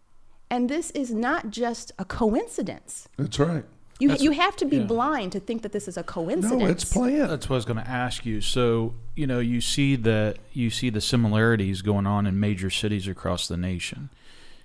And 0.51 0.68
this 0.68 0.91
is 0.93 1.12
not 1.12 1.51
just 1.51 1.93
a 1.99 2.05
coincidence. 2.05 3.09
That's 3.18 3.39
right. 3.39 3.64
You, 4.01 4.09
That's- 4.09 4.24
you 4.24 4.32
have 4.32 4.57
to 4.57 4.64
be 4.64 4.78
yeah. 4.78 4.84
blind 4.84 5.32
to 5.32 5.40
think 5.40 5.62
that 5.62 5.72
this 5.72 5.86
is 5.86 5.97
a 5.97 6.03
coincidence. 6.03 6.61
No, 6.61 6.66
it's 6.66 6.84
planned. 6.84 7.30
That's 7.30 7.49
what 7.49 7.55
I 7.55 7.59
was 7.59 7.64
going 7.64 7.78
to 7.78 7.88
ask 7.88 8.26
you. 8.26 8.40
So, 8.40 8.95
you 9.14 9.26
know, 9.26 9.38
you 9.38 9.61
see 9.61 9.95
the 9.95 10.36
you 10.53 10.70
see 10.70 10.90
the 10.90 11.01
similarities 11.01 11.80
going 11.80 12.07
on 12.07 12.26
in 12.26 12.40
major 12.40 12.70
cities 12.70 13.07
across 13.07 13.47
the 13.47 13.57
nation, 13.57 14.11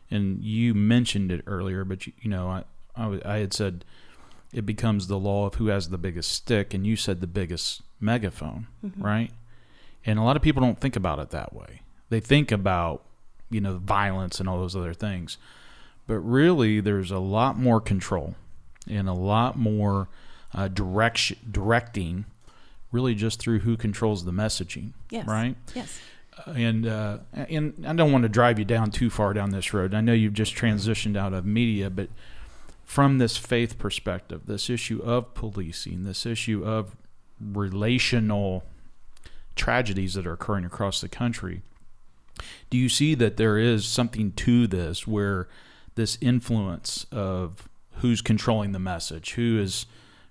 and 0.10 0.44
you 0.44 0.74
mentioned 0.74 1.32
it 1.32 1.44
earlier. 1.46 1.86
But 1.86 2.08
you, 2.08 2.14
you 2.22 2.30
know, 2.30 2.48
I, 2.48 2.64
I 2.96 3.02
w- 3.04 3.22
I 3.24 3.38
had 3.38 3.54
said 3.54 3.86
it 4.52 4.66
becomes 4.66 5.08
the 5.08 5.20
law 5.20 5.46
of 5.46 5.56
who 5.56 5.68
has 5.68 5.90
the 5.90 6.00
biggest 6.00 6.32
stick, 6.32 6.74
and 6.74 6.88
you 6.88 6.96
said 6.96 7.22
the 7.22 7.28
biggest 7.28 7.84
megaphone, 8.00 8.66
mm-hmm. 8.84 9.02
right? 9.02 9.32
And 10.06 10.18
a 10.18 10.24
lot 10.24 10.38
of 10.38 10.42
people 10.42 10.64
don't 10.64 10.80
think 10.80 10.96
about 10.96 11.20
it 11.20 11.30
that 11.30 11.54
way. 11.54 11.82
They 12.10 12.20
think 12.20 12.52
about 12.52 13.04
you 13.52 13.62
know 13.62 13.78
violence 13.78 14.40
and 14.40 14.50
all 14.50 14.58
those 14.58 14.76
other 14.76 14.96
things, 14.96 15.38
but 16.08 16.18
really, 16.18 16.80
there's 16.80 17.12
a 17.12 17.20
lot 17.20 17.60
more 17.60 17.80
control 17.80 18.34
and 18.90 19.08
a 19.08 19.14
lot 19.14 19.58
more 19.58 20.10
uh, 20.54 20.68
direction 20.68 21.38
directing 21.52 22.26
really 22.92 23.14
just 23.14 23.40
through 23.40 23.60
who 23.60 23.78
controls 23.78 24.26
the 24.26 24.32
messaging 24.32 24.94
Yes. 25.12 25.28
right 25.28 25.56
Yes. 25.76 26.00
and 26.48 26.88
uh, 26.88 27.20
and 27.34 27.86
I 27.88 27.94
don't 27.94 28.12
want 28.12 28.24
to 28.24 28.30
drive 28.30 28.58
you 28.60 28.66
down 28.66 28.90
too 28.92 29.10
far 29.10 29.34
down 29.34 29.52
this 29.52 29.74
road. 29.74 29.94
I 29.94 30.02
know 30.02 30.14
you've 30.14 30.34
just 30.34 30.56
transitioned 30.56 31.16
out 31.16 31.34
of 31.34 31.46
media, 31.46 31.90
but 31.90 32.10
from 32.84 33.20
this 33.20 33.38
faith 33.38 33.78
perspective, 33.78 34.42
this 34.48 34.70
issue 34.70 35.00
of 35.04 35.36
policing, 35.36 36.04
this 36.06 36.26
issue 36.26 36.64
of 36.66 36.96
relational 37.40 38.64
tragedies 39.56 40.14
that 40.16 40.26
are 40.26 40.34
occurring 40.34 40.66
across 40.66 41.02
the 41.02 41.10
country, 41.10 41.62
do 42.72 42.78
you 42.78 42.90
see 42.90 43.14
that 43.16 43.38
there 43.38 43.58
is 43.60 43.86
something 43.86 44.32
to 44.32 44.66
this 44.66 45.06
where 45.06 45.48
this 45.96 46.18
influence 46.22 47.06
of 47.12 47.69
who's 48.00 48.22
controlling 48.22 48.72
the 48.72 48.80
message, 48.80 49.34
who 49.34 49.60
is 49.60 49.86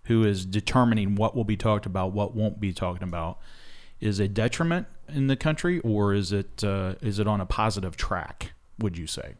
who 0.04 0.24
is 0.24 0.46
determining 0.46 1.14
what 1.14 1.36
will 1.36 1.44
be 1.44 1.56
talked 1.56 1.84
about, 1.84 2.12
what 2.12 2.34
won't 2.34 2.60
be 2.60 2.72
talked 2.72 3.02
about, 3.02 3.38
is 4.00 4.18
a 4.18 4.26
detriment 4.26 4.86
in 5.08 5.26
the 5.26 5.36
country, 5.36 5.80
or 5.80 6.14
is 6.14 6.32
it 6.32 6.64
uh, 6.64 6.94
is 7.00 7.18
it 7.18 7.26
on 7.26 7.40
a 7.40 7.46
positive 7.46 7.96
track? 7.96 8.52
Would 8.78 8.96
you 8.96 9.06
say? 9.06 9.34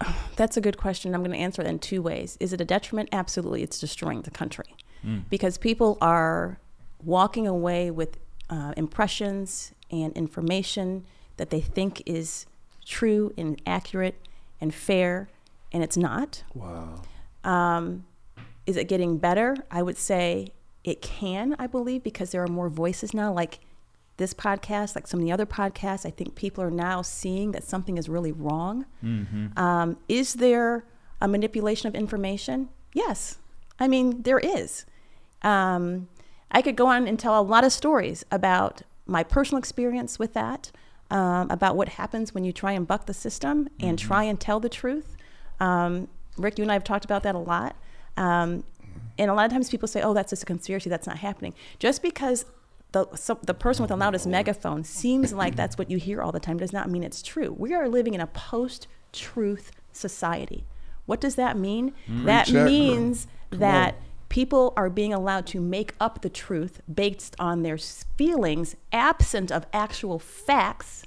That's 0.36 0.56
a 0.56 0.60
good 0.60 0.76
question. 0.76 1.14
I'm 1.14 1.22
going 1.22 1.32
to 1.32 1.38
answer 1.38 1.62
it 1.62 1.68
in 1.68 1.78
two 1.78 2.02
ways. 2.02 2.36
Is 2.40 2.52
it 2.52 2.60
a 2.60 2.64
detriment? 2.64 3.08
Absolutely. 3.12 3.62
It's 3.62 3.78
destroying 3.78 4.22
the 4.22 4.30
country 4.30 4.74
because 5.30 5.56
people 5.56 5.96
are 6.02 6.58
walking 7.02 7.46
away 7.46 7.90
with 7.90 8.18
uh, 8.50 8.74
impressions 8.76 9.72
and 9.90 10.12
information 10.12 11.06
that 11.38 11.48
they 11.48 11.60
think 11.60 12.02
is 12.04 12.46
true 12.84 13.32
and 13.38 13.60
accurate 13.66 14.16
and 14.60 14.74
fair, 14.74 15.28
and 15.72 15.82
it's 15.82 15.96
not. 15.96 16.42
Wow. 16.54 17.02
Um, 17.44 18.04
is 18.66 18.76
it 18.76 18.88
getting 18.88 19.18
better? 19.18 19.56
I 19.70 19.82
would 19.82 19.96
say 19.96 20.48
it 20.84 21.02
can, 21.02 21.56
I 21.58 21.66
believe, 21.66 22.02
because 22.02 22.32
there 22.32 22.42
are 22.42 22.48
more 22.48 22.68
voices 22.68 23.14
now, 23.14 23.32
like 23.32 23.60
this 24.16 24.34
podcast, 24.34 24.94
like 24.94 25.06
some 25.06 25.20
of 25.20 25.26
the 25.26 25.32
other 25.32 25.46
podcasts. 25.46 26.04
I 26.04 26.10
think 26.10 26.34
people 26.34 26.62
are 26.62 26.70
now 26.70 27.02
seeing 27.02 27.52
that 27.52 27.64
something 27.64 27.96
is 27.98 28.08
really 28.08 28.32
wrong. 28.32 28.86
Um, 29.56 29.96
is 30.08 30.34
there 30.34 30.84
a 31.20 31.28
manipulation 31.28 31.88
of 31.88 31.94
information? 31.94 32.68
Yes. 32.92 33.38
I 33.78 33.88
mean, 33.88 34.22
there 34.22 34.38
is. 34.38 34.84
Um, 35.42 36.08
I 36.50 36.62
could 36.62 36.76
go 36.76 36.86
on 36.86 37.08
and 37.08 37.18
tell 37.18 37.40
a 37.40 37.42
lot 37.42 37.64
of 37.64 37.72
stories 37.72 38.24
about 38.30 38.82
my 39.06 39.22
personal 39.24 39.58
experience 39.58 40.18
with 40.18 40.34
that, 40.34 40.70
um, 41.10 41.50
about 41.50 41.76
what 41.76 41.90
happens 41.90 42.34
when 42.34 42.44
you 42.44 42.52
try 42.52 42.72
and 42.72 42.86
buck 42.86 43.06
the 43.06 43.14
system 43.14 43.68
and 43.80 43.98
try 43.98 44.24
and 44.24 44.38
tell 44.38 44.60
the 44.60 44.68
truth. 44.68 45.16
Um, 45.60 46.08
Rick, 46.36 46.58
you 46.58 46.62
and 46.62 46.70
I 46.70 46.74
have 46.74 46.84
talked 46.84 47.04
about 47.04 47.22
that 47.22 47.34
a 47.34 47.38
lot. 47.38 47.76
Um, 48.16 48.64
and 49.18 49.30
a 49.30 49.34
lot 49.34 49.46
of 49.46 49.52
times 49.52 49.68
people 49.68 49.86
say, 49.88 50.02
oh, 50.02 50.14
that's 50.14 50.30
just 50.30 50.42
a 50.42 50.46
conspiracy, 50.46 50.88
that's 50.88 51.06
not 51.06 51.18
happening. 51.18 51.54
Just 51.78 52.02
because 52.02 52.46
the, 52.92 53.06
so 53.14 53.38
the 53.42 53.54
person 53.54 53.82
with 53.82 53.90
the 53.90 53.96
loudest 53.96 54.26
megaphone 54.26 54.82
seems 54.82 55.32
like 55.32 55.54
that's 55.56 55.78
what 55.78 55.90
you 55.90 55.98
hear 55.98 56.22
all 56.22 56.32
the 56.32 56.40
time 56.40 56.56
does 56.56 56.72
not 56.72 56.90
mean 56.90 57.02
it's 57.02 57.22
true. 57.22 57.54
We 57.56 57.74
are 57.74 57.88
living 57.88 58.14
in 58.14 58.20
a 58.20 58.26
post 58.26 58.88
truth 59.12 59.72
society. 59.92 60.64
What 61.06 61.20
does 61.20 61.34
that 61.34 61.56
mean? 61.56 61.92
That 62.08 62.46
Preach 62.46 62.54
that, 62.54 62.60
girl. 62.60 62.64
means 62.66 63.26
that 63.50 63.94
on. 63.94 64.00
people 64.28 64.72
are 64.76 64.88
being 64.88 65.12
allowed 65.12 65.46
to 65.48 65.60
make 65.60 65.94
up 66.00 66.22
the 66.22 66.30
truth 66.30 66.80
based 66.92 67.36
on 67.38 67.62
their 67.62 67.78
feelings, 67.78 68.76
absent 68.92 69.52
of 69.52 69.66
actual 69.72 70.18
facts 70.18 71.04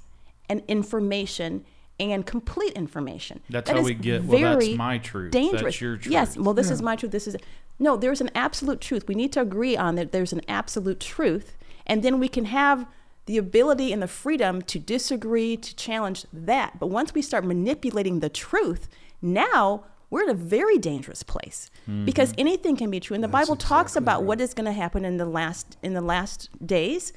and 0.48 0.62
information 0.68 1.64
and 2.00 2.26
complete 2.26 2.72
information. 2.72 3.40
That's 3.48 3.68
That 3.68 3.76
how 3.76 3.80
is 3.80 3.86
we 3.86 3.94
get, 3.94 4.24
well, 4.24 4.58
that's 4.58 4.74
my 4.76 4.98
truth. 4.98 5.32
That's 5.32 5.80
your 5.80 5.96
truth. 5.96 6.12
Yes. 6.12 6.36
Well, 6.36 6.54
this 6.54 6.70
is 6.70 6.82
my 6.82 6.96
truth. 6.96 7.12
This 7.12 7.26
is 7.26 7.36
no. 7.78 7.96
There's 7.96 8.20
an 8.20 8.30
absolute 8.34 8.80
truth. 8.80 9.06
We 9.06 9.14
need 9.14 9.32
to 9.32 9.40
agree 9.40 9.76
on 9.76 9.94
that. 9.96 10.12
There's 10.12 10.32
an 10.32 10.42
absolute 10.48 11.00
truth, 11.00 11.56
and 11.86 12.02
then 12.02 12.18
we 12.18 12.28
can 12.28 12.46
have 12.46 12.86
the 13.26 13.38
ability 13.38 13.92
and 13.92 14.02
the 14.02 14.08
freedom 14.08 14.60
to 14.62 14.78
disagree, 14.78 15.56
to 15.56 15.74
challenge 15.76 16.26
that. 16.32 16.78
But 16.78 16.88
once 16.88 17.14
we 17.14 17.22
start 17.22 17.44
manipulating 17.44 18.20
the 18.20 18.28
truth, 18.28 18.88
now 19.22 19.84
we're 20.14 20.22
in 20.22 20.30
a 20.30 20.34
very 20.34 20.78
dangerous 20.78 21.24
place 21.24 21.72
because 22.04 22.30
Mm-hmm. 22.30 22.40
anything 22.40 22.76
can 22.76 22.88
be 22.88 23.00
true. 23.00 23.16
And 23.16 23.24
the 23.24 23.28
Bible 23.28 23.56
talks 23.56 23.96
about 23.96 24.22
what 24.22 24.40
is 24.40 24.54
going 24.54 24.66
to 24.66 24.72
happen 24.72 25.04
in 25.04 25.16
the 25.16 25.26
last 25.26 25.76
in 25.82 25.92
the 25.92 26.00
last 26.00 26.48
days. 26.64 27.12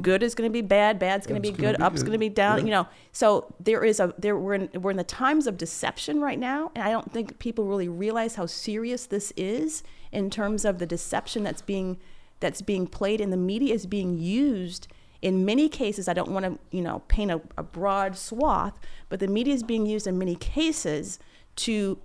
Good 0.00 0.22
is 0.22 0.34
going 0.34 0.48
to 0.48 0.52
be 0.52 0.62
bad, 0.62 0.98
bad's 0.98 1.26
going 1.26 1.40
to 1.42 1.46
be 1.46 1.54
good, 1.54 1.76
be 1.76 1.82
up's 1.82 2.02
going 2.02 2.14
to 2.14 2.18
be 2.18 2.30
down. 2.30 2.60
Yeah. 2.60 2.64
You 2.64 2.70
know, 2.70 2.88
so 3.12 3.54
there 3.60 3.84
is 3.84 4.00
a 4.00 4.14
there 4.18 4.38
we're 4.38 4.54
in 4.54 4.70
we're 4.80 4.92
in 4.92 4.96
the 4.96 5.04
times 5.04 5.46
of 5.46 5.58
deception 5.58 6.22
right 6.22 6.38
now, 6.38 6.72
and 6.74 6.82
I 6.82 6.90
don't 6.90 7.12
think 7.12 7.38
people 7.38 7.66
really 7.66 7.88
realize 7.88 8.36
how 8.36 8.46
serious 8.46 9.04
this 9.04 9.30
is 9.36 9.82
in 10.10 10.30
terms 10.30 10.64
of 10.64 10.78
the 10.78 10.86
deception 10.86 11.42
that's 11.42 11.60
being 11.60 11.98
that's 12.40 12.62
being 12.62 12.86
played 12.86 13.20
and 13.20 13.30
the 13.30 13.36
media 13.36 13.74
is 13.74 13.84
being 13.84 14.18
used 14.18 14.88
in 15.20 15.44
many 15.44 15.68
cases 15.68 16.08
i 16.08 16.12
don't 16.12 16.30
want 16.30 16.44
to 16.44 16.58
you 16.76 16.82
know 16.82 17.02
paint 17.06 17.30
a, 17.30 17.40
a 17.56 17.62
broad 17.62 18.16
swath 18.16 18.80
but 19.08 19.20
the 19.20 19.28
media 19.28 19.54
is 19.54 19.62
being 19.62 19.86
used 19.86 20.06
in 20.08 20.18
many 20.18 20.34
cases 20.34 21.20
to 21.54 21.98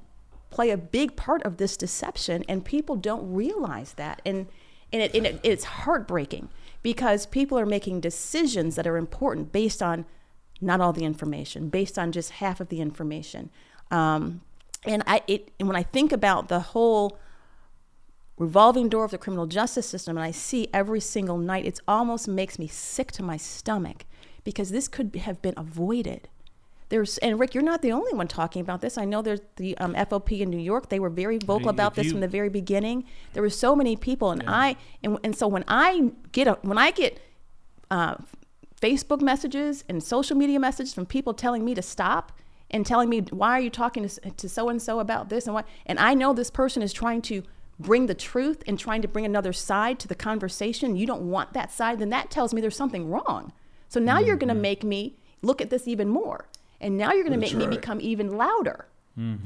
play 0.50 0.70
a 0.70 0.78
big 0.78 1.16
part 1.16 1.42
of 1.44 1.58
this 1.58 1.78
deception 1.78 2.44
and 2.48 2.64
people 2.64 2.96
don't 2.96 3.34
realize 3.34 3.94
that 3.94 4.22
and 4.26 4.48
and, 4.94 5.02
it, 5.02 5.14
and 5.14 5.26
it, 5.26 5.40
it's 5.44 5.66
heartbreaking 5.66 6.48
because 6.82 7.26
people 7.26 7.60
are 7.60 7.66
making 7.66 8.00
decisions 8.00 8.76
that 8.78 8.88
are 8.88 8.96
important 8.96 9.52
based 9.52 9.84
on 9.84 10.06
not 10.62 10.80
all 10.80 10.94
the 10.94 11.04
information 11.04 11.70
based 11.70 12.00
on 12.00 12.12
just 12.12 12.32
half 12.32 12.60
of 12.60 12.70
the 12.70 12.80
information 12.80 13.50
um, 13.92 14.42
and 14.86 15.04
i 15.06 15.22
it 15.28 15.52
and 15.60 15.68
when 15.68 15.76
i 15.76 15.84
think 15.84 16.12
about 16.12 16.48
the 16.48 16.60
whole 16.60 17.20
revolving 18.38 18.88
door 18.88 19.04
of 19.04 19.12
the 19.12 19.18
criminal 19.18 19.48
justice 19.48 19.88
system 19.88 20.16
and 20.18 20.24
I 20.24 20.32
see 20.32 20.68
every 20.74 21.00
single 21.00 21.38
night, 21.38 21.66
it 21.66 21.80
almost 21.88 22.28
makes 22.28 22.60
me 22.60 22.68
sick 22.68 23.12
to 23.14 23.24
my 23.24 23.38
stomach 23.38 24.06
because 24.44 24.70
this 24.70 24.88
could 24.88 25.16
have 25.16 25.42
been 25.42 25.56
avoided. 25.58 26.30
There's 26.90 27.18
and 27.20 27.40
Rick, 27.40 27.54
you're 27.54 27.64
not 27.64 27.82
the 27.82 27.92
only 27.92 28.14
one 28.14 28.28
talking 28.28 28.62
about 28.62 28.82
this. 28.82 28.98
I 28.98 29.06
know 29.06 29.22
there's 29.22 29.42
the 29.58 29.78
um, 29.78 29.94
FOP 29.94 30.42
in 30.42 30.50
New 30.50 30.60
York. 30.60 30.90
They 30.90 31.00
were 31.00 31.10
very 31.10 31.38
vocal 31.38 31.70
about 31.70 31.96
this 31.96 32.06
you- 32.06 32.12
from 32.12 32.22
the 32.22 32.28
very 32.28 32.50
beginning. 32.50 33.04
There 33.34 33.44
were 33.44 33.50
so 33.50 33.76
many 33.76 33.96
people, 33.96 34.32
and 34.32 34.44
I 34.48 34.78
and, 35.04 35.20
and 35.24 35.36
so 35.36 35.48
when 35.48 35.64
I 35.68 36.12
get 36.32 36.48
a 36.48 36.54
when 36.62 36.78
I 36.78 36.92
get 36.92 37.20
uh, 37.92 38.16
Facebook 38.82 39.22
messages 39.22 39.84
and 39.90 40.02
social 40.02 40.38
media 40.38 40.60
messages 40.60 40.94
from 40.94 41.06
people 41.06 41.34
telling 41.34 41.66
me 41.66 41.76
to 41.76 41.82
stop 41.82 42.32
and 42.70 42.86
telling 42.86 43.10
me 43.10 43.22
why 43.32 43.52
are 43.52 43.62
you 43.62 43.70
talking 43.70 44.08
to, 44.08 44.32
to 44.32 44.50
so 44.50 44.70
and 44.70 44.82
so 44.82 45.00
about 45.00 45.30
this 45.30 45.46
and 45.46 45.54
what 45.54 45.66
and 45.86 46.00
I 46.00 46.14
know 46.14 46.34
this 46.34 46.52
person 46.52 46.82
is 46.82 46.94
trying 46.94 47.22
to 47.24 47.44
bring 47.80 48.08
the 48.08 48.16
truth 48.16 48.64
and 48.68 48.78
trying 48.78 49.02
to 49.02 49.08
bring 49.08 49.24
another 49.24 49.54
side 49.54 50.00
to 50.00 50.08
the 50.08 50.16
conversation 50.16 50.96
you 50.96 51.06
don't 51.06 51.30
want 51.30 51.54
that 51.54 51.72
side 51.72 52.00
then 52.00 52.10
that 52.10 52.30
tells 52.30 52.54
me 52.54 52.60
there's 52.60 52.76
something 52.76 53.10
wrong 53.10 53.54
so 53.88 54.00
now 54.00 54.20
you're 54.20 54.36
going 54.36 54.50
to 54.50 54.56
make 54.56 54.84
me 54.84 55.16
look 55.42 55.62
at 55.62 55.70
this 55.70 55.88
even 55.88 56.10
more. 56.10 56.48
And 56.80 56.98
now 56.98 57.14
you're 57.14 57.24
going 57.24 57.34
to 57.34 57.40
make 57.40 57.52
That's 57.54 57.70
me 57.70 57.76
become 57.76 58.00
even 58.02 58.38
louder. 58.38 58.88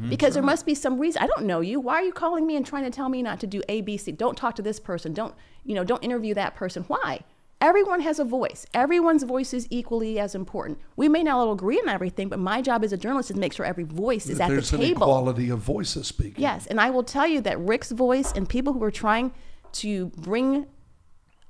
Because 0.09 0.33
there 0.33 0.43
must 0.43 0.65
be 0.65 0.75
some 0.75 0.99
reason. 0.99 1.23
I 1.23 1.27
don't 1.27 1.45
know 1.45 1.61
you. 1.61 1.79
Why 1.79 1.93
are 1.95 2.03
you 2.03 2.11
calling 2.11 2.45
me 2.45 2.57
and 2.57 2.65
trying 2.65 2.83
to 2.83 2.89
tell 2.89 3.07
me 3.07 3.21
not 3.21 3.39
to 3.39 3.47
do 3.47 3.61
A, 3.69 3.79
B, 3.79 3.95
C? 3.95 4.11
Don't 4.11 4.37
talk 4.37 4.55
to 4.55 4.61
this 4.61 4.81
person. 4.81 5.13
Don't, 5.13 5.33
you 5.63 5.75
know, 5.75 5.85
don't 5.85 6.03
interview 6.03 6.33
that 6.33 6.55
person. 6.55 6.83
Why? 6.89 7.21
Everyone 7.61 8.01
has 8.01 8.19
a 8.19 8.25
voice. 8.25 8.65
Everyone's 8.73 9.23
voice 9.23 9.53
is 9.53 9.67
equally 9.69 10.19
as 10.19 10.35
important. 10.35 10.79
We 10.97 11.07
may 11.07 11.23
not 11.23 11.37
all 11.37 11.53
agree 11.53 11.79
on 11.79 11.87
everything, 11.87 12.27
but 12.27 12.37
my 12.39 12.61
job 12.61 12.83
as 12.83 12.91
a 12.91 12.97
journalist 12.97 13.29
is 13.29 13.35
to 13.35 13.39
make 13.39 13.53
sure 13.53 13.65
every 13.65 13.85
voice 13.85 14.27
is 14.27 14.39
That 14.39 14.51
at 14.51 14.55
the 14.55 14.61
table. 14.61 14.79
there's 14.79 14.89
an 14.89 14.95
equality 14.97 15.49
of 15.49 15.59
voices 15.59 16.07
speaking. 16.07 16.41
Yes, 16.41 16.67
and 16.67 16.81
I 16.81 16.89
will 16.89 17.03
tell 17.03 17.27
you 17.27 17.39
that 17.39 17.57
Rick's 17.59 17.91
voice 17.91 18.33
and 18.33 18.49
people 18.49 18.73
who 18.73 18.83
are 18.83 18.91
trying 18.91 19.31
to 19.73 20.07
bring 20.17 20.65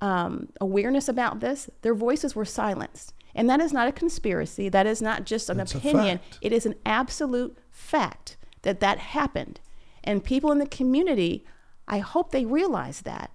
um, 0.00 0.48
awareness 0.60 1.08
about 1.08 1.40
this, 1.40 1.70
their 1.80 1.94
voices 1.94 2.36
were 2.36 2.44
silenced. 2.44 3.14
And 3.34 3.48
that 3.48 3.60
is 3.60 3.72
not 3.72 3.88
a 3.88 3.92
conspiracy. 3.92 4.68
That 4.68 4.86
is 4.86 5.00
not 5.00 5.24
just 5.24 5.48
an 5.48 5.60
opinion. 5.60 6.20
It 6.40 6.52
is 6.52 6.66
an 6.66 6.74
absolute 6.84 7.56
fact 7.70 8.36
that 8.62 8.80
that 8.80 8.98
happened. 8.98 9.60
And 10.04 10.24
people 10.24 10.52
in 10.52 10.58
the 10.58 10.66
community, 10.66 11.44
I 11.86 11.98
hope 11.98 12.30
they 12.30 12.44
realize 12.44 13.02
that. 13.02 13.30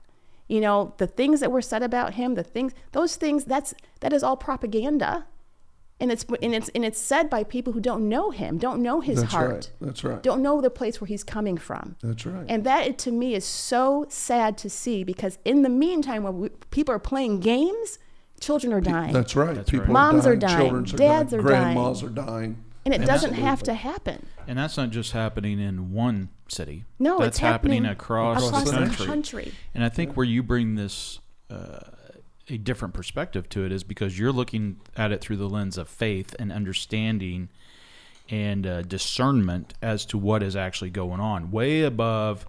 You 0.48 0.62
know, 0.62 0.94
the 0.98 1.08
things 1.08 1.42
that 1.42 1.52
were 1.52 1.62
said 1.62 1.84
about 1.84 2.14
him, 2.14 2.36
the 2.36 2.44
things, 2.44 2.74
those 2.94 3.18
things, 3.18 3.46
that's 3.46 3.74
that 4.00 4.14
is 4.14 4.24
all 4.24 4.38
propaganda. 4.38 5.26
And 6.00 6.12
it's 6.12 6.26
and 6.42 6.54
it's 6.54 6.70
and 6.70 6.86
it's 6.86 7.00
said 7.00 7.30
by 7.30 7.44
people 7.44 7.74
who 7.74 7.82
don't 7.82 8.08
know 8.08 8.30
him, 8.30 8.58
don't 8.58 8.82
know 8.82 9.02
his 9.02 9.20
That's 9.22 9.34
heart 9.34 9.52
right. 9.52 9.72
That's 9.82 10.04
right. 10.04 10.24
don't 10.24 10.42
know 10.42 10.62
the 10.62 10.70
place 10.70 11.02
where 11.02 11.08
he's 11.08 11.24
coming 11.24 11.58
from. 11.58 11.98
That's 12.02 12.26
right. 12.26 12.46
And 12.48 12.64
that 12.64 12.98
to 13.00 13.12
me 13.12 13.34
is 13.34 13.44
so 13.44 14.06
sad 14.08 14.58
to 14.60 14.70
see 14.70 15.04
because 15.04 15.38
in 15.44 15.64
the 15.64 15.70
meantime, 15.70 16.24
when 16.24 16.38
we, 16.40 16.50
people 16.72 16.94
are 16.94 17.00
playing 17.00 17.40
games, 17.40 18.00
children 18.40 18.74
are 18.74 18.82
dying. 18.82 19.14
That's 19.14 19.36
right. 19.36 19.66
People 19.66 19.94
Moms 19.94 20.26
are 20.26 20.32
are 20.34 20.36
dying. 20.36 20.58
dying. 20.74 20.86
Children 20.86 20.94
are 20.94 20.98
Dads 20.98 21.32
dying. 21.32 21.44
are 21.46 21.50
dying. 21.50 21.74
Grandmas 21.74 22.04
are 22.04 22.10
dying. 22.10 22.64
and 22.86 22.94
it 22.94 23.06
doesn't 23.06 23.34
have 23.34 23.64
to 23.64 23.74
happen. 23.74 24.26
And 24.48 24.58
that's 24.58 24.78
not 24.78 24.92
just 24.92 25.12
happening 25.12 25.60
in 25.60 25.92
one 25.92 26.30
city. 26.48 26.86
No, 27.00 27.18
that's 27.20 27.30
it's 27.30 27.38
happening, 27.40 27.86
across, 27.86 28.46
across 28.48 28.64
the 28.64 28.72
the 28.72 28.78
country. 28.78 29.06
country. 29.06 29.52
And 29.76 29.84
I 29.84 29.90
think 29.90 30.16
where 30.16 30.26
you 30.26 30.42
bring 30.44 30.76
this 30.76 31.20
uh, 31.50 31.80
a 32.50 32.58
different 32.58 32.94
perspective 32.94 33.50
to 33.50 33.66
it 33.66 33.72
is 33.74 33.84
because 33.84 34.18
you're 34.18 34.32
looking 34.32 34.80
at 34.96 35.12
it 35.12 35.20
through 35.20 35.36
the 35.38 35.50
lens 35.50 35.78
of 35.78 35.90
faith 35.90 36.34
and 36.40 36.50
understanding 36.52 37.50
and 38.30 38.66
uh, 38.66 38.82
discernment 38.84 39.74
as 39.82 40.06
to 40.06 40.18
what 40.18 40.42
is 40.44 40.56
actually 40.56 40.90
going 40.90 41.20
on, 41.20 41.52
way 41.52 41.82
above 41.84 42.46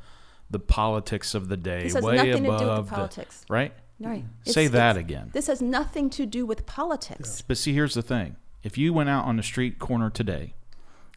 the 0.51 0.59
politics 0.61 1.35
of 1.35 1.49
the 1.49 1.57
day, 1.57 1.83
This 1.85 1.95
has 1.95 2.05
way 2.05 2.17
nothing 2.17 2.33
to 2.33 2.39
do 2.39 2.43
with 2.53 2.61
above 2.63 2.85
the 2.87 2.91
the- 2.91 2.97
politics. 2.97 3.45
right? 3.49 3.73
Right. 4.01 4.25
Say 4.45 4.67
It's- 4.67 4.73
that 4.73 4.91
it's- 4.97 5.05
again. 5.05 5.31
This 5.33 5.47
has 5.49 5.61
nothing 5.61 6.09
to 6.11 6.25
do 6.27 6.47
with 6.47 6.67
politics. 6.67 7.43
But 7.43 7.59
see, 7.59 7.73
here's 7.73 7.95
the 7.95 8.03
thing: 8.03 8.37
if 8.63 8.79
you 8.79 8.93
went 8.93 9.09
out 9.09 9.25
on 9.25 9.37
the 9.37 9.43
street 9.43 9.79
corner 9.79 10.09
today 10.11 10.55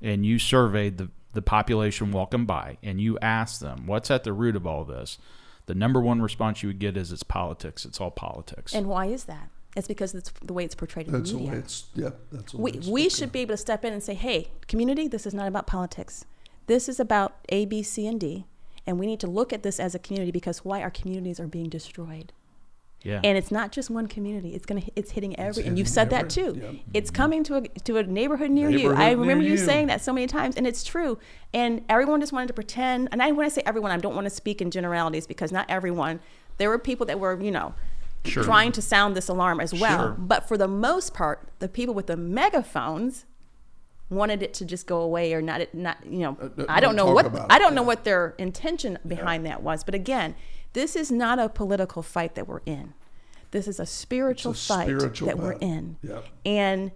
and 0.01 0.25
you 0.25 0.39
surveyed 0.39 0.97
the 0.97 1.09
the 1.33 1.41
population 1.41 2.11
walking 2.11 2.45
by 2.45 2.77
and 2.83 2.99
you 2.99 3.17
asked 3.19 3.61
them 3.61 3.87
what's 3.87 4.11
at 4.11 4.25
the 4.25 4.33
root 4.33 4.55
of 4.55 4.67
all 4.67 4.83
this, 4.83 5.17
the 5.67 5.73
number 5.75 6.01
one 6.01 6.21
response 6.21 6.61
you 6.61 6.67
would 6.67 6.79
get 6.79 6.97
is 6.97 7.11
it's 7.11 7.23
politics. 7.23 7.85
It's 7.85 8.01
all 8.01 8.11
politics. 8.11 8.73
And 8.75 8.87
why 8.87 9.05
is 9.05 9.23
that? 9.25 9.49
It's 9.77 9.87
because 9.87 10.13
it's 10.13 10.29
the 10.43 10.51
way 10.51 10.65
it's 10.65 10.75
portrayed 10.75 11.07
in 11.07 11.13
That's 11.13 11.29
the 11.31 11.37
the 11.37 11.39
media. 11.43 11.53
way 11.53 11.59
it's. 11.59 11.85
Yeah. 11.95 12.09
That's 12.33 12.51
the 12.51 12.57
way 12.57 12.71
we, 12.71 12.77
it's 12.79 12.87
we 12.87 13.01
spoken. 13.07 13.17
should 13.17 13.31
be 13.31 13.39
able 13.39 13.53
to 13.53 13.57
step 13.57 13.85
in 13.85 13.93
and 13.93 14.03
say, 14.03 14.13
hey, 14.15 14.49
community, 14.67 15.07
this 15.07 15.25
is 15.25 15.33
not 15.33 15.47
about 15.47 15.67
politics. 15.67 16.25
This 16.67 16.89
is 16.89 16.99
about 16.99 17.35
A, 17.47 17.63
B, 17.65 17.81
C, 17.81 18.05
and 18.07 18.19
D. 18.19 18.45
And 18.85 18.99
we 18.99 19.05
need 19.05 19.21
to 19.21 19.27
look 19.27 19.53
at 19.53 19.63
this 19.63 19.79
as 19.79 19.95
a 19.95 19.99
community 19.99 20.31
because 20.31 20.65
why 20.65 20.81
our 20.81 20.91
communities 20.91 21.39
are 21.39 21.47
being 21.47 21.69
destroyed. 21.69 22.33
Yeah. 23.03 23.19
And 23.23 23.37
it's 23.37 23.51
not 23.51 23.71
just 23.71 23.89
one 23.89 24.07
community. 24.07 24.53
It's 24.53 24.65
gonna 24.65 24.81
it's 24.95 25.11
hitting 25.11 25.37
every 25.39 25.63
and 25.63 25.71
hitting 25.71 25.77
you've 25.77 25.87
said 25.87 26.09
that 26.11 26.29
too. 26.29 26.59
yep. 26.61 26.75
It's 26.93 27.09
coming 27.09 27.43
to 27.45 27.55
a 27.55 27.61
to 27.61 27.97
a 27.97 28.03
neighborhood 28.03 28.51
near 28.51 28.69
you. 28.69 28.93
I 28.93 29.11
remember 29.11 29.43
you 29.43 29.51
you. 29.51 29.57
saying 29.57 29.87
that 29.87 30.01
so 30.01 30.13
many 30.13 30.27
times 30.27 30.55
and 30.55 30.67
it's 30.67 30.83
true. 30.83 31.17
And 31.53 31.83
everyone 31.89 32.19
just 32.19 32.31
wanted 32.33 32.47
to 32.47 32.53
pretend 32.53 33.09
and 33.11 33.21
I 33.21 33.31
when 33.31 33.45
I 33.45 33.49
say 33.49 33.63
everyone, 33.65 33.91
I 33.91 33.97
don't 33.97 34.15
want 34.15 34.25
to 34.25 34.29
speak 34.29 34.61
in 34.61 34.69
generalities 34.71 35.25
because 35.27 35.51
not 35.51 35.65
everyone. 35.69 36.19
There 36.57 36.69
were 36.69 36.77
people 36.79 37.05
that 37.07 37.19
were, 37.19 37.41
you 37.41 37.51
know, 37.51 37.73
Sure. 38.23 38.43
trying 38.43 38.71
to 38.73 38.83
sound 38.83 39.15
this 39.15 39.29
alarm 39.29 39.59
as 39.59 39.73
well. 39.73 39.99
Sure. 39.99 40.15
But 40.19 40.47
for 40.47 40.55
the 40.55 40.67
most 40.67 41.11
part, 41.15 41.49
the 41.57 41.67
people 41.67 41.95
with 41.95 42.05
the 42.05 42.15
megaphones 42.17 43.25
wanted 44.11 44.43
it 44.43 44.53
to 44.53 44.65
just 44.65 44.85
go 44.85 44.99
away 45.01 45.33
or 45.33 45.41
not 45.41 45.73
not 45.73 45.97
you 46.05 46.19
know 46.19 46.37
uh, 46.41 46.65
I 46.67 46.79
don't 46.81 46.95
don't 46.95 47.07
know 47.07 47.13
what 47.13 47.47
I 47.49 47.57
don't 47.57 47.73
know 47.73 47.81
what 47.81 48.03
their 48.03 48.35
intention 48.37 48.99
behind 49.07 49.45
that 49.45 49.63
was. 49.63 49.83
But 49.83 49.95
again, 49.95 50.35
this 50.73 50.95
is 50.95 51.11
not 51.11 51.39
a 51.39 51.49
political 51.49 52.01
fight 52.01 52.35
that 52.35 52.47
we're 52.47 52.61
in. 52.65 52.93
This 53.51 53.67
is 53.67 53.79
a 53.79 53.85
spiritual 53.85 54.51
a 54.53 54.55
fight 54.55 54.83
spiritual 54.85 55.27
that 55.27 55.37
we're 55.37 55.53
in. 55.53 55.97
Yep. 56.03 56.25
And 56.45 56.91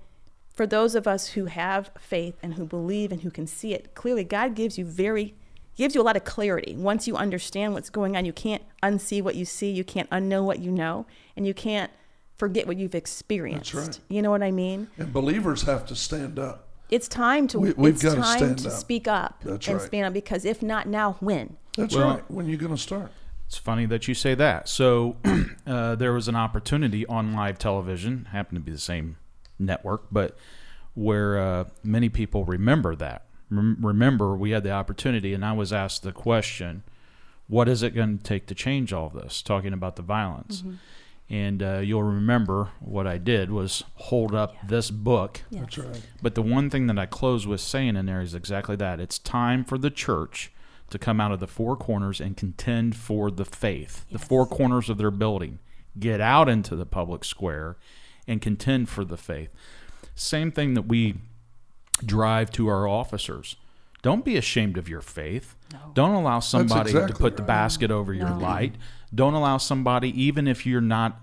for 0.53 0.65
those 0.65 0.95
of 0.95 1.05
us 1.05 1.29
who 1.29 1.45
have 1.45 1.91
faith 1.99 2.35
and 2.41 2.53
who 2.53 2.65
believe 2.65 3.11
and 3.11 3.21
who 3.23 3.29
can 3.31 3.45
see 3.47 3.73
it, 3.73 3.93
clearly 3.93 4.23
God 4.23 4.55
gives 4.55 4.77
you 4.77 4.85
very 4.85 5.35
gives 5.75 5.93
you 5.93 6.01
a 6.01 6.03
lot 6.03 6.15
of 6.15 6.23
clarity. 6.23 6.73
Once 6.77 7.05
you 7.05 7.17
understand 7.17 7.73
what's 7.73 7.89
going 7.89 8.15
on, 8.15 8.23
you 8.23 8.31
can't 8.31 8.63
unsee 8.81 9.21
what 9.21 9.35
you 9.35 9.43
see, 9.43 9.69
you 9.69 9.83
can't 9.83 10.09
unknow 10.09 10.41
what 10.45 10.59
you 10.59 10.71
know, 10.71 11.05
and 11.35 11.45
you 11.45 11.53
can't 11.53 11.91
forget 12.37 12.65
what 12.65 12.77
you've 12.77 12.95
experienced. 12.95 13.73
right. 13.73 13.99
You 14.07 14.21
know 14.21 14.31
what 14.31 14.41
I 14.41 14.51
mean? 14.51 14.87
And 14.97 15.11
believers 15.11 15.63
have 15.63 15.85
to 15.87 15.95
stand 15.95 16.39
up. 16.39 16.69
It's 16.89 17.09
time 17.09 17.47
to 17.49 17.59
We- 17.59 17.73
we've 17.73 17.95
it's 17.95 18.03
gotta 18.03 18.21
time 18.21 18.37
stand 18.37 18.59
to 18.59 18.69
up. 18.69 18.73
speak 18.73 19.07
up 19.09 19.41
That's 19.43 19.67
and 19.67 19.77
right. 19.79 19.87
stand 19.87 20.05
up 20.05 20.13
because 20.13 20.45
if 20.45 20.61
not 20.63 20.87
now, 20.87 21.17
when? 21.19 21.57
That's 21.75 21.93
Well- 21.93 22.07
right. 22.09 22.31
When 22.31 22.45
are 22.45 22.49
you 22.49 22.57
going 22.57 22.73
to 22.75 22.81
start? 22.81 23.11
It's 23.55 23.63
funny 23.63 23.85
that 23.85 24.05
you 24.09 24.13
say 24.13 24.35
that. 24.35 24.67
So 24.67 25.15
uh, 25.65 25.95
there 25.95 26.11
was 26.11 26.27
an 26.27 26.35
opportunity 26.35 27.05
on 27.05 27.31
live 27.31 27.57
television, 27.57 28.25
happened 28.33 28.57
to 28.57 28.61
be 28.61 28.73
the 28.73 28.77
same 28.77 29.15
network, 29.57 30.07
but 30.11 30.35
where 30.93 31.39
uh, 31.39 31.63
many 31.81 32.09
people 32.09 32.43
remember 32.43 32.97
that. 32.97 33.23
Rem- 33.49 33.77
remember, 33.79 34.35
we 34.35 34.51
had 34.51 34.63
the 34.63 34.71
opportunity, 34.71 35.33
and 35.33 35.45
I 35.45 35.53
was 35.53 35.71
asked 35.71 36.03
the 36.03 36.11
question, 36.11 36.83
"What 37.47 37.69
is 37.69 37.81
it 37.81 37.91
going 37.91 38.17
to 38.17 38.23
take 38.25 38.45
to 38.47 38.55
change 38.55 38.91
all 38.91 39.07
this?" 39.07 39.41
Talking 39.41 39.71
about 39.71 39.95
the 39.95 40.01
violence, 40.01 40.65
and 41.29 41.63
uh, 41.63 41.77
you'll 41.77 42.03
remember 42.03 42.71
what 42.81 43.07
I 43.07 43.17
did 43.17 43.51
was 43.51 43.85
hold 43.95 44.35
up 44.35 44.53
this 44.67 44.91
book. 44.91 45.43
That's 45.49 45.77
right. 45.77 46.01
But 46.21 46.35
the 46.35 46.41
one 46.41 46.69
thing 46.69 46.87
that 46.87 46.99
I 46.99 47.05
close 47.05 47.47
with 47.47 47.61
saying 47.61 47.95
in 47.95 48.05
there 48.05 48.19
is 48.19 48.35
exactly 48.35 48.75
that. 48.75 48.99
It's 48.99 49.17
time 49.17 49.63
for 49.63 49.77
the 49.77 49.89
church 49.89 50.51
to 50.89 50.99
come 50.99 51.19
out 51.19 51.31
of 51.31 51.39
the 51.39 51.47
four 51.47 51.75
corners 51.75 52.21
and 52.21 52.37
contend 52.37 52.95
for 52.95 53.31
the 53.31 53.45
faith, 53.45 54.05
the 54.11 54.19
four 54.19 54.45
corners 54.45 54.89
of 54.89 54.97
their 54.97 55.11
building. 55.11 55.59
Get 55.99 56.19
out 56.21 56.49
into 56.49 56.75
the 56.75 56.85
public 56.85 57.23
square 57.23 57.77
and 58.27 58.41
contend 58.41 58.89
for 58.89 59.03
the 59.05 59.17
faith. 59.17 59.49
Same 60.13 60.51
thing 60.51 60.73
that 60.75 60.83
we 60.87 61.15
drive 62.05 62.51
to 62.51 62.67
our 62.67 62.87
officers. 62.87 63.55
Don't 64.01 64.23
be 64.25 64.37
ashamed 64.37 64.77
of 64.77 64.87
your 64.87 65.01
faith. 65.01 65.55
Don't 65.93 66.13
allow 66.13 66.39
somebody 66.39 66.91
to 66.91 66.97
exactly 66.97 67.19
put 67.21 67.37
the 67.37 67.43
basket 67.43 67.89
over 67.91 68.13
your 68.13 68.29
No. 68.29 68.37
light. 68.37 68.75
Don't 69.13 69.33
allow 69.33 69.57
somebody, 69.57 70.09
even 70.21 70.47
if 70.47 70.65
you're 70.65 70.81
not 70.81 71.21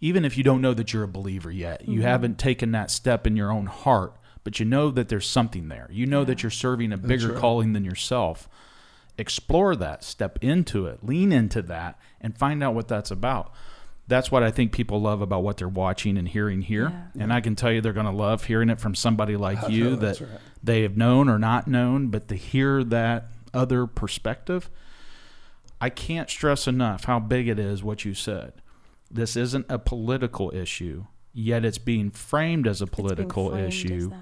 even 0.00 0.24
if 0.24 0.38
you 0.38 0.44
don't 0.44 0.60
know 0.60 0.74
that 0.74 0.92
you're 0.92 1.02
a 1.02 1.08
believer 1.08 1.50
yet, 1.50 1.82
Mm-hmm. 1.82 1.92
you 1.92 2.02
haven't 2.02 2.38
taken 2.38 2.70
that 2.72 2.88
step 2.90 3.26
in 3.26 3.36
your 3.36 3.50
own 3.50 3.66
heart, 3.66 4.14
but 4.44 4.60
you 4.60 4.64
know 4.64 4.90
that 4.92 5.08
there's 5.08 5.26
something 5.28 5.68
there. 5.68 5.88
You 5.90 6.06
know 6.06 6.24
that 6.24 6.40
you're 6.42 6.50
serving 6.50 6.92
a 6.92 6.96
bigger 6.96 7.32
right. 7.32 7.40
calling 7.40 7.72
than 7.72 7.84
yourself. 7.84 8.48
Explore 9.18 9.76
that, 9.76 10.04
step 10.04 10.38
into 10.40 10.86
it, 10.86 11.04
lean 11.04 11.32
into 11.32 11.60
that, 11.62 11.98
and 12.20 12.38
find 12.38 12.62
out 12.62 12.74
what 12.74 12.88
that's 12.88 13.10
about. 13.10 13.52
That's 14.06 14.30
what 14.30 14.42
I 14.42 14.50
think 14.50 14.72
people 14.72 15.02
love 15.02 15.20
about 15.20 15.42
what 15.42 15.58
they're 15.58 15.68
watching 15.68 16.16
and 16.16 16.26
hearing 16.26 16.62
here. 16.62 17.10
And 17.18 17.30
I 17.30 17.42
can 17.42 17.56
tell 17.56 17.70
you 17.70 17.82
they're 17.82 17.92
going 17.92 18.06
to 18.06 18.12
love 18.12 18.44
hearing 18.44 18.70
it 18.70 18.80
from 18.80 18.94
somebody 18.94 19.36
like 19.36 19.68
you 19.68 19.96
that 19.96 20.20
right. 20.20 20.30
they 20.62 20.82
have 20.82 20.96
known 20.96 21.28
or 21.28 21.38
not 21.38 21.68
known, 21.68 22.08
but 22.08 22.28
to 22.28 22.34
hear 22.34 22.82
that 22.84 23.28
other 23.52 23.86
perspective, 23.86 24.70
I 25.80 25.90
can't 25.90 26.30
stress 26.30 26.66
enough 26.66 27.04
how 27.04 27.18
big 27.18 27.48
it 27.48 27.58
is 27.58 27.82
what 27.82 28.04
you 28.04 28.14
said. 28.14 28.54
This 29.10 29.36
isn't 29.36 29.66
a 29.68 29.78
political 29.78 30.54
issue, 30.54 31.06
yet 31.32 31.64
it's 31.64 31.78
being 31.78 32.10
framed 32.10 32.66
as 32.66 32.80
a 32.80 32.86
political 32.86 33.50
framed 33.50 33.66
as 33.66 33.74
issue. 33.74 34.12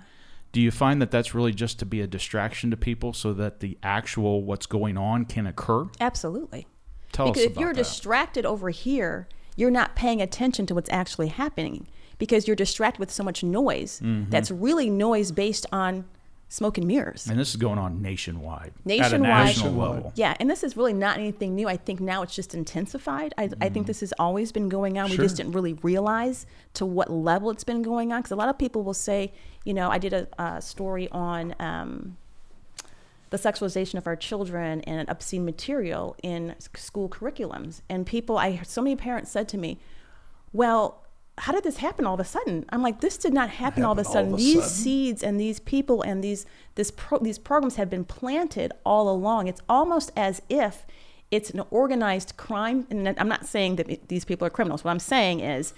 Do 0.56 0.62
you 0.62 0.70
find 0.70 1.02
that 1.02 1.10
that's 1.10 1.34
really 1.34 1.52
just 1.52 1.78
to 1.80 1.84
be 1.84 2.00
a 2.00 2.06
distraction 2.06 2.70
to 2.70 2.78
people 2.78 3.12
so 3.12 3.34
that 3.34 3.60
the 3.60 3.76
actual 3.82 4.42
what's 4.42 4.64
going 4.64 4.96
on 4.96 5.26
can 5.26 5.46
occur? 5.46 5.84
Absolutely. 6.00 6.66
Tell 7.12 7.26
because 7.26 7.42
us 7.44 7.50
if 7.50 7.58
you're 7.58 7.74
that. 7.74 7.82
distracted 7.82 8.46
over 8.46 8.70
here, 8.70 9.28
you're 9.54 9.70
not 9.70 9.94
paying 9.96 10.22
attention 10.22 10.64
to 10.64 10.74
what's 10.74 10.88
actually 10.88 11.28
happening 11.28 11.86
because 12.16 12.46
you're 12.46 12.56
distracted 12.56 13.00
with 13.00 13.10
so 13.10 13.22
much 13.22 13.42
noise 13.42 14.00
Mm-hmm. 14.02 14.30
that's 14.30 14.50
really 14.50 14.88
noise 14.88 15.30
based 15.30 15.66
on 15.72 16.06
smoke 16.48 16.78
and 16.78 16.86
mirrors. 16.86 17.26
and 17.26 17.38
this 17.38 17.50
is 17.50 17.56
going 17.56 17.78
on 17.78 18.00
nationwide, 18.00 18.72
at 18.78 18.84
a 18.84 18.88
Nationwide. 18.88 19.20
national 19.20 19.66
Nationwide. 19.72 19.90
level. 19.96 20.12
Yeah, 20.14 20.36
and 20.38 20.48
this 20.48 20.62
is 20.62 20.76
really 20.76 20.92
not 20.92 21.18
anything 21.18 21.54
new. 21.54 21.68
I 21.68 21.76
think 21.76 22.00
now 22.00 22.22
it's 22.22 22.34
just 22.34 22.54
intensified. 22.54 23.34
I, 23.36 23.50
I 23.60 23.68
think 23.68 23.86
this 23.86 24.00
has 24.00 24.12
always 24.18 24.52
been 24.52 24.68
going 24.68 24.96
on. 24.98 25.10
We 25.10 25.16
just 25.16 25.36
didn't 25.36 25.52
really 25.52 25.74
realize 25.82 26.46
to 26.74 26.86
what 26.86 27.10
level 27.10 27.50
it's 27.50 27.64
been 27.64 27.82
going 27.82 28.12
on. 28.12 28.20
Because 28.20 28.30
a 28.30 28.36
lot 28.36 28.48
of 28.48 28.58
people 28.58 28.82
will 28.84 28.94
say, 28.94 29.32
you 29.64 29.74
know, 29.74 29.90
I 29.90 29.98
did 29.98 30.12
a, 30.12 30.28
a 30.40 30.62
story 30.62 31.08
on 31.10 31.54
um, 31.58 32.16
the 33.30 33.36
sexualization 33.38 33.94
of 33.98 34.06
our 34.06 34.14
children 34.16 34.82
and 34.82 35.08
obscene 35.08 35.44
material 35.44 36.16
in 36.22 36.54
school 36.74 37.08
curriculums, 37.08 37.80
and 37.88 38.06
people, 38.06 38.38
I 38.38 38.60
so 38.62 38.80
many 38.82 38.94
parents 38.94 39.32
said 39.32 39.48
to 39.48 39.58
me, 39.58 39.80
"Well, 40.52 41.02
how 41.38 41.52
did 41.52 41.64
this 41.64 41.78
happen 41.78 42.06
all 42.06 42.14
of 42.14 42.20
a 42.20 42.24
sudden? 42.24 42.64
I'm 42.70 42.82
like, 42.82 43.00
this 43.00 43.18
did 43.18 43.34
not 43.34 43.50
happen 43.50 43.84
all 43.84 43.92
of 43.92 43.98
a 43.98 44.04
sudden. 44.04 44.32
of 44.32 44.34
a 44.34 44.36
these 44.42 44.54
sudden? 44.54 44.68
seeds 44.68 45.22
and 45.22 45.38
these 45.38 45.60
people 45.60 46.02
and 46.02 46.24
these 46.24 46.46
this 46.76 46.90
pro, 46.90 47.18
these 47.18 47.38
programs 47.38 47.76
have 47.76 47.90
been 47.90 48.04
planted 48.04 48.72
all 48.84 49.10
along. 49.10 49.46
It's 49.48 49.60
almost 49.68 50.12
as 50.16 50.40
if 50.48 50.86
it's 51.30 51.50
an 51.50 51.62
organized 51.70 52.36
crime. 52.36 52.86
And 52.90 53.08
I'm 53.18 53.28
not 53.28 53.46
saying 53.46 53.76
that 53.76 54.08
these 54.08 54.24
people 54.24 54.46
are 54.46 54.50
criminals. 54.50 54.82
What 54.84 54.92
I'm 54.92 54.98
saying 54.98 55.40
is, 55.40 55.74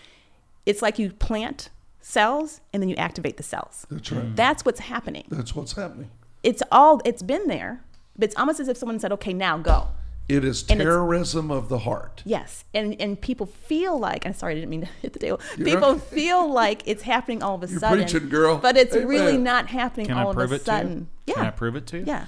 it's 0.67 0.83
like 0.83 0.99
you 0.99 1.11
plant 1.11 1.71
cells 2.01 2.61
and 2.73 2.81
then 2.83 2.89
you 2.89 2.97
activate 2.97 3.37
the 3.37 3.43
cells. 3.43 3.87
That's 3.91 4.13
right. 4.13 4.37
That's 4.37 4.65
what's 4.65 4.81
happening. 4.81 5.25
That's 5.29 5.55
what's 5.57 5.73
happening. 5.73 6.11
It's 6.43 6.63
all 6.71 7.01
it's 7.05 7.23
been 7.23 7.49
there, 7.49 7.83
but 8.17 8.25
it's 8.25 8.37
almost 8.37 8.61
as 8.61 8.69
if 8.69 8.77
someone 8.77 9.01
said, 9.01 9.11
"Okay, 9.13 9.33
now 9.33 9.59
go." 9.59 9.89
It 10.29 10.45
is 10.45 10.63
terrorism 10.63 11.51
of 11.51 11.69
the 11.71 11.79
heart. 11.81 12.23
Yes, 12.27 12.65
and 12.75 12.95
and 13.01 13.19
people 13.21 13.47
feel 13.47 13.99
like 13.99 14.27
I'm 14.27 14.35
sorry, 14.35 14.53
I 14.53 14.55
didn't 14.57 14.71
mean 14.71 14.83
to 14.83 14.87
hit 15.03 15.13
the 15.15 15.19
table. 15.19 15.41
You're 15.57 15.65
people 15.67 15.93
right. 15.95 16.03
feel 16.03 16.53
like 16.53 16.83
it's 16.87 17.03
happening 17.03 17.43
all 17.43 17.55
of 17.55 17.63
a 17.63 17.67
You're 17.69 17.79
sudden, 17.81 18.05
preaching, 18.05 18.29
girl. 18.29 18.59
but 18.59 18.77
it's 18.77 18.95
Amen. 18.95 19.09
really 19.09 19.39
not 19.39 19.69
happening 19.69 20.07
Can 20.07 20.19
all 20.19 20.31
I 20.31 20.35
prove 20.35 20.45
of 20.45 20.53
a 20.53 20.55
it 20.57 20.59
to 20.59 20.63
you? 20.73 20.77
sudden. 20.77 21.09
Can 21.27 21.39
I 21.39 21.45
Yeah, 21.45 21.51
prove 21.51 21.77
it 21.77 21.87
to 21.89 21.99
you? 21.99 22.05
yeah, 22.07 22.27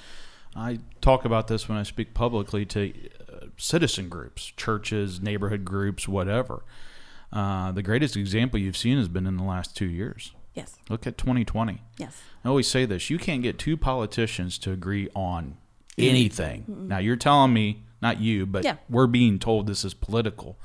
I 0.57 0.79
talk 1.03 1.25
about 1.27 1.49
this 1.49 1.69
when 1.69 1.77
I 1.77 1.83
speak 1.83 2.15
publicly 2.15 2.65
to 2.67 2.93
uh, 3.31 3.47
citizen 3.59 4.09
groups, 4.09 4.47
churches, 4.57 5.21
neighborhood 5.21 5.65
groups, 5.67 6.09
whatever. 6.09 6.65
Uh, 7.33 7.71
the 7.71 7.83
greatest 7.83 8.17
example 8.17 8.59
you've 8.59 8.77
seen 8.79 8.97
has 8.99 9.09
been 9.09 9.27
in 9.27 9.37
the 9.37 9.45
last 9.45 9.77
two 9.77 9.87
years. 9.87 10.33
yes, 10.55 10.77
Look 10.89 11.07
at 11.07 11.17
2020. 11.19 11.83
yes, 11.99 12.21
I 12.45 12.49
always 12.49 12.67
say 12.67 12.87
this 12.87 13.11
you 13.11 13.19
can't 13.19 13.43
get 13.43 13.59
two 13.59 13.77
politicians 13.77 14.57
to 14.59 14.73
agree 14.73 15.09
on 15.15 15.59
anything. 15.99 16.65
Now, 16.89 16.99
you're 16.99 17.17
telling 17.17 17.53
me, 17.53 17.85
not 18.03 18.21
you, 18.21 18.47
but 18.47 18.65
Yeah. 18.65 18.77
we're 18.89 19.07
being 19.07 19.39
told 19.39 19.67
this 19.67 19.85
is 19.85 19.95
political. 19.95 20.57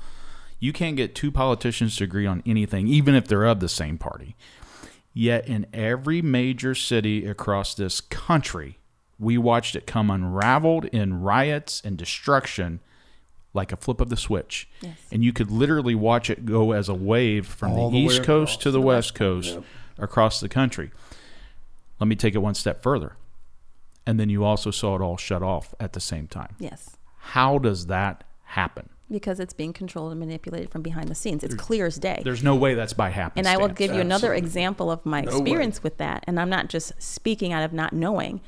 You 0.58 0.72
can't 0.72 0.96
get 0.96 1.14
two 1.14 1.30
politicians 1.30 1.96
to 1.96 2.04
agree 2.04 2.26
on 2.26 2.42
anything, 2.46 2.88
even 2.88 3.14
if 3.14 3.26
they're 3.28 3.44
of 3.44 3.60
the 3.60 3.68
same 3.68 3.98
party. 3.98 4.36
Yet, 5.12 5.46
in 5.48 5.66
every 5.72 6.20
major 6.22 6.74
city 6.74 7.26
across 7.26 7.74
this 7.74 8.00
country, 8.00 8.78
we 9.18 9.38
watched 9.38 9.74
it 9.76 9.86
come 9.86 10.10
unraveled 10.10 10.84
in 10.86 11.20
riots 11.22 11.80
and 11.84 11.96
destruction 11.96 12.80
like 13.54 13.72
a 13.72 13.76
flip 13.76 14.00
of 14.02 14.10
the 14.10 14.16
switch. 14.18 14.68
Yes. 14.82 14.98
And 15.10 15.24
you 15.24 15.32
could 15.32 15.50
literally 15.50 15.94
watch 15.94 16.28
it 16.28 16.44
go 16.44 16.72
as 16.72 16.90
a 16.90 16.94
wave 16.94 17.46
from 17.46 17.74
the, 17.74 17.88
the 17.90 17.96
East 17.96 18.22
Coast 18.24 18.52
across. 18.54 18.62
to 18.64 18.70
the 18.70 18.80
West 18.82 19.14
Coast 19.14 19.54
Yep. 19.54 19.64
across 19.98 20.40
the 20.40 20.48
country. 20.50 20.90
Let 21.98 22.08
me 22.08 22.16
take 22.16 22.34
it 22.34 22.38
one 22.38 22.54
step 22.54 22.82
further. 22.82 23.16
And 24.06 24.20
then 24.20 24.28
you 24.28 24.44
also 24.44 24.70
saw 24.70 24.96
it 24.96 25.00
all 25.00 25.16
shut 25.16 25.42
off 25.42 25.74
at 25.80 25.94
the 25.94 26.00
same 26.00 26.26
time. 26.28 26.54
yes, 26.58 26.95
How 27.34 27.58
does 27.58 27.86
that 27.86 28.24
happen? 28.44 28.88
because 29.08 29.38
it's 29.38 29.52
being 29.54 29.72
controlled 29.72 30.10
and 30.10 30.18
manipulated 30.18 30.68
from 30.68 30.82
behind 30.82 31.08
the 31.08 31.14
scenes. 31.14 31.44
It's 31.44 31.54
clear 31.54 31.86
as 31.86 31.96
day. 31.96 32.20
There's 32.24 32.42
no 32.42 32.56
way 32.56 32.74
that's 32.74 32.92
by 32.92 33.10
happenstance. 33.10 33.46
And 33.46 33.56
I 33.56 33.56
will 33.64 33.72
give 33.72 33.94
you 33.94 34.00
another 34.00 34.34
example 34.34 34.90
of 34.90 35.06
my 35.06 35.20
No 35.20 35.30
way. 35.30 35.36
experience 35.42 35.80
with 35.84 35.96
that. 35.98 36.24
And 36.26 36.40
I'm 36.40 36.50
not 36.50 36.66
just 36.68 36.92
speaking 37.00 37.52
out 37.52 37.62
of 37.62 37.72
not 37.72 37.92
knowing. 37.92 38.40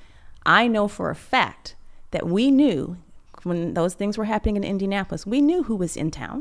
I 0.45 0.67
know 0.67 0.89
for 0.89 1.11
a 1.11 1.15
fact 1.15 1.77
that 2.11 2.27
we 2.27 2.51
knew 2.51 2.97
when 3.45 3.75
those 3.75 3.95
things 3.95 4.19
were 4.19 4.25
happening 4.25 4.57
in 4.57 4.65
Indianapolis, 4.65 5.25
we 5.25 5.41
knew 5.41 5.63
who 5.63 5.77
was 5.77 5.97
in 5.97 6.11
town. 6.11 6.41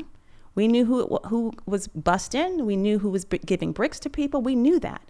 We 0.56 0.66
knew 0.66 0.84
who 0.86 1.06
who 1.28 1.52
was 1.64 1.86
bussed 1.86 2.34
in. 2.34 2.66
We 2.66 2.74
knew 2.74 2.98
who 2.98 3.10
was 3.10 3.24
b- 3.24 3.38
giving 3.38 3.70
bricks 3.70 4.00
to 4.00 4.10
people. 4.10 4.42
We 4.42 4.56
knew 4.56 4.80
that. 4.80 5.00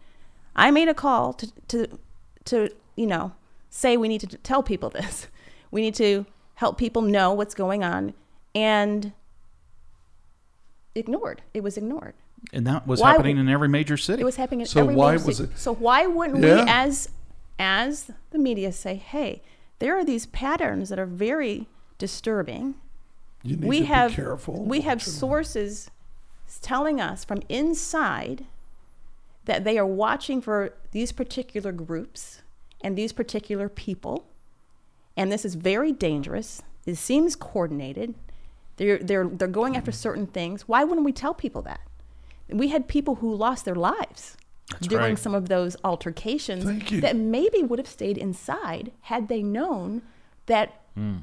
I 0.55 0.71
made 0.71 0.89
a 0.89 0.95
call 0.95 1.33
to, 1.33 1.51
to, 1.69 1.99
to 2.45 2.69
you 2.95 3.07
know, 3.07 3.33
say 3.71 3.97
we 3.97 4.09
need 4.09 4.21
to 4.21 4.37
tell 4.37 4.63
people 4.63 4.91
this. 4.99 5.29
We 5.71 5.81
need 5.81 5.95
to 5.95 6.27
help 6.59 6.77
people 6.77 7.03
know 7.03 7.33
what's 7.33 7.55
going 7.55 7.85
on. 7.85 8.13
And 8.53 9.13
ignored. 10.95 11.43
It 11.55 11.63
was 11.63 11.77
ignored. 11.77 12.15
And 12.53 12.67
that 12.67 12.85
was 12.87 13.01
Why 13.01 13.13
happening 13.13 13.39
in 13.39 13.49
every 13.49 13.69
major 13.69 13.97
city. 13.97 14.23
It 14.23 14.25
was 14.25 14.37
happening 14.37 14.61
in 14.63 14.67
So 14.67 14.81
every 14.83 14.95
why 14.97 15.13
major 15.13 15.25
was 15.27 15.37
city. 15.37 15.53
it- 15.53 15.59
So 15.59 15.73
why 15.75 16.07
wouldn't 16.07 16.43
Yeah. 16.43 16.65
we, 16.65 16.71
as 16.71 17.09
as 17.61 18.11
the 18.31 18.39
media, 18.39 18.71
say, 18.73 18.95
"Hey, 18.95 19.43
there 19.81 19.97
are 19.99 20.05
these 20.05 20.27
patterns 20.27 20.89
that 20.91 20.99
are 20.99 21.07
very 21.07 21.67
disturbing." 21.99 22.75
You 23.43 23.57
need 23.57 23.69
we 23.69 23.79
to 23.81 23.87
have 23.87 24.11
be 24.13 24.17
careful. 24.17 24.65
we 24.65 24.81
have 24.83 25.03
sources 25.03 25.91
telling 26.61 27.01
us 27.01 27.25
from 27.25 27.43
inside 27.49 28.45
that 29.45 29.65
they 29.65 29.79
are 29.79 29.87
watching 29.87 30.41
for 30.41 30.73
these 30.93 31.11
particular 31.13 31.73
groups 31.73 32.43
and 32.81 32.97
these 32.97 33.13
particular 33.13 33.69
people, 33.69 34.25
and 35.19 35.33
this 35.33 35.45
is 35.45 35.57
very 35.57 35.93
dangerous. 35.93 36.63
It 36.87 36.95
seems 36.95 37.37
coordinated. 37.37 38.15
They're 38.77 38.99
they're 38.99 39.29
they're 39.29 39.49
going 39.49 39.77
after 39.77 39.93
certain 39.93 40.27
things. 40.27 40.69
Why 40.69 40.85
wouldn't 40.85 41.05
we 41.05 41.13
tell 41.13 41.35
people 41.35 41.61
that? 41.63 41.81
We 42.49 42.69
had 42.69 42.89
people 42.89 43.17
who 43.17 43.35
lost 43.35 43.67
their 43.67 43.75
lives 43.75 44.37
during 44.81 45.11
right. 45.11 45.19
some 45.19 45.35
of 45.35 45.49
those 45.49 45.77
altercations 45.85 46.65
that 47.01 47.17
maybe 47.17 47.63
would 47.63 47.79
have 47.79 47.89
stayed 47.89 48.17
inside 48.17 48.93
had 49.03 49.29
they 49.29 49.43
known 49.43 50.03
that. 50.47 50.81
Hmm. 50.95 51.17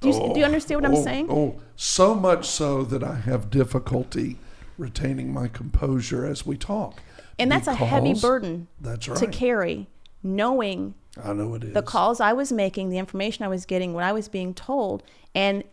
Do, 0.00 0.08
you, 0.08 0.14
do 0.14 0.38
you 0.38 0.44
oh, 0.44 0.46
understand 0.46 0.80
what 0.80 0.90
oh, 0.90 0.96
I'm 0.96 1.02
saying? 1.02 1.26
Oh, 1.30 1.60
so 1.76 2.14
much 2.14 2.48
so 2.48 2.84
that 2.84 3.02
I 3.02 3.16
have 3.16 3.50
difficulty 3.50 4.38
retaining 4.78 5.30
my 5.30 5.46
composure 5.46 6.24
as 6.24 6.46
we 6.46 6.56
talk. 6.56 7.02
And 7.38 7.52
that's 7.52 7.66
a 7.66 7.74
heavy 7.74 8.14
burden 8.14 8.68
That's 8.80 9.06
to 9.06 9.26
carry, 9.26 9.88
knowing 10.22 10.94
I 11.22 11.32
know 11.32 11.54
it 11.54 11.64
is. 11.64 11.74
the 11.74 11.82
calls 11.82 12.20
I 12.20 12.32
was 12.32 12.52
making, 12.52 12.90
the 12.90 12.98
information 12.98 13.44
I 13.44 13.48
was 13.48 13.66
getting, 13.66 13.94
what 13.94 14.04
I 14.04 14.12
was 14.12 14.28
being 14.28 14.54
told, 14.54 15.02
and 15.34 15.64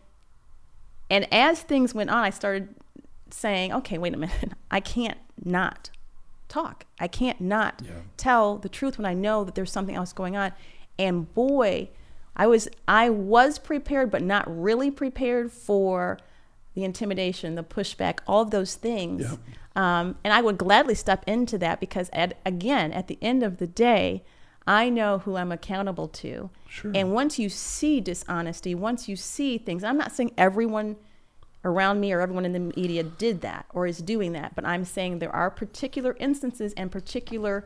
and 1.10 1.32
as 1.32 1.60
things 1.62 1.94
went 1.94 2.10
on, 2.10 2.24
I 2.24 2.30
started 2.30 2.74
saying, 3.30 3.72
"Okay, 3.72 3.98
wait 3.98 4.14
a 4.14 4.16
minute, 4.16 4.52
I 4.70 4.80
can't 4.80 5.18
not 5.44 5.90
talk. 6.48 6.84
I 6.98 7.08
can't 7.08 7.40
not 7.40 7.82
Yeah. 7.84 7.92
tell 8.16 8.56
the 8.58 8.68
truth 8.68 8.98
when 8.98 9.06
I 9.06 9.14
know 9.14 9.44
that 9.44 9.54
there's 9.54 9.72
something 9.72 9.94
else 9.94 10.12
going 10.12 10.36
on." 10.36 10.52
And 10.98 11.32
boy, 11.34 11.90
I 12.36 12.46
was 12.46 12.68
I 12.88 13.08
was 13.10 13.58
prepared, 13.58 14.10
but 14.10 14.22
not 14.22 14.44
really 14.48 14.90
prepared 14.90 15.52
for 15.52 16.18
the 16.74 16.84
intimidation, 16.84 17.54
the 17.54 17.62
pushback, 17.64 18.18
all 18.26 18.42
of 18.42 18.50
those 18.50 18.74
things. 18.74 19.22
Yeah. 19.22 19.36
Um, 19.76 20.16
and 20.24 20.32
I 20.32 20.40
would 20.40 20.58
gladly 20.58 20.94
step 20.96 21.22
into 21.28 21.56
that 21.58 21.78
because, 21.78 22.10
at, 22.12 22.36
again, 22.44 22.92
at 22.92 23.06
the 23.06 23.16
end 23.22 23.42
of 23.44 23.58
the 23.58 23.66
day, 23.68 24.24
I 24.68 24.90
know 24.90 25.18
who 25.20 25.36
I'm 25.36 25.50
accountable 25.50 26.08
to. 26.08 26.50
Sure. 26.68 26.92
And 26.94 27.12
once 27.12 27.38
you 27.38 27.48
see 27.48 28.00
dishonesty, 28.00 28.74
once 28.74 29.08
you 29.08 29.16
see 29.16 29.56
things, 29.56 29.82
I'm 29.82 29.96
not 29.96 30.12
saying 30.12 30.32
everyone 30.36 30.96
around 31.64 32.00
me 32.00 32.12
or 32.12 32.20
everyone 32.20 32.44
in 32.44 32.52
the 32.52 32.60
media 32.60 33.02
did 33.02 33.40
that 33.40 33.64
or 33.72 33.86
is 33.86 33.98
doing 33.98 34.32
that, 34.32 34.54
but 34.54 34.66
I'm 34.66 34.84
saying 34.84 35.20
there 35.20 35.34
are 35.34 35.50
particular 35.50 36.14
instances 36.20 36.74
and 36.76 36.92
particular 36.92 37.64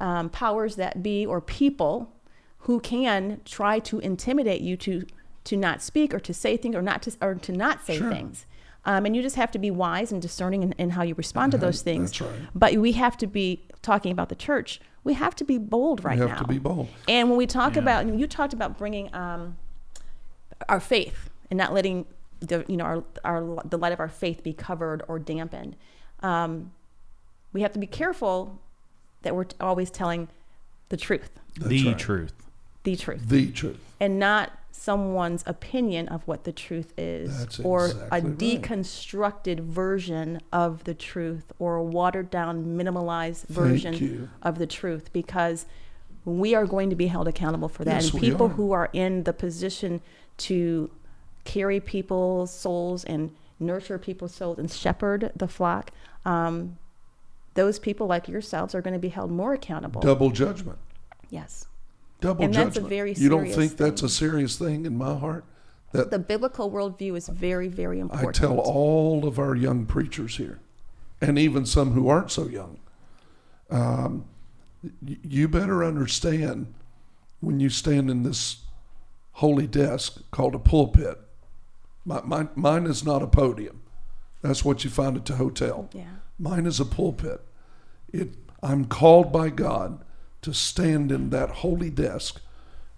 um, 0.00 0.28
powers 0.28 0.76
that 0.76 1.02
be 1.02 1.24
or 1.24 1.40
people 1.40 2.12
who 2.58 2.78
can 2.78 3.40
try 3.46 3.78
to 3.78 3.98
intimidate 3.98 4.60
you 4.60 4.76
to 4.76 5.06
to 5.44 5.56
not 5.58 5.82
speak 5.82 6.14
or 6.14 6.20
to 6.20 6.32
say 6.32 6.56
things 6.56 6.74
or 6.74 6.80
not 6.82 7.02
to 7.02 7.16
or 7.22 7.34
to 7.34 7.52
not 7.52 7.84
say 7.86 7.98
Sure. 7.98 8.10
things. 8.10 8.46
Um, 8.86 9.06
and 9.06 9.16
you 9.16 9.22
just 9.22 9.36
have 9.36 9.50
to 9.52 9.58
be 9.58 9.70
wise 9.70 10.12
and 10.12 10.20
discerning 10.20 10.62
in, 10.62 10.72
in 10.72 10.90
how 10.90 11.02
you 11.02 11.14
respond 11.14 11.52
to 11.52 11.58
those 11.58 11.80
things. 11.80 12.20
Right. 12.20 12.30
But 12.54 12.74
we 12.76 12.92
have 12.92 13.16
to 13.18 13.26
be 13.26 13.66
talking 13.80 14.12
about 14.12 14.28
the 14.28 14.34
church. 14.34 14.78
We 15.04 15.14
have 15.14 15.36
to 15.36 15.44
be 15.44 15.58
bold 15.58 16.02
right 16.04 16.18
now. 16.18 16.24
We 16.24 16.30
have 16.30 16.38
now. 16.40 16.46
to 16.46 16.48
be 16.52 16.58
bold. 16.58 16.88
And 17.06 17.28
when 17.28 17.36
we 17.38 17.46
talk 17.46 17.74
Yeah. 17.76 17.82
about, 17.82 18.04
and 18.06 18.18
you 18.18 18.26
talked 18.26 18.52
about 18.54 18.78
bringing 18.78 19.14
um, 19.14 19.56
our 20.68 20.80
faith 20.80 21.30
and 21.50 21.58
not 21.58 21.72
letting 21.74 22.06
the 22.40 22.64
you 22.68 22.76
know 22.76 22.84
our, 22.84 23.04
our 23.24 23.62
the 23.64 23.78
light 23.78 23.92
of 23.92 24.00
our 24.00 24.08
faith 24.08 24.42
be 24.42 24.52
covered 24.52 25.02
or 25.08 25.18
dampened. 25.18 25.76
Um, 26.20 26.72
we 27.52 27.60
have 27.62 27.72
to 27.72 27.78
be 27.78 27.86
careful 27.86 28.60
that 29.22 29.34
we're 29.36 29.46
always 29.60 29.90
telling 29.90 30.28
the 30.88 30.96
truth, 30.96 31.30
That's 31.56 31.68
the 31.70 31.86
right. 31.88 31.98
truth. 31.98 32.32
the 32.82 32.96
truth, 32.96 33.28
The 33.28 33.50
truth. 33.52 33.80
and 34.00 34.18
not 34.18 34.52
someone's 34.76 35.44
opinion 35.46 36.08
of 36.08 36.26
what 36.26 36.44
the 36.44 36.52
truth 36.52 36.92
is, 36.98 37.38
That's 37.38 37.60
or 37.60 37.86
exactly 37.86 38.18
a 38.18 38.22
right. 38.22 38.38
deconstructed 38.38 39.60
version 39.60 40.40
of 40.52 40.84
the 40.84 40.94
truth, 40.94 41.52
or 41.58 41.76
a 41.76 41.82
watered 41.82 42.28
down, 42.30 42.76
minimalized 42.76 43.46
version 43.46 44.30
of 44.42 44.58
the 44.58 44.66
truth, 44.66 45.12
because 45.12 45.66
we 46.24 46.54
are 46.54 46.66
going 46.66 46.90
to 46.90 46.96
be 46.96 47.06
held 47.06 47.28
accountable 47.28 47.68
for 47.68 47.84
that. 47.84 48.02
Yes, 48.02 48.12
and 48.12 48.20
people 48.20 48.48
who 48.48 48.72
are 48.72 48.90
in 48.92 49.22
the 49.24 49.32
position 49.32 50.00
to 50.38 50.90
carry 51.44 51.78
people's 51.80 52.52
souls 52.52 53.04
and 53.04 53.30
nurture 53.60 53.98
people's 53.98 54.34
souls 54.34 54.58
and 54.58 54.70
shepherd 54.70 55.30
the 55.36 55.46
flock, 55.48 55.92
um, 56.24 56.78
those 57.54 57.78
people 57.78 58.06
like 58.08 58.26
yourselves 58.28 58.74
are 58.74 58.82
going 58.82 58.94
to 58.94 58.98
be 59.00 59.10
held 59.10 59.30
more 59.30 59.54
accountable. 59.54 60.00
Double 60.00 60.30
judgment. 60.30 60.78
yes. 61.30 61.66
Double 62.24 62.42
And 62.46 62.54
that's 62.54 62.78
a 62.78 62.80
very 62.80 63.14
serious 63.14 63.18
thing. 63.18 63.22
you 63.22 63.28
don't 63.28 63.40
serious 63.40 63.56
think 63.56 63.76
that's 63.76 64.00
thing. 64.00 64.06
a 64.06 64.10
serious 64.10 64.56
thing 64.56 64.86
in 64.86 64.96
my 64.96 65.14
heart? 65.14 65.44
That 65.92 66.10
The 66.10 66.18
biblical 66.18 66.70
worldview 66.70 67.16
is 67.18 67.28
very, 67.28 67.68
very 67.68 68.00
important. 68.00 68.18
I 68.18 68.30
important. 68.30 68.64
tell 68.64 68.74
all 68.74 69.28
of 69.28 69.38
our 69.38 69.54
young 69.54 69.84
preachers 69.84 70.38
here, 70.38 70.58
and 71.20 71.38
even 71.38 71.66
some 71.66 71.92
who 71.92 72.08
aren't 72.08 72.30
so 72.30 72.48
young, 72.48 72.78
um, 73.70 74.24
y- 74.82 75.18
you 75.22 75.48
better 75.48 75.84
understand 75.84 76.72
when 77.40 77.60
you 77.60 77.68
stand 77.68 78.08
in 78.10 78.22
this 78.22 78.62
holy 79.32 79.66
desk 79.66 80.22
called 80.30 80.54
a 80.54 80.58
pulpit. 80.58 81.20
My, 82.06 82.22
my, 82.24 82.48
mine 82.54 82.86
is 82.86 83.04
not 83.04 83.22
a 83.22 83.26
podium. 83.26 83.82
That's 84.40 84.64
what 84.64 84.82
you 84.82 84.88
find 84.88 85.14
at 85.16 85.26
the 85.26 85.36
hotel. 85.36 85.90
Yeah. 85.92 86.04
Mine 86.38 86.64
is 86.64 86.80
a 86.80 86.84
pulpit. 86.86 87.42
It, 88.14 88.30
I'm 88.62 88.86
called 88.86 89.30
by 89.30 89.50
God 89.50 90.03
to 90.44 90.52
stand 90.52 91.10
in 91.10 91.30
that 91.30 91.48
holy 91.50 91.88
desk 91.88 92.38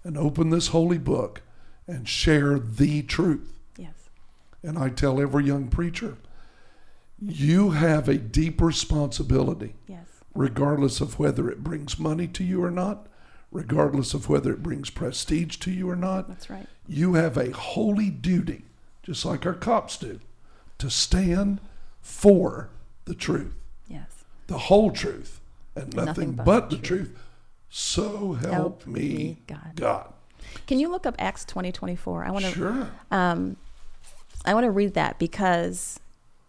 and 0.03 0.17
open 0.17 0.49
this 0.49 0.67
holy 0.67 0.97
book 0.97 1.41
and 1.87 2.07
share 2.07 2.59
the 2.59 3.01
truth. 3.01 3.53
Yes. 3.77 4.09
And 4.61 4.77
I 4.77 4.89
tell 4.89 5.21
every 5.21 5.45
young 5.45 5.69
preacher, 5.69 6.17
you 7.21 7.71
have 7.71 8.09
a 8.09 8.17
deep 8.17 8.61
responsibility, 8.61 9.75
Yes. 9.87 10.05
regardless 10.35 10.99
of 10.99 11.17
whether 11.19 11.49
it 11.49 11.63
brings 11.63 11.97
money 11.97 12.27
to 12.27 12.43
you 12.43 12.61
or 12.61 12.69
not, 12.69 13.07
regardless 13.49 14.13
of 14.13 14.27
whether 14.27 14.51
it 14.51 14.61
brings 14.61 14.89
prestige 14.89 15.55
to 15.57 15.71
you 15.71 15.89
or 15.89 15.95
not. 15.95 16.27
That's 16.27 16.49
right. 16.49 16.67
You 16.85 17.13
have 17.13 17.37
a 17.37 17.51
holy 17.51 18.09
duty, 18.09 18.65
just 19.03 19.23
like 19.23 19.45
our 19.45 19.53
cops 19.53 19.95
do, 19.97 20.19
to 20.79 20.89
stand 20.89 21.61
for 22.01 22.69
the 23.05 23.15
truth, 23.15 23.55
Yes. 23.87 24.25
the 24.47 24.57
whole 24.57 24.91
truth, 24.91 25.39
and 25.77 25.95
nothing, 25.95 26.05
Nothing 26.07 26.31
but, 26.33 26.45
but 26.45 26.69
the 26.69 26.75
the 26.75 26.81
truth. 26.81 27.17
So 27.69 28.33
help, 28.33 28.53
Help 28.53 28.87
me, 28.87 29.01
me 29.01 29.37
God. 29.47 29.71
God. 29.75 30.13
Can 30.65 30.79
you 30.79 30.89
look 30.89 31.05
up 31.05 31.15
Acts 31.19 31.45
twenty 31.45 31.71
twenty 31.71 31.95
four? 31.95 32.23
I 32.23 32.31
want 32.31 32.45
to. 32.45 32.51
Sure. 32.51 32.89
Um, 33.11 33.57
I 34.45 34.53
want 34.53 34.63
to 34.63 34.71
read 34.71 34.93
that 34.93 35.19
because, 35.19 35.99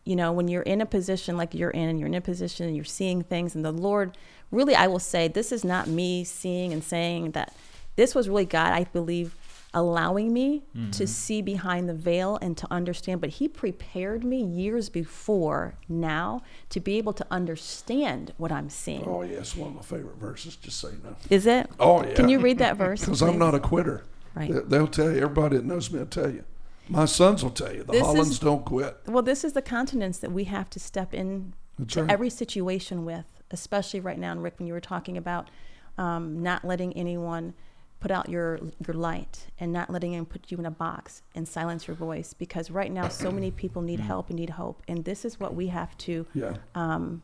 you 0.04 0.14
know, 0.14 0.30
when 0.32 0.46
you're 0.46 0.62
in 0.62 0.80
a 0.80 0.86
position 0.86 1.36
like 1.36 1.54
you're 1.54 1.70
in, 1.70 1.88
and 1.88 1.98
you're 1.98 2.06
in 2.06 2.14
a 2.14 2.20
position 2.20 2.66
and 2.66 2.76
you're 2.76 2.84
seeing 2.84 3.22
things, 3.22 3.54
and 3.54 3.64
the 3.64 3.72
Lord, 3.72 4.16
really, 4.52 4.74
I 4.74 4.86
will 4.86 5.00
say, 5.00 5.26
this 5.26 5.50
is 5.50 5.64
not 5.64 5.88
me 5.88 6.22
seeing 6.24 6.72
and 6.72 6.82
saying 6.84 7.32
that. 7.32 7.54
This 7.96 8.14
was 8.14 8.28
really 8.28 8.44
God, 8.44 8.72
I 8.72 8.84
believe, 8.84 9.34
allowing 9.74 10.32
me 10.32 10.62
to 10.92 11.06
see 11.06 11.42
behind 11.42 11.88
the 11.88 11.94
veil 11.94 12.38
and 12.40 12.56
to 12.56 12.66
understand. 12.70 13.20
But 13.20 13.30
He 13.30 13.48
prepared 13.48 14.24
me 14.24 14.42
years 14.42 14.88
before 14.88 15.74
now 15.88 16.42
to 16.70 16.80
be 16.80 16.96
able 16.98 17.12
to 17.14 17.26
understand 17.30 18.32
what 18.38 18.50
I'm 18.50 18.70
seeing. 18.70 19.04
Oh, 19.06 19.22
yes, 19.22 19.54
one 19.56 19.68
of 19.70 19.74
my 19.76 19.82
favorite 19.82 20.16
verses, 20.16 20.56
just 20.56 20.78
so 20.80 20.88
you 20.88 20.98
know. 21.04 21.14
Is 21.30 21.46
it? 21.46 21.68
Oh, 21.78 22.02
yeah. 22.04 22.14
Can 22.14 22.28
you 22.28 22.38
read 22.40 22.58
that 22.58 22.76
verse? 22.76 23.00
Because 23.04 23.22
I'm 23.22 23.38
not 23.38 23.54
a 23.54 23.60
quitter. 23.60 24.04
Right. 24.34 24.52
They- 24.52 24.60
They'll 24.60 24.86
tell 24.86 25.10
you, 25.10 25.16
everybody 25.18 25.56
that 25.56 25.64
knows 25.64 25.90
me 25.90 25.98
will 25.98 26.06
tell 26.06 26.30
you. 26.30 26.44
My 26.88 27.04
sons 27.04 27.42
will 27.44 27.50
tell 27.50 27.72
you, 27.74 27.84
the 27.84 27.92
This 27.92 28.00
is- 28.00 28.06
Hollands 28.06 28.38
don't 28.38 28.64
quit. 28.64 28.96
Well, 29.06 29.22
this 29.22 29.44
is 29.44 29.52
the 29.52 29.62
continence 29.62 30.18
that 30.18 30.32
we 30.32 30.44
have 30.44 30.70
to 30.70 30.80
step 30.80 31.12
in 31.12 31.52
That's 31.78 31.94
to 31.94 32.02
right. 32.02 32.10
every 32.10 32.30
situation 32.30 33.04
with, 33.04 33.26
especially 33.50 34.00
right 34.00 34.18
now. 34.18 34.32
And 34.32 34.42
Rick, 34.42 34.54
when 34.58 34.66
you 34.66 34.72
were 34.72 34.80
talking 34.80 35.16
about 35.18 35.50
um, 35.98 36.42
not 36.42 36.64
letting 36.64 36.92
anyone 36.94 37.52
put 38.01 38.11
out 38.11 38.28
your 38.28 38.61
your 38.86 38.94
light 38.94 39.46
and 39.59 39.72
not 39.72 39.90
letting 39.90 40.11
anyone 40.12 40.26
put 40.26 40.51
you 40.51 40.59
in 40.59 40.66
a 40.66 40.70
box 40.70 41.22
and 41.34 41.46
silence 41.49 41.88
your 41.88 41.96
voice, 41.96 42.32
because 42.32 42.70
right 42.70 42.92
now 42.92 43.09
so 43.09 43.30
many 43.30 43.51
people 43.51 43.82
need 43.82 44.01
help 44.01 44.30
and 44.30 44.38
need 44.38 44.51
hope, 44.51 44.82
and 44.88 45.05
this 45.05 45.24
is 45.24 45.40
what 45.40 45.55
we 45.55 45.68
have 45.68 45.96
to 45.99 46.26
Yeah, 46.34 46.55
um, 46.74 47.22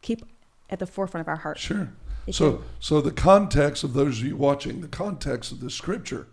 keep 0.00 0.24
at 0.70 0.78
the 0.78 0.86
forefront 0.86 1.22
of 1.24 1.28
our 1.28 1.36
heart. 1.36 1.58
sure. 1.58 1.92
If 2.26 2.36
So, 2.36 2.44
you- 2.50 2.64
so 2.80 3.00
the 3.00 3.10
context 3.12 3.82
of 3.84 3.94
those 3.94 4.20
of 4.20 4.26
you 4.26 4.36
watching, 4.36 4.80
the 4.80 4.88
context 4.88 5.50
of 5.52 5.60
the 5.60 5.70
scripture 5.70 6.28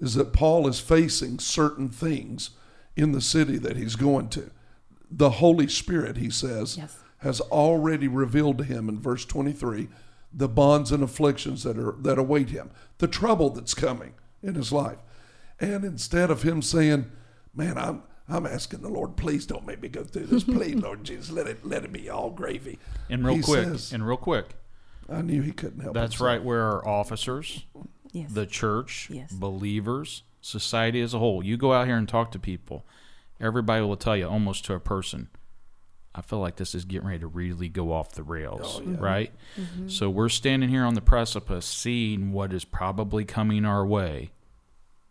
is 0.00 0.14
that 0.14 0.32
Paul 0.32 0.66
is 0.68 0.80
facing 0.80 1.38
certain 1.38 1.88
things 1.88 2.50
in 2.96 3.12
the 3.12 3.20
city 3.20 3.58
that 3.58 3.76
he's 3.76 3.94
going 3.96 4.28
to. 4.30 4.50
The 5.10 5.30
Holy 5.30 5.68
Spirit, 5.68 6.16
he 6.16 6.30
says, 6.30 6.76
Yes. 6.76 6.98
has 7.18 7.40
already 7.42 8.08
revealed 8.08 8.58
to 8.58 8.64
him 8.64 8.88
in 8.88 8.98
verse 9.00 9.24
23 9.24 9.88
the 10.32 10.48
bonds 10.48 10.92
and 10.92 11.02
afflictions 11.02 11.62
that 11.62 11.78
are 11.78 11.96
that 12.00 12.18
await 12.18 12.50
him, 12.50 12.70
the 12.98 13.08
trouble 13.08 13.50
that's 13.50 13.74
coming 13.74 14.14
in 14.42 14.54
his 14.54 14.72
life. 14.72 14.98
And 15.60 15.84
instead 15.84 16.30
of 16.30 16.42
him 16.42 16.62
saying, 16.62 17.10
"Man, 17.54 17.76
I'm 17.78 18.02
I'm 18.28 18.46
asking 18.46 18.82
the 18.82 18.88
Lord, 18.90 19.16
please 19.16 19.46
don't 19.46 19.66
make 19.66 19.80
me 19.82 19.88
go 19.88 20.04
through 20.04 20.26
this. 20.26 20.44
Please, 20.44 20.76
Lord 20.76 21.02
Jesus, 21.04 21.30
let 21.30 21.46
it 21.46 21.64
let 21.66 21.84
it 21.84 21.92
be 21.92 22.08
all 22.10 22.30
gravy." 22.30 22.78
And 23.08 23.24
real 23.24 23.36
He 23.36 23.42
quick, 23.42 23.64
says- 23.64 23.92
and 23.92 24.06
real 24.06 24.18
quick, 24.18 24.54
I 25.08 25.22
knew 25.22 25.40
he 25.42 25.52
couldn't 25.52 25.80
help. 25.80 25.94
that's 25.94 26.14
himself. 26.14 26.26
right 26.26 26.44
where 26.44 26.62
our 26.62 26.86
officers, 26.86 27.64
Yes. 28.12 28.30
the 28.32 28.44
church, 28.46 29.08
Yes. 29.10 29.32
believers, 29.32 30.22
society 30.42 31.00
as 31.00 31.14
a 31.14 31.18
whole. 31.18 31.42
You 31.42 31.56
go 31.56 31.72
out 31.72 31.86
here 31.86 31.96
and 31.96 32.06
talk 32.08 32.30
to 32.32 32.38
people, 32.38 32.84
everybody 33.40 33.82
will 33.84 33.96
tell 33.96 34.16
you 34.16 34.28
almost 34.28 34.64
to 34.66 34.74
a 34.74 34.80
person, 34.80 35.28
I 36.18 36.22
feel 36.22 36.40
like 36.40 36.56
this 36.56 36.74
is 36.74 36.84
getting 36.84 37.06
ready 37.06 37.20
to 37.20 37.28
really 37.28 37.68
go 37.68 37.92
off 37.92 38.10
the 38.12 38.24
rails, 38.24 38.80
Oh, 38.80 38.90
yeah. 38.90 38.96
right? 38.98 39.32
Mm-hmm. 39.56 39.88
So 39.88 40.10
we're 40.10 40.28
standing 40.28 40.68
here 40.68 40.82
on 40.84 40.94
the 40.94 41.00
precipice 41.00 41.64
seeing 41.64 42.32
what 42.32 42.52
is 42.52 42.64
probably 42.64 43.24
coming 43.24 43.64
our 43.64 43.86
way. 43.86 44.32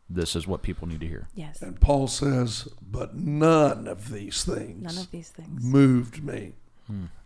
This 0.10 0.36
is 0.36 0.46
what 0.48 0.62
people 0.64 0.86
need 0.88 1.00
to 1.00 1.08
hear. 1.08 1.28
yes. 1.34 1.62
And 1.62 1.80
Paul 1.80 2.08
says, 2.08 2.68
"But 2.82 3.16
none 3.16 3.88
of 3.88 4.12
these 4.12 4.44
things 4.44 4.82
None 4.84 4.98
of 5.04 5.12
these 5.12 5.30
things. 5.30 5.64
moved 5.64 6.24
me. 6.24 6.54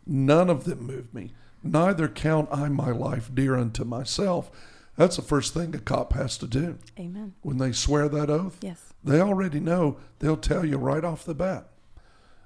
None 0.06 0.50
of 0.50 0.64
them 0.66 0.86
moved 0.86 1.14
me. 1.14 1.32
Neither 1.64 2.08
count 2.08 2.50
I 2.52 2.68
my 2.70 2.92
life 2.92 3.30
dear 3.34 3.56
unto 3.56 3.84
myself." 3.84 4.52
That's 4.96 5.16
the 5.16 5.22
first 5.24 5.54
thing 5.56 5.74
a 5.76 5.80
cop 5.80 6.14
has 6.14 6.38
to 6.40 6.48
do 6.48 6.78
Amen. 7.00 7.34
when 7.42 7.58
they 7.58 7.72
swear 7.72 8.10
that 8.10 8.30
oath. 8.30 8.58
Yes. 8.62 8.94
They 9.04 9.20
already 9.22 9.60
know. 9.60 9.98
They'll 10.20 10.38
tell 10.38 10.66
you 10.66 10.78
right 10.78 11.04
off 11.04 11.24
the 11.26 11.34
bat. 11.34 11.68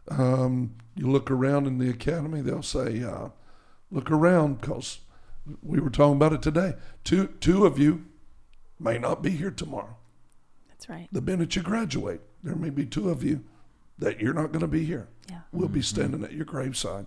Um, 0.10 0.76
you 0.96 1.08
look 1.08 1.30
around 1.30 1.68
in 1.68 1.78
the 1.78 1.90
academy, 1.90 2.42
they'll 2.42 2.64
say, 2.64 3.04
uh, 3.04 3.30
"Look 3.92 4.10
around," 4.10 4.62
because 4.62 5.00
we 5.62 5.80
were 5.80 5.90
talking 5.90 6.16
about 6.16 6.34
it 6.34 6.42
today. 6.42 6.76
Two 7.04 7.28
two 7.40 7.66
of 7.66 7.78
you 7.78 8.06
may 8.80 8.98
not 8.98 9.22
be 9.22 9.32
here 9.32 9.52
tomorrow. 9.52 9.98
That's 10.70 10.90
right. 10.90 11.08
The 11.12 11.22
minute 11.22 11.56
you 11.56 11.62
graduate, 11.62 12.22
there 12.44 12.56
may 12.56 12.70
be 12.70 12.86
two 12.86 13.10
of 13.10 13.24
you 13.24 13.44
that 13.98 14.20
you're 14.20 14.34
not 14.34 14.52
going 14.52 14.62
to 14.62 14.68
be 14.68 14.86
here. 14.86 15.08
Yeah. 15.30 15.42
We'll 15.52 15.70
be 15.70 15.82
standing 15.82 16.24
at 16.24 16.34
your 16.34 16.46
graveside. 16.46 17.06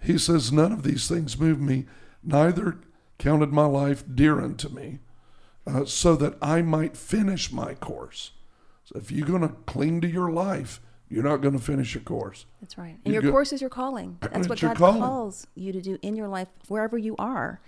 He 0.00 0.18
says, 0.18 0.52
None 0.52 0.72
of 0.72 0.82
these 0.82 1.08
things 1.08 1.38
move 1.38 1.60
me, 1.60 1.86
neither 2.22 2.78
counted 3.18 3.52
my 3.52 3.64
life 3.64 4.04
dear 4.12 4.40
unto 4.40 4.68
me, 4.68 4.98
uh, 5.66 5.84
so 5.86 6.14
that 6.16 6.36
I 6.42 6.62
might 6.62 6.96
finish 6.96 7.50
my 7.50 7.74
course. 7.74 8.32
So 8.84 8.98
if 8.98 9.10
you're 9.10 9.26
going 9.26 9.42
to 9.42 9.56
cling 9.66 10.02
to 10.02 10.08
your 10.08 10.30
life, 10.30 10.80
you're 11.14 11.22
not 11.24 11.40
going 11.40 11.56
to 11.56 11.62
finish 11.62 11.94
your 11.94 12.02
course. 12.02 12.46
That's 12.60 12.76
right. 12.76 12.90
You 12.94 12.98
And 13.04 13.14
your 13.14 13.22
go- 13.22 13.30
course 13.30 13.52
is 13.52 13.60
your 13.60 13.70
calling. 13.70 14.18
That's 14.20 14.36
It's 14.38 14.48
what 14.48 14.60
your 14.60 14.70
God 14.70 14.78
calling. 14.78 15.00
calls 15.02 15.46
you 15.54 15.72
to 15.72 15.80
do 15.80 15.96
in 16.02 16.16
your 16.16 16.28
life, 16.28 16.48
wherever 16.68 16.98
you 16.98 17.14
are. 17.18 17.60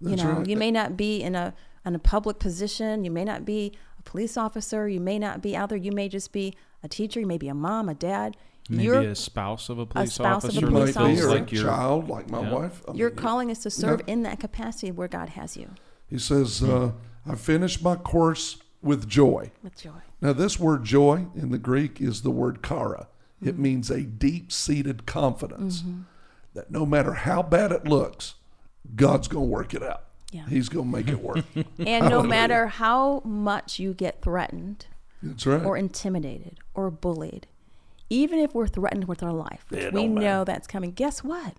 That's 0.00 0.10
you 0.22 0.28
know, 0.28 0.32
right. 0.38 0.46
you 0.46 0.56
may 0.56 0.70
not 0.70 0.96
be 0.96 1.22
in 1.22 1.34
a 1.34 1.54
in 1.86 1.94
a 1.94 1.98
public 1.98 2.38
position. 2.38 3.04
You 3.04 3.10
may 3.10 3.24
not 3.24 3.44
be 3.46 3.72
a 3.98 4.02
police 4.02 4.36
officer. 4.36 4.86
You 4.88 5.00
may 5.00 5.18
not 5.18 5.40
be 5.40 5.56
out 5.56 5.70
there. 5.70 5.78
You 5.78 5.92
may 5.92 6.08
just 6.08 6.30
be 6.32 6.54
a 6.82 6.88
teacher. 6.88 7.20
You 7.20 7.26
may 7.26 7.38
be 7.38 7.48
a 7.48 7.54
mom, 7.54 7.88
a 7.88 7.94
dad. 7.94 8.36
Maybe 8.68 8.84
Your 8.84 9.00
a 9.00 9.16
spouse 9.16 9.68
of 9.70 9.78
a 9.78 9.86
police 9.86 10.12
spouse 10.14 10.44
of 10.44 10.50
a 10.50 10.52
officer, 10.52 10.60
You 10.60 10.66
police 10.68 10.94
might 10.94 11.06
be, 11.06 11.10
officer. 11.12 11.26
or 11.26 11.30
a 11.30 11.34
like 11.40 11.52
your 11.52 11.64
child, 11.64 12.08
like 12.08 12.30
my 12.30 12.42
Yeah. 12.42 12.52
wife. 12.52 12.82
I 12.88 12.92
your 12.92 13.08
mean, 13.10 13.16
calling 13.18 13.50
is 13.50 13.58
to 13.60 13.70
serve 13.70 14.02
Yeah. 14.06 14.12
in 14.12 14.22
that 14.24 14.38
capacity 14.38 14.92
where 14.92 15.08
God 15.08 15.30
has 15.30 15.56
you 15.56 15.70
He 16.06 16.18
says, 16.18 16.62
uh, 16.62 16.92
I 17.26 17.34
finished 17.34 17.82
my 17.82 17.96
course 17.96 18.58
with 18.82 19.08
joy. 19.08 19.50
with 19.62 19.76
joy. 19.80 20.00
Now, 20.20 20.32
this 20.32 20.58
word 20.58 20.84
joy 20.84 21.26
in 21.34 21.50
the 21.50 21.58
Greek 21.58 22.00
is 22.00 22.22
the 22.22 22.30
word 22.30 22.62
kara. 22.62 23.08
It 23.42 23.54
Mm-hmm. 23.54 23.62
means 23.62 23.90
a 23.90 24.02
deep 24.02 24.52
seated 24.52 25.06
confidence 25.06 25.82
that 26.54 26.70
no 26.70 26.84
matter 26.84 27.14
how 27.14 27.42
bad 27.42 27.72
it 27.72 27.86
looks, 27.86 28.34
God's 28.96 29.28
going 29.28 29.46
to 29.46 29.50
work 29.50 29.72
it 29.74 29.82
out. 29.82 30.04
Yeah. 30.30 30.46
He's 30.46 30.68
going 30.68 30.90
to 30.90 30.96
make 30.96 31.08
it 31.08 31.20
work. 31.22 31.44
And 31.78 32.08
no 32.08 32.22
matter 32.22 32.66
how 32.66 33.20
much 33.24 33.78
you 33.78 33.94
get 33.94 34.20
threatened 34.22 34.86
That's 35.22 35.46
right. 35.46 35.64
or 35.64 35.76
intimidated 35.76 36.58
or 36.74 36.90
bullied, 36.90 37.46
even 38.10 38.38
if 38.38 38.54
we're 38.54 38.66
threatened 38.68 39.08
with 39.08 39.22
our 39.22 39.32
life, 39.32 39.64
which 39.70 39.92
we 39.92 40.02
don't 40.02 40.14
know 40.14 40.44
that's 40.44 40.66
coming, 40.66 40.92
guess 40.92 41.24
what? 41.24 41.54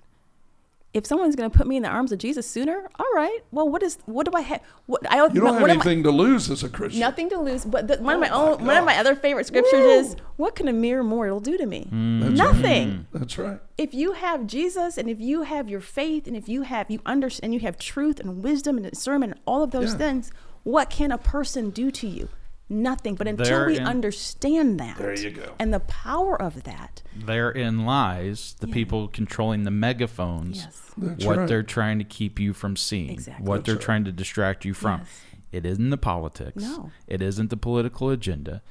If 0.93 1.05
someone's 1.07 1.37
going 1.37 1.49
to 1.49 1.57
put 1.57 1.67
me 1.67 1.77
in 1.77 1.83
the 1.83 1.89
arms 1.89 2.11
of 2.11 2.19
Jesus 2.19 2.45
sooner, 2.45 2.89
all 2.99 3.05
right. 3.15 3.39
Well, 3.51 3.69
what 3.69 3.81
is 3.81 3.97
what 4.07 4.25
do 4.29 4.33
I 4.37 4.41
have? 4.41 4.61
What 4.87 5.09
I 5.09 5.15
you 5.27 5.29
don't 5.35 5.43
what 5.45 5.53
have 5.53 5.61
am 5.63 5.69
I- 5.69 5.73
anything 5.75 6.03
to 6.03 6.11
lose 6.11 6.49
as 6.51 6.63
a 6.63 6.69
Christian. 6.69 6.99
nothing 6.99 7.29
to 7.29 7.39
lose. 7.39 7.63
But 7.63 7.87
the, 7.87 7.95
one 7.99 8.15
of 8.15 8.17
Oh 8.17 8.19
my 8.19 8.29
my 8.29 8.35
own, 8.35 8.65
one 8.65 8.75
of 8.75 8.83
my 8.83 8.97
other 8.97 9.15
favorite 9.15 9.47
scriptures 9.47 9.71
Woo. 9.79 9.89
is, 9.89 10.15
"What 10.35 10.55
can 10.55 10.67
a 10.67 10.73
mere 10.73 11.01
mortal 11.01 11.39
do 11.39 11.57
to 11.57 11.65
me? 11.65 11.87
Hmm. 11.89 12.19
That's 12.19 12.33
Nothing." 12.37 13.07
That's 13.13 13.37
right. 13.37 13.59
If 13.77 13.93
you 13.93 14.11
have 14.11 14.47
Jesus, 14.47 14.97
and 14.97 15.09
if 15.09 15.21
you 15.21 15.43
have 15.43 15.69
your 15.69 15.79
faith, 15.79 16.27
and 16.27 16.35
if 16.35 16.49
you 16.49 16.63
have 16.63 16.91
you 16.91 16.99
understand, 17.05 17.45
and 17.45 17.53
you 17.53 17.61
have 17.61 17.77
truth 17.79 18.19
and 18.19 18.43
wisdom 18.43 18.77
and 18.77 18.89
discernment, 18.89 19.31
and 19.31 19.41
all 19.47 19.63
of 19.63 19.71
those 19.71 19.93
Yeah. 19.93 19.97
things, 19.97 20.29
what 20.63 20.89
can 20.89 21.11
a 21.13 21.17
person 21.17 21.69
do 21.69 21.89
to 21.91 22.05
you? 22.07 22.27
Nothing. 22.71 23.15
But 23.15 23.27
until 23.27 23.65
we 23.65 23.77
understand 23.79 24.79
that, 24.79 24.97
There 24.97 25.13
you 25.13 25.31
go. 25.31 25.53
and 25.59 25.73
the 25.73 25.81
power 25.81 26.41
of 26.41 26.63
that, 26.63 27.01
Therein 27.15 27.85
lies 27.85 28.55
the 28.59 28.67
Yeah. 28.67 28.73
people 28.73 29.07
controlling 29.09 29.63
the 29.63 29.71
megaphones. 29.71 30.63
yes, 30.63 30.81
That's 30.97 31.25
what 31.25 31.37
right. 31.37 31.47
they're 31.47 31.63
trying 31.63 31.97
to 31.99 32.05
keep 32.05 32.39
you 32.39 32.53
from 32.53 32.75
seeing, 32.77 33.09
Exactly. 33.09 33.45
what 33.45 33.57
That's 33.57 33.65
they're 33.65 33.75
right. 33.75 33.81
trying 33.83 34.03
to 34.05 34.11
distract 34.13 34.63
you 34.63 34.73
from. 34.73 35.01
Yes. 35.01 35.21
It 35.51 35.65
isn't 35.65 35.89
the 35.89 35.97
politics. 35.97 36.63
No. 36.63 36.91
It 37.07 37.21
isn't 37.21 37.49
the 37.49 37.57
political 37.57 38.09
agenda. 38.09 38.61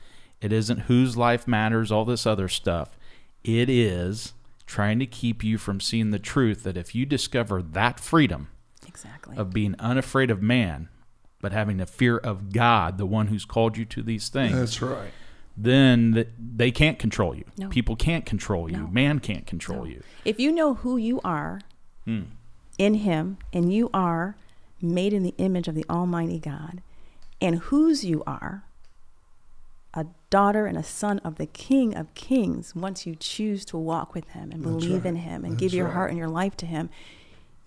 It 0.40 0.50
isn't 0.52 0.80
whose 0.82 1.18
life 1.18 1.46
matters, 1.46 1.92
all 1.92 2.06
this 2.06 2.26
other 2.26 2.48
stuff. 2.48 2.96
It 3.44 3.68
is 3.68 4.32
trying 4.66 4.98
to 5.00 5.06
keep 5.06 5.44
you 5.44 5.58
from 5.58 5.78
seeing 5.80 6.10
the 6.10 6.18
truth 6.18 6.62
that 6.62 6.78
if 6.78 6.94
you 6.94 7.04
discover 7.04 7.60
that 7.60 8.00
freedom 8.00 8.48
exactly. 8.88 9.36
of 9.36 9.50
being 9.52 9.74
unafraid 9.78 10.30
of 10.30 10.40
man, 10.40 10.88
but 11.40 11.52
having 11.52 11.76
the 11.78 11.86
fear 11.86 12.16
of 12.18 12.52
God, 12.52 12.98
the 12.98 13.06
one 13.06 13.28
who's 13.28 13.44
called 13.44 13.76
you 13.76 13.84
to 13.86 14.02
these 14.02 14.28
things, 14.28 14.54
That's 14.54 14.82
right. 14.82 15.10
then 15.56 16.26
they 16.38 16.70
can't 16.70 16.98
control 16.98 17.34
you. 17.34 17.44
No. 17.58 17.68
People 17.68 17.96
can't 17.96 18.24
control 18.26 18.70
you. 18.70 18.78
No. 18.78 18.86
Man 18.88 19.18
can't 19.20 19.46
control 19.46 19.80
No. 19.80 19.90
you. 19.90 20.02
If 20.24 20.38
you 20.40 20.52
know 20.52 20.74
who 20.74 20.96
you 20.96 21.20
are 21.24 21.60
Hmm. 22.04 22.22
in 22.78 22.94
Him 22.94 23.38
and 23.52 23.72
you 23.72 23.90
are 23.92 24.36
made 24.82 25.12
in 25.12 25.22
the 25.22 25.34
image 25.38 25.68
of 25.68 25.74
the 25.74 25.84
Almighty 25.90 26.38
God 26.38 26.82
and 27.40 27.56
whose 27.56 28.04
you 28.04 28.22
are, 28.26 28.64
a 29.92 30.06
daughter 30.30 30.66
and 30.66 30.78
a 30.78 30.82
son 30.84 31.18
of 31.20 31.36
the 31.36 31.46
King 31.46 31.94
of 31.96 32.14
Kings, 32.14 32.74
once 32.76 33.06
you 33.06 33.16
choose 33.16 33.64
to 33.66 33.76
walk 33.76 34.14
with 34.14 34.28
Him 34.28 34.50
and 34.52 34.62
That's 34.64 34.72
believe 34.84 35.04
in. 35.04 35.16
Him 35.16 35.44
and 35.44 35.54
That's 35.54 35.60
give 35.60 35.74
your 35.74 35.86
right. 35.86 35.94
heart 35.94 36.10
and 36.10 36.18
your 36.18 36.28
life 36.28 36.56
to 36.58 36.66
Him, 36.66 36.90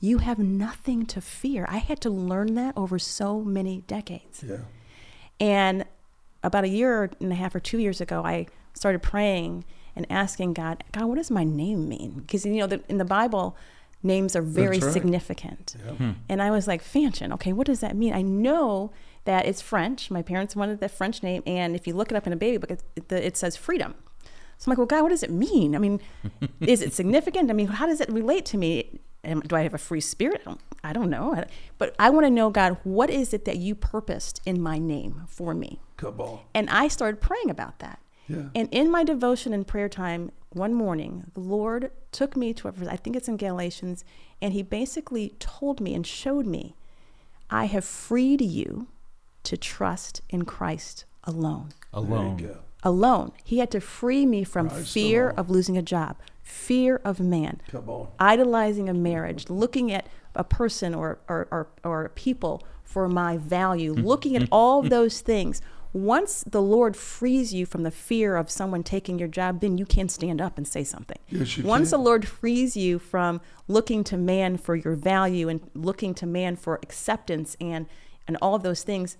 you 0.03 0.17
have 0.17 0.37
nothing 0.37 1.05
to 1.05 1.21
fear. 1.21 1.65
I 1.69 1.77
had 1.77 2.01
to 2.01 2.09
learn 2.09 2.55
that 2.55 2.75
over 2.75 2.99
so 2.99 3.39
many 3.39 3.83
decades. 3.87 4.43
Yeah. 4.45 4.57
And 5.39 5.85
about 6.43 6.65
a 6.65 6.67
year 6.67 7.09
and 7.21 7.31
a 7.31 7.35
half 7.35 7.55
or 7.55 7.61
two 7.61 7.77
years 7.77 8.01
ago, 8.01 8.21
I 8.25 8.47
started 8.73 9.01
praying 9.01 9.63
and 9.95 10.05
asking 10.09 10.55
God, 10.55 10.83
God, 10.91 11.05
what 11.05 11.15
does 11.15 11.31
my 11.31 11.45
name 11.45 11.87
mean? 11.87 12.15
Because, 12.15 12.45
you 12.45 12.55
know, 12.55 12.67
the, 12.67 12.81
in 12.89 12.97
the 12.97 13.05
Bible, 13.05 13.55
names 14.03 14.35
are 14.35 14.41
very 14.41 14.79
right. 14.79 14.91
significant. 14.91 15.77
Yeah. 15.85 15.91
Hmm. 15.93 16.11
And 16.27 16.41
I 16.41 16.51
was 16.51 16.67
like, 16.67 16.83
Fanchon, 16.83 17.33
okay, 17.35 17.53
what 17.53 17.67
does 17.67 17.79
that 17.79 17.95
mean? 17.95 18.11
I 18.11 18.23
know 18.23 18.91
that 19.23 19.45
it's 19.45 19.61
French. 19.61 20.11
My 20.11 20.21
parents 20.21 20.53
wanted 20.53 20.81
the 20.81 20.89
French 20.89 21.23
name. 21.23 21.43
And 21.47 21.77
if 21.77 21.87
you 21.87 21.93
look 21.93 22.11
it 22.11 22.17
up 22.17 22.27
in 22.27 22.33
a 22.33 22.35
baby 22.35 22.57
book, 22.57 22.71
it, 22.71 22.83
it, 22.97 23.09
it 23.09 23.37
says 23.37 23.55
freedom. 23.55 23.95
So 24.57 24.67
I'm 24.67 24.71
like, 24.71 24.79
well, 24.79 24.87
God, 24.87 25.03
what 25.03 25.09
does 25.09 25.23
it 25.23 25.31
mean? 25.31 25.77
I 25.77 25.79
mean, 25.79 26.01
is 26.59 26.81
it 26.81 26.91
significant? 26.91 27.49
I 27.49 27.53
mean, 27.53 27.67
how 27.67 27.85
does 27.85 28.01
it 28.01 28.11
relate 28.11 28.43
to 28.47 28.57
me? 28.57 28.99
Am, 29.23 29.39
do 29.41 29.55
I 29.55 29.61
have 29.61 29.73
a 29.73 29.77
free 29.77 30.01
spirit? 30.01 30.41
I 30.41 30.49
don't, 30.49 30.61
I 30.83 30.93
don't 30.93 31.09
know. 31.09 31.33
I- 31.33 31.45
But 31.77 31.95
I 31.97 32.09
want 32.09 32.25
to 32.25 32.29
know, 32.29 32.49
God, 32.49 32.77
what 32.83 33.09
is 33.09 33.33
it 33.33 33.45
that 33.45 33.57
you 33.57 33.73
purposed 33.75 34.41
in 34.45 34.61
my 34.61 34.77
name 34.77 35.23
for 35.27 35.53
me? 35.53 35.79
Come 35.97 36.19
on. 36.19 36.39
And 36.53 36.69
I 36.69 36.87
started 36.89 37.21
praying 37.21 37.49
about 37.49 37.79
that. 37.79 37.99
Yeah. 38.27 38.49
And 38.55 38.67
in 38.71 38.89
my 38.91 39.03
devotion 39.03 39.53
and 39.53 39.65
prayer 39.67 39.89
time 39.89 40.31
one 40.51 40.73
morning, 40.73 41.25
the 41.33 41.39
Lord 41.41 41.91
took 42.11 42.35
me 42.37 42.53
to, 42.53 42.67
a 42.67 42.71
verse, 42.71 42.87
I 42.87 42.95
think 42.97 43.15
it's 43.15 43.27
in 43.27 43.37
Galatians, 43.37 44.03
and 44.41 44.53
He 44.53 44.61
basically 44.61 45.29
told 45.39 45.79
me 45.81 45.93
and 45.93 46.05
showed 46.05 46.45
me, 46.45 46.75
I 47.49 47.65
have 47.65 47.85
freed 47.85 48.41
you 48.41 48.87
to 49.43 49.57
trust 49.57 50.21
in 50.29 50.43
Christ 50.45 51.05
alone. 51.23 51.69
Alone. 51.93 52.37
There 52.37 52.47
you 52.47 52.53
go. 52.55 52.59
Alone. 52.83 53.31
He 53.43 53.59
had 53.59 53.71
to 53.71 53.79
free 53.79 54.25
me 54.25 54.43
from 54.43 54.69
Christ 54.69 54.93
fear 54.93 55.27
alone. 55.29 55.39
of 55.39 55.49
losing 55.49 55.77
a 55.77 55.81
job, 55.81 56.17
fear 56.43 57.01
of 57.03 57.19
man, 57.19 57.61
Come 57.69 57.89
on. 57.89 58.09
idolizing 58.19 58.89
a 58.89 58.93
marriage, 58.93 59.49
looking 59.49 59.91
at 59.91 60.07
a 60.35 60.43
person 60.43 60.93
or, 60.93 61.19
or, 61.27 61.47
or, 61.49 61.67
or 61.83 62.09
people 62.09 62.61
for 62.83 63.07
my 63.07 63.37
value, 63.37 63.95
mm-hmm. 63.95 64.05
looking 64.05 64.35
at 64.35 64.43
mm-hmm. 64.43 64.53
all 64.53 64.81
those 64.81 65.21
things. 65.21 65.61
Once 65.93 66.43
the 66.47 66.61
Lord 66.61 66.97
frees 66.97 67.53
you 67.53 67.67
from 67.67 67.83
the 67.83 67.91
fear 67.91 68.35
of 68.35 68.49
someone 68.49 68.81
taking 68.81 69.19
your 69.19 69.27
job, 69.27 69.61
then 69.61 69.77
you 69.77 69.85
can 69.85 70.09
stand 70.09 70.41
up 70.41 70.57
and 70.57 70.67
say 70.67 70.83
something. 70.83 71.19
Yes, 71.29 71.55
you 71.57 71.63
Once 71.63 71.91
can. 71.91 71.99
the 71.99 72.03
Lord 72.03 72.27
frees 72.27 72.75
you 72.75 72.97
from 72.97 73.41
looking 73.67 74.03
to 74.05 74.17
man 74.17 74.57
for 74.57 74.75
your 74.75 74.95
value 74.95 75.49
and 75.49 75.61
looking 75.75 76.15
to 76.15 76.25
man 76.25 76.55
for 76.55 76.79
acceptance 76.81 77.55
and, 77.61 77.85
and 78.27 78.37
all 78.41 78.55
of 78.55 78.63
those 78.63 78.81
things, 78.81 79.17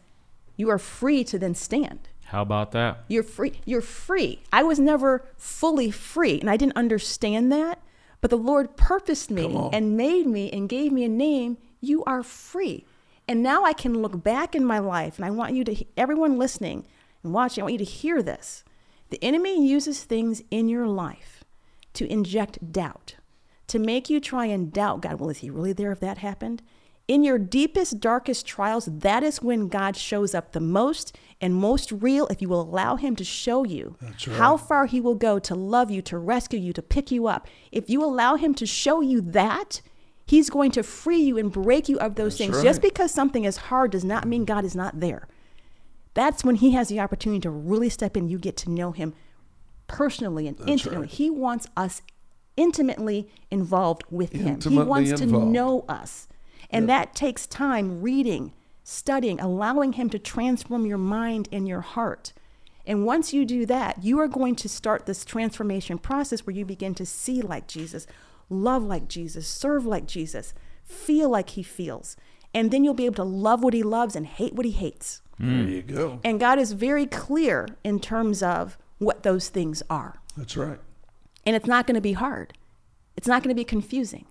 you 0.58 0.70
are 0.70 0.80
free 0.80 1.24
to 1.26 1.38
then 1.38 1.54
stand. 1.54 2.10
How 2.26 2.42
about 2.42 2.72
that? 2.72 3.04
You're 3.08 3.24
free. 3.24 3.54
You're 3.66 3.82
free. 3.82 4.42
I 4.52 4.64
was 4.64 4.80
never 4.80 5.26
fully 5.38 5.92
free, 5.92 6.40
and 6.40 6.50
I 6.50 6.58
didn't 6.58 6.78
understand 6.78 7.52
that. 7.52 7.80
But 8.22 8.30
the 8.30 8.38
Lord 8.38 8.78
purposed 8.78 9.30
me 9.30 9.70
and 9.74 9.98
made 9.98 10.26
me 10.26 10.50
and 10.52 10.70
gave 10.70 10.92
me 10.92 11.04
a 11.04 11.10
name. 11.10 11.58
You 11.82 12.04
are 12.06 12.24
free. 12.24 12.86
And 13.28 13.44
now 13.44 13.64
I 13.64 13.74
can 13.74 14.02
look 14.02 14.24
back 14.24 14.56
in 14.56 14.66
my 14.66 14.80
life, 14.80 15.18
and 15.18 15.26
I 15.26 15.30
want 15.30 15.54
you 15.54 15.64
to, 15.66 15.86
everyone 15.96 16.38
listening 16.38 16.86
and 17.24 17.34
watching, 17.34 17.62
I 17.62 17.66
want 17.66 17.74
you 17.74 17.86
to 17.86 17.92
hear 17.92 18.22
this. 18.24 18.64
The 19.10 19.24
enemy 19.24 19.66
uses 19.68 20.04
things 20.04 20.42
in 20.50 20.70
your 20.70 20.88
life 20.88 21.44
to 21.94 22.12
inject 22.12 22.72
doubt, 22.72 23.16
to 23.68 23.80
make 23.80 24.10
you 24.10 24.20
try 24.20 24.46
and 24.46 24.74
doubt 24.74 25.02
God. 25.02 25.20
Well, 25.20 25.30
is 25.30 25.40
he 25.40 25.50
really 25.50 25.74
there 25.74 25.92
if 25.92 26.00
that 26.00 26.18
happened? 26.18 26.62
In 27.08 27.24
your 27.24 27.38
deepest, 27.38 28.00
darkest 28.00 28.46
trials, 28.46 28.86
that 28.86 29.24
is 29.24 29.42
when 29.42 29.68
God 29.68 29.98
shows 29.98 30.34
up 30.34 30.54
the 30.54 30.62
most 30.62 31.18
and 31.42 31.54
most 31.54 31.92
real 31.92 32.28
if 32.28 32.42
you 32.42 32.48
will 32.48 32.62
allow 32.62 32.96
Him 32.96 33.16
to 33.18 33.26
show 33.26 33.66
you 33.66 33.98
right. 34.02 34.24
how 34.38 34.56
far 34.56 34.86
He 34.86 35.02
will 35.02 35.16
go 35.16 35.38
to 35.40 35.54
love 35.54 35.92
you, 35.92 36.02
to 36.04 36.18
rescue 36.18 36.60
you, 36.60 36.72
to 36.72 36.82
pick 36.82 37.12
you 37.12 37.28
up. 37.28 37.48
If 37.74 37.90
you 37.90 38.02
allow 38.04 38.36
Him 38.36 38.54
to 38.56 38.66
show 38.66 39.02
you 39.02 39.20
that, 39.20 39.82
He's 40.26 40.50
going 40.50 40.72
to 40.72 40.84
free 40.84 41.20
you 41.20 41.38
and 41.38 41.52
break 41.52 41.90
you 41.90 42.00
of 42.00 42.16
those 42.16 42.38
That's 42.38 42.52
things. 42.52 42.64
Just 42.64 42.82
because 42.82 43.12
something 43.12 43.44
is 43.44 43.58
hard 43.58 43.92
does 43.92 44.06
not 44.06 44.26
mean 44.26 44.46
God 44.46 44.64
is 44.64 44.74
not 44.76 45.02
there. 45.02 45.28
That's 46.14 46.46
when 46.46 46.56
He 46.56 46.72
has 46.72 46.88
the 46.88 47.02
opportunity 47.02 47.42
to 47.42 47.50
really 47.50 47.90
step 47.90 48.16
in. 48.16 48.30
You 48.30 48.40
get 48.40 48.56
to 48.58 48.70
know 48.70 48.94
Him 48.94 49.14
personally 49.88 50.48
and 50.48 50.58
That's 50.58 50.70
intimately. 50.70 51.02
right. 51.08 51.10
He 51.10 51.30
wants 51.30 51.68
us 51.76 52.02
intimately 52.56 53.28
involved 53.52 54.04
with 54.10 54.32
Him. 54.32 54.62
He 54.62 54.78
wants 54.78 55.10
involved. 55.20 55.46
to 55.46 55.52
know 55.52 55.84
us. 55.90 56.30
And 56.74 56.90
that 56.90 57.16
takes 57.16 57.48
time 57.48 58.02
reading, 58.02 58.54
studying, 58.84 59.40
allowing 59.40 59.94
Him 59.94 60.10
to 60.10 60.20
transform 60.20 60.86
your 60.86 60.98
mind 60.98 61.48
and 61.52 61.68
your 61.68 61.82
heart. 61.82 62.34
And 62.86 63.06
once 63.06 63.34
you 63.34 63.46
do 63.46 63.66
that, 63.68 64.04
you 64.04 64.20
are 64.20 64.28
going 64.28 64.56
to 64.58 64.68
start 64.68 65.06
this 65.06 65.24
transformation 65.24 65.98
process 65.98 66.46
where 66.46 66.56
you 66.56 66.66
begin 66.66 66.96
to 66.96 67.06
see 67.06 67.42
like 67.42 67.68
Jesus, 67.68 68.08
love 68.50 68.84
like 68.84 69.08
Jesus, 69.08 69.48
serve 69.48 69.86
like 69.86 70.06
Jesus, 70.06 70.54
feel 70.84 71.30
like 71.30 71.52
He 71.52 71.64
feels. 71.64 72.18
And 72.54 72.72
then 72.72 72.84
you'll 72.84 72.94
be 72.94 73.06
able 73.06 73.16
to 73.16 73.24
love 73.24 73.64
what 73.64 73.74
He 73.74 73.84
loves 73.84 74.16
and 74.16 74.26
hate 74.26 74.54
what 74.54 74.66
He 74.66 74.72
hates. 74.72 75.22
Hmm. 75.38 75.64
There 75.64 75.70
you 75.70 75.82
go. 75.82 76.20
And 76.24 76.40
God 76.40 76.60
is 76.60 76.74
very 76.74 77.06
clear 77.06 77.68
in 77.84 78.00
terms 78.00 78.44
of 78.44 78.78
what 78.98 79.24
those 79.24 79.50
things 79.50 79.82
are. 79.90 80.20
That's 80.36 80.58
right. 80.58 80.80
And 81.46 81.56
it's 81.56 81.68
not 81.68 81.88
going 81.88 81.96
to 81.96 82.02
be 82.02 82.14
hard. 82.14 82.54
It's 83.16 83.28
not 83.28 83.44
going 83.44 83.54
to 83.54 83.60
be 83.60 83.66
confusing. 83.66 84.26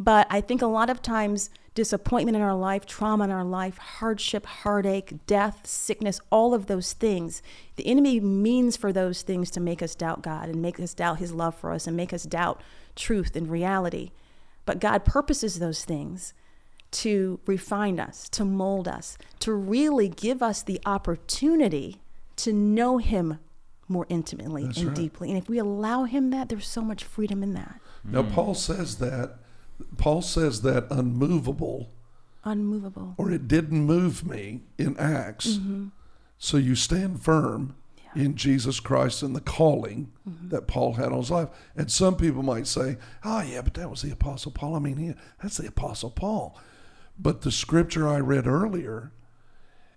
But 0.00 0.26
I 0.30 0.40
think 0.40 0.62
a 0.62 0.66
lot 0.66 0.88
of 0.88 1.02
times, 1.02 1.50
disappointment 1.74 2.34
in 2.34 2.42
our 2.42 2.54
life, 2.54 2.86
trauma 2.86 3.24
in 3.24 3.30
our 3.30 3.44
life, 3.44 3.76
hardship, 3.76 4.46
heartache, 4.46 5.26
death, 5.26 5.66
sickness, 5.66 6.22
all 6.30 6.54
of 6.54 6.66
those 6.66 6.94
things, 6.94 7.42
the 7.76 7.86
enemy 7.86 8.18
means 8.18 8.78
for 8.78 8.94
those 8.94 9.20
things 9.20 9.50
to 9.50 9.60
make 9.60 9.82
us 9.82 9.94
doubt 9.94 10.22
God 10.22 10.48
and 10.48 10.62
make 10.62 10.80
us 10.80 10.94
doubt 10.94 11.18
his 11.18 11.34
love 11.34 11.54
for 11.54 11.70
us 11.70 11.86
and 11.86 11.94
make 11.94 12.14
us 12.14 12.22
doubt 12.22 12.62
truth 12.96 13.36
and 13.36 13.50
reality. 13.50 14.10
But 14.64 14.80
God 14.80 15.04
purposes 15.04 15.58
those 15.58 15.84
things 15.84 16.32
to 16.92 17.38
refine 17.46 18.00
us, 18.00 18.30
to 18.30 18.44
mold 18.44 18.88
us, 18.88 19.18
to 19.40 19.52
really 19.52 20.08
give 20.08 20.42
us 20.42 20.62
the 20.62 20.80
opportunity 20.86 22.00
to 22.36 22.54
know 22.54 22.96
him 22.96 23.38
more 23.86 24.06
intimately 24.08 24.64
That's 24.64 24.78
and 24.78 24.88
right. 24.88 24.96
deeply. 24.96 25.28
And 25.28 25.36
if 25.36 25.48
we 25.48 25.58
allow 25.58 26.04
him 26.04 26.30
that, 26.30 26.48
there's 26.48 26.66
so 26.66 26.80
much 26.80 27.04
freedom 27.04 27.42
in 27.42 27.52
that. 27.52 27.80
Now 28.02 28.22
Paul 28.22 28.54
says 28.54 28.96
that 28.98 29.39
Paul 29.98 30.22
says 30.22 30.62
that 30.62 30.86
unmovable 30.90 31.90
Unmovable. 32.44 33.14
or 33.18 33.30
it 33.30 33.48
didn't 33.48 33.82
move 33.84 34.26
me 34.26 34.60
in 34.78 34.96
Acts. 34.98 35.48
Mm-hmm. 35.58 35.88
So 36.38 36.56
you 36.56 36.74
stand 36.74 37.22
firm 37.22 37.74
in 38.16 38.34
Jesus 38.34 38.80
Christ 38.80 39.22
and 39.22 39.36
the 39.36 39.40
calling 39.40 40.10
Mm-hmm. 40.28 40.48
that 40.50 40.66
Paul 40.68 40.94
had 40.94 41.06
on 41.12 41.18
his 41.18 41.30
life. 41.30 41.48
And 41.76 41.90
some 41.90 42.16
people 42.16 42.42
might 42.42 42.66
say, 42.68 42.98
"Oh 43.24 43.40
yeah, 43.42 43.62
but 43.62 43.74
that 43.74 43.90
was 43.90 44.02
the 44.02 44.10
apostle 44.12 44.52
Paul." 44.52 44.76
I 44.76 44.78
mean, 44.78 44.96
he, 44.96 45.14
that's 45.42 45.56
the 45.56 45.66
apostle 45.68 46.10
Paul. 46.10 46.56
But 47.18 47.42
the 47.42 47.50
scripture 47.50 48.08
I 48.08 48.18
read 48.20 48.46
earlier 48.46 49.12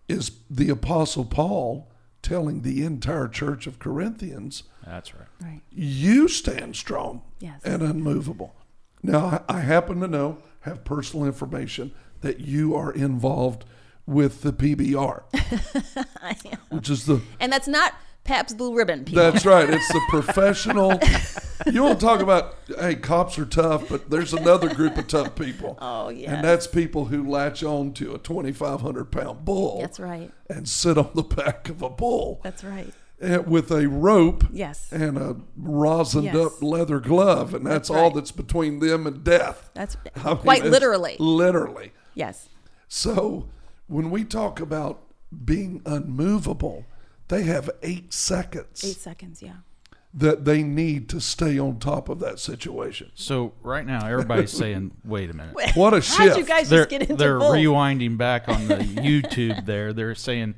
is 0.07 0.31
the 0.49 0.69
apostle 0.69 1.23
Paul 1.25 1.88
telling 2.23 2.61
the 2.61 2.84
entire 2.84 3.27
church 3.27 3.67
of 3.67 3.79
Corinthians, 3.79 4.63
That's 4.86 5.13
right. 5.13 5.27
Right. 5.41 5.61
you 5.71 6.27
stand 6.27 6.75
strong 6.75 7.21
Yes. 7.39 7.61
and 7.63 7.81
unmovable. 7.81 8.55
Now, 9.03 9.43
I 9.49 9.59
happen 9.59 9.99
to 9.99 10.07
know, 10.07 10.37
have 10.61 10.83
personal 10.85 11.25
information 11.25 11.93
that 12.21 12.39
you 12.39 12.73
are 12.75 12.91
involved 12.91 13.65
with 14.05 14.41
the 14.41 14.51
PBR, 14.53 15.23
I 16.21 16.35
am. 16.51 16.57
which 16.69 16.89
is 16.89 17.05
the 17.05 17.21
And 17.39 17.51
that's 17.51 17.67
not 17.67 17.93
Pabst 18.23 18.57
Blue 18.57 18.73
Ribbon, 18.75 19.03
people. 19.05 19.21
that's 19.23 19.45
right. 19.45 19.69
It's 19.69 19.87
the 19.89 20.01
professional. 20.09 20.99
You 21.71 21.83
want 21.83 21.99
to 21.99 22.05
talk 22.05 22.21
about 22.21 22.55
hey, 22.79 22.95
cops 22.95 23.37
are 23.39 23.45
tough, 23.45 23.87
but 23.89 24.09
there's 24.09 24.33
another 24.33 24.73
group 24.73 24.97
of 24.97 25.07
tough 25.07 25.35
people. 25.35 25.77
Oh, 25.81 26.09
yes. 26.09 26.29
and 26.29 26.43
that's 26.43 26.67
people 26.67 27.05
who 27.05 27.29
latch 27.29 27.63
on 27.63 27.93
to 27.93 28.13
a 28.13 28.17
2,500 28.19 29.11
pound 29.11 29.43
bull. 29.45 29.79
That's 29.81 29.99
right. 29.99 30.31
And 30.49 30.67
sit 30.67 30.97
on 30.97 31.11
the 31.15 31.23
back 31.23 31.67
of 31.69 31.81
a 31.81 31.89
bull 31.89 32.39
That's 32.43 32.63
right. 32.63 32.93
Eh, 33.24 33.38
with 33.38 33.71
a 33.71 33.88
rope 33.88 34.43
Yes. 34.51 34.89
and 34.91 35.17
a 35.17 35.36
rosined 35.59 36.26
Yes. 36.26 36.36
up 36.36 36.61
leather 36.61 36.99
glove, 36.99 37.53
and 37.53 37.65
that's, 37.65 37.88
That's 37.88 37.89
all 37.89 38.05
right. 38.07 38.15
that's 38.15 38.32
between 38.32 38.80
them 38.80 39.07
and 39.07 39.24
death. 39.24 39.69
That's 39.74 39.97
I 40.24 40.30
mean, 40.30 40.38
quite 40.38 40.65
literally. 40.65 41.15
Literally. 41.19 41.91
Yes. 42.13 42.49
So 42.88 43.47
when 43.88 44.11
we 44.11 44.24
talk 44.24 44.59
about 44.59 45.01
being 45.45 45.82
unmovable, 45.86 46.86
they 47.30 47.43
have 47.43 47.69
eight 47.82 48.13
seconds 48.13 48.84
Eight 48.84 48.97
seconds, 48.97 49.41
yeah. 49.41 49.53
that 50.13 50.45
they 50.45 50.61
need 50.61 51.09
to 51.09 51.19
stay 51.19 51.57
on 51.57 51.80
top 51.80 52.07
of 52.09 52.19
that 52.19 52.38
situation. 52.38 53.11
So 53.15 53.53
right 53.63 53.86
now, 53.86 54.05
everybody's 54.07 54.51
saying, 54.63 54.91
"Wait 55.03 55.32
a 55.32 55.34
minute." 55.34 55.55
What 55.76 55.93
a 55.95 56.01
How'd 56.01 56.38
you 56.38 56.45
guys 56.45 56.69
they're 56.69 56.82
just 56.82 56.89
get 56.91 57.01
into 57.01 57.15
they're 57.15 57.39
bull? 57.39 57.51
rewinding 57.53 58.17
back 58.17 58.47
on 58.47 58.67
the 58.67 58.76
YouTube. 58.78 59.65
There, 59.65 59.91
they're 59.93 60.13
saying, 60.13 60.53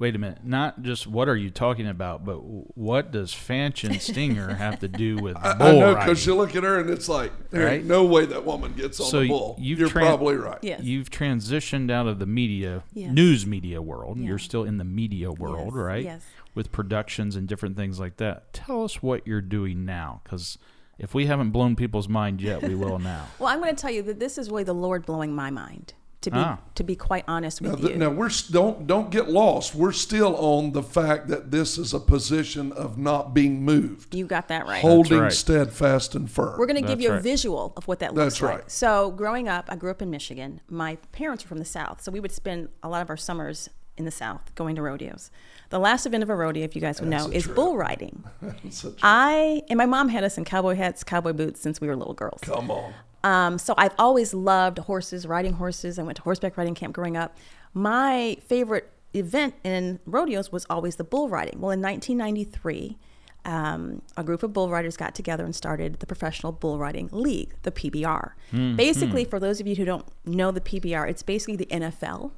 Wait 0.00 0.16
a 0.16 0.18
minute. 0.18 0.38
Not 0.42 0.82
just 0.82 1.06
what 1.06 1.28
are 1.28 1.36
you 1.36 1.50
talking 1.50 1.86
about, 1.86 2.24
but 2.24 2.38
what 2.76 3.12
does 3.12 3.32
Fanchon 3.32 4.00
Stinger 4.00 4.54
have 4.54 4.80
to 4.80 4.88
do 4.88 5.16
with 5.16 5.34
bull 5.34 5.44
I, 5.44 5.50
I 5.52 5.72
know 5.78 5.94
because 5.94 6.24
you 6.26 6.34
look 6.34 6.56
at 6.56 6.62
her 6.64 6.80
and 6.80 6.88
it's 6.90 7.06
like 7.08 7.30
there 7.50 7.60
ain't 7.68 7.82
Right? 7.82 7.84
no 7.84 8.04
way 8.06 8.24
that 8.24 8.44
woman 8.46 8.72
gets 8.72 8.98
on 8.98 9.06
So 9.06 9.20
the 9.20 9.28
bull. 9.28 9.56
you've 9.60 9.78
You're 9.78 9.88
tran- 9.90 10.06
probably 10.06 10.36
right. 10.36 10.58
Yes. 10.62 10.80
You've 10.82 11.10
transitioned 11.10 11.90
out 11.90 12.06
of 12.06 12.18
the 12.18 12.24
media, 12.26 12.82
Yes. 12.94 13.12
news 13.12 13.46
media 13.46 13.82
world. 13.82 14.18
Yeah. 14.18 14.28
You're 14.28 14.38
still 14.38 14.64
in 14.64 14.78
the 14.78 14.84
media 14.84 15.30
world, 15.30 15.66
Yes, 15.66 15.74
right? 15.74 16.04
yes. 16.04 16.22
With 16.54 16.72
productions 16.72 17.36
and 17.36 17.46
different 17.46 17.76
things 17.76 18.00
like 18.00 18.16
that. 18.16 18.52
Tell 18.54 18.82
us 18.84 19.02
what 19.02 19.26
you're 19.26 19.42
doing 19.42 19.84
now, 19.84 20.22
because 20.24 20.56
if 20.98 21.14
we 21.14 21.26
haven't 21.26 21.50
blown 21.50 21.76
people's 21.76 22.08
mind 22.08 22.40
yet, 22.40 22.62
we 22.62 22.74
will 22.74 22.98
now. 23.12 23.26
Well, 23.38 23.48
I'm 23.50 23.58
going 23.60 23.76
to 23.76 23.80
tell 23.80 23.90
you 23.90 24.02
that 24.04 24.18
this 24.18 24.38
is 24.38 24.50
really 24.50 24.64
the 24.64 24.72
Lord 24.72 25.04
blowing 25.04 25.34
my 25.34 25.50
mind. 25.50 25.92
To 26.22 26.30
be 26.30 26.36
Ah. 26.36 26.58
to 26.74 26.84
be 26.84 26.96
quite 26.96 27.24
honest 27.26 27.62
Now, 27.62 27.70
with 27.70 27.80
th- 27.80 27.92
you. 27.92 27.98
now 27.98 28.10
we're 28.10 28.28
don't 28.50 28.86
don't 28.86 29.10
get 29.10 29.30
lost. 29.30 29.74
We're 29.74 29.90
still 29.92 30.36
on 30.36 30.72
the 30.72 30.82
fact 30.82 31.28
that 31.28 31.50
this 31.50 31.78
is 31.78 31.94
a 31.94 31.98
position 31.98 32.72
of 32.72 32.98
not 32.98 33.32
being 33.32 33.64
moved, 33.64 34.14
you 34.14 34.26
got 34.26 34.48
that 34.48 34.66
right. 34.66 34.82
holding 34.82 35.18
right. 35.20 35.32
steadfast 35.32 36.14
and 36.14 36.30
firm. 36.30 36.58
We're 36.58 36.66
going 36.66 36.76
to 36.82 36.86
give 36.86 36.98
That's 36.98 37.02
you 37.04 37.12
a 37.14 37.20
visual 37.20 37.72
of 37.74 37.88
what 37.88 38.00
that 38.00 38.12
looks 38.14 38.34
That's 38.34 38.42
like. 38.42 38.50
right. 38.58 38.70
So, 38.70 39.12
growing 39.12 39.48
up, 39.48 39.64
I 39.70 39.76
grew 39.76 39.90
up 39.90 40.02
in 40.02 40.10
Michigan. 40.10 40.60
My 40.68 40.96
parents 41.12 41.42
were 41.44 41.48
from 41.48 41.58
the 41.58 41.64
South, 41.64 42.02
so 42.02 42.12
we 42.12 42.20
would 42.20 42.32
spend 42.32 42.68
a 42.82 42.88
lot 42.90 43.00
of 43.00 43.08
our 43.08 43.16
summers 43.16 43.70
in 43.96 44.04
the 44.04 44.10
South 44.10 44.54
going 44.54 44.76
to 44.76 44.82
rodeos. 44.82 45.30
The 45.70 45.78
last 45.78 46.04
event 46.04 46.22
of 46.22 46.28
a 46.28 46.36
rodeo, 46.36 46.64
if 46.64 46.74
you 46.74 46.82
guys 46.82 47.00
would 47.00 47.10
That's 47.10 47.26
know, 47.28 47.32
is 47.32 47.44
trip. 47.44 47.56
bull 47.56 47.78
riding. 47.78 48.24
Such- 48.70 48.98
I 49.02 49.62
and 49.70 49.78
my 49.78 49.86
mom 49.86 50.10
had 50.10 50.22
us 50.24 50.36
in 50.36 50.44
cowboy 50.44 50.74
hats, 50.74 51.02
cowboy 51.02 51.32
boots 51.32 51.60
since 51.62 51.80
we 51.80 51.88
were 51.88 51.96
little 51.96 52.12
girls. 52.14 52.40
Come 52.42 52.70
on. 52.70 52.92
Um, 53.22 53.58
so 53.58 53.74
I've 53.76 53.94
always 53.98 54.32
loved 54.34 54.78
horses, 54.78 55.26
riding 55.26 55.54
horses. 55.54 55.98
I 55.98 56.02
went 56.02 56.16
to 56.16 56.22
horseback 56.22 56.56
riding 56.56 56.74
camp 56.74 56.94
growing 56.94 57.16
up. 57.16 57.36
My 57.74 58.36
favorite 58.46 58.90
event 59.14 59.54
in 59.64 59.98
rodeos 60.06 60.50
was 60.52 60.66
always 60.70 60.96
the 60.96 61.04
bull 61.04 61.28
riding. 61.28 61.60
Well, 61.60 61.70
in 61.72 61.80
1993, 61.82 62.96
um, 63.44 64.02
a 64.16 64.22
group 64.24 64.42
of 64.42 64.52
bull 64.52 64.68
riders 64.70 64.96
got 64.96 65.14
together 65.14 65.44
and 65.44 65.54
started 65.54 65.94
the 66.00 66.06
Professional 66.06 66.52
Bull 66.52 66.78
Riding 66.78 67.08
League, 67.12 67.54
the 67.62 67.70
PBR. 67.70 68.32
Hmm, 68.50 68.76
basically, 68.76 69.24
for 69.24 69.40
those 69.40 69.60
of 69.60 69.66
you 69.66 69.74
who 69.76 69.84
don't 69.84 70.04
know 70.24 70.50
the 70.50 70.60
PBR, 70.60 71.08
it's 71.08 71.22
basically 71.22 71.56
the 71.56 71.66
NFL 71.66 72.32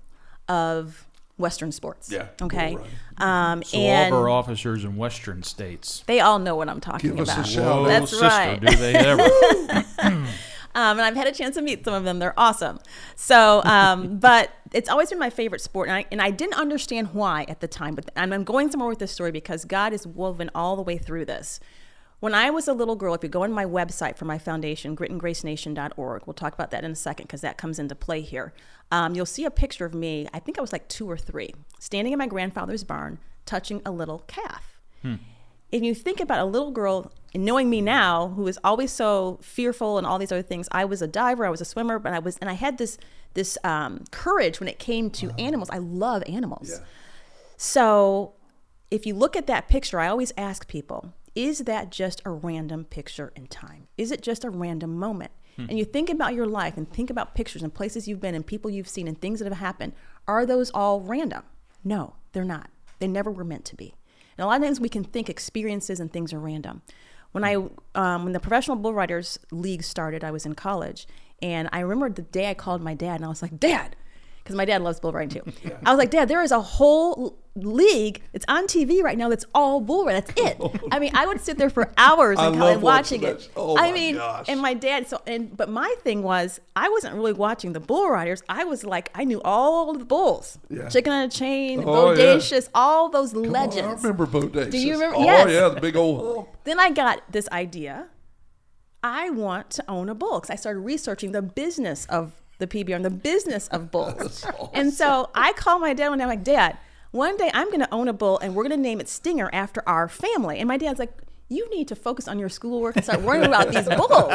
of 0.49 1.07
Western 1.39 1.73
sports. 1.73 2.11
Yeah, 2.11 2.27
Okay. 2.41 2.77
bull. 2.77 3.27
Um, 3.27 3.63
So 3.65 3.79
and 3.79 4.13
all 4.13 4.19
of 4.21 4.25
our 4.25 4.29
officers 4.31 4.85
in 4.85 4.97
Western 4.97 5.43
states. 5.43 6.05
they 6.07 6.21
all 6.21 6.39
know 6.39 6.55
what 6.57 6.69
I'm 6.69 6.81
talking 6.81 7.11
Give 7.11 7.21
us 7.21 7.31
a 7.31 7.33
about. 7.33 7.47
shout 7.47 7.65
Whoa, 7.65 7.83
out. 7.85 7.89
That's 7.89 8.11
sister, 8.11 8.27
right. 8.27 8.61
do 8.61 8.77
they 8.77 8.95
ever? 8.95 9.29
Um, 10.75 10.99
and 10.99 11.03
I've 11.03 11.17
had 11.17 11.27
a 11.27 11.33
chance 11.33 11.57
to 11.57 11.63
meet 11.63 11.85
some 11.85 11.95
of 11.95 12.05
them. 12.05 12.19
They're 12.19 12.39
awesome. 12.39 12.79
So, 13.17 13.63
um, 13.65 14.19
but 14.21 14.51
it's 14.73 14.89
always 14.89 15.11
been 15.11 15.19
my 15.19 15.31
favorite 15.31 15.61
sport, 15.61 15.89
and 15.89 15.97
I, 15.97 16.07
and 16.11 16.21
I 16.21 16.31
didn't 16.31 16.59
understand 16.59 17.13
why 17.13 17.45
at 17.49 17.61
the 17.61 17.69
time. 17.69 17.95
But 17.95 18.11
I'm, 18.17 18.33
I'm 18.33 18.45
going 18.45 18.71
somewhere 18.71 18.89
with 18.89 18.99
this 18.99 19.13
story 19.13 19.31
because 19.31 19.65
God 19.65 19.93
is 19.93 20.07
woven 20.07 20.51
all 20.55 20.77
the 20.77 20.83
way 20.83 20.99
through 20.99 21.27
this. 21.27 21.61
When 22.21 22.35
I 22.35 22.51
was 22.51 22.69
a 22.69 22.73
little 22.73 22.95
girl, 22.95 23.15
if 23.15 23.25
you 23.25 23.29
go 23.29 23.43
on 23.43 23.53
my 23.53 23.65
website 23.65 24.17
for 24.17 24.27
my 24.27 24.39
foundation, 24.39 24.97
gritandgracenation.org, 24.97 26.23
we'll 26.25 26.35
talk 26.35 26.55
about 26.55 26.71
that 26.71 26.85
in 26.85 26.93
a 26.93 26.95
second 26.95 27.27
because 27.27 27.41
that 27.41 27.59
comes 27.59 27.81
into 27.81 27.97
play 27.97 28.21
here. 28.21 28.53
Um, 28.93 29.17
you'll 29.17 29.27
see 29.27 29.45
a 29.45 29.51
picture 29.51 29.85
of 29.85 29.93
me. 29.93 30.29
I 30.33 30.39
think 30.39 30.57
I 30.57 30.61
was 30.61 30.73
like 30.73 30.87
two 30.87 31.11
or 31.11 31.17
three, 31.17 31.53
standing 31.81 32.13
in 32.13 32.21
my 32.21 32.29
grandfather's 32.29 32.85
barn, 32.85 33.19
touching 33.45 33.83
a 33.85 33.91
little 33.91 34.21
calf 34.29 34.79
if 35.73 35.83
you 35.83 35.95
think 35.95 36.21
about 36.21 36.39
a 36.39 36.45
little 36.45 36.71
girl 36.71 37.11
and 37.35 37.45
knowing 37.45 37.69
me 37.69 37.81
now 37.81 38.29
who 38.29 38.47
is 38.47 38.59
always 38.63 38.93
so 38.93 39.39
fearful 39.43 39.99
and 39.99 40.07
all 40.07 40.19
these 40.19 40.31
other 40.31 40.43
things 40.43 40.69
i 40.71 40.85
was 40.85 41.03
a 41.03 41.07
diver 41.07 41.45
i 41.45 41.51
was 41.51 41.61
a 41.61 41.65
swimmer 41.65 41.99
but 41.99 42.13
i 42.13 42.19
was 42.19 42.37
and 42.39 42.49
i 42.49 42.55
had 42.55 42.79
this 42.79 42.99
this 43.35 43.57
um, 43.65 44.05
courage 44.11 44.61
when 44.61 44.69
it 44.69 44.79
came 44.79 45.09
to 45.09 45.31
animals. 45.39 45.71
I 45.71 45.79
love 45.79 46.23
animals. 46.29 46.69
Yeah. 46.71 46.85
so 47.57 48.35
if 48.91 49.07
you 49.07 49.15
look 49.15 49.35
at 49.37 49.47
that 49.47 49.69
picture 49.69 49.99
i 49.99 50.07
always 50.07 50.33
ask 50.37 50.69
people 50.69 51.15
is 51.35 51.61
that 51.61 51.91
just 51.91 52.21
a 52.27 52.31
random 52.31 52.85
picture 52.85 53.33
in 53.35 53.47
time? 53.47 53.89
Is 53.97 54.11
it 54.11 54.21
just 54.21 54.45
a 54.45 54.51
random 54.51 54.99
moment? 54.99 55.31
And 55.57 55.79
you 55.79 55.87
think 55.87 56.11
about 56.11 56.35
your 56.35 56.47
life 56.47 56.77
and 56.77 56.91
think 56.91 57.09
about 57.09 57.35
pictures 57.35 57.63
and 57.63 57.73
places 57.73 58.07
you've 58.07 58.21
been 58.21 58.35
and 58.35 58.47
people 58.47 58.71
you've 58.71 58.89
seen 58.89 59.09
and 59.09 59.19
things 59.19 59.39
that 59.39 59.49
have 59.49 59.59
happened. 59.59 59.93
Are 60.29 60.45
those 60.45 60.71
all 60.71 61.01
random? 61.01 61.43
No 61.83 62.17
they're 62.33 62.45
not. 62.45 62.71
They 62.99 63.09
never 63.09 63.31
were 63.31 63.45
meant 63.45 63.65
to 63.67 63.77
be 63.77 63.95
and 64.37 64.45
a 64.45 64.47
lot 64.47 64.57
of 64.57 64.63
times 64.63 64.81
we 64.81 64.89
can 64.89 65.05
think 65.05 65.29
experiences 65.29 66.01
and 66.01 66.13
things 66.13 66.33
are 66.33 66.41
random. 66.41 66.83
When 67.33 67.45
I 67.45 67.55
um, 67.95 68.25
when 68.25 68.33
the 68.33 68.41
Professional 68.41 68.77
Bull 68.77 68.93
Riders 68.95 69.39
League 69.51 69.85
started, 69.85 70.23
I 70.23 70.31
was 70.31 70.45
in 70.45 70.55
college, 70.55 71.07
and 71.41 71.69
I 71.73 71.81
remember 71.81 72.11
the 72.11 72.23
day 72.23 72.51
I 72.51 72.55
called 72.55 72.83
my 72.83 72.95
dad, 72.95 73.17
and 73.17 73.25
I 73.25 73.29
was 73.29 73.41
like, 73.41 73.59
"Dad," 73.59 73.97
because 74.43 74.57
my 74.57 74.65
dad 74.65 74.83
loves 74.83 75.01
bull 75.01 75.13
riding 75.13 75.43
too. 75.43 75.71
I 75.87 75.91
was 75.91 75.99
like, 75.99 76.11
"Dad, 76.11 76.29
there 76.29 76.43
is 76.43 76.51
a 76.53 76.61
whole 76.61 77.39
league. 77.55 78.23
It's 78.33 78.45
on 78.49 78.67
TV 78.67 79.03
right 79.03 79.17
now. 79.19 79.29
That's 79.29 79.45
all 79.55 79.81
bull 79.81 80.05
riding. 80.05 80.23
That's 80.37 80.41
it." 80.61 80.81
I 80.93 80.99
mean, 80.99 81.13
I 81.15 81.27
would 81.27 81.41
sit 81.41 81.59
there 81.59 81.71
for 81.71 81.93
hours 81.97 82.39
and 82.39 82.59
watching 82.59 82.81
watching 82.83 83.23
it. 83.25 83.49
Oh, 83.57 83.77
I 83.77 83.89
my 83.89 83.93
mean, 83.93 84.15
gosh. 84.17 84.47
and 84.49 84.61
my 84.61 84.75
dad. 84.75 85.09
So, 85.09 85.21
and 85.27 85.57
but 85.57 85.69
my 85.69 85.95
thing 86.03 86.23
was, 86.23 86.61
I 86.75 86.89
wasn't 86.89 87.15
really 87.15 87.33
watching 87.33 87.73
the 87.73 87.81
bull 87.81 88.09
riders. 88.11 88.43
I 88.49 88.65
was 88.65 88.85
like, 88.85 89.11
I 89.15 89.25
knew 89.25 89.41
all 89.45 89.93
the 89.93 90.05
bulls, 90.05 90.59
Yeah. 90.69 90.89
chicken 90.89 91.13
on 91.13 91.25
a 91.25 91.29
chain, 91.29 91.83
Oh, 91.87 92.13
yeah. 92.13 92.17
bodacious, 92.37 92.69
all 92.75 93.09
those 93.11 93.33
Come 93.33 93.45
on, 93.45 93.51
legends. 93.51 94.05
I 94.05 94.09
remember 94.09 94.27
Bodacious. 94.27 94.71
Do 94.71 94.79
you 94.79 94.95
remember- 94.95 95.17
Oh 95.17 95.25
Yes. 95.25 95.51
yeah, 95.51 95.69
the 95.69 95.81
big 95.81 95.97
old 95.97 96.37
hump. 96.37 96.49
Then 96.65 96.81
I 96.81 96.91
got 96.91 97.23
this 97.31 97.49
idea. 97.51 98.09
I 99.05 99.31
want 99.31 99.71
to 99.71 99.85
own 99.89 100.09
a 100.09 100.15
bull 100.15 100.39
because 100.41 100.51
I 100.51 100.55
started 100.57 100.81
researching 100.81 101.33
the 101.33 101.43
business 101.43 102.07
of 102.07 102.42
the 102.63 102.85
PBR 102.85 102.97
and 102.97 103.05
the 103.05 103.11
business 103.11 103.69
of 103.69 103.91
bulls. 103.91 104.47
And 104.73 104.93
so 104.93 105.31
I 105.35 105.53
call 105.53 105.79
my 105.79 105.93
dad 105.93 106.09
one 106.09 106.19
day. 106.19 106.25
I'm 106.25 106.31
like, 106.31 106.45
Dad, 106.45 106.79
one 107.11 107.37
day 107.37 107.51
I'm 107.53 107.67
going 107.67 107.81
to 107.81 107.93
own 107.93 108.09
a 108.09 108.13
bull 108.13 108.39
and 108.39 108.55
we're 108.55 108.63
going 108.63 108.77
to 108.77 108.83
name 108.83 109.01
it 109.01 109.09
Stinger 109.09 109.51
after 109.53 109.83
our 109.87 110.09
family. 110.09 110.59
And 110.59 110.69
my 110.69 110.79
dad's 110.79 110.99
like, 110.99 111.13
you 111.49 111.69
need 111.71 111.89
to 111.89 111.95
focus 111.95 112.27
on 112.29 112.39
your 112.39 112.49
schoolwork 112.49 112.97
and 112.97 113.05
start 113.05 113.21
worrying 113.21 113.45
about 113.45 113.71
these 113.71 113.87
bulls. 113.97 114.33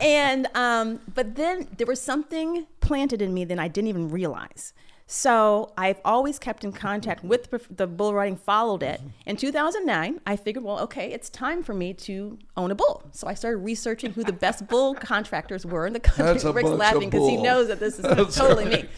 And 0.00 0.46
um, 0.54 1.00
but 1.14 1.36
then 1.36 1.68
there 1.78 1.86
was 1.86 2.00
something 2.00 2.66
planted 2.80 3.22
in 3.22 3.32
me 3.32 3.44
that 3.46 3.58
I 3.58 3.68
didn't 3.68 3.88
even 3.88 4.10
realize. 4.10 4.74
So 5.12 5.72
I've 5.76 5.98
always 6.04 6.38
kept 6.38 6.62
in 6.62 6.70
contact 6.70 7.24
with 7.24 7.48
the- 7.68 7.88
bull 7.88 8.14
riding, 8.14 8.36
followed 8.36 8.84
it. 8.84 9.00
Mm-hmm. 9.00 9.30
In 9.30 9.36
2009, 9.36 10.20
I 10.24 10.36
figured, 10.36 10.64
well, 10.64 10.78
okay, 10.82 11.10
it's 11.10 11.28
time 11.28 11.64
for 11.64 11.74
me 11.74 11.92
to 11.94 12.38
own 12.56 12.70
a 12.70 12.76
bull. 12.76 13.02
So 13.10 13.26
I 13.26 13.34
started 13.34 13.56
researching 13.56 14.12
who 14.12 14.22
the 14.22 14.32
best 14.32 14.66
bull 14.68 14.94
contractors 14.94 15.66
were 15.66 15.84
in 15.88 15.94
the 15.94 15.98
country. 15.98 16.26
That's 16.26 16.44
a 16.44 16.52
Rick's 16.52 16.68
laughing 16.68 17.10
because 17.10 17.28
he 17.28 17.36
knows 17.36 17.66
that 17.66 17.80
this 17.80 17.98
is 17.98 18.02
That's 18.04 18.36
totally 18.36 18.66
right. 18.66 18.84
me. 18.84 18.88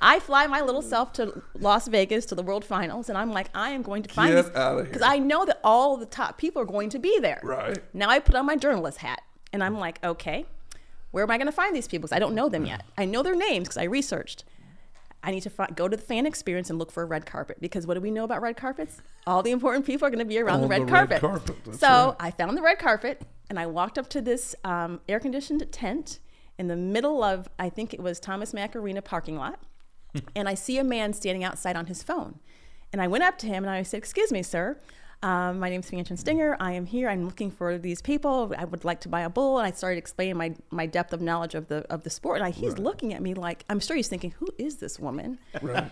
I 0.00 0.20
fly 0.20 0.46
my 0.46 0.60
little 0.60 0.82
self 0.82 1.12
to 1.14 1.42
Las 1.58 1.88
Vegas 1.88 2.26
to 2.26 2.36
the 2.36 2.44
World 2.44 2.64
Finals, 2.64 3.08
and 3.08 3.18
I'm 3.18 3.32
like, 3.32 3.50
I 3.52 3.70
am 3.70 3.82
going 3.82 4.04
to 4.04 4.14
find 4.14 4.32
Get 4.32 4.44
these 4.44 4.84
because 4.86 5.02
I 5.02 5.18
know 5.18 5.44
that 5.46 5.58
all 5.64 5.96
the 5.96 6.06
top 6.06 6.38
people 6.38 6.62
are 6.62 6.66
going 6.66 6.90
to 6.90 7.00
be 7.00 7.18
there. 7.18 7.40
Right. 7.42 7.78
Now 7.92 8.08
I 8.08 8.20
put 8.20 8.36
on 8.36 8.46
my 8.46 8.54
journalist 8.54 8.98
hat, 8.98 9.20
and 9.52 9.64
I'm 9.64 9.80
like, 9.80 9.98
okay, 10.04 10.46
where 11.10 11.24
am 11.24 11.30
I 11.32 11.38
going 11.38 11.46
to 11.46 11.52
find 11.52 11.74
these 11.74 11.88
people? 11.88 12.06
Because 12.06 12.14
I 12.14 12.20
don't 12.20 12.36
know 12.36 12.48
them 12.48 12.66
yet. 12.66 12.84
I 12.96 13.04
know 13.04 13.24
their 13.24 13.34
names 13.34 13.66
because 13.66 13.78
I 13.78 13.84
researched. 13.84 14.44
I 15.26 15.32
need 15.32 15.42
to 15.42 15.50
fi- 15.50 15.68
go 15.74 15.88
to 15.88 15.96
the 15.96 16.02
fan 16.02 16.24
experience 16.24 16.70
and 16.70 16.78
look 16.78 16.92
for 16.92 17.02
a 17.02 17.06
red 17.06 17.26
carpet 17.26 17.58
because 17.60 17.84
what 17.84 17.94
do 17.94 18.00
we 18.00 18.12
know 18.12 18.22
about 18.22 18.40
red 18.40 18.56
carpets? 18.56 19.02
All 19.26 19.42
the 19.42 19.50
important 19.50 19.84
people 19.84 20.06
are 20.06 20.10
going 20.10 20.20
to 20.20 20.24
be 20.24 20.38
around 20.38 20.60
the 20.60 20.68
red 20.68 20.82
the 20.86 20.92
red 20.92 21.20
carpet. 21.20 21.54
so 21.74 21.88
right. 21.88 22.16
I 22.20 22.30
found 22.30 22.56
the 22.56 22.62
red 22.62 22.78
carpet 22.78 23.22
and 23.50 23.58
I 23.58 23.66
walked 23.66 23.98
up 23.98 24.08
to 24.10 24.20
this 24.20 24.54
um, 24.62 25.00
air 25.08 25.18
conditioned 25.18 25.66
tent 25.72 26.20
in 26.58 26.68
the 26.68 26.76
middle 26.76 27.24
of, 27.24 27.48
I 27.58 27.68
think 27.68 27.92
it 27.92 28.00
was 28.00 28.20
Thomas 28.20 28.54
Mack 28.54 28.76
Arena 28.76 29.02
parking 29.02 29.36
lot. 29.36 29.60
and 30.36 30.48
I 30.48 30.54
see 30.54 30.78
a 30.78 30.84
man 30.84 31.12
standing 31.12 31.42
outside 31.42 31.74
on 31.74 31.86
his 31.86 32.04
phone. 32.04 32.38
And 32.92 33.02
I 33.02 33.08
went 33.08 33.24
up 33.24 33.36
to 33.38 33.46
him 33.46 33.64
and 33.64 33.70
I 33.70 33.82
said, 33.82 33.98
Excuse 33.98 34.30
me, 34.30 34.44
sir. 34.44 34.80
Um, 35.26 35.58
my 35.58 35.68
name's 35.68 35.90
Fanchon 35.90 36.16
Stinger. 36.16 36.56
I 36.60 36.70
am 36.72 36.86
here. 36.86 37.08
I'm 37.08 37.24
looking 37.24 37.50
for 37.50 37.78
these 37.78 38.00
people. 38.00 38.54
I 38.56 38.64
would 38.64 38.84
like 38.84 39.00
to 39.00 39.08
buy 39.08 39.22
a 39.22 39.28
bull. 39.28 39.58
And 39.58 39.66
I 39.66 39.72
started 39.72 39.98
explaining 39.98 40.36
my, 40.36 40.54
my 40.70 40.86
depth 40.86 41.12
of 41.12 41.20
knowledge 41.20 41.56
of 41.56 41.66
the 41.66 41.78
of 41.90 42.04
the 42.04 42.10
sport. 42.10 42.36
And 42.38 42.46
I, 42.46 42.50
he's 42.50 42.78
looking 42.78 43.12
at 43.12 43.20
me 43.20 43.34
like 43.34 43.64
I'm 43.68 43.80
sure 43.80 43.96
he's 43.96 44.06
thinking, 44.06 44.34
Who 44.38 44.46
is 44.56 44.76
this 44.76 45.00
woman? 45.00 45.38
Right. 45.60 45.90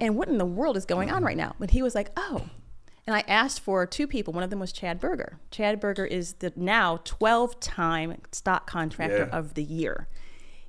and 0.00 0.16
what 0.16 0.28
in 0.28 0.38
the 0.38 0.46
world 0.46 0.78
is 0.78 0.86
going 0.86 1.10
on 1.10 1.22
right 1.22 1.36
now? 1.36 1.54
But 1.58 1.70
he 1.72 1.82
was 1.82 1.94
like, 1.94 2.10
oh. 2.16 2.46
And 3.06 3.14
I 3.14 3.24
asked 3.28 3.60
for 3.60 3.84
two 3.86 4.06
people. 4.06 4.32
One 4.32 4.42
of 4.42 4.48
them 4.48 4.58
was 4.58 4.72
Chad 4.72 5.00
Berger. 5.00 5.38
Chad 5.50 5.78
Berger 5.78 6.06
is 6.06 6.32
the 6.34 6.50
now 6.56 7.00
12 7.04 7.60
time 7.60 8.16
stock 8.32 8.66
contractor 8.66 9.28
Yeah. 9.30 9.36
of 9.38 9.52
the 9.52 9.62
year. 9.64 10.08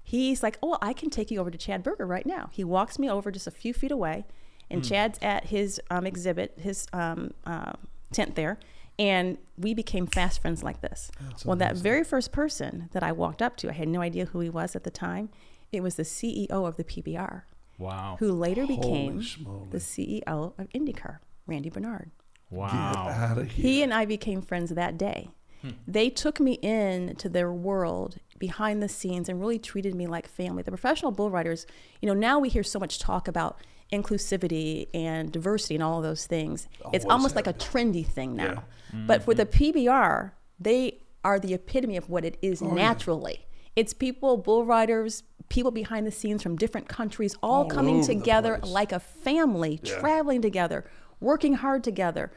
He's 0.04 0.44
like, 0.44 0.58
oh, 0.62 0.78
I 0.82 0.92
can 0.92 1.10
take 1.10 1.32
you 1.32 1.40
over 1.40 1.50
to 1.52 1.58
Chad 1.58 1.84
Berger 1.84 2.06
right 2.06 2.26
now. 2.26 2.50
He 2.52 2.66
walks 2.66 3.00
me 3.00 3.10
over 3.10 3.32
just 3.32 3.48
a 3.48 3.52
few 3.52 3.74
feet 3.74 3.92
away, 3.92 4.26
and 4.70 4.84
Chad's 4.84 5.18
at 5.22 5.46
his 5.46 5.80
um, 5.90 6.06
exhibit, 6.06 6.54
his 6.60 6.88
um, 6.94 7.32
uh, 7.46 7.74
tent 8.12 8.36
there. 8.36 8.60
And 9.00 9.38
we 9.58 9.74
became 9.76 10.08
fast 10.08 10.42
friends 10.42 10.64
like 10.64 10.82
this. 10.82 11.12
well, 11.46 11.56
that 11.58 11.76
very 11.76 12.04
first 12.04 12.32
person 12.32 12.90
that 12.94 13.04
I 13.04 13.12
walked 13.12 13.42
up 13.44 13.56
to, 13.58 13.70
I 13.70 13.74
had 13.74 13.88
no 13.88 14.02
idea 14.02 14.26
who 14.26 14.40
he 14.40 14.50
was 14.50 14.76
at 14.76 14.84
the 14.84 14.90
time. 14.92 15.30
It 15.72 15.82
was 15.84 15.96
the 15.96 16.04
CEO 16.04 16.50
of 16.50 16.78
the 16.78 16.84
PBR 16.84 17.44
Wow. 17.78 18.16
who 18.20 18.32
later 18.32 18.66
became 18.66 19.20
schmoly. 19.22 19.70
the 19.70 19.78
CEO 19.78 20.24
of 20.58 20.68
IndyCar, 20.74 21.20
Randy 21.46 21.70
Bernard. 21.70 22.10
Wow. 22.50 22.70
Out 23.10 23.38
of 23.38 23.52
here. 23.52 23.62
He 23.64 23.84
and 23.84 23.94
I 23.94 24.06
became 24.06 24.42
friends 24.42 24.72
that 24.72 24.98
day. 24.98 25.30
They 25.86 26.10
took 26.10 26.40
me 26.40 26.54
in 26.62 27.16
to 27.18 27.28
their 27.28 27.52
world 27.52 28.18
behind 28.40 28.82
the 28.82 28.88
scenes 28.88 29.28
and 29.28 29.40
really 29.40 29.60
treated 29.60 29.94
me 29.96 30.08
like 30.08 30.26
family. 30.28 30.64
The 30.64 30.72
professional 30.72 31.12
bull 31.12 31.30
riders, 31.30 31.66
you 32.02 32.08
know, 32.08 32.14
now 32.14 32.40
we 32.40 32.48
hear 32.48 32.64
so 32.64 32.80
much 32.80 33.00
talk 33.00 33.28
about 33.28 33.60
inclusivity 33.92 34.88
and 34.94 35.32
diversity 35.32 35.76
and 35.76 35.84
all 35.84 35.98
of 35.98 36.04
those 36.04 36.26
things. 36.26 36.68
it's 36.94 37.06
almost 37.06 37.36
like 37.36 37.48
a 37.48 37.54
trendy 37.54 38.06
thing 38.06 38.36
now. 38.36 38.64
Yeah. 38.94 39.00
But 39.06 39.24
for 39.24 39.34
the 39.34 39.46
PBR, 39.46 40.32
they 40.60 41.00
are 41.24 41.40
the 41.40 41.54
epitome 41.54 41.98
of 41.98 42.10
what 42.10 42.24
it 42.26 42.38
is 42.42 42.62
Oh, 42.62 42.68
yeah. 42.70 42.74
naturally. 42.76 43.46
It's 43.76 43.94
people, 43.94 44.38
bull 44.38 44.66
riders, 44.66 45.24
people 45.50 45.72
behind 45.72 46.08
the 46.08 46.12
scenes 46.12 46.42
from 46.42 46.56
different 46.56 46.88
countries, 46.88 47.36
all, 47.44 47.64
All 47.64 47.70
coming 47.70 48.04
together 48.04 48.60
like 48.64 48.92
a 48.92 49.00
family, 49.00 49.80
Yeah. 49.84 50.00
traveling 50.00 50.42
together, 50.42 50.86
working 51.20 51.54
hard 51.56 51.84
together, 51.84 52.32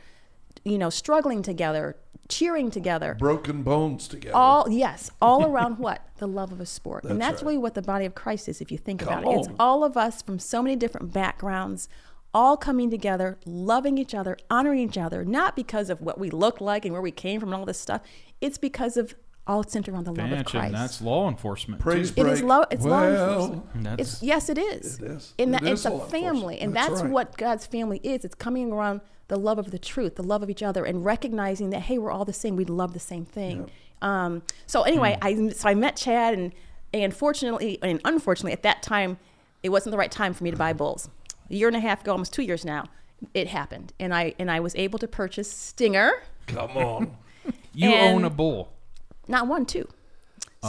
you 0.65 0.78
know, 0.78 0.91
struggling 0.91 1.43
together, 1.43 1.97
cheering 2.28 2.70
together. 2.70 3.16
Broken 3.19 3.62
bones 3.62 4.07
together. 4.09 4.37
All 4.37 4.70
yes, 4.70 5.11
all 5.20 5.45
around 5.51 5.78
what 5.78 6.07
the 6.19 6.27
love 6.28 6.53
of 6.53 6.61
a 6.61 6.66
sport, 6.66 7.05
and 7.05 7.20
That's 7.20 7.31
that's 7.32 7.43
right. 7.43 7.49
really 7.51 7.59
what 7.59 7.74
the 7.74 7.82
body 7.82 8.05
of 8.05 8.15
Christ 8.15 8.49
is. 8.49 8.61
If 8.61 8.70
you 8.70 8.78
think 8.78 9.01
Come 9.01 9.19
about 9.20 9.32
it, 9.32 9.39
it's 9.39 9.49
all 9.59 9.85
of 9.85 9.97
us 9.97 10.23
from 10.23 10.39
so 10.39 10.62
many 10.62 10.77
different 10.77 11.12
backgrounds, 11.12 11.89
all 12.35 12.57
coming 12.57 12.91
together, 12.91 13.39
loving 13.47 13.99
each 13.99 14.15
other, 14.15 14.37
honoring 14.51 14.81
each 14.81 14.99
other, 14.99 15.24
not 15.24 15.57
because 15.57 15.91
of 15.91 16.01
what 16.01 16.19
we 16.19 16.31
look 16.31 16.61
like 16.61 16.85
and 16.85 16.93
where 16.93 17.03
we 17.03 17.11
came 17.11 17.41
from 17.41 17.51
and 17.53 17.59
all 17.61 17.66
this 17.66 17.81
stuff. 17.81 18.03
It's 18.41 18.59
because 18.59 18.97
of 18.97 19.15
all 19.47 19.65
centered 19.65 19.93
around 19.95 20.05
the 20.05 20.12
love 20.12 20.31
of 20.31 20.39
Expansion. 20.39 20.61
Christ. 20.61 20.73
That's 20.74 21.01
law 21.03 21.28
enforcement. 21.28 21.81
Praise 21.81 22.12
It 22.15 22.19
is 22.27 22.41
break. 22.41 22.43
law. 22.45 22.65
It's 22.70 22.85
law 22.85 23.01
well, 23.01 23.43
enforcement. 23.43 23.85
That's- 23.85 24.12
It's 24.15 24.23
yes, 24.23 24.49
it 24.49 24.59
is. 24.59 25.01
It 25.01 25.11
is. 25.11 25.35
And 25.39 25.55
It 25.57 25.62
that, 25.62 25.70
it's 25.73 25.81
is 25.81 25.87
a 25.87 25.99
family, 26.07 26.61
and 26.61 26.77
That's 26.77 26.89
that's, 26.91 27.03
right. 27.03 27.11
what 27.11 27.37
God's 27.37 27.66
family 27.66 27.99
is. 28.05 28.24
It's 28.24 28.35
coming 28.37 28.70
around 28.70 29.01
the 29.31 29.39
love 29.39 29.59
of 29.59 29.70
the 29.70 29.78
truth, 29.78 30.16
the 30.16 30.23
love 30.23 30.43
of 30.43 30.51
each 30.51 30.62
other, 30.62 30.85
and 30.85 31.05
recognizing 31.05 31.70
that 31.70 31.81
hey, 31.82 31.97
we're 31.98 32.11
all 32.11 32.27
the 32.27 32.32
same. 32.35 32.55
We 32.57 32.66
love 32.66 32.93
the 32.93 33.01
same 33.01 33.24
thing. 33.24 33.70
Um, 34.02 34.43
so 34.66 34.82
anyway, 34.82 35.16
Hmm. 35.23 35.27
I 35.27 35.48
so 35.52 35.69
I 35.69 35.74
met 35.74 35.97
Chad, 35.97 36.35
and 36.35 36.52
and 36.93 37.15
fortunately 37.16 37.78
and 37.82 38.01
unfortunately 38.05 38.52
at 38.52 38.62
that 38.65 38.82
time, 38.82 39.19
it 39.62 39.70
wasn't 39.70 39.93
the 39.93 39.98
right 39.98 40.11
time 40.12 40.35
for 40.35 40.44
me 40.44 40.51
to 40.51 40.57
buy 40.57 40.73
bulls. 40.74 41.09
A 41.51 41.55
year 41.55 41.69
and 41.69 41.77
a 41.77 41.81
half 41.81 42.02
ago, 42.02 42.12
almost 42.12 42.32
two 42.32 42.43
years 42.43 42.65
now, 42.65 42.85
it 43.35 43.48
happened, 43.48 43.93
and 43.98 44.15
I 44.15 44.35
and 44.39 44.51
I 44.51 44.61
was 44.61 44.74
able 44.77 44.98
to 44.98 45.09
purchase 45.09 45.51
Stinger, 45.51 46.12
Come 46.47 46.77
on. 46.77 47.16
you 47.74 47.94
own 47.94 48.24
a 48.24 48.31
bull. 48.31 48.73
not 49.28 49.47
one, 49.47 49.65
two, 49.66 49.89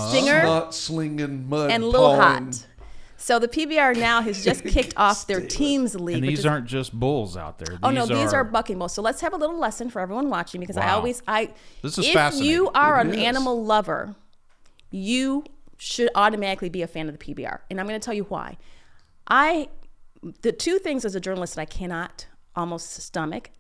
Stinger 0.10 0.44
Not 0.44 0.74
slinging 0.74 1.50
mud. 1.50 1.72
and 1.72 1.84
Little. 1.84 2.16
Hot. 2.16 2.66
So 3.22 3.38
the 3.38 3.48
PBR 3.48 3.98
now 4.00 4.22
has 4.22 4.44
just 4.44 4.64
kicked 4.66 4.96
off 4.98 5.28
their 5.28 5.46
teams 5.46 5.94
league. 5.94 6.18
And 6.18 6.28
these 6.28 6.40
is- 6.40 6.46
aren't 6.48 6.66
just 6.66 6.92
bulls 6.92 7.38
out 7.38 7.60
there. 7.60 7.78
Oh 7.84 7.92
no, 7.92 8.08
these 8.08 8.34
are 8.34 8.44
bucking 8.44 8.80
bulls. 8.80 8.94
So 8.94 9.02
let's 9.04 9.22
have 9.22 9.32
a 9.34 9.38
little 9.38 9.60
lesson 9.60 9.92
for 9.92 10.00
everyone 10.00 10.30
watching 10.32 10.60
because 10.60 10.76
I 10.76 10.90
always 10.90 11.22
I 11.28 11.54
This 11.84 12.00
is 12.00 12.08
if 12.08 12.14
fascinating. 12.14 12.52
you 12.52 12.70
are 12.72 13.00
It 13.00 13.08
an 13.08 13.14
is. 13.14 13.20
animal 13.20 13.64
lover, 13.64 14.16
you 14.90 15.44
should 15.78 16.10
automatically 16.16 16.70
be 16.70 16.82
a 16.82 16.88
fan 16.88 17.08
of 17.08 17.18
the 17.18 17.24
PBR. 17.24 17.60
And 17.70 17.80
I'm 17.80 17.88
going 17.88 18.00
to 18.00 18.04
tell 18.04 18.14
you 18.14 18.24
why. 18.24 18.58
I 19.28 19.70
the 20.42 20.52
two 20.52 20.78
things 20.80 21.06
as 21.06 21.14
a 21.16 21.20
journalist 21.20 21.56
that 21.56 21.62
I 21.62 21.66
cannot 21.66 22.28
almost 22.56 22.92
stomach 23.02 23.52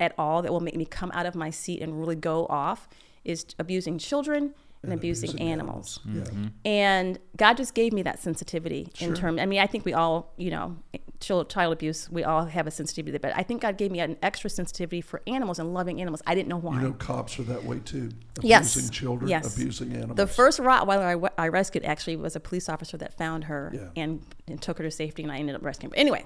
at 0.00 0.14
all 0.16 0.42
that 0.42 0.52
will 0.52 0.60
make 0.60 0.76
me 0.76 0.84
come 0.84 1.10
out 1.12 1.26
of 1.26 1.34
my 1.34 1.50
seat 1.50 1.80
and 1.82 1.98
really 2.00 2.16
go 2.16 2.46
off 2.46 2.88
is 3.24 3.44
abusing 3.58 3.98
children 3.98 4.54
and, 4.82 4.92
abusing, 4.92 5.30
abusing 5.30 5.48
animals. 5.48 6.00
Yeah. 6.06 6.22
Mm-hmm. 6.22 6.46
And 6.64 7.18
God 7.36 7.56
just 7.56 7.74
gave 7.74 7.92
me 7.92 8.02
that 8.02 8.20
sensitivity 8.20 8.88
in 9.00 9.14
terms. 9.14 9.40
I 9.40 9.46
mean, 9.46 9.60
I 9.60 9.66
think 9.66 9.84
we 9.84 9.92
all, 9.92 10.32
you 10.36 10.50
know, 10.50 10.76
child, 11.20 11.50
child 11.50 11.72
abuse, 11.72 12.08
we 12.10 12.22
all 12.22 12.44
have 12.44 12.66
a 12.66 12.70
sensitivity, 12.70 13.18
but 13.18 13.32
I 13.36 13.42
think 13.42 13.62
God 13.62 13.76
gave 13.76 13.90
me 13.90 14.00
an 14.00 14.16
extra 14.22 14.48
sensitivity 14.48 15.00
for 15.00 15.20
animals 15.26 15.58
and 15.58 15.74
loving 15.74 16.00
animals. 16.00 16.22
I 16.26 16.34
didn't 16.34 16.48
know 16.48 16.58
why. 16.58 16.76
You 16.76 16.88
know, 16.88 16.92
cops 16.92 17.38
are 17.38 17.42
that 17.44 17.64
way 17.64 17.80
too. 17.80 18.10
Abusing 18.36 18.48
Yes. 18.48 18.90
children, 18.90 19.28
Yes. 19.28 19.56
abusing 19.56 19.92
animals. 19.94 20.16
the 20.16 20.26
first 20.28 20.60
Rottweiler 20.60 21.30
I, 21.38 21.42
I 21.44 21.48
rescued 21.48 21.84
actually 21.84 22.16
was 22.16 22.36
a 22.36 22.40
police 22.40 22.68
officer 22.68 22.96
that 22.98 23.16
found 23.18 23.44
her 23.44 23.72
Yeah. 23.74 23.88
and, 23.96 24.22
and 24.46 24.62
took 24.62 24.78
her 24.78 24.84
to 24.84 24.90
safety, 24.90 25.22
and 25.24 25.32
I 25.32 25.38
ended 25.38 25.56
up 25.56 25.64
rescuing 25.64 25.90
her. 25.92 25.96
Anyway, 25.96 26.24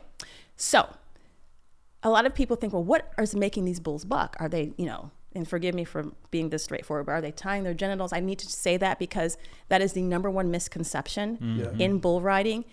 so 0.56 0.88
a 2.02 2.10
lot 2.10 2.26
of 2.26 2.34
people 2.34 2.56
think, 2.56 2.72
well, 2.72 2.84
what 2.84 3.10
is 3.18 3.34
making 3.34 3.64
these 3.64 3.80
bulls 3.80 4.04
buck? 4.04 4.36
Are 4.40 4.48
they, 4.48 4.72
you 4.76 4.86
know, 4.86 5.10
and 5.34 5.48
forgive 5.48 5.74
me 5.74 5.84
for 5.84 6.04
being 6.30 6.50
this 6.50 6.64
straightforward, 6.64 7.06
but 7.06 7.12
are 7.12 7.20
they 7.20 7.32
tying 7.32 7.64
their 7.64 7.74
genitals? 7.74 8.12
I 8.12 8.20
need 8.20 8.38
to 8.40 8.46
say 8.46 8.76
that 8.76 8.98
because 8.98 9.36
that 9.68 9.82
is 9.82 9.92
the 9.92 10.02
number 10.02 10.30
one 10.30 10.50
misconception 10.50 11.36
mm-hmm. 11.36 11.60
Yeah. 11.60 11.84
in 11.84 11.98
bull 11.98 12.20
riding. 12.20 12.64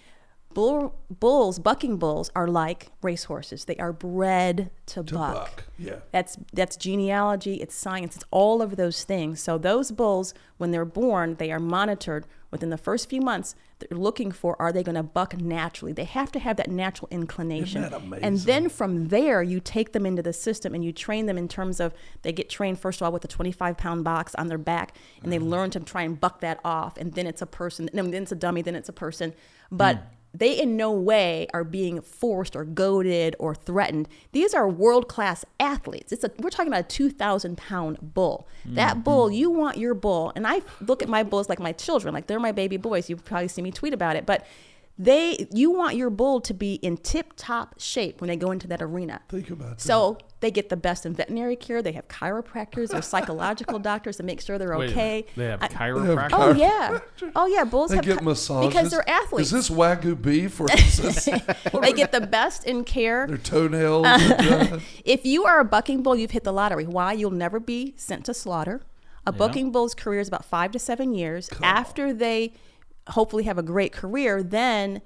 Bull, 0.56 0.96
bulls, 1.12 1.60
bucking 1.60 1.98
bulls, 1.98 2.32
are 2.36 2.48
like 2.48 2.88
racehorses. 3.04 3.66
They 3.66 3.76
are 3.78 3.94
bred 3.94 4.72
to, 4.88 5.04
to 5.04 5.14
buck. 5.14 5.34
buck. 5.36 5.64
Yeah. 5.78 5.98
That's 6.12 6.38
that's 6.52 6.76
genealogy, 6.76 7.56
it's 7.56 7.76
science, 7.76 8.16
it's 8.16 8.26
all 8.32 8.64
of 8.64 8.76
those 8.76 9.04
things. 9.04 9.42
So 9.42 9.60
those 9.60 9.92
bulls, 9.92 10.34
when 10.58 10.72
they're 10.72 10.86
born, 10.86 11.36
they 11.36 11.52
are 11.52 11.60
monitored 11.60 12.26
within 12.50 12.72
the 12.72 12.78
first 12.78 13.10
few 13.10 13.22
months. 13.22 13.54
They're 13.80 13.98
looking 13.98 14.32
for 14.32 14.56
are 14.62 14.72
they 14.72 14.84
going 14.84 14.96
to 14.96 15.04
buck 15.04 15.38
naturally? 15.40 15.94
They 15.94 16.04
have 16.04 16.32
to 16.34 16.40
have 16.40 16.58
that 16.58 16.70
natural 16.70 17.08
inclination. 17.12 17.82
that 17.84 18.02
And 18.22 18.38
then 18.40 18.70
from 18.70 19.08
there, 19.08 19.42
you 19.42 19.60
take 19.60 19.94
them 19.94 20.06
into 20.06 20.22
the 20.22 20.34
system 20.34 20.76
and 20.76 20.84
you 20.84 20.92
train 20.92 21.26
them 21.28 21.38
in 21.38 21.48
terms 21.48 21.80
of 21.80 21.94
they 22.22 22.32
get 22.32 22.50
trained 22.50 22.80
first 22.80 23.00
of 23.02 23.06
all 23.06 23.12
with 23.12 23.24
a 23.26 23.28
25 23.28 23.78
pound 23.78 24.04
box 24.04 24.36
on 24.36 24.48
their 24.48 24.58
back, 24.58 24.96
and 25.24 25.32
they 25.32 25.38
Mm-hmm. 25.38 25.48
learn 25.50 25.70
to 25.72 25.80
try 25.80 26.02
and 26.04 26.20
buck 26.20 26.42
that 26.42 26.60
off. 26.66 26.98
And 26.98 27.14
then 27.14 27.26
it's 27.26 27.42
a 27.42 27.46
person, 27.46 27.90
and 27.94 28.14
then 28.14 28.22
it's 28.24 28.32
a 28.32 28.36
dummy, 28.36 28.62
then 28.62 28.76
it's 28.76 28.90
a 28.90 28.94
person. 28.94 29.34
But 29.72 29.98
Mm. 29.98 30.02
They 30.34 30.60
in 30.60 30.78
no 30.78 30.92
way 30.92 31.48
are 31.54 31.64
being 31.64 32.02
forced 32.02 32.56
or 32.56 32.64
goaded 32.64 33.36
or 33.40 33.56
threatened. 33.56 34.08
These 34.32 34.54
are 34.54 34.68
world 34.68 35.08
class 35.08 35.44
athletes. 35.60 36.12
It's 36.12 36.24
a 36.24 36.32
we're 36.40 36.50
talking 36.50 36.72
about 36.72 36.86
a 36.86 36.88
two 36.88 37.10
thousand 37.10 37.58
pound 37.58 38.14
bull. 38.14 38.48
Mm-hmm. 38.62 38.76
That 38.76 39.04
bull, 39.04 39.32
you 39.32 39.50
want 39.50 39.78
your 39.78 39.94
bull, 39.94 40.32
and 40.36 40.46
I 40.46 40.62
look 40.82 41.02
at 41.02 41.10
my 41.10 41.24
bulls 41.24 41.50
like 41.50 41.60
my 41.60 41.72
children, 41.72 42.14
like 42.14 42.28
they're 42.28 42.40
my 42.40 42.52
baby 42.52 42.78
boys. 42.78 43.10
You've 43.10 43.26
probably 43.26 43.48
seen 43.48 43.64
me 43.64 43.72
tweet 43.72 43.94
about 43.94 44.16
it, 44.16 44.26
but 44.26 44.46
they 45.02 45.48
you 45.54 45.72
want 45.72 45.96
your 45.96 46.10
bull 46.10 46.42
to 46.42 46.54
be 46.54 46.74
in 46.76 46.98
tip 46.98 47.32
top 47.38 47.80
shape 47.80 48.20
when 48.20 48.28
they 48.28 48.36
go 48.36 48.52
into 48.52 48.68
that 48.68 48.82
arena. 48.82 49.22
Think 49.30 49.50
about 49.50 49.78
that. 49.78 49.82
So 49.82 50.18
they 50.42 50.52
get 50.52 50.68
the 50.68 50.76
best 50.78 51.06
in 51.06 51.14
veterinary 51.14 51.56
care. 51.56 51.82
They 51.82 51.94
have 51.94 52.08
chiropractors 52.10 52.94
or 52.94 53.02
psychological 53.02 53.80
doctors 53.92 54.18
to 54.18 54.24
make 54.24 54.42
sure 54.42 54.58
they're 54.58 54.78
Wait 54.78 54.90
okay. 54.92 55.26
They 55.38 55.46
have 55.46 55.64
I- 55.64 55.68
chiropractors. 55.70 56.30
Oh 56.34 56.52
yeah, 56.54 57.00
oh 57.36 57.46
yeah. 57.48 57.64
Bulls 57.64 57.92
They 57.92 57.96
have 57.96 58.06
get 58.06 58.18
chi- 58.20 58.24
massages 58.26 58.68
because 58.68 58.92
they're 58.92 59.10
athletes. 59.10 59.54
Is 59.54 59.70
this 59.70 59.76
wagyu 59.76 60.22
beef 60.22 60.60
or 60.60 60.68
is 60.74 60.98
this 60.98 61.26
they 61.26 61.94
get 61.94 62.12
the 62.12 62.22
best 62.22 62.66
in 62.66 62.84
care. 62.84 63.26
their 63.26 63.38
toenails? 63.38 64.06
uh, 64.06 64.80
If 65.06 65.26
you 65.26 65.46
are 65.46 65.62
a 65.62 65.66
bucking 65.66 66.04
bull, 66.04 66.16
you've 66.18 66.32
hit 66.32 66.44
the 66.44 66.52
lottery. 66.54 66.86
Why? 66.86 67.14
You'll 67.14 67.32
never 67.32 67.60
be 67.62 67.94
sent 67.96 68.26
to 68.26 68.34
slaughter. 68.34 68.82
A 69.26 69.32
bucking 69.32 69.72
bull's 69.72 69.94
career 69.94 70.20
is 70.22 70.28
about 70.28 70.44
five 70.44 70.72
to 70.72 70.80
seven 70.80 71.14
years. 71.14 71.50
After 71.62 72.12
they 72.14 72.54
hopefully 73.10 73.44
have 73.44 73.58
a 73.58 73.64
great 73.64 73.92
career, 73.92 74.44
then 74.44 75.02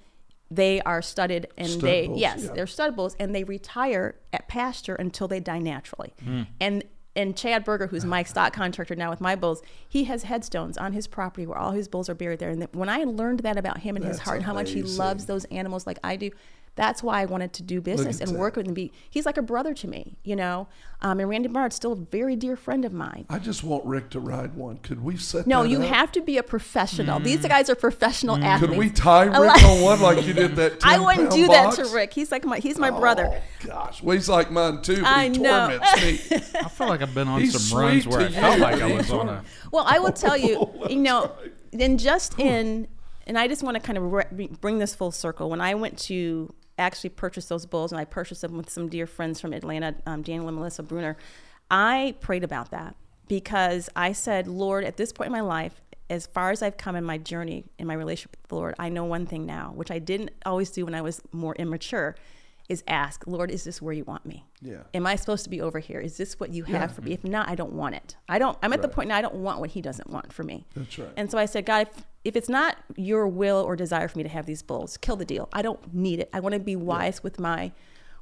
they 0.51 0.81
are 0.81 1.01
studded 1.01 1.47
and 1.57 1.67
Stud 1.67 1.81
they 1.81 2.07
bulls, 2.07 2.19
yes, 2.19 2.43
yeah. 2.43 2.51
they're 2.53 2.67
stud 2.67 2.95
bulls 2.95 3.15
and 3.19 3.33
they 3.33 3.43
retire 3.43 4.15
at 4.31 4.47
pasture 4.47 4.95
until 4.95 5.27
they 5.27 5.39
die 5.39 5.59
naturally. 5.59 6.13
Hmm. 6.23 6.43
And 6.59 6.83
and 7.15 7.37
Chad 7.37 7.63
Berger, 7.63 7.87
who's 7.87 8.05
Mike's 8.05 8.31
stock 8.31 8.53
contractor 8.53 8.95
now 8.95 9.11
with 9.11 9.21
my 9.21 9.35
bulls, 9.35 9.61
he 9.87 10.05
has 10.05 10.23
headstones 10.23 10.77
on 10.79 10.93
his 10.93 11.05
property 11.05 11.45
where 11.45 11.57
all 11.57 11.71
his 11.71 11.87
bulls 11.87 12.09
are 12.09 12.15
buried 12.15 12.39
there. 12.39 12.49
And 12.49 12.67
when 12.71 12.89
I 12.89 13.03
learned 13.03 13.41
that 13.41 13.55
about 13.55 13.79
him 13.79 13.95
and 13.95 14.03
his 14.03 14.19
heart 14.19 14.37
and 14.37 14.45
how 14.45 14.53
much 14.53 14.71
he 14.71 14.81
loves 14.81 15.27
those 15.27 15.45
animals 15.45 15.85
like 15.85 15.99
I 16.03 16.15
do, 16.15 16.31
that's 16.75 17.03
why 17.03 17.21
I 17.21 17.25
wanted 17.25 17.53
to 17.53 17.63
do 17.63 17.81
business 17.81 18.19
and 18.19 18.31
that. 18.31 18.39
work 18.39 18.55
with 18.55 18.67
him. 18.67 18.73
Be 18.73 18.91
he's 19.09 19.25
like 19.27 19.37
a 19.37 19.41
brother 19.43 19.73
to 19.75 19.87
me, 19.87 20.15
you 20.23 20.35
know. 20.35 20.67
Um, 21.01 21.19
and 21.19 21.29
Randy 21.29 21.49
Bernard's 21.49 21.75
still 21.75 21.91
a 21.91 21.95
very 21.97 22.35
dear 22.35 22.55
friend 22.55 22.83
of 22.85 22.93
mine. 22.93 23.25
I 23.29 23.37
just 23.37 23.63
want 23.63 23.85
Rick 23.85 24.09
to 24.11 24.19
ride 24.19 24.55
one. 24.55 24.77
Could 24.77 25.03
we 25.03 25.17
set 25.17 25.45
No, 25.45 25.63
that 25.63 25.69
you 25.69 25.79
up? 25.81 25.87
have 25.89 26.11
to 26.13 26.21
be 26.21 26.37
a 26.37 26.43
professional. 26.43 27.19
These 27.19 27.45
guys 27.45 27.69
are 27.69 27.75
professional 27.75 28.37
athletes. 28.37 28.71
Could 28.71 28.79
we 28.79 28.89
tie 28.89 29.25
Rick 29.25 29.37
like- 29.39 29.63
on 29.63 29.81
one 29.81 30.01
like 30.01 30.25
you 30.25 30.33
did 30.33 30.55
that? 30.55 30.77
I 30.83 30.97
wouldn't 30.99 31.29
do 31.31 31.47
box? 31.47 31.75
that 31.77 31.85
to 31.87 31.93
Rick. 31.93 32.13
He's 32.13 32.31
like 32.31 32.45
my 32.45 32.57
he's 32.59 32.79
my 32.79 32.89
brother. 32.89 33.29
Oh 33.31 33.65
gosh, 33.67 34.01
well 34.01 34.15
he's 34.15 34.29
like 34.29 34.49
mine 34.49 34.81
too. 34.81 35.01
But 35.01 35.05
I 35.05 35.23
he 35.29 35.37
know. 35.37 35.77
torments 35.79 36.31
me. 36.31 36.37
I 36.59 36.69
feel 36.69 36.87
like 36.87 37.01
I've 37.01 37.13
been 37.13 37.27
on 37.27 37.41
He's 37.41 37.53
some 37.69 37.77
runs 37.79 38.03
sweet 38.03 38.11
where 38.13 38.21
I 38.27 38.29
felt 38.31 38.55
you. 38.57 38.63
like 38.63 38.81
I 38.81 38.95
was 38.95 39.11
on 39.19 39.29
a. 39.29 39.43
Well, 39.71 39.83
I 39.87 39.99
will 39.99 40.11
tell 40.13 40.37
you, 40.37 40.69
you 40.89 40.95
know, 40.97 41.31
then 41.71 41.97
just 41.97 42.39
in, 42.39 42.87
and 43.27 43.37
I 43.37 43.47
just 43.47 43.61
want 43.63 43.75
to 43.75 43.81
kind 43.81 43.97
of 43.97 44.11
re- 44.11 44.47
bring 44.61 44.79
this 44.79 44.95
full 44.95 45.11
circle. 45.11 45.49
When 45.49 45.59
I 45.61 45.75
went 45.75 45.97
to 45.99 46.53
actually 46.77 47.11
purchased 47.11 47.49
those 47.49 47.65
bulls, 47.65 47.91
and 47.91 47.99
I 47.99 48.05
purchased 48.05 48.41
them 48.41 48.57
with 48.57 48.69
some 48.69 48.89
dear 48.89 49.07
friends 49.07 49.39
from 49.39 49.53
Atlanta, 49.53 49.95
um, 50.05 50.21
Daniel 50.21 50.47
and 50.47 50.57
Melissa 50.57 50.83
Bruner, 50.83 51.17
I 51.69 52.15
prayed 52.19 52.43
about 52.43 52.71
that 52.71 52.95
because 53.27 53.89
I 53.95 54.11
said, 54.11 54.47
Lord, 54.47 54.83
at 54.83 54.97
this 54.97 55.11
point 55.11 55.27
in 55.27 55.31
my 55.31 55.41
life, 55.41 55.81
as 56.09 56.27
far 56.27 56.51
as 56.51 56.61
I've 56.61 56.77
come 56.77 56.95
in 56.95 57.03
my 57.03 57.17
journey 57.17 57.63
in 57.79 57.87
my 57.87 57.93
relationship 57.93 58.37
with 58.41 58.49
the 58.49 58.55
Lord, 58.55 58.75
I 58.77 58.89
know 58.89 59.05
one 59.05 59.25
thing 59.25 59.45
now, 59.45 59.71
which 59.73 59.89
I 59.89 59.99
didn't 59.99 60.31
always 60.45 60.69
do 60.69 60.85
when 60.85 60.93
I 60.93 61.01
was 61.01 61.21
more 61.31 61.55
immature, 61.55 62.15
is 62.69 62.83
ask, 62.87 63.23
Lord, 63.27 63.51
is 63.51 63.63
this 63.63 63.81
where 63.81 63.93
you 63.93 64.03
want 64.03 64.25
me? 64.25 64.45
Yeah. 64.61 64.83
Am 64.93 65.05
I 65.05 65.15
supposed 65.15 65.43
to 65.43 65.49
be 65.49 65.61
over 65.61 65.79
here? 65.79 65.99
Is 65.99 66.17
this 66.17 66.39
what 66.39 66.51
you 66.51 66.63
have 66.63 66.93
for 66.93 67.01
me? 67.01 67.11
If 67.11 67.23
not, 67.23 67.49
I 67.49 67.55
don't 67.55 67.73
want 67.73 67.95
it. 67.95 68.15
I 68.29 68.39
don't. 68.39 68.57
I'm 68.63 68.71
at 68.71 68.81
the 68.81 68.87
point 68.87 69.09
now. 69.09 69.17
I 69.17 69.21
don't 69.21 69.35
want 69.35 69.59
what 69.59 69.71
He 69.71 69.81
doesn't 69.81 70.09
want 70.09 70.31
for 70.31 70.43
me. 70.43 70.65
That's 70.75 70.97
right. 70.97 71.09
And 71.17 71.29
so 71.29 71.37
I 71.37 71.45
said, 71.45 71.65
God, 71.65 71.87
if, 71.87 72.05
if 72.23 72.35
it's 72.35 72.49
not 72.49 72.77
your 72.95 73.27
will 73.27 73.57
or 73.57 73.75
desire 73.75 74.07
for 74.07 74.17
me 74.17 74.23
to 74.23 74.29
have 74.29 74.45
these 74.45 74.61
bulls, 74.61 74.97
kill 74.97 75.15
the 75.15 75.25
deal. 75.25 75.49
I 75.51 75.61
don't 75.61 75.93
need 75.93 76.19
it. 76.19 76.29
I 76.33 76.39
want 76.39 76.53
to 76.53 76.59
be 76.59 76.75
wise 76.75 77.21
with 77.23 77.39
my, 77.39 77.71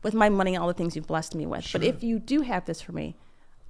with 0.03 0.13
my 0.13 0.29
money 0.29 0.55
and 0.55 0.61
all 0.61 0.67
the 0.67 0.73
things 0.73 0.95
you've 0.95 1.07
blessed 1.07 1.35
me 1.35 1.45
with. 1.45 1.69
But 1.71 1.83
if 1.83 2.03
you 2.03 2.19
do 2.19 2.41
have 2.41 2.65
this 2.65 2.81
for 2.81 2.91
me, 2.93 3.15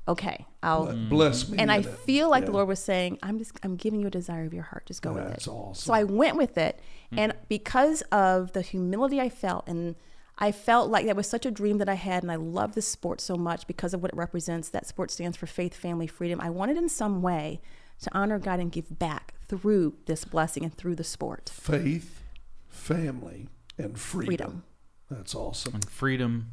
okay, 0.07 0.45
I'll. 0.63 0.95
Bless 1.09 1.49
me. 1.49 1.57
And 1.57 1.71
I 1.71 1.81
feel 1.81 2.29
like 2.29 2.45
the 2.45 2.51
Lord 2.51 2.67
was 2.67 2.79
saying, 2.79 3.19
I'm 3.21 3.37
just, 3.37 3.53
I'm 3.63 3.75
giving 3.75 3.99
you 3.99 4.07
a 4.07 4.11
desire 4.11 4.45
of 4.45 4.53
your 4.53 4.63
heart. 4.63 4.85
Just 4.85 5.01
go 5.01 5.13
with 5.13 5.23
it. 5.23 5.29
That's 5.29 5.47
awesome. 5.47 5.75
So 5.75 5.93
I 5.93 6.03
went 6.03 6.37
with 6.37 6.57
it. 6.57 6.79
Mm. 7.11 7.19
And 7.19 7.33
because 7.49 8.01
of 8.03 8.53
the 8.53 8.61
humility 8.61 9.19
I 9.19 9.29
felt, 9.29 9.67
and 9.67 9.95
I 10.37 10.51
felt 10.51 10.89
like 10.89 11.05
that 11.05 11.15
was 11.15 11.27
such 11.27 11.45
a 11.45 11.51
dream 11.51 11.77
that 11.79 11.89
I 11.89 11.95
had, 11.95 12.23
and 12.23 12.31
I 12.31 12.35
love 12.35 12.73
this 12.73 12.87
sport 12.87 13.19
so 13.19 13.35
much 13.35 13.67
because 13.67 13.93
of 13.93 14.01
what 14.01 14.11
it 14.11 14.17
represents. 14.17 14.69
That 14.69 14.87
sport 14.87 15.11
stands 15.11 15.37
for 15.37 15.45
faith, 15.45 15.75
family, 15.75 16.07
freedom. 16.07 16.39
I 16.41 16.49
wanted 16.49 16.77
in 16.77 16.89
some 16.89 17.21
way 17.21 17.61
to 18.01 18.09
honor 18.17 18.39
God 18.39 18.59
and 18.59 18.71
give 18.71 18.97
back 18.97 19.35
through 19.59 19.95
this 20.05 20.23
blessing 20.23 20.63
and 20.63 20.73
through 20.73 20.95
the 20.95 21.03
sport. 21.03 21.49
Faith, 21.53 22.23
family, 22.69 23.49
and 23.77 23.99
freedom. 23.99 24.27
Freedom. 24.27 24.63
That's 25.09 25.35
awesome. 25.35 25.73
And 25.75 25.89
freedom, 25.89 26.51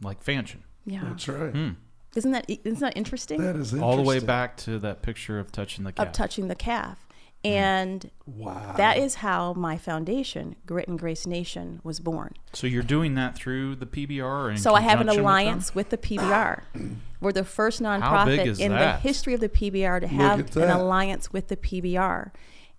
like 0.00 0.22
Fanchon. 0.24 0.60
Yeah, 0.84 1.00
That's 1.04 1.26
right. 1.26 1.50
Hmm. 1.52 1.70
isn't 2.14 2.30
that 2.30 2.48
isn't 2.48 2.78
that 2.78 2.96
interesting? 2.96 3.42
That 3.42 3.56
is 3.56 3.74
All 3.74 3.96
the 3.96 4.02
way 4.02 4.20
back 4.20 4.56
to 4.58 4.78
that 4.78 5.02
picture 5.02 5.40
of 5.40 5.50
touching 5.50 5.82
the 5.84 5.92
calf. 5.92 6.06
of 6.06 6.12
touching 6.12 6.46
the 6.46 6.54
calf, 6.54 7.04
and 7.46 8.10
Wow. 8.26 8.74
that 8.76 8.98
is 8.98 9.16
how 9.16 9.52
my 9.54 9.76
foundation, 9.76 10.56
Grit 10.66 10.88
and 10.88 10.98
Grace 10.98 11.26
Nation, 11.26 11.80
was 11.84 12.00
born. 12.00 12.34
so 12.52 12.66
you're 12.66 12.82
doing 12.82 13.14
that 13.14 13.36
through 13.36 13.76
the 13.76 13.86
PBR? 13.86 14.50
In 14.52 14.56
So 14.58 14.74
I 14.74 14.80
have 14.80 15.00
an 15.00 15.06
conjunction 15.06 15.16
with 15.16 15.20
alliance 15.24 15.74
with, 15.74 15.90
the 15.90 15.98
PBR. 15.98 16.62
We're 17.20 17.32
the 17.32 17.44
first 17.44 17.80
nonprofit 17.80 18.44
is 18.46 18.60
in 18.60 18.72
the 18.72 18.92
history 18.96 19.34
of 19.34 19.40
the 19.40 19.48
PBR 19.48 20.00
to 20.00 20.06
have 20.06 20.56
an 20.56 20.70
alliance 20.70 21.32
with 21.32 21.48
the 21.48 21.56
PBR. 21.56 22.30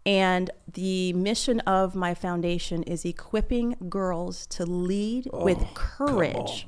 And 0.06 0.50
the 0.72 1.12
mission 1.14 1.60
of 1.62 1.94
my 1.96 2.14
foundation 2.14 2.84
is 2.84 3.04
equipping 3.04 3.76
girls 3.90 4.46
to 4.48 4.66
lead 4.66 5.28
with 5.34 5.60
courage 5.74 6.68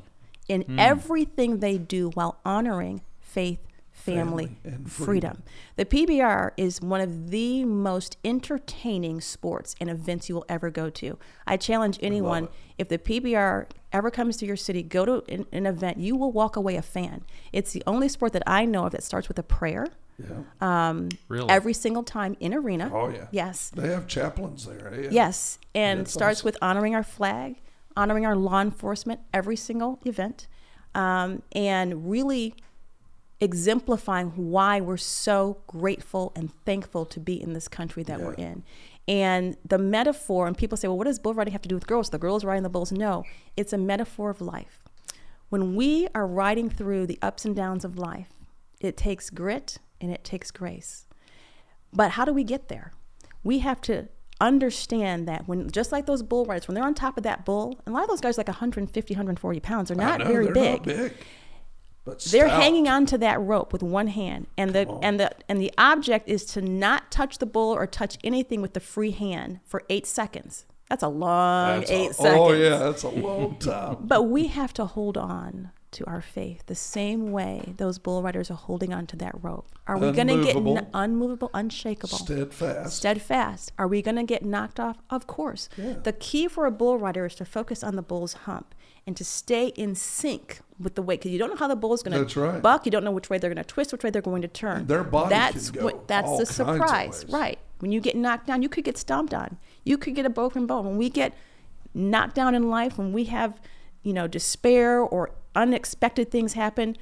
in 0.49 0.61
Hmm. 0.63 0.79
everything 0.79 1.59
they 1.59 1.77
do 1.77 2.09
while 2.15 2.39
honoring 2.43 3.01
faith, 3.21 3.59
family, 3.99 4.45
Family, 4.45 4.57
and 4.63 4.91
freedom. 4.91 5.43
The 5.75 5.85
PBR 5.85 6.51
is 6.57 6.81
one 6.81 7.01
of 7.01 7.29
the 7.31 7.65
most 7.65 8.17
entertaining 8.23 9.21
sports 9.21 9.75
and 9.79 9.89
events 9.89 10.29
you 10.29 10.35
will 10.35 10.45
ever 10.49 10.69
go 10.69 10.89
to. 10.89 11.17
I 11.45 11.57
challenge 11.57 11.99
anyone 12.01 12.45
it. 12.45 12.51
if 12.77 12.89
the 12.89 12.97
PBR 12.97 13.67
ever 13.91 14.09
comes 14.11 14.37
to 14.37 14.45
your 14.45 14.55
city, 14.55 14.81
go 14.83 15.05
to 15.05 15.23
an, 15.29 15.45
an 15.51 15.65
event, 15.65 15.97
you 15.97 16.15
will 16.15 16.31
walk 16.31 16.55
away 16.55 16.75
a 16.75 16.81
fan. 16.81 17.23
It's 17.53 17.71
the 17.71 17.83
only 17.85 18.07
sport 18.09 18.33
that 18.33 18.43
I 18.47 18.65
know 18.65 18.85
of 18.85 18.91
that 18.93 19.03
starts 19.03 19.27
with 19.27 19.37
a 19.39 19.43
prayer 19.43 19.87
Yeah. 20.17 21.03
Really? 21.27 21.49
every 21.49 21.73
single 21.73 22.03
time 22.03 22.35
in 22.39 22.53
arena. 22.53 22.91
Oh, 22.93 23.09
yeah. 23.09 23.27
Yes. 23.31 23.69
They 23.75 23.89
have 23.89 24.07
chaplains 24.07 24.65
there. 24.65 24.93
eh? 24.93 25.07
Yes, 25.11 25.59
and 25.75 26.01
That's 26.01 26.13
starts 26.13 26.39
awesome. 26.39 26.45
with 26.47 26.57
honoring 26.61 26.95
our 26.95 27.03
flag, 27.03 27.57
honoring 27.97 28.25
our 28.25 28.35
law 28.35 28.61
enforcement 28.61 29.19
every 29.33 29.55
single 29.55 29.99
event, 30.05 30.47
um, 30.95 31.41
and 31.53 32.09
really 32.09 32.55
exemplifying 33.41 34.31
why 34.35 34.81
we're 34.81 34.97
so 34.97 35.61
grateful 35.67 36.31
and 36.35 36.51
thankful 36.65 37.05
to 37.05 37.19
be 37.19 37.41
in 37.41 37.53
this 37.53 37.67
country 37.67 38.03
that 38.03 38.19
we're 38.19 38.33
in. 38.33 38.63
And 39.07 39.57
the 39.65 39.77
metaphor, 39.77 40.45
and 40.45 40.57
people 40.57 40.77
say, 40.77 40.87
well, 40.87 40.97
what 40.97 41.05
does 41.05 41.19
bull 41.19 41.33
riding 41.33 41.51
have 41.53 41.61
to 41.63 41.69
do 41.69 41.75
with 41.75 41.87
girls? 41.87 42.09
The 42.09 42.19
girls 42.19 42.43
riding 42.43 42.63
the 42.63 42.69
bulls? 42.69 42.91
No, 42.91 43.23
it's 43.57 43.73
a 43.73 43.77
metaphor 43.77 44.29
of 44.29 44.41
life. 44.41 44.83
When 45.49 45.75
we 45.75 46.07
are 46.13 46.27
riding 46.27 46.69
through 46.69 47.07
the 47.07 47.17
ups 47.21 47.43
and 47.43 47.55
downs 47.55 47.83
of 47.83 47.97
life, 47.97 48.29
it 48.79 48.95
takes 48.97 49.29
grit 49.29 49.79
and 49.99 50.11
it 50.11 50.23
takes 50.23 50.51
grace. 50.51 51.07
But 51.91 52.11
how 52.11 52.25
do 52.25 52.33
we 52.33 52.43
get 52.43 52.67
there? 52.67 52.91
We 53.43 53.59
have 53.59 53.81
to 53.81 54.09
understand 54.39 55.27
that 55.27 55.47
when, 55.47 55.69
just 55.71 55.91
like 55.91 56.05
those 56.05 56.21
bull 56.21 56.45
riders, 56.45 56.67
when 56.67 56.75
they're 56.75 56.83
on 56.83 56.93
top 56.93 57.17
of 57.17 57.23
that 57.23 57.45
bull, 57.45 57.79
and 57.85 57.93
a 57.93 57.97
lot 57.97 58.03
of 58.03 58.09
those 58.09 58.21
guys 58.21 58.37
are 58.37 58.41
like 58.41 58.47
150, 58.47 59.13
140 59.13 59.59
pounds, 59.59 59.87
they're 59.89 59.97
not 59.97 60.19
know, 60.19 60.27
very 60.27 60.45
they're 60.45 60.53
big. 60.53 60.85
Not 60.85 60.85
big. 60.85 61.13
But 62.09 62.19
They're 62.31 62.47
hanging 62.47 62.87
onto 62.87 63.17
that 63.17 63.39
rope 63.41 63.71
with 63.73 63.83
one 63.83 64.07
hand, 64.07 64.47
and 64.57 64.73
the 64.73 64.87
on. 64.87 65.03
and 65.03 65.19
the 65.19 65.31
and 65.47 65.61
the 65.61 65.71
object 65.77 66.27
is 66.29 66.45
to 66.53 66.61
not 66.61 67.11
touch 67.11 67.37
the 67.37 67.45
bull 67.45 67.71
or 67.73 67.85
touch 67.87 68.17
anything 68.23 68.61
with 68.61 68.73
the 68.73 68.79
free 68.79 69.11
hand 69.11 69.59
for 69.63 69.83
eight 69.89 70.05
seconds. 70.07 70.65
That's 70.89 71.03
a 71.03 71.07
long 71.07 71.79
That's 71.81 71.91
eight 71.91 72.09
a- 72.11 72.13
seconds. 72.13 72.35
Oh 72.39 72.51
yeah, 72.53 72.77
that's 72.77 73.03
a 73.03 73.09
long 73.09 73.57
time. 73.59 73.97
But 74.01 74.23
we 74.23 74.47
have 74.47 74.73
to 74.73 74.85
hold 74.85 75.17
on 75.17 75.71
to 75.91 76.05
our 76.05 76.21
faith 76.21 76.63
the 76.67 76.75
same 76.75 77.31
way 77.31 77.73
those 77.77 77.97
bull 77.97 78.21
riders 78.21 78.51
are 78.51 78.55
holding 78.55 78.93
on 78.93 79.07
to 79.07 79.15
that 79.15 79.33
rope. 79.43 79.67
Are 79.87 79.97
we 79.97 80.11
going 80.11 80.27
to 80.27 80.35
get 80.43 80.55
n- 80.55 80.67
Unmovable. 80.67 80.89
unmovable, 80.93 81.49
unshakable? 81.53 82.17
Steadfast. 82.19 82.95
steadfast. 82.95 83.71
Are 83.79 83.87
we 83.87 84.03
going 84.03 84.17
to 84.17 84.23
get 84.23 84.45
knocked 84.45 84.79
off? 84.79 84.97
Of 85.09 85.25
course. 85.25 85.67
Yeah. 85.77 85.93
The 86.03 86.13
key 86.13 86.47
for 86.47 86.67
a 86.67 86.71
bull 86.71 86.99
rider 86.99 87.25
is 87.25 87.33
to 87.35 87.45
focus 87.45 87.83
on 87.83 87.95
the 87.95 88.03
bull's 88.03 88.33
hump 88.45 88.75
and 89.07 89.17
to 89.17 89.23
stay 89.25 89.67
in 89.69 89.95
sync 89.95 90.59
with 90.79 90.95
the 90.95 91.01
weight 91.01 91.19
because 91.19 91.31
you 91.31 91.39
don't 91.39 91.49
know 91.49 91.57
how 91.57 91.67
the 91.67 91.75
bull 91.75 91.93
is 91.93 92.01
going 92.01 92.17
That's 92.17 92.33
to 92.33 92.41
right. 92.41 92.61
buck. 92.61 92.85
You 92.85 92.91
don't 92.91 93.03
know 93.03 93.11
which 93.11 93.29
way 93.29 93.37
they're 93.37 93.53
going 93.53 93.63
to 93.63 93.67
twist, 93.67 93.91
which 93.91 94.03
way 94.03 94.09
they're 94.09 94.21
going 94.21 94.41
to 94.41 94.47
turn. 94.47 94.87
Their 94.87 95.03
body 95.03 95.35
can 95.35 95.53
that's 95.53 95.71
go 95.71 95.83
what 95.83 96.07
that's 96.07 96.37
the 96.37 96.45
surprise, 96.45 97.25
right? 97.29 97.59
When 97.79 97.91
you 97.91 98.01
get 98.01 98.15
knocked 98.15 98.47
down, 98.47 98.61
you 98.61 98.69
could 98.69 98.83
get 98.83 98.97
stomped 98.97 99.33
on. 99.33 99.57
You 99.83 99.97
could 99.97 100.15
get 100.15 100.25
a 100.25 100.29
broken 100.29 100.65
bone. 100.65 100.85
When 100.85 100.97
we 100.97 101.09
get 101.09 101.33
knocked 101.93 102.35
down 102.35 102.55
in 102.55 102.69
life, 102.69 102.97
when 102.97 103.13
we 103.13 103.25
have, 103.25 103.59
you 104.03 104.13
know, 104.13 104.27
despair 104.27 104.99
or 104.99 105.31
unexpected 105.55 106.31
things 106.31 106.53
happen, 106.53 106.95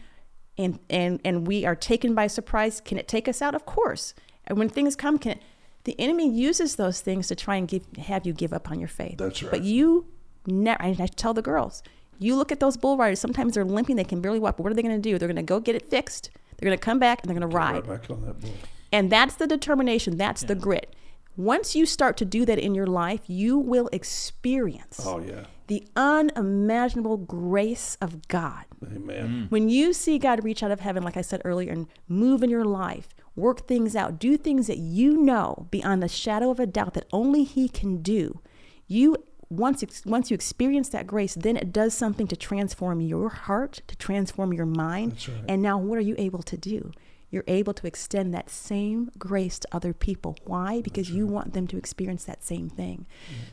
and 0.58 0.80
and 0.90 1.20
and 1.24 1.48
we 1.48 1.66
are 1.66 1.76
taken 1.76 2.16
by 2.16 2.28
surprise, 2.28 2.82
can 2.82 2.98
it 2.98 3.08
take 3.08 3.28
us 3.28 3.42
out? 3.42 3.56
Of 3.56 3.66
course. 3.66 4.14
And 4.46 4.58
when 4.58 4.70
things 4.70 4.96
come, 4.96 5.20
can 5.20 5.34
it, 5.34 5.42
the 5.84 6.00
enemy 6.00 6.30
uses 6.30 6.76
those 6.76 7.02
things 7.02 7.28
to 7.28 7.36
try 7.36 7.56
and 7.56 7.68
give, 7.68 7.86
have 7.98 8.26
you 8.26 8.34
give 8.34 8.54
up 8.54 8.70
on 8.70 8.80
your 8.80 8.90
faith. 8.90 9.18
That's 9.18 9.42
right. 9.44 9.52
But 9.52 9.64
you 9.64 10.06
never. 10.46 10.82
I 10.84 10.94
tell 11.16 11.34
the 11.34 11.42
girls, 11.42 11.84
you 12.20 12.36
look 12.36 12.52
at 12.52 12.60
those 12.60 12.78
bull 12.78 12.98
riders. 12.98 13.20
Sometimes 13.20 13.54
they're 13.54 13.66
limping; 13.66 13.96
they 13.96 14.04
can 14.04 14.22
barely 14.22 14.40
walk. 14.40 14.58
But 14.58 14.64
what 14.64 14.72
are 14.72 14.76
they 14.76 14.82
going 14.82 14.96
to 14.96 15.10
do? 15.10 15.18
They're 15.18 15.28
going 15.28 15.36
to 15.38 15.44
go 15.44 15.60
get 15.60 15.76
it 15.76 15.90
fixed. 15.90 16.30
They're 16.58 16.68
going 16.68 16.78
to 16.78 16.84
come 16.84 17.00
back 17.00 17.22
and 17.22 17.30
they're 17.30 17.38
going 17.40 17.50
to 17.50 17.56
ride. 17.56 17.88
Right 17.88 18.02
back 18.02 18.10
on 18.10 18.26
that 18.26 18.40
bull. 18.42 18.54
And 18.92 19.12
that's 19.12 19.36
the 19.36 19.48
determination, 19.48 20.18
that's 20.18 20.42
the 20.44 20.56
grit. 20.56 20.96
Once 21.36 21.76
you 21.76 21.86
start 21.86 22.18
to 22.18 22.26
do 22.26 22.46
that 22.46 22.58
in 22.58 22.74
your 22.74 22.88
life, 22.88 23.22
you 23.28 23.58
will 23.60 23.90
experience 23.92 25.00
Oh 25.06 25.20
yeah. 25.20 25.44
the 25.68 25.84
unimaginable 25.96 27.18
grace 27.18 27.96
of 28.02 28.28
God. 28.28 28.66
Amen. 28.84 29.28
Mm. 29.48 29.52
When 29.52 29.70
you 29.70 29.94
see 29.94 30.18
God 30.18 30.44
reach 30.44 30.64
out 30.64 30.72
of 30.72 30.80
heaven, 30.80 31.04
like 31.04 31.18
I 31.18 31.22
said 31.22 31.42
earlier, 31.46 31.72
and 31.72 31.88
move 32.08 32.42
in 32.42 32.50
your 32.50 32.66
life, 32.66 33.10
work 33.36 33.68
things 33.68 33.96
out, 33.96 34.18
do 34.20 34.36
things 34.38 34.66
that 34.68 34.78
you 34.80 35.18
know 35.18 35.68
beyond 35.70 36.02
the 36.02 36.08
shadow 36.08 36.50
of 36.50 36.60
a 36.60 36.66
doubt 36.66 36.94
that 36.96 37.06
only 37.12 37.44
He 37.44 37.70
can 37.70 38.02
do, 38.02 38.40
you 38.88 39.18
once 39.50 39.84
ex- 39.84 40.06
once 40.06 40.30
you 40.30 40.36
experience 40.36 40.90
that 40.90 41.08
grace, 41.08 41.36
then 41.36 41.58
it 41.58 41.72
does 41.72 41.94
something 41.94 42.28
to 42.28 42.36
transform 42.36 43.02
your 43.02 43.30
heart, 43.30 43.82
to 43.88 43.96
transform 43.96 44.54
your 44.54 44.66
mind. 44.66 45.28
Right. 45.28 45.46
And 45.48 45.62
now, 45.62 45.78
what 45.78 45.98
are 45.98 46.02
you 46.02 46.16
able 46.18 46.44
to 46.44 46.58
do? 46.58 46.92
You're 47.30 47.44
able 47.48 47.74
to 47.74 47.88
extend 47.88 48.34
that 48.34 48.50
same 48.50 49.12
grace 49.18 49.60
to 49.60 49.68
other 49.72 49.94
people. 49.94 50.38
Why? 50.46 50.82
Because 50.82 51.12
you 51.12 51.28
want 51.28 51.54
them 51.54 51.68
to 51.68 51.78
experience 51.78 52.24
that 52.24 52.44
same 52.44 52.70
thing. 52.70 53.06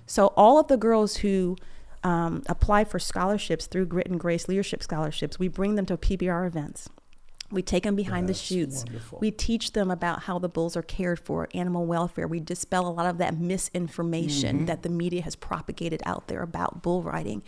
So, 0.06 0.28
all 0.36 0.58
of 0.58 0.68
the 0.68 0.76
girls 0.76 1.16
who 1.18 1.56
um, 2.04 2.42
apply 2.46 2.84
for 2.84 2.98
scholarships 2.98 3.66
through 3.66 3.86
Grit 3.86 4.06
and 4.06 4.20
Grace 4.20 4.48
Leadership 4.48 4.82
Scholarships, 4.82 5.38
we 5.38 5.48
bring 5.48 5.74
them 5.74 5.86
to 5.86 5.96
PBR 5.96 6.46
events. 6.46 6.88
We 7.50 7.62
take 7.62 7.84
them 7.84 7.94
behind 7.94 8.28
That's 8.28 8.40
the 8.40 8.54
chutes. 8.54 8.84
wonderful. 8.84 9.18
We 9.20 9.30
teach 9.30 9.72
them 9.72 9.90
about 9.90 10.22
how 10.24 10.38
the 10.38 10.48
bulls 10.48 10.76
are 10.76 10.82
cared 10.82 11.20
for, 11.20 11.48
animal 11.54 11.86
welfare. 11.86 12.26
We 12.26 12.40
dispel 12.40 12.86
a 12.88 12.90
lot 12.90 13.06
of 13.06 13.18
that 13.18 13.38
misinformation 13.38 14.56
Mm-hmm. 14.56 14.64
that 14.66 14.82
the 14.82 14.88
media 14.88 15.22
has 15.22 15.36
propagated 15.36 16.02
out 16.06 16.28
there 16.28 16.42
about 16.42 16.82
bull 16.82 17.02
riding. 17.02 17.42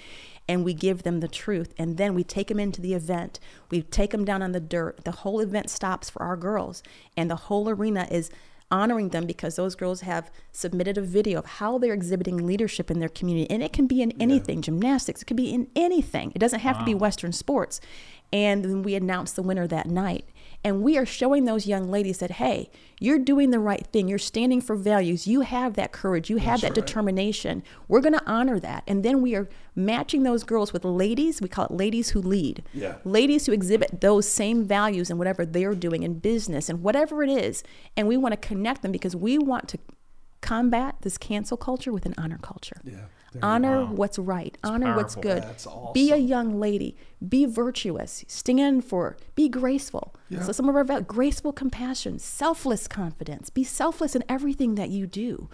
And 0.49 0.65
we 0.65 0.75
give 0.75 1.03
them 1.03 1.21
the 1.21 1.29
truth. 1.29 1.75
And 1.79 1.97
then 1.97 2.15
we 2.15 2.23
take 2.25 2.49
them 2.49 2.61
into 2.61 2.81
the 2.81 2.95
event. 2.95 3.41
We 3.71 3.83
take 3.83 4.11
them 4.11 4.25
down 4.25 4.43
on 4.43 4.53
the 4.53 4.61
dirt. 4.61 5.05
The 5.05 5.11
whole 5.11 5.41
event 5.41 5.71
stops 5.71 6.09
for 6.11 6.23
our 6.23 6.37
girls. 6.37 6.83
And 7.17 7.31
the 7.31 7.37
whole 7.37 7.69
arena 7.69 8.07
is 8.11 8.31
honoring 8.69 9.11
them 9.11 9.27
because 9.27 9.55
those 9.55 9.77
girls 9.77 10.01
have 10.01 10.29
submitted 10.51 10.99
a 10.99 11.01
video 11.03 11.39
of 11.39 11.47
how 11.47 11.79
they're 11.79 11.95
exhibiting 11.95 12.45
leadership 12.45 12.91
in 12.91 12.99
their 12.99 13.09
community. 13.09 13.49
And 13.49 13.63
it 13.63 13.73
can 13.73 13.87
be 13.87 14.03
in 14.03 14.13
anything 14.21 14.61
gymnastics, 14.61 15.23
it 15.23 15.27
could 15.27 15.37
be 15.37 15.55
in 15.55 15.69
anything. 15.77 16.33
It 16.35 16.41
doesn't 16.41 16.61
have 16.61 16.79
to 16.81 16.85
be 16.85 16.93
Western 16.95 17.33
sports. 17.33 17.81
And 18.33 18.65
then 18.65 18.83
we 18.83 18.95
announce 18.95 19.33
the 19.33 19.43
winner 19.43 19.67
that 19.67 19.87
night. 19.87 20.29
And 20.65 20.83
we 20.83 20.99
are 20.99 21.07
showing 21.07 21.45
those 21.45 21.67
young 21.67 21.89
ladies 21.89 22.19
that, 22.19 22.33
hey, 22.33 22.71
you're 22.99 23.21
doing 23.21 23.51
the 23.51 23.61
right 23.61 23.87
thing. 23.93 24.09
You're 24.09 24.19
standing 24.19 24.61
for 24.61 24.75
values. 24.75 25.27
You 25.27 25.43
have 25.43 25.75
that 25.75 25.93
courage. 25.93 26.29
You 26.29 26.39
have 26.39 26.61
that 26.63 26.69
right. 26.69 26.75
determination. 26.75 27.63
We're 27.87 28.01
going 28.01 28.15
to 28.15 28.27
honor 28.27 28.59
that. 28.59 28.83
And 28.89 29.05
then 29.05 29.23
we 29.23 29.37
are 29.37 29.49
matching 29.77 30.25
those 30.25 30.43
girls 30.43 30.73
with 30.73 30.85
ladies. 30.85 31.41
We 31.41 31.49
call 31.49 31.67
it 31.67 31.71
ladies 31.71 32.11
who 32.11 32.21
lead. 32.21 32.65
Yeah. 32.75 32.97
Ladies 33.05 33.47
who 33.47 33.53
exhibit 33.53 34.01
those 34.01 34.29
same 34.29 34.65
values 34.65 35.09
in 35.09 35.19
whatever 35.19 35.47
they're 35.47 35.75
doing 35.75 36.03
in 36.03 36.19
business 36.19 36.69
and 36.69 36.83
whatever 36.83 37.23
it 37.23 37.31
is. 37.31 37.63
And 37.97 38.09
we 38.09 38.17
want 38.17 38.33
to 38.33 38.49
connect 38.49 38.83
them 38.83 38.91
because 38.91 39.15
we 39.15 39.39
want 39.39 39.69
to 39.69 39.79
combat 40.41 40.97
this 41.03 41.17
cancel 41.17 41.57
culture 41.57 41.93
with 41.93 42.07
an 42.07 42.15
honor 42.19 42.39
culture. 42.43 42.81
Yeah. 42.83 43.07
Honor 43.43 43.85
what's 43.87 44.19
right. 44.19 44.57
Honor 44.63 44.97
what's 44.97 45.15
good. 45.15 45.43
That's 45.43 45.67
Be 45.95 46.13
a 46.13 46.17
young 46.17 46.59
lady. 46.59 46.97
Be 47.27 47.47
virtuous. 47.47 48.25
Stand 48.29 48.85
for. 48.85 49.17
Be 49.35 49.49
graceful. 49.49 50.15
Yeah. 50.29 50.43
So 50.43 50.53
some 50.53 50.69
of 50.69 50.77
our 50.77 51.01
graceful 51.01 51.53
compassion, 51.53 52.19
selfless 52.19 52.89
confidence. 52.89 53.51
Be 53.51 53.65
selfless 53.65 54.15
in 54.15 54.25
everything 54.29 54.75
that 54.75 54.91
you 54.91 55.07
do. 55.07 55.49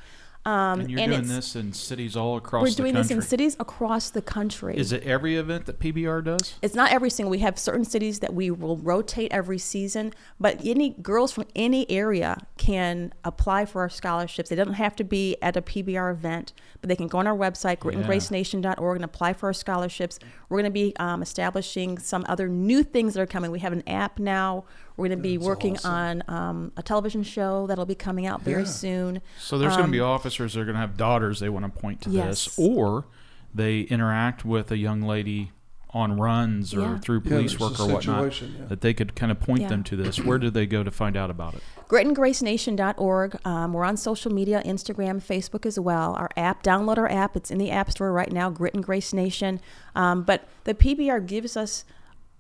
Um, 0.45 0.81
and 0.81 0.91
you're 0.91 1.01
and 1.01 1.13
doing 1.13 1.29
this 1.29 1.55
in 1.55 1.73
cities 1.73 2.17
all 2.17 2.37
across 2.37 2.65
We're 2.65 2.71
doing 2.71 2.95
this 2.95 3.13
in 3.13 3.23
cities 3.23 3.57
across 3.61 4.11
the 4.11 4.23
country. 4.23 4.77
Is 4.77 4.91
it 4.91 5.05
every 5.05 5.37
event 5.37 5.67
that 5.67 5.79
PBR 5.79 6.25
does? 6.25 6.55
It's 6.63 6.75
not 6.75 6.91
every 6.91 7.11
single. 7.11 7.31
We 7.31 7.39
have 7.39 7.61
certain 7.61 7.85
cities 7.85 8.19
that 8.19 8.35
we 8.35 8.51
will 8.51 8.77
rotate 8.77 9.33
every 9.33 9.59
season, 9.59 10.13
but 10.41 10.61
any 10.65 10.91
girls 10.91 11.31
from 11.31 11.45
any 11.55 11.89
area 11.89 12.45
can 12.57 13.15
apply 13.23 13.67
for 13.67 13.83
our 13.83 13.89
scholarships. 13.89 14.51
They 14.51 14.57
don't 14.57 14.75
have 14.75 14.97
to 14.97 15.05
be 15.05 15.37
at 15.41 15.57
a 15.57 15.63
PBR 15.63 16.11
event, 16.11 16.53
but 16.81 16.89
they 16.89 16.97
can 16.97 17.07
go 17.07 17.19
on 17.19 17.29
our 17.29 17.37
website, 17.37 17.79
gritandgracenation.org, 17.79 18.97
and 18.97 19.05
apply 19.05 19.35
for 19.35 19.47
our 19.47 19.53
scholarships. 19.53 20.19
We're 20.49 20.59
going 20.59 20.65
to 20.65 20.71
be 20.73 20.93
um, 20.97 21.23
establishing 21.23 21.99
some 21.99 22.25
other 22.29 22.49
new 22.49 22.83
things 22.83 23.15
that 23.15 23.21
are 23.21 23.27
coming. 23.27 23.53
We 23.53 23.61
have 23.61 23.73
an 23.73 23.85
app 23.87 24.19
now. 24.19 24.65
We're 24.97 25.09
going 25.09 25.19
to 25.19 25.23
be 25.23 25.37
That's 25.37 25.47
working 25.47 25.77
awesome. 25.77 25.93
on 25.95 26.23
um, 26.29 26.73
a 26.77 26.83
television 26.83 27.23
show 27.23 27.67
that'll 27.67 27.87
be 27.87 27.95
coming 27.95 28.27
out 28.27 28.43
very 28.43 28.63
Yeah. 28.63 28.69
soon. 28.69 29.23
So 29.39 29.59
there's 29.59 29.75
going 29.77 29.87
to 29.87 29.93
be 29.93 30.01
Um, 30.01 30.09
officers 30.11 30.55
that 30.55 30.61
are 30.61 30.65
going 30.65 30.75
to 30.75 30.81
have 30.81 30.97
daughters 30.97 31.41
they 31.41 31.49
want 31.49 31.65
to 31.65 31.81
point 31.81 32.01
to 32.03 32.11
Yes. 32.11 32.45
this, 32.47 32.59
or 32.59 33.07
they 33.55 33.81
interact 33.81 34.45
with 34.45 34.71
a 34.71 34.77
young 34.77 35.03
lady 35.03 35.53
on 35.95 36.17
runs 36.19 36.73
or 36.75 36.81
Yeah. 36.81 36.99
through 37.01 37.21
police 37.21 37.51
there's 37.51 37.61
work 37.61 37.79
or 37.81 37.87
whatnot 37.93 38.41
yeah. 38.41 38.49
that 38.69 38.81
they 38.81 38.95
could 38.95 39.15
kind 39.15 39.31
of 39.31 39.39
point 39.41 39.61
Yeah. 39.63 39.69
them 39.69 39.85
to 39.85 39.97
this. 39.97 40.19
Where 40.19 40.39
do 40.39 40.49
they 40.49 40.65
go 40.65 40.83
to 40.83 40.91
find 40.91 41.19
out 41.19 41.31
about 41.31 41.53
it? 41.55 41.63
gritandgracenation.org. 41.89 43.37
Um, 43.45 43.73
we're 43.75 43.85
on 43.85 43.97
social 43.99 44.33
media, 44.33 44.63
Instagram, 44.65 45.23
Facebook 45.23 45.67
as 45.67 45.79
well. 45.79 46.15
Our 46.15 46.31
app, 46.37 46.63
download 46.63 46.97
our 46.99 47.11
app. 47.11 47.37
It's 47.37 47.51
in 47.51 47.59
the 47.59 47.71
App 47.71 47.91
Store 47.91 48.11
right 48.13 48.33
now, 48.33 48.49
Grit 48.51 48.75
and 48.75 48.83
Grace 48.83 49.13
Nation. 49.13 49.61
Um, 49.95 50.23
but 50.23 50.49
the 50.65 50.75
PBR 50.75 51.21
gives 51.21 51.57
us 51.57 51.85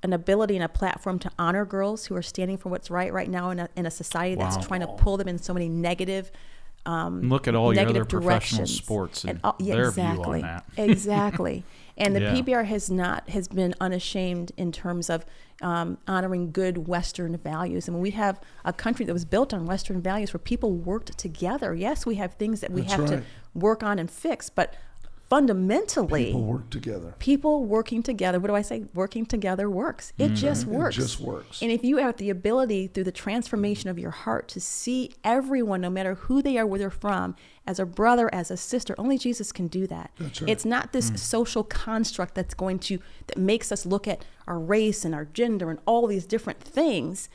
an 0.03 0.12
ability 0.12 0.57
and 0.57 0.65
a 0.65 0.69
platform 0.69 1.19
to 1.20 1.31
honor 1.39 1.65
girls 1.65 2.07
who 2.07 2.16
are 2.16 2.23
standing 2.23 2.59
for 2.59 2.69
what's 2.69 2.91
right 2.91 3.12
right 3.12 3.31
now 3.31 3.51
in 3.51 3.59
a, 3.61 3.69
in 3.77 3.87
a 3.87 3.91
society 3.91 4.35
that's 4.35 4.57
Wow. 4.57 4.62
trying 4.62 4.81
to 4.81 4.87
pull 4.89 5.16
them 5.16 5.29
in 5.29 5.39
so 5.39 5.55
many 5.55 5.69
negative 5.69 6.31
And 6.85 7.29
look 7.31 7.47
at 7.47 7.55
all 7.55 7.73
your 7.74 7.89
other 7.89 8.05
professional 8.05 8.59
directions. 8.59 8.74
sports 8.74 9.24
and, 9.24 9.39
all- 9.45 9.55
yeah, 9.61 9.74
their 9.77 9.89
exactly, 9.89 10.41
view 10.41 10.49
on 10.49 10.55
that. 10.55 10.65
exactly. 10.91 11.65
And 11.97 12.16
the 12.16 12.20
Yeah. 12.23 12.35
PBR 12.35 12.65
has 12.65 12.91
not 12.91 13.29
has 13.31 13.47
been 13.49 13.74
unashamed 13.81 14.51
in 14.57 14.73
terms 14.73 15.09
of 15.11 15.24
um, 15.61 15.99
honoring 16.09 16.51
good 16.51 16.89
Western 16.89 17.37
values. 17.37 17.89
I 17.89 17.93
mean, 17.93 18.01
we 18.01 18.11
have 18.12 18.41
a 18.65 18.73
country 18.73 19.05
that 19.07 19.12
was 19.12 19.24
built 19.24 19.55
on 19.55 19.66
Western 19.66 20.03
values 20.03 20.33
where 20.35 20.41
people 20.41 20.73
worked 20.73 21.16
together. 21.16 21.73
Yes, 21.74 22.05
we 22.05 22.16
have 22.16 22.35
things 22.35 22.61
that 22.62 22.73
we 22.73 22.81
That's 22.81 22.93
have 22.95 23.01
right. 23.11 23.11
to 23.20 23.23
work 23.55 23.85
on 23.85 24.01
and 24.01 24.11
fix, 24.11 24.51
but 24.51 24.74
fundamentally, 25.33 26.27
People 26.27 26.43
work 26.45 26.69
together. 26.71 27.15
people 27.19 27.65
working 27.65 28.03
together 28.03 28.39
what 28.39 28.49
do 28.49 28.55
i 28.55 28.61
say 28.63 28.85
working 28.95 29.25
together 29.25 29.69
works 29.71 30.13
it 30.19 30.29
just 30.35 30.63
Mm-hmm. 30.67 30.75
It 30.75 30.79
works 30.79 30.97
just 30.97 31.21
works. 31.21 31.63
and 31.63 31.71
if 31.73 31.83
you 31.83 31.97
have 31.97 32.17
the 32.19 32.29
ability 32.31 32.87
through 32.89 33.05
the 33.05 33.13
transformation 33.13 33.89
of 33.89 33.99
your 33.99 34.11
heart 34.11 34.47
to 34.49 34.61
see 34.61 35.13
everyone 35.25 35.81
no 35.81 35.89
matter 35.91 36.15
who 36.17 36.43
they 36.43 36.59
are 36.59 36.67
where 36.67 36.79
they're 36.79 36.91
from 36.91 37.35
as 37.67 37.79
a 37.79 37.87
brother 37.87 38.29
as 38.35 38.51
a 38.51 38.57
sister 38.59 38.95
only 38.99 39.17
jesus 39.17 39.53
can 39.53 39.69
do 39.69 39.87
that 39.87 40.11
That's 40.19 40.43
right. 40.43 40.51
it's 40.51 40.65
not 40.67 40.93
this 40.93 41.11
social 41.17 41.65
construct 41.65 42.35
that's 42.35 42.55
going 42.55 42.79
to 42.81 42.99
that 43.29 43.39
makes 43.39 43.73
us 43.73 43.87
look 43.87 44.07
at 44.07 44.25
our 44.47 44.59
race 44.59 45.03
and 45.05 45.15
our 45.15 45.25
gender 45.25 45.71
and 45.71 45.79
all 45.87 46.07
these 46.07 46.27
different 46.27 46.61
things 46.61 47.29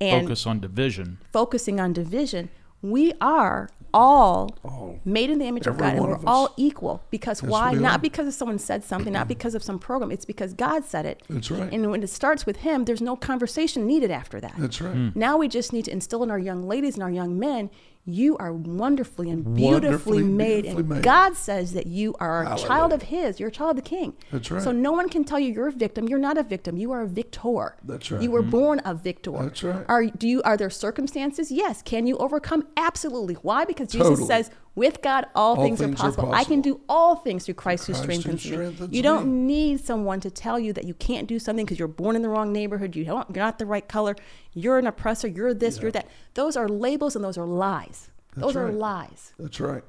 and 0.00 0.22
Focus 0.26 0.46
on 0.46 0.60
division. 0.60 1.18
focusing 1.32 1.80
on 1.80 1.92
division 1.92 2.48
we 2.82 3.12
are 3.20 3.68
all 3.92 4.56
All. 4.64 5.00
made 5.04 5.30
in 5.30 5.38
the 5.38 5.46
image 5.46 5.66
of 5.66 5.76
God, 5.76 5.94
and 5.94 6.04
we're 6.04 6.14
us. 6.14 6.22
all 6.26 6.54
equal. 6.56 7.02
Because 7.10 7.42
Yes, 7.42 7.50
why? 7.50 7.72
Not 7.72 8.00
because 8.02 8.28
of 8.28 8.34
someone 8.34 8.58
said 8.58 8.84
something, 8.84 9.12
not 9.12 9.26
because 9.26 9.54
of 9.56 9.62
some 9.64 9.78
program. 9.78 10.12
It's 10.12 10.24
because 10.24 10.54
God 10.54 10.84
said 10.84 11.06
it. 11.06 11.22
That's 11.28 11.50
right. 11.50 11.72
And 11.72 11.90
when 11.90 12.02
it 12.02 12.08
starts 12.08 12.46
with 12.46 12.58
Him, 12.58 12.84
there's 12.84 13.02
no 13.02 13.16
conversation 13.16 13.86
needed 13.86 14.10
after 14.10 14.40
that. 14.40 14.54
That's 14.58 14.80
right. 14.80 14.94
Hmm. 14.94 15.08
Now 15.14 15.36
we 15.36 15.48
just 15.48 15.72
need 15.72 15.86
to 15.86 15.90
instill 15.92 16.22
in 16.22 16.30
our 16.30 16.38
young 16.38 16.68
ladies 16.68 16.94
and 16.94 17.02
our 17.02 17.10
young 17.10 17.38
men, 17.38 17.68
you 18.06 18.36
are 18.38 18.52
wonderfully 18.52 19.30
and 19.30 19.44
Wonderfully, 19.44 19.80
beautifully 19.80 20.22
made. 20.22 20.62
beautifully 20.62 20.80
and 20.80 20.88
made. 20.88 21.02
God 21.02 21.36
says 21.36 21.74
that 21.74 21.86
you 21.86 22.14
are 22.18 22.42
a 22.42 22.48
Hallelujah. 22.48 22.66
child 22.66 22.92
of 22.92 23.02
His. 23.02 23.38
You're 23.38 23.50
a 23.50 23.52
child 23.52 23.70
of 23.70 23.76
the 23.76 23.88
King. 23.88 24.14
That's 24.32 24.50
right. 24.50 24.62
So 24.62 24.72
no 24.72 24.92
one 24.92 25.08
can 25.08 25.24
tell 25.24 25.38
you 25.38 25.52
you're 25.52 25.68
a 25.68 25.72
victim. 25.72 26.08
You're 26.08 26.18
not 26.18 26.38
a 26.38 26.42
victim. 26.42 26.76
You 26.76 26.92
are 26.92 27.02
a 27.02 27.06
victor. 27.06 27.76
That's 27.84 28.10
right. 28.10 28.22
You 28.22 28.30
were 28.30 28.40
mm-hmm. 28.40 28.50
born 28.50 28.82
a 28.84 28.94
victor. 28.94 29.32
That's 29.32 29.62
right. 29.62 29.84
Are 29.88 30.06
do 30.06 30.26
you 30.26 30.42
are 30.42 30.56
there 30.56 30.70
circumstances? 30.70 31.50
Yes. 31.50 31.82
Can 31.82 32.06
you 32.06 32.16
overcome? 32.18 32.66
Absolutely. 32.76 33.34
Why? 33.34 33.64
Because 33.64 33.88
Jesus 33.88 34.08
Totally. 34.08 34.26
says, 34.26 34.50
with 34.80 35.02
God, 35.02 35.26
all, 35.34 35.56
All 35.56 35.64
things, 35.64 35.78
things 35.78 36.00
are, 36.00 36.08
are 36.08 36.12
possible. 36.12 36.32
I 36.32 36.44
can 36.44 36.60
do 36.60 36.80
all 36.88 37.14
things 37.16 37.44
through 37.44 37.54
Christ, 37.54 37.86
who 37.86 37.92
Christ 37.92 37.98
who 37.98 38.02
strengthens 38.02 38.44
me. 38.44 38.52
strengthens 38.52 38.94
You 38.96 39.02
don't 39.02 39.46
need 39.46 39.84
someone 39.84 40.20
to 40.20 40.30
tell 40.30 40.58
you 40.58 40.72
that 40.72 40.84
you 40.84 40.94
can't 40.94 41.28
do 41.28 41.38
something 41.38 41.64
because 41.66 41.78
you're 41.78 41.86
born 42.02 42.16
in 42.16 42.22
the 42.22 42.28
wrong 42.28 42.52
neighborhood. 42.52 42.96
You 42.96 43.04
don't, 43.04 43.28
you're 43.34 43.44
not 43.44 43.58
the 43.58 43.66
right 43.66 43.86
color. 43.86 44.16
You're 44.54 44.78
an 44.78 44.86
oppressor. 44.86 45.28
You're 45.28 45.54
this. 45.54 45.80
You're 45.80 45.92
that. 45.92 46.08
Those 46.34 46.56
are 46.56 46.68
labels 46.68 47.14
and 47.14 47.24
those 47.24 47.38
are 47.38 47.46
lies. 47.46 48.10
That's 48.34 48.46
those 48.46 48.56
are 48.56 48.70
lies. 48.72 49.34
That's 49.38 49.60
right. 49.60 49.84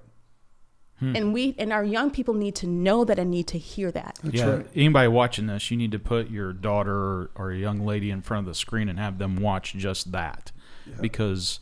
Hmm. 0.99 1.15
And 1.15 1.34
we 1.34 1.55
and 1.57 1.72
our 1.73 1.84
young 1.84 2.11
people 2.11 2.35
need 2.35 2.55
to 2.55 2.68
know 2.68 3.05
that 3.05 3.18
and 3.18 3.31
need 3.31 3.47
to 3.47 3.57
hear 3.57 3.91
that. 3.91 4.19
That's 4.23 4.35
yeah. 4.35 4.55
right. 4.57 4.68
Anybody 4.76 5.07
watching 5.07 5.47
this, 5.47 5.72
you 5.72 5.77
need 5.77 5.91
to 5.93 5.99
put 5.99 6.30
your 6.30 6.53
daughter 6.53 6.95
or, 6.95 7.31
or 7.35 7.51
a 7.51 7.57
young 7.57 7.80
lady 7.85 8.11
in 8.11 8.22
front 8.22 8.45
of 8.45 8.53
the 8.53 8.55
screen 8.55 8.88
and 8.89 8.99
have 8.99 9.18
them 9.18 9.38
watch 9.38 9.73
just 9.73 10.11
that, 10.11 10.51
because 10.99 11.59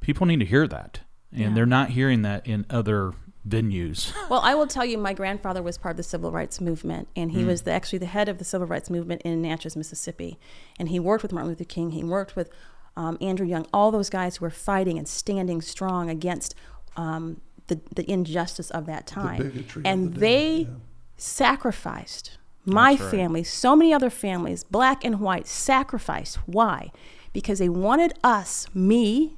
people 0.00 0.26
need 0.26 0.40
to 0.40 0.46
hear 0.46 0.68
that, 0.68 1.00
and 1.34 1.42
Yeah. 1.42 1.54
they're 1.54 1.66
not 1.66 1.90
hearing 1.90 2.22
that 2.22 2.46
in 2.46 2.64
other 2.70 3.12
venues. 3.46 4.12
Well, 4.30 4.40
I 4.40 4.54
will 4.54 4.66
tell 4.66 4.84
you, 4.86 4.96
my 4.96 5.12
grandfather 5.12 5.62
was 5.62 5.76
part 5.76 5.92
of 5.92 5.96
the 5.98 6.02
civil 6.02 6.30
rights 6.32 6.60
movement, 6.60 7.08
and 7.14 7.32
he 7.32 7.44
was 7.44 7.62
the, 7.62 7.72
actually 7.72 7.98
the 7.98 8.06
head 8.06 8.28
of 8.28 8.38
the 8.38 8.44
civil 8.44 8.66
rights 8.66 8.88
movement 8.88 9.22
in 9.22 9.42
Natchez, 9.42 9.76
Mississippi. 9.76 10.38
And 10.78 10.88
he 10.88 10.98
worked 10.98 11.22
with 11.22 11.32
Martin 11.32 11.50
Luther 11.50 11.64
King. 11.64 11.90
He 11.90 12.02
worked 12.02 12.36
with 12.36 12.48
um, 12.96 13.18
Andrew 13.20 13.46
Young, 13.46 13.66
all 13.72 13.90
those 13.90 14.08
guys 14.08 14.36
who 14.36 14.44
were 14.46 14.50
fighting 14.50 14.96
and 14.96 15.06
standing 15.06 15.60
strong 15.60 16.08
against 16.08 16.54
um, 16.96 17.40
the, 17.66 17.80
the 17.94 18.10
injustice 18.10 18.70
of 18.70 18.86
that 18.86 19.06
time. 19.06 19.42
bigotry 19.42 19.82
of 19.82 19.86
and 19.86 20.14
the 20.14 20.20
day, 20.20 20.20
they 20.20 20.56
yeah. 20.62 20.68
sacrificed 21.16 22.38
my 22.64 22.90
right. 22.90 22.98
family, 22.98 23.44
so 23.44 23.76
many 23.76 23.92
other 23.92 24.10
families, 24.10 24.64
black 24.64 25.04
and 25.04 25.20
white, 25.20 25.46
sacrificed. 25.46 26.36
Why? 26.46 26.90
Because 27.32 27.58
they 27.58 27.68
wanted 27.68 28.14
us, 28.24 28.68
me, 28.74 29.36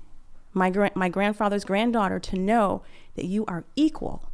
my 0.57 0.71
gra- 0.71 0.91
my 0.95 1.09
grandfather's 1.09 1.65
granddaughter, 1.65 2.19
to 2.19 2.37
know 2.37 2.83
that 3.15 3.27
you 3.27 3.45
are 3.47 3.65
equal. 3.77 4.31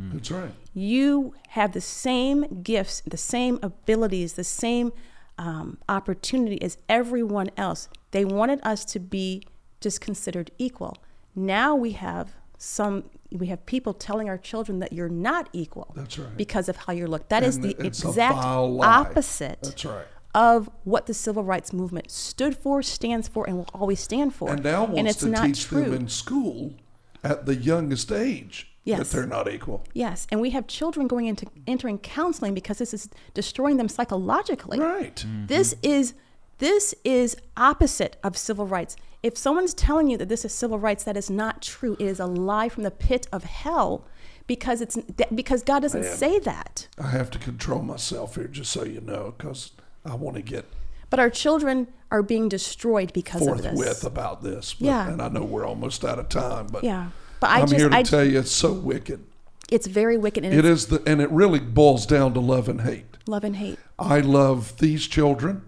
That's 0.00 0.30
right. 0.30 0.50
You 0.74 1.34
have 1.50 1.72
the 1.72 1.80
same 1.80 2.62
gifts, 2.62 3.02
the 3.06 3.16
same 3.16 3.58
abilities, 3.62 4.32
the 4.32 4.44
same 4.44 4.92
um, 5.38 5.78
opportunity 5.88 6.60
as 6.62 6.78
everyone 6.88 7.50
else. 7.56 7.88
They 8.10 8.24
wanted 8.24 8.60
us 8.64 8.84
to 8.86 8.98
be 8.98 9.42
just 9.80 10.00
considered 10.00 10.50
equal. 10.58 10.96
Now 11.34 11.74
we 11.76 11.92
have 11.92 12.34
some. 12.58 13.04
We 13.30 13.46
have 13.46 13.64
people 13.64 13.94
telling 13.94 14.28
our 14.28 14.36
children 14.38 14.78
that 14.80 14.92
you're 14.92 15.08
not 15.08 15.48
equal 15.52 15.92
That's 15.96 16.18
right. 16.18 16.36
because 16.36 16.68
of 16.68 16.76
how 16.76 16.92
you 16.92 17.06
look. 17.06 17.28
That 17.30 17.42
is 17.42 17.56
And 17.56 17.64
the 17.64 17.86
exact 17.86 18.36
opposite 18.44 19.58
That's 19.62 19.84
right. 19.84 20.06
Of 20.34 20.70
what 20.84 21.06
the 21.06 21.14
civil 21.14 21.44
rights 21.44 21.72
movement 21.72 22.10
stood 22.10 22.56
for, 22.56 22.82
stands 22.82 23.28
for, 23.28 23.46
and 23.46 23.58
will 23.58 23.68
always 23.74 24.00
stand 24.00 24.34
for. 24.34 24.50
And 24.50 24.62
now 24.64 24.84
wants 24.86 25.10
it's 25.12 25.20
to 25.20 25.28
not 25.28 25.46
teach 25.46 25.64
true. 25.64 25.84
them 25.84 25.94
in 25.94 26.08
school 26.08 26.74
at 27.22 27.46
the 27.46 27.54
youngest 27.54 28.10
age 28.10 28.68
Yes. 28.84 28.98
that 28.98 29.16
they're 29.16 29.26
not 29.26 29.48
equal. 29.48 29.84
Yes, 29.92 30.26
and 30.32 30.40
we 30.40 30.50
have 30.50 30.66
children 30.66 31.06
going 31.06 31.26
into 31.26 31.46
entering 31.68 31.98
counseling 31.98 32.52
because 32.52 32.78
this 32.78 32.92
is 32.92 33.08
destroying 33.32 33.76
them 33.76 33.88
psychologically. 33.88 34.80
Right. 34.80 35.14
Mm-hmm. 35.14 35.46
This 35.46 35.76
is 35.82 36.14
this 36.58 36.92
is 37.04 37.36
opposite 37.56 38.16
of 38.24 38.36
civil 38.36 38.66
rights. 38.66 38.96
If 39.22 39.36
someone's 39.38 39.72
telling 39.74 40.08
you 40.08 40.16
that 40.18 40.28
this 40.28 40.44
is 40.44 40.52
civil 40.52 40.80
rights, 40.80 41.04
that 41.04 41.16
is 41.16 41.30
not 41.30 41.62
true. 41.62 41.96
It 42.00 42.06
is 42.06 42.18
a 42.18 42.26
lie 42.26 42.68
from 42.68 42.82
the 42.82 42.90
pit 42.90 43.28
of 43.32 43.44
hell, 43.44 44.04
because 44.48 44.80
it's 44.80 44.98
because 45.32 45.62
God 45.62 45.80
doesn't 45.80 46.02
Man. 46.02 46.16
say 46.16 46.38
that. 46.40 46.88
I 46.98 47.08
have 47.10 47.30
to 47.30 47.38
control 47.38 47.82
myself 47.82 48.34
here, 48.34 48.48
just 48.48 48.72
so 48.72 48.84
you 48.84 49.00
know, 49.00 49.34
because 49.36 49.70
I 50.04 50.14
want 50.14 50.36
to 50.36 50.42
get 50.42 50.64
But 51.10 51.20
our 51.20 51.30
children 51.30 51.88
are 52.10 52.22
being 52.22 52.48
destroyed 52.48 53.12
because 53.12 53.40
of 53.42 53.48
forthwith 53.48 53.74
this. 53.88 54.04
about 54.04 54.42
this. 54.42 54.74
But, 54.74 54.86
Yeah. 54.86 55.08
And 55.08 55.22
I 55.22 55.28
know 55.28 55.44
we're 55.44 55.66
almost 55.66 56.04
out 56.04 56.18
of 56.18 56.28
time, 56.28 56.66
but 56.70 56.84
Yeah, 56.84 57.10
but 57.40 57.50
I 57.50 57.60
I'm 57.60 57.66
just 57.66 57.74
here 57.80 57.88
to 57.88 57.96
I, 57.96 58.02
tell 58.02 58.24
you 58.24 58.38
it's 58.38 58.50
so 58.50 58.72
wicked. 58.72 59.24
it's 59.70 59.86
very 59.86 60.16
wicked 60.18 60.44
and 60.44 60.52
It 60.54 60.64
it's 60.64 60.86
the, 60.86 61.02
and 61.06 61.20
it 61.20 61.30
really 61.30 61.60
boils 61.60 62.04
down 62.06 62.34
to 62.34 62.40
love 62.40 62.68
and 62.68 62.80
hate. 62.82 63.16
love 63.26 63.44
and 63.44 63.56
hate. 63.56 63.78
I 63.98 64.20
love 64.20 64.78
these 64.78 65.06
children, 65.06 65.62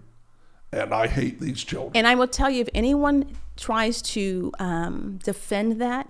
and 0.73 0.93
I 0.93 1.07
hate 1.07 1.39
these 1.39 1.63
children. 1.63 1.91
And 1.95 2.05
I 2.05 2.15
will 2.15 2.27
tell 2.27 2.49
you, 2.49 2.61
if 2.61 2.69
anyone 2.73 3.37
tries 3.55 4.01
to 4.01 4.51
um, 4.59 5.19
defend 5.23 5.79
that, 5.81 6.09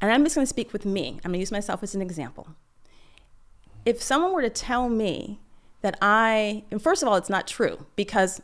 and 0.00 0.10
I'm 0.10 0.24
just 0.24 0.34
going 0.34 0.44
to 0.46 0.48
speak 0.48 0.72
with 0.72 0.84
me, 0.86 1.08
I'm 1.22 1.30
going 1.30 1.34
to 1.34 1.38
use 1.38 1.52
myself 1.52 1.82
as 1.82 1.94
an 1.94 2.00
example. 2.00 2.48
If 3.84 4.02
someone 4.02 4.32
were 4.32 4.40
to 4.42 4.48
tell 4.50 4.88
me 4.88 5.38
that 5.84 5.96
I, 6.02 6.64
and 6.72 6.82
first 6.82 7.02
of 7.02 7.08
all, 7.08 7.14
it's 7.14 7.30
not 7.30 7.46
true 7.46 7.86
because 7.94 8.42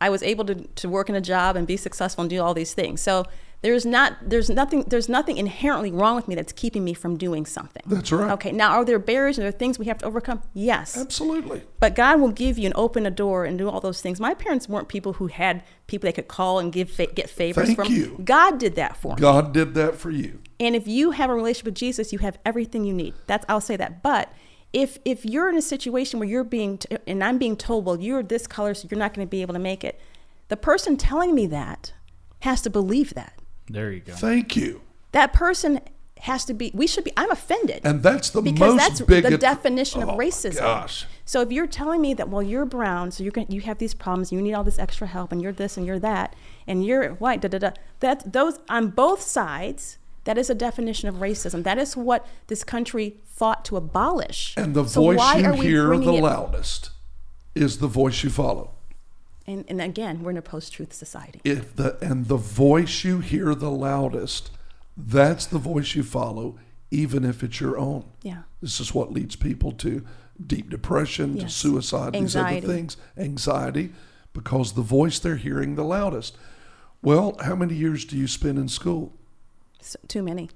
I 0.00 0.08
was 0.10 0.22
able 0.22 0.44
to, 0.44 0.54
to 0.54 0.88
work 0.88 1.08
in 1.08 1.14
a 1.16 1.20
job 1.20 1.56
and 1.56 1.66
be 1.66 1.76
successful 1.76 2.22
and 2.22 2.30
do 2.30 2.40
all 2.40 2.54
these 2.54 2.74
things. 2.74 3.00
So 3.00 3.24
There's 3.62 3.86
not 3.86 4.10
there's 4.32 4.50
nothing 4.50 4.80
there's 4.88 5.08
nothing 5.08 5.36
inherently 5.38 5.92
wrong 5.92 6.16
with 6.16 6.26
me 6.26 6.34
that's 6.34 6.52
keeping 6.52 6.82
me 6.82 6.94
from 6.94 7.16
doing 7.16 7.46
something. 7.46 7.84
That's 7.86 8.10
right. 8.10 8.32
Okay. 8.32 8.50
Now 8.50 8.70
are 8.72 8.84
there 8.84 8.98
barriers 8.98 9.38
and 9.38 9.46
are 9.46 9.50
there 9.52 9.58
things 9.58 9.78
we 9.78 9.86
have 9.86 9.98
to 9.98 10.06
overcome? 10.06 10.42
Yes. 10.52 10.98
Absolutely. 10.98 11.62
But 11.78 11.94
God 11.94 12.20
will 12.20 12.32
give 12.32 12.58
you 12.58 12.66
and 12.66 12.74
open 12.76 13.06
a 13.06 13.10
door 13.12 13.44
and 13.44 13.56
do 13.56 13.70
all 13.70 13.80
those 13.80 14.00
things. 14.02 14.18
My 14.18 14.34
parents 14.34 14.68
weren't 14.68 14.88
people 14.88 15.12
who 15.18 15.28
had 15.28 15.62
people 15.86 16.08
they 16.08 16.12
could 16.12 16.26
call 16.26 16.58
and 16.58 16.72
give 16.72 16.88
get 17.14 17.30
favors 17.30 17.66
Thank 17.66 17.76
from. 17.78 17.86
you. 17.92 18.18
God 18.24 18.58
did 18.58 18.74
that 18.74 18.96
for 18.96 19.14
me. 19.14 19.20
God 19.20 19.54
did 19.54 19.74
that 19.74 19.94
for 19.94 20.10
you. 20.10 20.40
And 20.58 20.74
if 20.74 20.88
you 20.88 21.12
have 21.12 21.30
a 21.30 21.34
relationship 21.34 21.66
with 21.66 21.76
Jesus, 21.76 22.12
you 22.12 22.18
have 22.18 22.36
everything 22.44 22.84
you 22.84 22.94
need. 23.02 23.14
That's 23.28 23.44
I'll 23.48 23.60
say 23.70 23.76
that. 23.76 24.02
But 24.02 24.28
if 24.72 24.98
if 25.04 25.24
you're 25.24 25.48
in 25.48 25.56
a 25.56 25.62
situation 25.62 26.18
where 26.20 26.28
you're 26.28 26.44
being 26.44 26.78
t- 26.78 26.96
and 27.06 27.22
I'm 27.22 27.38
being 27.38 27.56
told, 27.56 27.84
well, 27.84 28.00
you're 28.00 28.22
this 28.22 28.46
color, 28.46 28.74
so 28.74 28.88
you're 28.90 28.98
not 28.98 29.14
going 29.14 29.26
to 29.26 29.30
be 29.30 29.42
able 29.42 29.54
to 29.54 29.60
make 29.60 29.84
it, 29.84 30.00
the 30.48 30.56
person 30.56 30.96
telling 30.96 31.34
me 31.34 31.46
that 31.48 31.92
has 32.40 32.62
to 32.62 32.70
believe 32.70 33.14
that. 33.14 33.34
There 33.68 33.90
you 33.92 34.00
go. 34.00 34.14
Thank 34.14 34.56
you. 34.56 34.80
That 35.12 35.32
person 35.32 35.80
has 36.20 36.44
to 36.46 36.54
be. 36.54 36.70
We 36.74 36.86
should 36.86 37.04
be. 37.04 37.12
I'm 37.16 37.30
offended. 37.30 37.80
And 37.84 38.02
that's 38.02 38.30
the 38.30 38.40
because 38.42 38.74
most 38.74 38.78
that's 38.78 39.00
bigot- 39.02 39.30
the 39.32 39.38
definition 39.38 40.02
of 40.02 40.08
Oh, 40.10 40.16
racism. 40.16 40.58
gosh. 40.58 41.06
So 41.24 41.40
if 41.40 41.52
you're 41.52 41.66
telling 41.66 42.00
me 42.00 42.14
that 42.14 42.28
well 42.28 42.42
you're 42.42 42.64
brown, 42.64 43.10
so 43.10 43.22
you're 43.22 43.32
going 43.32 43.50
you 43.50 43.60
have 43.62 43.78
these 43.78 43.94
problems, 43.94 44.32
you 44.32 44.40
need 44.40 44.54
all 44.54 44.64
this 44.64 44.78
extra 44.78 45.06
help, 45.06 45.32
and 45.32 45.42
you're 45.42 45.52
this 45.52 45.76
and 45.76 45.84
you're 45.86 45.98
that, 46.00 46.34
and 46.66 46.84
you're 46.84 47.10
white, 47.14 47.40
da 47.42 47.48
da 47.48 47.58
da. 47.58 47.70
That 48.00 48.32
those 48.32 48.58
on 48.68 48.88
both 48.90 49.20
sides, 49.20 49.98
that 50.24 50.38
is 50.38 50.48
a 50.50 50.54
definition 50.54 51.08
of 51.08 51.16
racism. 51.16 51.64
That 51.64 51.78
is 51.78 51.96
what 51.96 52.26
this 52.46 52.64
country 52.64 53.16
fought 53.24 53.64
to 53.66 53.76
abolish. 53.76 54.54
And 54.56 54.74
the 54.74 54.86
So 54.86 55.02
voice 55.02 55.34
you 55.36 55.52
hear 55.52 55.96
the 55.96 56.12
it- 56.14 56.22
loudest 56.22 56.90
is 57.54 57.78
the 57.78 57.86
voice 57.88 58.22
you 58.22 58.30
follow. 58.30 58.70
And, 59.46 59.64
and 59.68 59.80
again, 59.80 60.22
we're 60.22 60.30
in 60.30 60.36
a 60.36 60.42
post-truth 60.42 60.92
society. 60.92 61.40
If 61.44 61.74
the 61.74 61.98
and 62.00 62.26
the 62.28 62.36
voice 62.36 63.02
you 63.02 63.18
hear 63.18 63.54
the 63.56 63.70
loudest, 63.70 64.50
that's 64.96 65.46
the 65.46 65.58
voice 65.58 65.96
you 65.96 66.04
follow, 66.04 66.56
even 66.92 67.24
if 67.24 67.42
it's 67.42 67.60
your 67.60 67.76
own. 67.76 68.04
Yeah. 68.22 68.42
This 68.60 68.78
is 68.78 68.94
what 68.94 69.12
leads 69.12 69.34
people 69.34 69.72
to 69.72 70.04
deep 70.46 70.70
depression, 70.70 71.34
to 71.36 71.42
Yes. 71.42 71.54
suicide, 71.54 72.12
these 72.14 72.36
other 72.36 72.60
things, 72.60 72.96
anxiety, 73.16 73.92
because 74.32 74.72
the 74.72 74.82
voice 74.82 75.18
they're 75.18 75.36
hearing 75.36 75.74
the 75.74 75.84
loudest. 75.84 76.36
Well, 77.02 77.36
how 77.44 77.56
many 77.56 77.74
years 77.74 78.04
do 78.04 78.16
you 78.16 78.28
spend 78.28 78.58
in 78.58 78.68
school? 78.68 79.12
So, 79.84 79.98
too 80.08 80.22
many. 80.22 80.48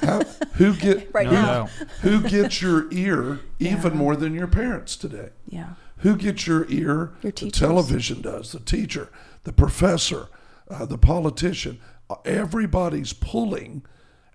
How, 0.00 0.20
who 0.54 0.74
get 0.74 1.12
Right 1.14 1.26
who, 1.26 1.32
now. 1.32 1.66
who 2.02 2.20
gets 2.28 2.60
your 2.60 2.92
ear 2.92 3.40
even 3.58 3.92
Yeah. 3.92 3.98
more 3.98 4.16
than 4.16 4.34
your 4.34 4.46
parents 4.48 4.96
today? 4.96 5.30
yeah. 5.48 5.74
Who 5.98 6.16
gets 6.16 6.48
your 6.48 6.66
ear? 6.68 7.12
Your 7.22 7.30
the 7.30 7.48
television 7.52 8.22
does. 8.22 8.50
The 8.50 8.58
teacher, 8.58 9.08
the 9.44 9.52
professor, 9.52 10.26
uh, 10.68 10.84
the 10.84 10.98
politician. 10.98 11.78
Uh, 12.10 12.16
Everybody's 12.24 13.12
pulling 13.12 13.84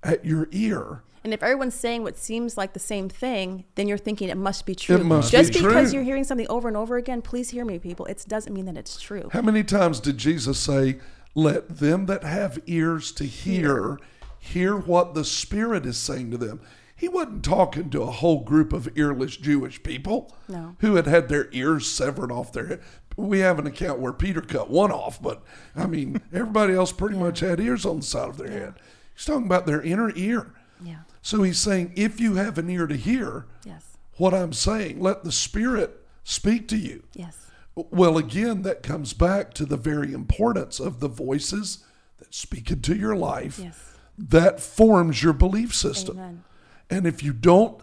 at 0.02 0.24
your 0.24 0.48
ear. 0.54 1.04
And 1.26 1.34
if 1.34 1.44
everyone's 1.44 1.76
saying 1.76 2.04
what 2.04 2.18
seems 2.18 2.56
like 2.56 2.72
the 2.72 2.80
same 2.80 3.10
thing, 3.10 3.66
then 3.76 3.90
you're 3.90 3.98
thinking 3.98 4.30
it 4.30 4.38
must 4.38 4.66
be 4.66 4.76
true. 4.76 5.04
must 5.04 5.30
Just 5.30 5.52
be 5.52 5.60
because 5.62 5.90
true. 5.90 5.96
you're 5.96 6.04
hearing 6.06 6.24
something 6.24 6.48
over 6.50 6.70
and 6.70 6.78
over 6.78 6.96
again, 6.96 7.22
please 7.22 7.50
hear 7.50 7.66
me, 7.66 7.80
people. 7.80 8.06
It 8.06 8.24
doesn't 8.30 8.54
mean 8.54 8.64
that 8.68 8.78
it's 8.78 9.02
true. 9.02 9.28
How 9.34 9.42
many 9.42 9.66
times 9.66 10.00
did 10.00 10.18
Jesus 10.18 10.58
say, 10.58 11.00
"Let 11.36 11.80
them 11.80 12.06
that 12.06 12.24
have 12.24 12.60
ears 12.66 13.12
to 13.14 13.26
hear 13.26 14.00
hear 14.48 14.76
what 14.78 15.14
the 15.14 15.24
Spirit 15.26 15.86
is 15.86 15.98
saying 15.98 16.32
to 16.32 16.38
them"? 16.38 16.62
He 16.96 17.08
wasn't 17.08 17.44
talking 17.46 17.90
to 17.92 18.02
a 18.02 18.08
whole 18.12 18.44
group 18.44 18.74
of 18.74 18.90
earless 18.98 19.38
Jewish 19.38 19.84
people 19.84 20.36
No. 20.48 20.76
who 20.80 20.96
had 20.96 21.06
had 21.06 21.30
their 21.30 21.48
ears 21.52 21.90
severed 21.92 22.32
off 22.32 22.52
their 22.52 22.66
head. 22.68 22.82
We 23.16 23.40
have 23.40 23.60
an 23.60 23.68
account 23.68 24.00
where 24.00 24.14
Peter 24.14 24.42
cut 24.42 24.70
one 24.72 24.92
off, 24.92 25.22
but 25.22 25.44
I 25.76 25.86
mean, 25.86 26.22
everybody 26.34 26.74
else 26.74 26.92
pretty 26.92 27.18
much 27.18 27.40
had 27.42 27.60
ears 27.60 27.86
on 27.86 27.98
the 27.98 28.02
side 28.06 28.30
of 28.30 28.38
their 28.38 28.50
head. 28.50 28.74
He's 29.16 29.26
talking 29.26 29.46
about 29.46 29.66
their 29.68 29.82
inner 29.82 30.12
ear. 30.16 30.54
Yeah. 30.84 31.00
So 31.22 31.44
he's 31.44 31.60
saying, 31.60 31.94
if 31.96 32.20
you 32.20 32.36
have 32.36 32.58
an 32.58 32.70
ear 32.70 32.88
to 32.88 32.96
hear 32.96 33.46
Yes. 33.66 33.98
what 34.18 34.34
I'm 34.34 34.54
saying, 34.54 35.00
let 35.00 35.24
the 35.24 35.32
Spirit 35.32 36.04
speak 36.24 36.68
to 36.70 36.78
you. 36.78 37.04
Yes. 37.14 37.46
Well, 37.76 38.18
again, 38.18 38.64
that 38.64 38.82
comes 38.82 39.14
back 39.14 39.54
to 39.56 39.66
the 39.66 39.78
very 39.78 40.14
importance 40.14 40.80
of 40.80 41.00
the 41.00 41.08
voices 41.08 41.84
that 42.18 42.34
speak 42.34 42.72
into 42.72 42.96
your 42.96 43.16
life. 43.16 43.60
Yes. 43.60 43.87
That 44.18 44.60
forms 44.60 45.22
your 45.22 45.34
belief 45.34 45.74
system. 45.76 46.18
Amen. 46.18 46.44
And 46.90 47.06
if 47.06 47.22
you 47.22 47.34
don't 47.34 47.82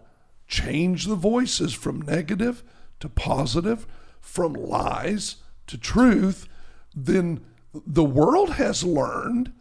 change 0.48 1.06
the 1.06 1.14
voices 1.14 1.72
from 1.74 2.02
negative 2.02 2.62
to 3.00 3.08
positive, 3.08 3.86
from 4.20 4.52
lies 4.54 5.36
to 5.66 5.78
truth, 5.78 6.48
then 6.94 7.40
the 7.86 8.04
world 8.04 8.50
has 8.50 8.84
learned 8.84 9.52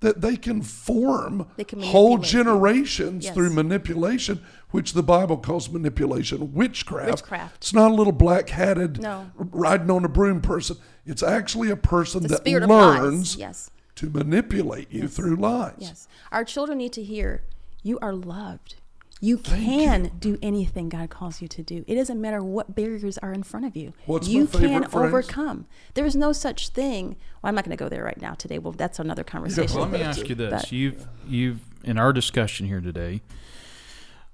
that 0.00 0.20
they 0.20 0.36
can 0.36 0.62
form 0.62 1.40
Mm-hmm. 1.42 1.50
They 1.56 1.64
can 1.64 1.80
whole 1.82 2.18
generations 2.18 3.24
Yes. 3.26 3.34
through 3.34 3.50
manipulation, 3.50 4.42
which 4.70 4.94
the 4.94 5.02
Bible 5.02 5.36
calls 5.36 5.70
manipulation, 5.70 6.52
witchcraft. 6.54 7.10
Witchcraft. 7.10 7.56
It's 7.56 7.72
not 7.72 7.90
a 7.92 7.94
little 7.94 8.12
black 8.12 8.48
hatted 8.48 9.00
No. 9.00 9.30
riding 9.36 9.90
on 9.90 10.04
a 10.04 10.08
broom 10.08 10.40
person. 10.40 10.76
It's 11.06 11.22
actually 11.22 11.70
a 11.70 11.76
person 11.76 12.22
The 12.22 12.28
that 12.30 12.38
spirit 12.38 12.64
of 12.64 12.70
lies. 12.70 12.98
learns 13.00 13.36
Yes. 13.36 13.70
To 13.96 14.10
manipulate 14.10 14.90
you 14.92 15.08
through 15.08 15.36
lies. 15.36 15.74
Yes. 15.78 16.08
Our 16.30 16.44
children 16.44 16.78
need 16.78 16.92
to 16.94 17.02
hear 17.02 17.42
you 17.82 17.98
are 18.00 18.12
loved. 18.12 18.76
You 19.20 19.38
can 19.38 20.10
do 20.18 20.36
anything 20.42 20.88
God 20.88 21.08
calls 21.10 21.40
you 21.40 21.46
to 21.46 21.62
do. 21.62 21.84
It 21.86 21.94
doesn't 21.94 22.20
matter 22.20 22.42
what 22.42 22.74
barriers 22.74 23.18
are 23.18 23.32
in 23.32 23.44
front 23.44 23.66
of 23.66 23.76
you. 23.76 23.92
What's 24.06 24.26
you 24.26 24.48
favorite 24.48 24.68
can 24.68 24.82
phrase? 24.90 24.94
overcome. 24.94 25.66
There 25.94 26.04
is 26.04 26.16
no 26.16 26.32
such 26.32 26.70
thing. 26.70 27.10
Well, 27.40 27.48
I'm 27.48 27.54
not 27.54 27.64
going 27.64 27.76
to 27.76 27.80
go 27.84 27.88
there 27.88 28.02
right 28.02 28.20
now 28.20 28.34
today. 28.34 28.58
Well, 28.58 28.72
that's 28.72 28.98
another 28.98 29.22
conversation. 29.22 29.76
Well, 29.78 29.88
let 29.88 29.92
me 30.00 30.04
ask 30.04 30.28
you 30.28 30.34
this: 30.34 30.50
But- 30.62 30.72
You've 30.72 31.06
you've 31.28 31.60
in 31.84 31.98
our 31.98 32.12
discussion 32.12 32.66
here 32.66 32.80
today, 32.80 33.20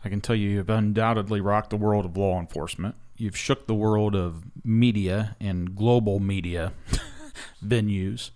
I 0.02 0.08
can 0.08 0.22
tell 0.22 0.36
you 0.36 0.48
you've 0.48 0.70
undoubtedly 0.70 1.42
rocked 1.42 1.68
the 1.68 1.76
world 1.76 2.06
of 2.06 2.16
law 2.16 2.40
enforcement. 2.40 2.94
You've 3.18 3.36
shook 3.36 3.66
the 3.66 3.74
world 3.74 4.14
of 4.16 4.44
media 4.64 5.36
and 5.38 5.76
global 5.76 6.18
media 6.18 6.72
venues. 7.64 8.30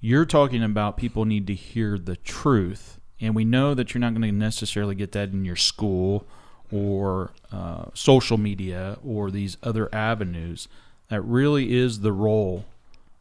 You're 0.00 0.24
talking 0.24 0.62
about 0.62 0.96
people 0.96 1.24
need 1.24 1.46
to 1.48 1.54
hear 1.54 1.98
the 1.98 2.16
truth, 2.16 2.98
and 3.20 3.34
we 3.34 3.44
know 3.44 3.74
that 3.74 3.92
you're 3.92 4.00
not 4.00 4.14
going 4.14 4.22
to 4.22 4.32
necessarily 4.32 4.94
get 4.94 5.12
that 5.12 5.30
in 5.30 5.44
your 5.44 5.56
school 5.56 6.26
or 6.72 7.32
uh, 7.52 7.86
social 7.94 8.38
media 8.38 8.96
or 9.04 9.30
these 9.30 9.56
other 9.62 9.94
avenues. 9.94 10.68
That 11.08 11.20
really 11.22 11.76
is 11.76 12.00
the 12.00 12.12
role 12.12 12.64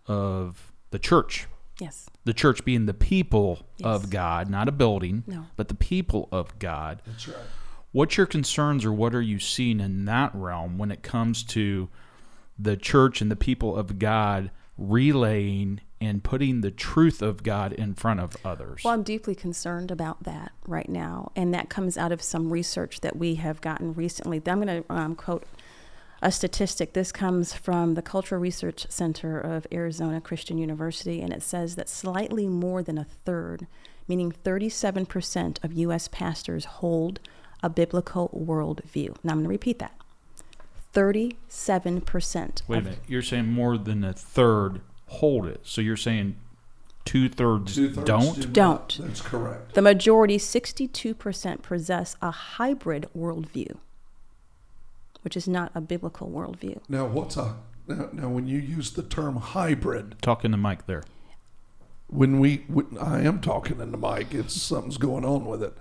of 0.08 0.72
the 0.92 1.00
church 1.00 1.48
yes. 1.80 2.08
the 2.26 2.34
church 2.34 2.64
being 2.66 2.86
the 2.88 2.94
people 2.94 3.60
Yes. 3.78 3.86
of 3.88 4.10
God, 4.10 4.50
not 4.50 4.68
a 4.68 4.72
building, 4.72 5.24
No. 5.28 5.46
but 5.56 5.68
the 5.70 5.76
people 5.76 6.28
of 6.32 6.58
God. 6.60 7.02
That's 7.06 7.28
right. 7.28 7.38
What's 7.92 8.18
your 8.18 8.26
concerns 8.26 8.86
or 8.86 8.92
what 8.94 9.16
are 9.16 9.22
you 9.22 9.40
seeing 9.40 9.80
in 9.80 10.06
that 10.06 10.32
realm 10.36 10.78
when 10.78 10.92
it 10.92 11.02
comes 11.04 11.44
to 11.46 11.90
the 12.58 12.76
church 12.78 13.22
and 13.22 13.32
the 13.32 13.36
people 13.36 13.76
of 13.78 13.98
God 14.00 14.52
relaying 14.78 15.80
and 16.02 16.24
putting 16.24 16.62
the 16.62 16.72
truth 16.72 17.22
of 17.22 17.44
God 17.44 17.74
in 17.74 17.94
front 17.94 18.20
of 18.20 18.38
others? 18.46 18.84
Well, 18.84 18.94
I'm 18.94 19.04
deeply 19.04 19.36
concerned 19.36 19.92
about 19.92 20.24
that 20.24 20.52
right 20.68 20.90
now, 20.90 21.32
and 21.36 21.54
that 21.54 21.70
comes 21.70 21.98
out 21.98 22.12
of 22.12 22.22
some 22.22 22.52
research 22.52 23.02
that 23.02 23.18
we 23.18 23.36
have 23.36 23.62
gotten 23.62 23.94
recently. 23.94 24.42
I'm 24.46 24.62
going 24.62 24.84
to 24.84 24.94
um, 24.94 25.16
quote 25.16 25.46
a 26.22 26.32
statistic. 26.32 26.94
This 26.94 27.12
comes 27.12 27.54
from 27.54 27.94
the 27.94 28.02
Cultural 28.02 28.42
Research 28.42 28.86
Center 28.90 29.40
of 29.40 29.68
Arizona 29.72 30.20
Christian 30.22 30.58
University, 30.58 31.22
and 31.22 31.34
it 31.34 31.44
says 31.44 31.76
that 31.76 31.90
slightly 31.90 32.48
more 32.48 32.84
than 32.84 32.98
a 32.98 33.06
third, 33.26 33.68
meaning 34.08 34.32
37% 34.32 35.64
of 35.64 35.74
U.S. 35.74 36.08
pastors 36.08 36.66
hold 36.66 37.20
a 37.62 37.70
biblical 37.70 38.30
worldview. 38.30 39.16
Now, 39.24 39.34
I'm 39.34 39.40
going 39.40 39.44
to 39.44 39.50
repeat 39.50 39.80
that 39.80 39.94
37%. 40.94 42.62
Wait 42.68 42.78
a 42.78 42.82
minute. 42.82 43.00
You're 43.08 43.22
saying 43.22 43.48
more 43.48 43.78
than 43.78 44.04
a 44.04 44.14
third 44.14 44.82
hold 45.10 45.46
it. 45.48 45.62
So 45.64 45.82
you're 45.82 45.98
saying 45.98 46.38
two 47.06 47.30
thirds 47.30 47.76
don't? 47.76 48.36
do 48.36 48.48
not. 48.48 48.54
Don't. 48.54 48.98
That's 49.02 49.22
correct. 49.22 49.74
The 49.74 49.82
majority, 49.82 50.38
62%, 50.38 51.62
possess 51.62 52.16
a 52.22 52.32
hybrid 52.32 53.08
worldview, 53.18 53.78
which 55.22 55.36
is 55.36 55.48
not 55.48 55.72
a 55.74 55.82
biblical 55.82 56.30
worldview. 56.30 56.80
Now, 56.88 57.06
what's 57.06 57.38
a 57.38 57.56
now, 57.88 58.10
now 58.14 58.30
when 58.30 58.48
you 58.48 58.60
use 58.60 58.92
the 58.92 59.02
term 59.04 59.38
hybrid, 59.38 60.16
Talk 60.22 60.46
in 60.46 60.52
the 60.52 60.58
mic 60.58 60.86
there. 60.86 61.04
when 62.08 62.40
we 62.40 62.66
when, 62.68 62.98
I 63.00 63.24
am 63.24 63.42
talking 63.42 63.80
in 63.80 63.92
the 63.92 63.98
mic, 63.98 64.34
it's 64.34 64.60
something's 64.62 64.98
going 64.98 65.26
on 65.26 65.46
with 65.46 65.64
it. 65.64 65.76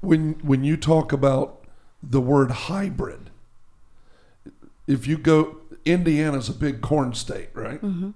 When 0.00 0.34
when 0.42 0.64
you 0.64 0.76
talk 0.76 1.12
about 1.12 1.64
the 2.02 2.20
word 2.20 2.50
hybrid, 2.50 3.30
if 4.88 5.06
you 5.06 5.16
go 5.16 5.58
Indiana's 5.84 6.48
a 6.48 6.52
big 6.54 6.80
corn 6.80 7.14
state, 7.14 7.50
right? 7.54 7.80
Mm-hmm. 7.80 8.10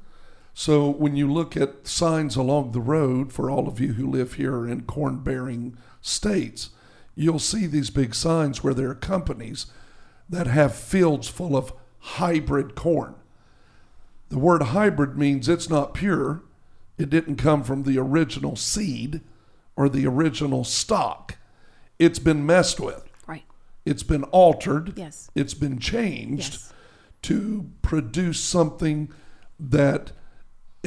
So 0.58 0.90
when 0.90 1.14
you 1.14 1.32
look 1.32 1.56
at 1.56 1.86
signs 1.86 2.34
along 2.34 2.72
the 2.72 2.80
road 2.80 3.32
for 3.32 3.48
all 3.48 3.68
of 3.68 3.78
you 3.78 3.92
who 3.92 4.10
live 4.10 4.32
here 4.34 4.66
in 4.66 4.80
corn 4.82 5.18
bearing 5.18 5.76
states, 6.00 6.70
you'll 7.14 7.38
see 7.38 7.64
these 7.68 7.90
big 7.90 8.12
signs 8.12 8.64
where 8.64 8.74
there 8.74 8.90
are 8.90 8.96
companies 8.96 9.66
that 10.28 10.48
have 10.48 10.74
fields 10.74 11.28
full 11.28 11.56
of 11.56 11.72
hybrid 12.00 12.74
corn. 12.74 13.14
The 14.30 14.38
word 14.40 14.62
hybrid 14.62 15.16
means 15.16 15.48
it's 15.48 15.70
not 15.70 15.94
pure, 15.94 16.42
It 16.98 17.08
didn't 17.08 17.36
come 17.36 17.62
from 17.62 17.84
the 17.84 17.96
original 17.96 18.56
seed 18.56 19.20
or 19.76 19.88
the 19.88 20.08
original 20.08 20.64
stock. 20.64 21.36
It's 22.00 22.18
been 22.18 22.44
messed 22.44 22.80
with. 22.80 23.04
Right. 23.28 23.44
It's 23.84 24.02
been 24.02 24.24
altered. 24.24 24.94
Yes. 24.96 25.30
It's 25.36 25.54
been 25.54 25.78
changed 25.78 26.54
Yes. 26.54 26.72
to 27.22 27.70
produce 27.80 28.40
something 28.40 29.12
that 29.60 30.10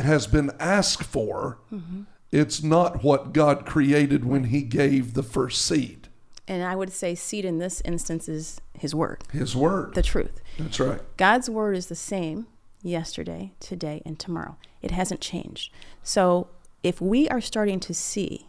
has 0.03 0.27
been 0.27 0.51
asked 0.59 1.03
for. 1.03 1.59
Mm-hmm. 1.71 2.03
It's 2.31 2.63
not 2.63 3.03
what 3.03 3.33
God 3.33 3.65
created 3.65 4.23
when 4.25 4.45
He 4.45 4.61
gave 4.61 5.13
the 5.13 5.23
first 5.23 5.63
seed, 5.65 6.07
And 6.47 6.63
I 6.63 6.75
would 6.75 6.91
say 6.91 7.13
seed 7.15 7.43
in 7.45 7.57
this 7.57 7.81
instance 7.83 8.29
is 8.29 8.61
his 8.73 8.95
word, 8.95 9.23
His 9.31 9.55
word. 9.55 9.93
the 9.95 10.01
truth. 10.01 10.41
That's 10.57 10.79
right. 10.79 11.01
God's 11.17 11.49
word 11.49 11.75
is 11.77 11.87
the 11.87 11.95
same 11.95 12.47
yesterday, 12.81 13.51
today, 13.59 14.01
and 14.05 14.17
tomorrow. 14.17 14.57
It 14.81 14.91
hasn't 14.91 15.21
changed. 15.21 15.71
So 16.03 16.47
if 16.83 16.99
we 16.99 17.27
are 17.29 17.41
starting 17.41 17.79
to 17.81 17.93
see 17.93 18.47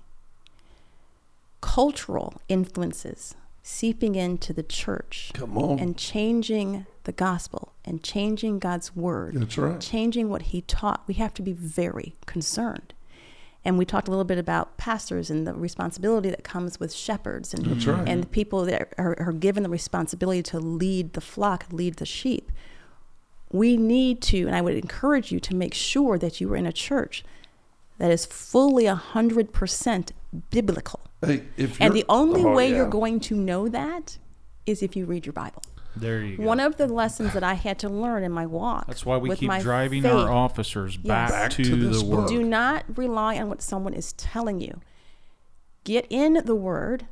cultural 1.61 2.41
influences 2.49 3.35
seeping 3.63 4.15
into 4.15 4.53
the 4.53 4.63
church 4.63 5.31
Come 5.35 5.57
on. 5.57 5.79
and 5.79 5.97
changing 5.97 6.87
the 7.05 7.13
gospel 7.13 7.73
and 7.85 8.03
changing 8.03 8.59
God's 8.59 8.95
word, 8.95 9.35
That's 9.35 9.59
right. 9.59 9.81
changing 9.81 10.29
what 10.29 10.43
he 10.43 10.63
taught, 10.63 11.03
we 11.07 11.15
have 11.15 11.35
to 11.35 11.43
be 11.43 11.53
very 11.53 12.15
concerned. 12.27 12.95
And 13.65 13.79
we 13.79 13.85
talked 13.85 14.09
a 14.09 14.11
little 14.11 14.25
bit 14.25 14.39
about 14.39 14.77
pastors 14.77 15.31
and 15.31 15.47
the 15.47 15.55
responsibility 15.55 16.31
that 16.31 16.43
comes 16.43 16.81
with 16.81 16.93
shepherds 16.93 17.55
and, 17.55 17.87
right. 17.87 18.09
and 18.09 18.23
the 18.25 18.27
people 18.27 18.65
that 18.65 18.93
are, 18.99 19.17
are 19.21 19.33
given 19.33 19.63
the 19.63 19.69
responsibility 19.69 20.43
to 20.45 20.59
lead 20.59 21.13
the 21.13 21.21
flock, 21.21 21.67
lead 21.71 21.97
the 21.97 22.07
sheep. 22.07 22.51
We 23.53 23.77
need 23.77 24.21
to, 24.23 24.47
and 24.47 24.57
I 24.57 24.63
would 24.63 24.75
encourage 24.75 25.31
you 25.31 25.39
to 25.41 25.55
make 25.55 25.75
sure 25.75 26.19
that 26.19 26.41
you 26.41 26.53
are 26.53 26.57
in 26.57 26.67
a 26.67 26.73
church 26.73 27.23
that 27.99 28.11
is 28.11 28.27
fully 28.27 28.85
100% 28.85 30.11
biblical. 30.51 31.01
Hey, 31.25 31.45
if 31.57 31.81
And 31.81 31.95
the 31.95 32.05
only 32.09 32.45
Oh, 32.45 32.53
way 32.55 32.69
yeah. 32.71 32.77
you're 32.77 32.89
going 32.89 33.21
to 33.21 33.35
know 33.37 33.69
that 33.69 34.19
is 34.67 34.83
if 34.83 34.97
you 34.97 35.07
read 35.07 35.25
your 35.27 35.33
Bible. 35.33 35.63
There 35.95 36.23
you 36.23 36.39
go. 36.39 36.43
One 36.45 36.59
of 36.59 36.77
the 36.79 36.87
lessons 36.87 37.35
that 37.35 37.43
I 37.45 37.55
had 37.55 37.79
to 37.81 37.89
learn 37.89 38.25
in 38.25 38.33
my 38.33 38.47
walk. 38.47 38.87
That's 38.87 39.05
why 39.05 39.19
we 39.19 39.29
with 39.29 39.39
keep 39.41 39.53
driving 39.61 40.03
faith, 40.03 40.13
our 40.13 40.31
officers 40.33 40.97
back, 40.97 41.29
Back 41.31 41.51
to, 41.53 41.65
to 41.65 41.77
the 41.77 42.01
book. 42.01 42.21
word. 42.21 42.29
Do 42.29 42.43
not 42.43 42.85
rely 42.97 43.39
on 43.39 43.49
what 43.49 43.61
someone 43.63 43.93
is 43.93 44.13
telling 44.15 44.61
you. 44.61 44.81
Get 45.85 46.07
in 46.09 46.41
the 46.45 46.55
Word 46.55 47.07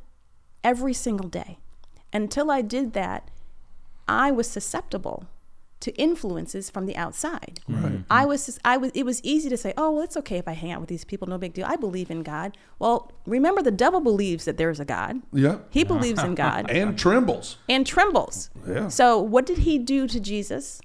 every 0.63 0.93
single 0.93 1.27
day. 1.29 1.59
Until 2.13 2.49
I 2.49 2.61
did 2.61 2.93
that, 2.93 3.29
I 4.07 4.31
was 4.31 4.49
susceptible 4.49 5.27
to 5.81 5.91
influences 5.95 6.69
from 6.69 6.85
the 6.85 6.95
outside. 6.95 7.59
Right. 7.67 7.83
Mm-hmm. 7.83 8.01
I 8.09 8.25
was, 8.25 8.59
I 8.63 8.77
was, 8.77 8.91
it 8.93 9.03
was 9.03 9.21
easy 9.23 9.49
to 9.49 9.57
say, 9.57 9.73
oh, 9.77 9.91
well, 9.91 10.03
it's 10.03 10.17
okay 10.17 10.37
if 10.37 10.47
I 10.47 10.53
hang 10.53 10.71
out 10.71 10.79
with 10.79 10.89
these 10.89 11.03
people, 11.03 11.27
no 11.27 11.37
big 11.37 11.53
deal. 11.53 11.65
I 11.65 11.75
believe 11.75 12.09
in 12.09 12.23
God. 12.23 12.55
Well, 12.79 13.11
remember, 13.25 13.61
the 13.61 13.71
devil 13.71 13.99
believes 13.99 14.45
that 14.45 14.57
there's 14.57 14.79
a 14.79 14.85
God. 14.85 15.21
Yep. 15.33 15.67
He 15.69 15.83
believes 15.83 16.23
in 16.23 16.35
God 16.35 16.69
And 16.69 16.97
trembles. 16.97 17.57
and 17.67 17.85
trembles. 17.85 18.49
Yeah. 18.67 18.87
So, 18.87 19.19
what 19.19 19.45
did 19.45 19.59
he 19.59 19.77
do 19.77 20.07
to 20.07 20.19
Jesus 20.19 20.81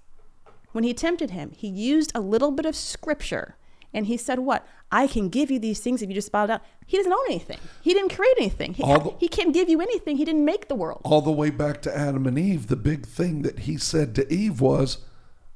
when 0.72 0.84
he 0.84 0.92
tempted 0.92 1.30
him? 1.30 1.52
He 1.56 1.68
used 1.68 2.12
a 2.14 2.20
little 2.20 2.50
bit 2.50 2.66
of 2.66 2.74
scripture 2.76 3.56
and 3.96 4.06
he 4.06 4.16
said, 4.16 4.38
What? 4.38 4.64
I 4.92 5.08
can 5.08 5.28
give 5.28 5.50
you 5.50 5.58
these 5.58 5.80
things 5.80 6.00
if 6.02 6.08
you 6.08 6.14
just 6.14 6.30
bow 6.30 6.46
down. 6.46 6.60
He 6.86 6.96
doesn't 6.96 7.12
own 7.12 7.24
anything, 7.26 7.58
he 7.82 7.92
didn't 7.92 8.14
create 8.14 8.34
anything. 8.38 8.74
He, 8.74 8.82
the- 8.84 9.14
he 9.18 9.26
can't 9.26 9.52
give 9.52 9.68
you 9.68 9.80
anything, 9.80 10.16
he 10.18 10.24
didn't 10.24 10.44
make 10.44 10.68
the 10.68 10.76
world. 10.76 11.00
All 11.04 11.22
the 11.22 11.32
way 11.32 11.50
back 11.50 11.82
to 11.82 11.96
Adam 11.96 12.26
and 12.28 12.38
Eve, 12.38 12.68
the 12.68 12.76
big 12.76 13.06
thing 13.06 13.42
that 13.42 13.60
he 13.60 13.76
said 13.78 14.14
to 14.14 14.32
Eve 14.32 14.60
was, 14.60 14.98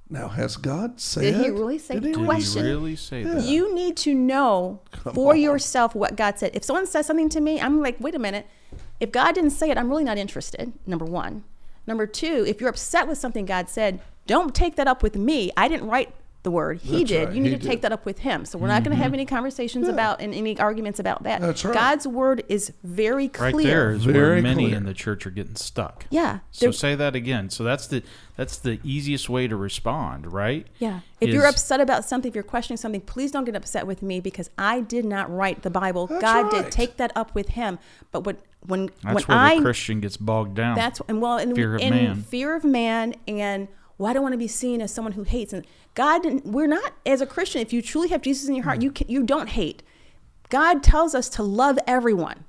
Now, 0.08 0.28
has 0.28 0.56
God 0.56 0.98
said? 1.00 1.22
Did 1.22 1.34
he 1.36 1.50
really 1.50 1.78
say 1.78 1.94
Did 1.94 2.04
he 2.06 2.12
Did 2.12 2.24
question? 2.24 2.64
he 2.64 2.70
really 2.70 2.96
say 2.96 3.22
that? 3.22 3.44
You 3.44 3.72
need 3.74 3.96
to 3.98 4.14
know 4.14 4.80
for 5.14 5.36
yourself 5.36 5.94
what 5.94 6.16
God 6.16 6.38
said. 6.38 6.50
If 6.54 6.64
someone 6.64 6.86
says 6.86 7.06
something 7.06 7.28
to 7.28 7.40
me, 7.40 7.60
I'm 7.60 7.80
like, 7.80 7.96
wait 8.00 8.14
a 8.16 8.18
minute. 8.18 8.46
If 8.98 9.12
God 9.12 9.34
didn't 9.34 9.50
say 9.50 9.70
it, 9.70 9.78
I'm 9.78 9.88
really 9.88 10.04
not 10.04 10.18
interested. 10.18 10.72
Number 10.86 11.04
one. 11.04 11.44
Number 11.86 12.06
two, 12.06 12.44
if 12.46 12.60
you're 12.60 12.70
upset 12.70 13.06
with 13.08 13.18
something 13.18 13.46
God 13.46 13.68
said, 13.68 14.00
don't 14.26 14.54
take 14.54 14.76
that 14.76 14.86
up 14.86 15.02
with 15.02 15.16
me. 15.16 15.50
I 15.56 15.66
didn't 15.68 15.88
write 15.88 16.14
the 16.42 16.50
word. 16.50 16.78
He 16.80 16.98
That's 16.98 17.10
did. 17.10 17.24
right, 17.26 17.34
You 17.34 17.42
need 17.42 17.52
he 17.52 17.58
to 17.58 17.62
take 17.62 17.70
did. 17.78 17.82
that 17.82 17.92
up 17.92 18.06
with 18.06 18.20
him. 18.20 18.44
So 18.44 18.58
we're 18.58 18.68
not 18.68 18.76
mm-hmm. 18.76 18.84
going 18.90 18.96
to 18.96 19.02
have 19.02 19.12
any 19.12 19.26
conversations 19.26 19.88
about 19.88 20.20
and 20.20 20.34
any 20.34 20.58
arguments 20.58 20.98
about 20.98 21.22
that. 21.24 21.40
That's 21.40 21.64
right. 21.64 21.74
God's 21.74 22.06
word 22.06 22.44
is 22.48 22.72
very 22.82 23.28
clear. 23.28 23.52
Right 23.52 23.66
there 23.66 23.90
is 23.92 24.04
Very 24.04 24.34
where 24.34 24.42
many 24.42 24.66
clear. 24.66 24.76
in 24.76 24.84
the 24.84 24.94
church 24.94 25.26
are 25.26 25.30
getting 25.30 25.56
stuck. 25.56 26.06
Yeah. 26.08 26.38
So 26.50 26.66
There- 26.66 26.72
say 26.72 26.94
that 26.94 27.14
again. 27.14 27.50
So 27.50 27.62
that's 27.64 27.86
the 27.86 28.02
that's 28.36 28.56
the 28.56 28.80
easiest 28.82 29.28
way 29.28 29.48
to 29.48 29.56
respond, 29.56 30.32
right? 30.32 30.66
Yeah. 30.78 31.00
If 31.20 31.28
you're 31.28 31.44
upset 31.44 31.78
about 31.78 32.06
something, 32.06 32.30
if 32.30 32.34
you're 32.34 32.42
questioning 32.42 32.78
something, 32.78 33.02
please 33.02 33.30
don't 33.30 33.44
get 33.44 33.54
upset 33.54 33.86
with 33.86 34.02
me 34.02 34.18
because 34.20 34.48
I 34.56 34.80
did 34.80 35.04
not 35.04 35.30
write 35.30 35.60
the 35.60 35.68
Bible. 35.68 36.06
That's 36.06 36.22
God 36.22 36.50
right. 36.50 36.64
did. 36.64 36.72
Take 36.72 36.96
that 36.96 37.12
up 37.14 37.34
with 37.34 37.50
him. 37.50 37.78
But 38.12 38.24
when 38.24 38.38
when 38.66 38.90
That's 39.02 39.14
when 39.14 39.24
where 39.24 39.36
I 39.36 39.56
the 39.56 39.62
Christian 39.62 40.00
gets 40.00 40.16
bogged 40.16 40.54
down. 40.54 40.76
That's 40.76 41.02
and 41.06 41.20
well, 41.20 41.36
and, 41.36 41.54
Fear 41.54 41.74
of 41.76 41.82
and 41.82 41.94
man. 41.94 42.22
fear 42.22 42.54
of 42.54 42.64
man, 42.64 43.14
and 43.28 43.68
well, 44.00 44.08
I 44.08 44.14
don't 44.14 44.22
want 44.22 44.32
to 44.32 44.38
be 44.38 44.48
seen 44.48 44.80
as 44.80 44.90
someone 44.90 45.12
who 45.12 45.24
hates. 45.24 45.52
And 45.52 45.66
God, 45.94 46.22
didn't, 46.22 46.46
we're 46.46 46.66
not 46.66 46.94
as 47.04 47.20
a 47.20 47.26
Christian. 47.26 47.60
If 47.60 47.70
you 47.70 47.82
truly 47.82 48.08
have 48.08 48.22
Jesus 48.22 48.48
in 48.48 48.54
your 48.54 48.64
heart, 48.64 48.78
mm. 48.78 48.84
you 48.84 48.92
can, 48.92 49.06
you 49.10 49.22
don't 49.22 49.50
hate. 49.50 49.82
God 50.48 50.82
tells 50.82 51.14
us 51.14 51.28
to 51.28 51.42
love 51.42 51.78
everyone. 51.86 52.46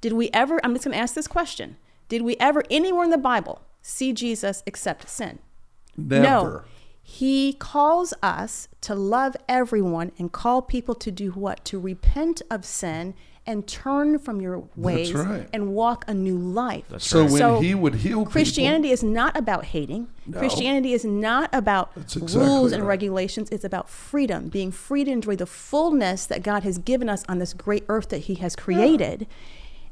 Did 0.00 0.14
we 0.14 0.30
ever? 0.32 0.58
I'm 0.64 0.72
just 0.72 0.86
going 0.86 0.94
to 0.94 0.98
ask 0.98 1.14
this 1.14 1.26
question: 1.26 1.76
Did 2.08 2.22
we 2.22 2.36
ever 2.40 2.64
anywhere 2.70 3.04
in 3.04 3.10
the 3.10 3.18
Bible 3.18 3.60
see 3.82 4.14
Jesus 4.14 4.62
accept 4.66 5.10
sin? 5.10 5.40
Never. 5.94 6.22
No. 6.22 6.62
He 7.02 7.52
calls 7.52 8.14
us 8.22 8.68
to 8.80 8.94
love 8.94 9.36
everyone 9.46 10.10
and 10.18 10.32
call 10.32 10.62
people 10.62 10.94
to 10.94 11.10
do 11.10 11.32
what? 11.32 11.66
To 11.66 11.78
repent 11.78 12.40
of 12.50 12.64
sin 12.64 13.12
and 13.46 13.66
turn 13.66 14.18
from 14.18 14.40
your 14.40 14.64
ways 14.74 15.12
right. 15.12 15.48
and 15.52 15.74
walk 15.74 16.04
a 16.08 16.14
new 16.14 16.38
life. 16.38 16.84
That's 16.88 17.06
So 17.06 17.22
right. 17.22 17.30
when 17.30 17.38
So 17.38 17.60
he 17.60 17.74
would 17.74 17.96
heal 17.96 18.20
people, 18.20 18.32
Christianity 18.32 18.90
is 18.90 19.02
not 19.02 19.36
about 19.36 19.66
hating. 19.66 20.08
No. 20.26 20.38
Christianity 20.38 20.94
is 20.94 21.04
not 21.04 21.50
about 21.52 21.90
exactly 21.96 22.40
rules 22.40 22.72
and 22.72 22.82
right. 22.82 22.88
regulations. 22.88 23.50
It's 23.50 23.64
about 23.64 23.90
freedom, 23.90 24.48
being 24.48 24.72
free 24.72 25.04
to 25.04 25.10
enjoy 25.10 25.36
the 25.36 25.46
fullness 25.46 26.24
that 26.26 26.42
God 26.42 26.62
has 26.62 26.78
given 26.78 27.08
us 27.08 27.22
on 27.28 27.38
this 27.38 27.52
great 27.52 27.84
earth 27.88 28.08
that 28.08 28.22
He 28.22 28.36
has 28.36 28.56
created. 28.56 29.26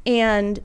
And 0.06 0.60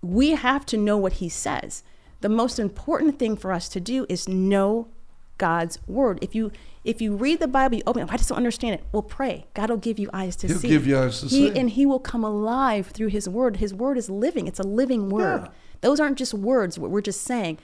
we 0.00 0.30
have 0.30 0.64
to 0.66 0.76
know 0.76 0.96
what 0.96 1.14
He 1.14 1.28
says. 1.28 1.82
The 2.20 2.28
most 2.28 2.60
important 2.60 3.18
thing 3.18 3.36
for 3.36 3.52
us 3.52 3.68
to 3.70 3.80
do 3.80 4.06
is 4.08 4.28
know 4.28 4.86
God's 5.38 5.80
word. 5.88 6.20
If 6.22 6.36
you 6.36 6.52
if 6.84 7.00
you 7.00 7.14
read 7.14 7.38
the 7.40 7.46
Bible, 7.48 7.76
you 7.76 7.82
open 7.86 8.02
it. 8.02 8.12
I 8.12 8.16
just 8.16 8.28
don't 8.28 8.36
understand 8.36 8.74
it. 8.74 8.84
Well, 8.92 9.02
pray. 9.02 9.46
God 9.54 9.70
will 9.70 9.76
give 9.76 9.98
you 9.98 10.10
eyes 10.12 10.34
to 10.36 10.48
see. 10.48 10.52
He'll 10.54 10.60
see. 10.62 10.68
give 10.68 10.86
you 10.86 10.98
eyes 10.98 11.20
to 11.20 11.26
he, 11.26 11.50
see. 11.50 11.58
And 11.58 11.70
He 11.70 11.86
will 11.86 12.00
come 12.00 12.24
alive 12.24 12.88
through 12.88 13.08
His 13.08 13.28
word. 13.28 13.58
His 13.58 13.72
word 13.72 13.96
is 13.96 14.10
living. 14.10 14.46
It's 14.48 14.58
a 14.58 14.64
living 14.64 15.08
word. 15.08 15.42
Yeah. 15.44 15.50
Those 15.80 16.00
aren't 16.00 16.18
just 16.18 16.34
words. 16.34 16.78
What 16.78 16.90
we're 16.90 17.00
just 17.00 17.22
saying. 17.22 17.58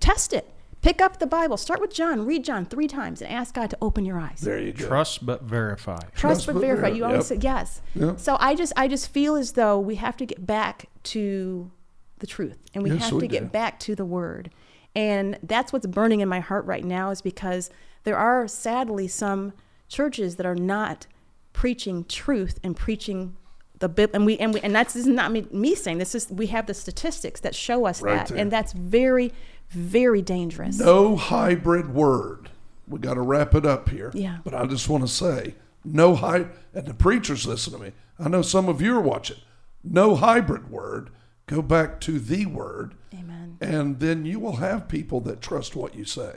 Test 0.00 0.32
it. 0.32 0.50
Pick 0.82 1.00
up 1.00 1.18
the 1.18 1.26
Bible. 1.26 1.56
Start 1.56 1.80
with 1.80 1.94
John. 1.94 2.26
Read 2.26 2.44
John 2.44 2.66
three 2.66 2.86
times 2.88 3.22
and 3.22 3.32
ask 3.32 3.54
God 3.54 3.70
to 3.70 3.78
open 3.80 4.04
your 4.04 4.18
eyes. 4.18 4.40
there 4.42 4.58
you 4.58 4.72
go. 4.72 4.86
Trust 4.86 5.24
but 5.24 5.42
verify. 5.42 5.96
Trust, 5.96 6.18
Trust 6.18 6.46
but 6.46 6.52
but 6.54 6.60
verify. 6.60 6.90
ver- 6.90 6.94
You 6.96 7.04
always 7.06 7.30
yep. 7.30 7.40
say 7.40 7.42
yes. 7.42 7.80
Yep. 7.94 8.20
So 8.20 8.36
I 8.38 8.54
just 8.54 8.74
I 8.76 8.88
just 8.88 9.08
feel 9.08 9.36
as 9.36 9.52
though 9.52 9.78
we 9.78 9.94
have 9.94 10.16
to 10.18 10.26
get 10.26 10.46
back 10.46 10.90
to 11.04 11.70
the 12.18 12.26
truth 12.26 12.58
and 12.74 12.82
we 12.82 12.90
Yes, 12.90 13.04
have 13.04 13.12
we 13.14 13.20
to 13.20 13.26
do. 13.28 13.32
get 13.32 13.50
back 13.52 13.80
to 13.80 13.94
the 13.94 14.04
word. 14.04 14.50
And 14.94 15.38
that's 15.42 15.72
what's 15.72 15.86
burning 15.86 16.20
in 16.20 16.28
my 16.28 16.40
heart 16.40 16.66
right 16.66 16.84
now 16.84 17.08
is 17.10 17.22
because 17.22 17.70
there 18.04 18.16
are 18.16 18.46
sadly 18.48 19.08
some 19.08 19.52
churches 19.88 20.36
that 20.36 20.46
are 20.46 20.54
not 20.54 21.06
preaching 21.52 22.04
truth 22.04 22.58
and 22.62 22.76
preaching 22.76 23.36
the 23.78 23.88
Bible, 23.88 24.12
and 24.14 24.26
we 24.26 24.38
and 24.38 24.54
we 24.54 24.60
and 24.60 24.74
that's 24.74 24.94
this 24.94 25.02
is 25.06 25.12
not 25.12 25.32
me, 25.32 25.46
me 25.50 25.74
saying 25.74 25.98
this 25.98 26.14
is 26.14 26.30
we 26.30 26.46
have 26.46 26.66
the 26.66 26.74
statistics 26.74 27.40
that 27.40 27.54
show 27.54 27.86
us 27.86 28.00
Right 28.00 28.16
that 28.16 28.28
there. 28.28 28.38
and 28.38 28.50
that's 28.50 28.72
very 28.72 29.32
very 29.70 30.22
dangerous. 30.22 30.78
No 30.78 31.16
hybrid 31.16 31.92
word. 31.94 32.50
We 32.86 32.98
got 32.98 33.14
to 33.14 33.20
wrap 33.22 33.54
it 33.54 33.64
up 33.66 33.88
here. 33.88 34.10
Yeah. 34.14 34.38
But 34.44 34.54
I 34.54 34.66
just 34.66 34.88
want 34.88 35.02
to 35.04 35.08
say, 35.08 35.54
no 35.84 36.14
hy 36.14 36.46
and 36.74 36.86
the 36.86 36.94
preachers 36.94 37.46
listen 37.46 37.72
to 37.72 37.78
me. 37.78 37.92
I 38.18 38.28
know 38.28 38.42
some 38.42 38.68
of 38.68 38.80
you 38.80 38.94
are 38.96 39.00
watching. 39.00 39.38
No 39.82 40.14
hybrid 40.14 40.70
word. 40.70 41.10
Go 41.46 41.60
back 41.60 42.00
to 42.02 42.18
the 42.18 42.46
word, 42.46 42.94
Amen. 43.12 43.58
and 43.60 44.00
then 44.00 44.24
you 44.24 44.40
will 44.40 44.56
have 44.56 44.88
people 44.88 45.20
that 45.22 45.42
trust 45.42 45.76
what 45.76 45.94
you 45.94 46.04
say. 46.06 46.36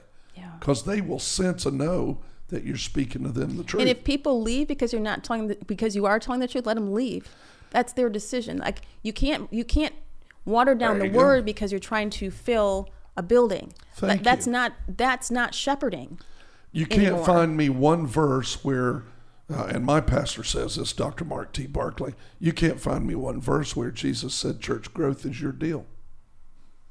Because 0.59 0.83
they 0.83 1.01
will 1.01 1.19
sense 1.19 1.65
and 1.65 1.77
know 1.77 2.19
that 2.49 2.63
you're 2.63 2.77
speaking 2.77 3.23
to 3.23 3.29
them 3.29 3.57
the 3.57 3.63
truth. 3.63 3.81
And 3.81 3.89
if 3.89 4.03
people 4.03 4.41
leave 4.41 4.67
because 4.67 4.93
you're 4.93 5.01
not 5.01 5.23
telling 5.23 5.47
the, 5.47 5.57
because 5.67 5.95
you 5.95 6.05
are 6.05 6.19
telling 6.19 6.39
the 6.39 6.47
truth, 6.47 6.65
let 6.65 6.75
them 6.75 6.93
leave. 6.93 7.27
That's 7.71 7.93
their 7.93 8.09
decision. 8.09 8.57
Like 8.57 8.81
you 9.03 9.13
can't 9.13 9.51
you 9.51 9.65
can't 9.65 9.93
water 10.45 10.73
down 10.73 10.99
the 10.99 11.09
go. 11.09 11.17
word 11.17 11.45
because 11.45 11.71
you're 11.71 11.79
trying 11.79 12.09
to 12.11 12.31
fill 12.31 12.89
a 13.17 13.23
building. 13.23 13.73
Thank 13.95 14.23
that's 14.23 14.45
you. 14.45 14.53
not 14.53 14.73
that's 14.87 15.29
not 15.29 15.53
shepherding. 15.53 16.19
You 16.71 16.85
can't 16.85 17.07
anymore. 17.07 17.25
find 17.25 17.57
me 17.57 17.69
one 17.69 18.05
verse 18.05 18.63
where, 18.63 19.03
uh, 19.49 19.65
and 19.65 19.83
my 19.83 19.99
pastor 19.99 20.43
says 20.43 20.75
this, 20.75 20.93
Dr. 20.93 21.25
Mark 21.25 21.53
T. 21.53 21.65
Barkley, 21.65 22.13
you 22.39 22.53
can't 22.53 22.79
find 22.79 23.07
me 23.07 23.15
one 23.15 23.41
verse 23.41 23.75
where 23.75 23.89
Jesus 23.89 24.33
said 24.33 24.59
church 24.59 24.93
growth 24.93 25.25
is 25.25 25.41
your 25.41 25.53
deal. 25.53 25.85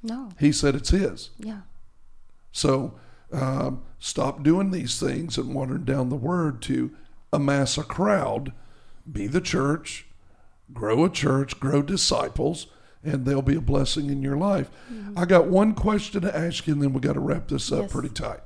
No. 0.03 0.31
He 0.41 0.51
said 0.51 0.75
it's 0.75 0.91
his. 0.91 1.31
Yeah. 1.39 1.61
So 2.53 2.95
um, 3.33 3.83
stop 3.99 4.43
doing 4.43 4.71
these 4.71 4.99
things 5.01 5.37
and 5.39 5.55
watering 5.55 5.85
down 5.85 6.09
the 6.09 6.17
word 6.17 6.63
to 6.63 6.93
amass 7.33 7.77
a 7.77 7.83
crowd, 7.85 8.53
be 9.11 9.27
the 9.27 9.41
church, 9.41 10.07
grow 10.73 11.05
a 11.05 11.11
church, 11.11 11.59
grow 11.61 11.83
disciples, 11.83 12.67
and 13.03 13.25
they'll 13.25 13.43
be 13.43 13.57
a 13.57 13.61
blessing 13.61 14.11
in 14.11 14.23
your 14.23 14.37
life. 14.37 14.71
I 15.17 15.25
got 15.25 15.47
one 15.47 15.75
question 15.75 16.23
to 16.23 16.37
ask 16.37 16.67
you, 16.67 16.73
and 16.75 16.83
then 16.83 16.93
we 16.93 17.01
got 17.01 17.13
to 17.15 17.21
wrap 17.21 17.49
this 17.49 17.71
up 17.71 17.83
Yes. 17.83 17.93
pretty 17.93 18.09
tight. 18.09 18.41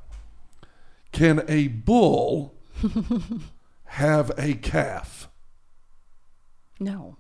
Can 1.12 1.42
a 1.48 1.68
bull 1.68 2.54
have 3.84 4.30
a 4.38 4.54
calf? 4.54 5.28
No. 6.78 7.16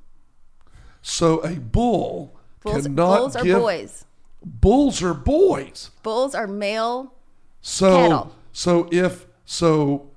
So 1.02 1.40
a 1.40 1.54
bull 1.56 2.36
Bulls, 2.62 2.82
cannot 2.86 2.96
bulls 3.18 3.36
are 3.36 3.44
give 3.44 3.58
boys. 3.60 4.04
bulls 4.44 5.02
are 5.02 5.14
boys. 5.14 5.90
Bulls 6.02 6.34
are 6.34 6.46
male. 6.46 7.14
So 7.60 7.90
Cattle. 7.90 8.36
so 8.52 8.88
if 8.90 9.26
so 9.44 10.10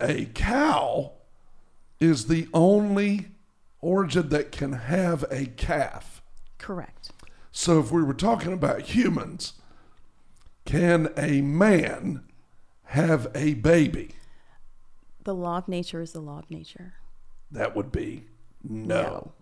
a 0.00 0.26
cow 0.26 1.12
is 2.00 2.26
the 2.26 2.48
only 2.52 3.28
origin 3.80 4.28
that 4.30 4.52
can 4.52 4.72
have 4.72 5.24
a 5.30 5.46
calf. 5.46 6.22
Correct. 6.58 7.10
So 7.52 7.80
if 7.80 7.90
we 7.90 8.02
were 8.02 8.14
talking 8.14 8.52
about 8.52 8.82
humans, 8.82 9.54
can 10.64 11.08
a 11.16 11.40
man 11.40 12.24
have 12.84 13.28
a 13.34 13.54
baby? 13.54 14.10
The 15.24 15.34
law 15.34 15.58
of 15.58 15.68
nature 15.68 16.00
is 16.00 16.12
the 16.12 16.20
law 16.20 16.40
of 16.40 16.50
nature. 16.50 16.94
That 17.50 17.74
would 17.74 17.90
be 17.90 18.24
no. 18.62 19.02
No. 19.02 19.32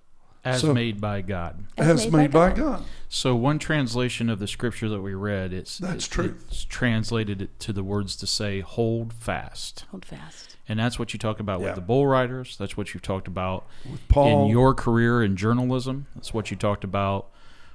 As 0.44 0.60
So- 0.60 0.74
made 0.74 1.00
by 1.00 1.20
God. 1.22 1.64
As, 1.78 2.10
made, 2.10 2.30
by, 2.30 2.52
God. 2.52 2.84
So 3.08 3.34
one 3.34 3.58
translation 3.58 4.28
of 4.28 4.38
the 4.38 4.46
scripture 4.46 4.88
that 4.88 5.00
we 5.00 5.14
read, 5.14 5.52
it's 5.52 5.78
That's 5.78 6.06
it- 6.06 6.10
true. 6.10 6.34
It's 6.48 6.64
translated 6.64 7.40
it 7.42 7.58
to 7.60 7.72
the 7.72 7.82
words 7.84 8.16
to 8.16 8.26
say 8.26 8.60
"hold 8.60 9.12
fast," 9.12 9.84
Hold 9.90 10.04
fast. 10.04 10.56
and 10.68 10.78
that's 10.78 10.98
what 10.98 11.12
you 11.12 11.18
talk 11.18 11.40
about 11.40 11.60
Yeah. 11.60 11.66
with 11.66 11.74
the 11.76 11.80
bull 11.80 12.06
riders. 12.06 12.56
That's 12.58 12.76
what 12.76 12.92
you've 12.92 13.02
talked 13.02 13.28
about 13.28 13.66
With 13.90 14.06
Paul 14.08 14.44
in 14.46 14.50
your 14.50 14.74
career 14.74 15.22
in 15.22 15.36
journalism. 15.36 16.06
That's 16.14 16.34
what 16.34 16.50
you 16.50 16.56
talked 16.56 16.84
about 16.84 17.28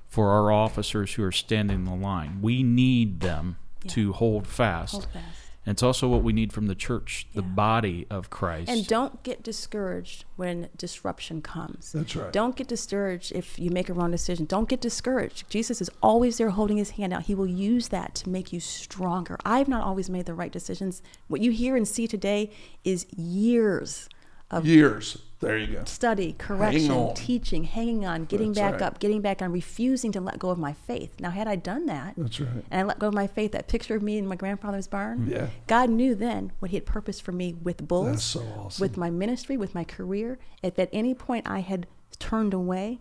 for 0.08 0.30
our 0.32 0.52
officers 0.52 1.14
who 1.14 1.24
are 1.24 1.32
standing 1.32 1.78
in 1.80 1.86
the 1.86 1.96
line. 1.96 2.40
We 2.42 2.64
need 2.64 3.20
them 3.22 3.58
Yeah. 3.84 3.92
to 3.94 4.14
hold 4.14 4.48
fast. 4.48 4.92
Hold 4.94 5.08
fast. 5.14 5.26
And 5.66 5.74
it's 5.76 5.84
also 5.84 6.08
what 6.08 6.24
we 6.24 6.34
need 6.34 6.52
from 6.54 6.68
the 6.68 6.74
church, 6.74 7.28
the 7.36 7.42
Yeah. 7.42 7.48
body 7.50 8.08
of 8.10 8.30
Christ. 8.30 8.70
And 8.70 8.88
don't 8.88 9.22
get 9.24 9.44
discouraged 9.44 10.26
when 10.36 10.70
disruption 10.78 11.42
comes. 11.42 11.92
That's 11.92 12.16
right. 12.16 12.32
Don't 12.32 12.56
get 12.56 12.68
discouraged 12.68 13.34
if 13.34 13.60
you 13.60 13.70
make 13.70 13.90
a 13.90 13.94
wrong 13.94 14.10
decision. 14.10 14.46
Don't 14.46 14.70
get 14.70 14.82
discouraged. 14.82 15.50
Jesus 15.50 15.82
is 15.82 15.90
always 16.02 16.38
there 16.38 16.50
holding 16.52 16.78
his 16.78 16.92
hand 16.92 17.14
out. 17.14 17.24
He 17.24 17.36
will 17.36 17.46
use 17.46 17.90
that 17.90 18.16
to 18.16 18.30
make 18.30 18.52
you 18.54 18.60
stronger. 18.60 19.38
I've 19.46 19.68
not 19.68 19.84
always 19.84 20.10
made 20.10 20.26
the 20.26 20.34
right 20.34 20.52
decisions. 20.52 21.02
What 21.28 21.42
you 21.42 21.52
hear 21.52 21.76
and 21.76 21.88
see 21.88 22.08
today 22.08 22.52
is 22.84 23.06
years 23.16 24.10
of 24.52 24.66
Years. 24.66 25.18
There 25.42 25.58
you 25.58 25.68
go. 25.68 25.84
study, 25.86 26.34
correction, 26.38 26.92
on. 26.92 27.14
teaching, 27.16 27.64
hanging 27.64 28.06
on, 28.06 28.26
getting 28.26 28.52
That's 28.52 28.60
back 28.60 28.74
right. 28.74 28.82
up, 28.82 29.00
getting 29.00 29.22
back 29.22 29.42
on, 29.42 29.54
refusing 29.54 30.12
to 30.12 30.20
let 30.20 30.38
go 30.38 30.50
of 30.50 30.58
my 30.60 30.74
faith. 30.74 31.14
Now, 31.18 31.30
had 31.30 31.48
I 31.48 31.56
done 31.56 31.86
that 31.86 32.16
That's 32.18 32.42
right. 32.42 32.50
and 32.70 32.82
I 32.82 32.84
let 32.84 33.00
go 33.00 33.08
of 33.08 33.14
my 33.14 33.26
faith, 33.26 33.54
that 33.54 33.70
picture 33.70 33.96
of 33.96 34.04
me 34.04 34.18
in 34.18 34.28
my 34.28 34.36
grandfather's 34.36 34.88
barn, 34.88 35.28
Yeah. 35.30 35.48
God 35.68 35.90
knew 35.90 36.14
then 36.14 36.52
what 36.60 36.72
He 36.72 36.78
had 36.78 36.86
purposed 36.86 37.22
for 37.22 37.32
me 37.32 37.54
with 37.54 37.88
bulls, 37.88 38.08
That's 38.08 38.24
so 38.26 38.42
awesome. 38.58 38.82
with 38.84 38.98
my 38.98 39.10
ministry, 39.10 39.56
with 39.56 39.74
my 39.74 39.86
career. 39.86 40.40
If 40.62 40.78
at 40.78 40.90
any 40.92 41.14
point 41.14 41.48
I 41.50 41.60
had 41.62 41.88
turned 42.20 42.54
away, 42.54 43.00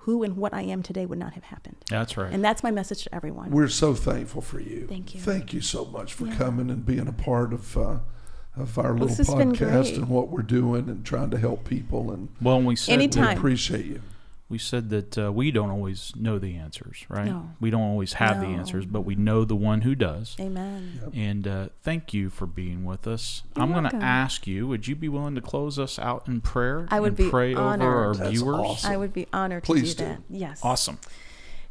who 0.00 0.22
and 0.22 0.36
what 0.36 0.54
I 0.54 0.62
am 0.62 0.84
today 0.84 1.04
would 1.04 1.18
not 1.18 1.32
have 1.32 1.42
happened. 1.44 1.78
that's 1.90 2.16
right. 2.16 2.32
And 2.32 2.44
that's 2.44 2.62
my 2.62 2.70
message 2.70 3.02
to 3.04 3.12
everyone. 3.14 3.50
We're 3.50 3.66
so 3.66 3.92
thankful 3.92 4.40
for 4.40 4.60
you. 4.60 4.86
Thank 4.86 5.16
you. 5.16 5.20
Thank 5.20 5.52
you 5.52 5.60
so 5.60 5.84
much 5.86 6.14
for 6.14 6.26
Yeah. 6.28 6.36
coming 6.36 6.70
and 6.70 6.86
being 6.86 7.08
a 7.08 7.12
part 7.12 7.52
of 7.52 7.76
uh, 7.76 7.96
of 8.56 8.78
our 8.78 8.92
little 8.92 9.08
This 9.08 9.28
podcast 9.28 9.96
and 9.96 10.08
what 10.08 10.28
we're 10.28 10.42
doing 10.42 10.88
and 10.88 11.04
trying 11.04 11.30
to 11.30 11.38
help 11.38 11.64
people. 11.64 12.10
And 12.10 12.28
well, 12.40 12.60
we 12.60 12.76
said 12.76 12.92
Anytime. 12.94 13.24
Time. 13.24 13.36
appreciate 13.38 13.84
you. 13.86 14.00
we 14.48 14.58
said 14.58 14.90
that 14.90 15.18
uh, 15.18 15.32
we 15.32 15.50
don't 15.50 15.70
always 15.70 16.12
know 16.16 16.38
the 16.38 16.56
answers, 16.56 17.04
right? 17.08 17.26
No. 17.26 17.50
We 17.60 17.68
don't 17.70 17.82
always 17.82 18.14
have 18.14 18.40
the 18.40 18.46
answers, 18.46 18.86
but 18.86 19.00
we 19.00 19.14
know 19.16 19.44
the 19.44 19.56
one 19.56 19.80
who 19.82 19.94
does. 19.94 20.36
Amen. 20.40 21.00
And 21.14 21.46
uh, 21.48 21.68
thank 21.82 22.14
you 22.14 22.30
for 22.30 22.46
being 22.46 22.84
with 22.84 23.06
us. 23.06 23.42
You're 23.56 23.64
I'm 23.64 23.72
going 23.72 23.90
to 23.90 23.96
ask 23.96 24.46
you: 24.46 24.66
Would 24.68 24.86
you 24.88 24.94
be 24.96 25.08
willing 25.08 25.34
to 25.34 25.40
close 25.40 25.78
us 25.78 25.98
out 25.98 26.26
in 26.28 26.40
prayer? 26.40 26.86
I 26.90 27.00
would 27.00 27.08
and 27.08 27.16
be 27.16 27.28
pray 27.30 27.54
over 27.54 27.62
our 27.82 28.04
honored. 28.06 28.16
That's 28.18 28.30
viewers. 28.30 28.56
awesome. 28.56 28.92
I 28.92 28.96
would 28.96 29.12
be 29.12 29.26
honored 29.32 29.64
Please 29.64 29.94
to 29.96 29.98
do 29.98 30.04
do. 30.04 30.10
that. 30.10 30.20
Yes. 30.30 30.60
Awesome. 30.62 30.98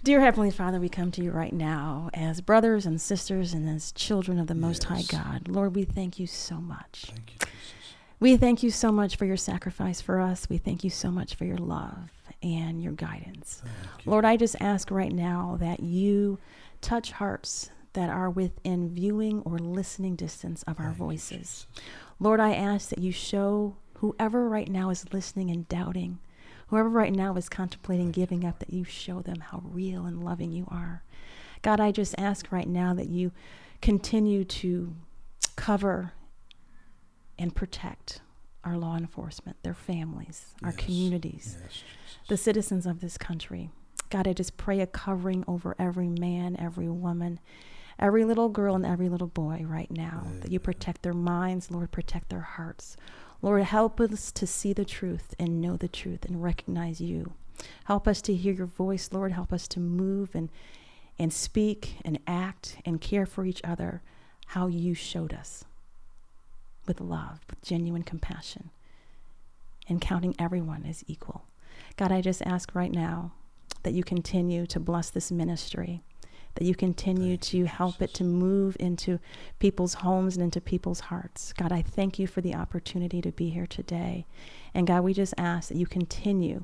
Dear 0.05 0.21
Heavenly 0.21 0.51
Father, 0.51 0.79
we 0.79 0.87
come 0.87 1.09
to 1.13 1.23
you 1.23 1.31
right 1.31 1.51
now 1.51 2.11
as 2.13 2.39
brothers 2.39 2.85
and 2.85 3.01
sisters 3.01 3.53
and 3.55 3.67
as 3.67 3.91
children 3.91 4.37
of 4.37 4.45
the 4.45 4.53
Most 4.53 4.83
High 4.83 5.01
God. 5.01 5.47
Lord, 5.47 5.75
we 5.75 5.83
thank 5.83 6.19
you 6.19 6.27
so 6.27 6.57
much. 6.57 7.05
Thank 7.07 7.33
you, 7.33 7.39
Jesus. 7.39 7.95
We 8.19 8.37
thank 8.37 8.61
you 8.61 8.69
so 8.69 8.91
much 8.91 9.15
for 9.15 9.25
your 9.25 9.35
sacrifice 9.35 10.01
for 10.01 10.19
us. 10.19 10.47
We 10.47 10.59
thank 10.59 10.83
you 10.83 10.91
so 10.91 11.09
much 11.09 11.33
for 11.33 11.45
your 11.45 11.57
love 11.57 12.11
and 12.43 12.83
your 12.83 12.93
guidance. 12.93 13.63
You. 13.65 14.11
Lord, 14.11 14.25
I 14.25 14.37
just 14.37 14.55
ask 14.59 14.91
right 14.91 15.11
now 15.11 15.57
that 15.59 15.79
you 15.79 16.37
touch 16.81 17.13
hearts 17.13 17.71
that 17.93 18.11
are 18.11 18.29
within 18.29 18.93
viewing 18.93 19.41
or 19.41 19.57
listening 19.57 20.15
distance 20.15 20.61
of 20.67 20.79
our 20.79 20.89
Thank 20.89 20.97
voices. 20.97 21.65
Jesus. 21.73 21.81
Lord, 22.19 22.39
I 22.39 22.53
ask 22.53 22.89
that 22.89 22.99
you 22.99 23.11
show 23.11 23.75
whoever 23.95 24.47
right 24.47 24.69
now 24.69 24.91
is 24.91 25.11
listening 25.11 25.49
and 25.49 25.67
doubting, 25.67 26.19
whoever 26.67 26.89
right 26.89 27.13
now 27.13 27.35
is 27.35 27.49
contemplating 27.49 28.11
giving 28.11 28.43
up, 28.45 28.59
that 28.59 28.71
you 28.73 28.83
show 28.83 29.21
them 29.21 29.39
how 29.39 29.61
real 29.65 30.05
and 30.05 30.23
loving 30.23 30.51
you 30.51 30.67
are. 30.69 31.03
God, 31.61 31.79
I 31.79 31.91
just 31.91 32.15
ask 32.17 32.51
right 32.51 32.67
now 32.67 32.93
that 32.93 33.07
you 33.09 33.31
continue 33.81 34.43
to 34.45 34.93
cover 35.55 36.13
and 37.37 37.53
protect 37.55 38.21
our 38.63 38.77
law 38.77 38.95
enforcement, 38.97 39.57
their 39.63 39.73
families, 39.73 40.55
our 40.63 40.71
Yes. 40.71 40.79
communities, 40.85 41.57
Yes, 41.61 41.83
the 42.29 42.37
citizens 42.37 42.85
of 42.85 42.99
this 42.99 43.17
country. 43.17 43.69
God, 44.09 44.27
I 44.27 44.33
just 44.33 44.57
pray 44.57 44.79
a 44.81 44.87
covering 44.87 45.43
over 45.47 45.75
every 45.77 46.09
man, 46.09 46.55
every 46.57 46.87
woman, 46.89 47.39
every 47.99 48.23
little 48.25 48.49
girl, 48.49 48.75
and 48.75 48.85
every 48.85 49.09
little 49.09 49.27
boy 49.27 49.63
right 49.67 49.89
now. 49.91 50.23
That 50.41 50.51
you 50.51 50.59
protect 50.59 51.01
their 51.03 51.13
minds, 51.13 51.69
Lord, 51.71 51.91
protect 51.91 52.29
their 52.29 52.41
hearts. 52.41 52.97
Lord, 53.41 53.63
help 53.63 53.99
us 53.99 54.31
to 54.31 54.47
see 54.47 54.73
the 54.73 54.85
truth 54.85 55.35
and 55.37 55.61
know 55.61 55.77
the 55.77 55.87
truth 55.87 56.25
and 56.25 56.41
recognize 56.41 57.01
you. 57.01 57.33
Help 57.85 58.07
us 58.07 58.21
to 58.23 58.35
hear 58.35 58.53
your 58.53 58.65
voice, 58.65 59.09
Lord. 59.11 59.31
Help 59.31 59.53
us 59.53 59.67
to 59.69 59.79
move 59.79 60.33
and, 60.33 60.49
and 61.17 61.31
speak 61.31 61.97
and 62.03 62.19
act 62.27 62.77
and 62.85 62.99
care 62.99 63.25
for 63.25 63.45
each 63.45 63.61
other 63.63 64.01
how 64.47 64.67
you 64.67 64.93
showed 64.93 65.33
us 65.33 65.63
with 66.87 67.01
love, 67.01 67.39
with 67.49 67.61
genuine 67.61 68.03
compassion, 68.03 68.69
and 69.87 70.01
counting 70.01 70.35
everyone 70.37 70.85
as 70.85 71.03
equal. 71.07 71.45
God, 71.97 72.11
I 72.11 72.21
just 72.21 72.41
ask 72.43 72.75
right 72.75 72.91
now 72.91 73.31
that 73.83 73.93
you 73.93 74.03
continue 74.03 74.65
to 74.67 74.79
bless 74.79 75.09
this 75.09 75.31
ministry, 75.31 76.01
that 76.55 76.63
you 76.65 76.75
continue 76.75 77.31
Thank 77.37 77.41
to 77.41 77.65
help 77.65 78.01
it 78.01 78.13
to 78.15 78.23
move 78.23 78.75
into 78.79 79.19
people's 79.59 79.95
homes 79.95 80.35
and 80.35 80.43
into 80.43 80.61
people's 80.61 81.01
hearts. 81.01 81.53
God, 81.53 81.71
I 81.71 81.81
thank 81.81 82.17
you 82.17 82.27
for 82.27 82.41
the 82.41 82.55
opportunity 82.55 83.21
to 83.21 83.31
be 83.31 83.49
here 83.49 83.67
today. 83.67 84.25
And 84.73 84.87
God, 84.87 85.03
we 85.03 85.13
just 85.13 85.33
ask 85.37 85.69
that 85.69 85.77
you 85.77 85.85
continue 85.85 86.63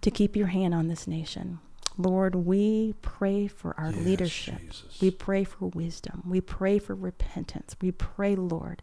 to 0.00 0.10
keep 0.10 0.36
your 0.36 0.48
hand 0.48 0.74
on 0.74 0.88
this 0.88 1.06
nation. 1.06 1.60
Lord, 1.96 2.34
we 2.34 2.94
pray 3.02 3.46
for 3.46 3.74
our 3.78 3.92
Yes, 3.92 4.04
leadership. 4.04 4.60
Jesus. 4.60 5.00
We 5.00 5.10
pray 5.12 5.44
for 5.44 5.66
wisdom. 5.66 6.22
We 6.26 6.40
pray 6.40 6.78
for 6.80 6.94
repentance. 6.94 7.76
We 7.80 7.92
pray, 7.92 8.34
Lord, 8.34 8.82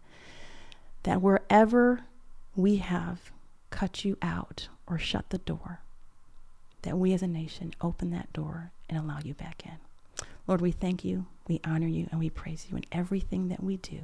that 1.03 1.21
wherever 1.21 2.01
we 2.55 2.77
have 2.77 3.31
cut 3.69 4.05
you 4.05 4.17
out 4.21 4.69
or 4.87 4.97
shut 4.97 5.29
the 5.29 5.39
door, 5.39 5.81
that 6.83 6.97
we 6.97 7.13
as 7.13 7.21
a 7.21 7.27
nation 7.27 7.73
open 7.81 8.11
that 8.11 8.31
door 8.33 8.71
and 8.89 8.97
allow 8.97 9.19
you 9.23 9.33
back 9.33 9.63
in. 9.65 9.73
Lord, 10.51 10.59
we 10.59 10.71
thank 10.71 11.05
you, 11.05 11.27
we 11.47 11.61
honor 11.63 11.87
you, 11.87 12.09
and 12.11 12.19
we 12.19 12.29
praise 12.29 12.67
you 12.69 12.75
in 12.75 12.83
everything 12.91 13.47
that 13.47 13.63
we 13.63 13.77
do 13.77 13.99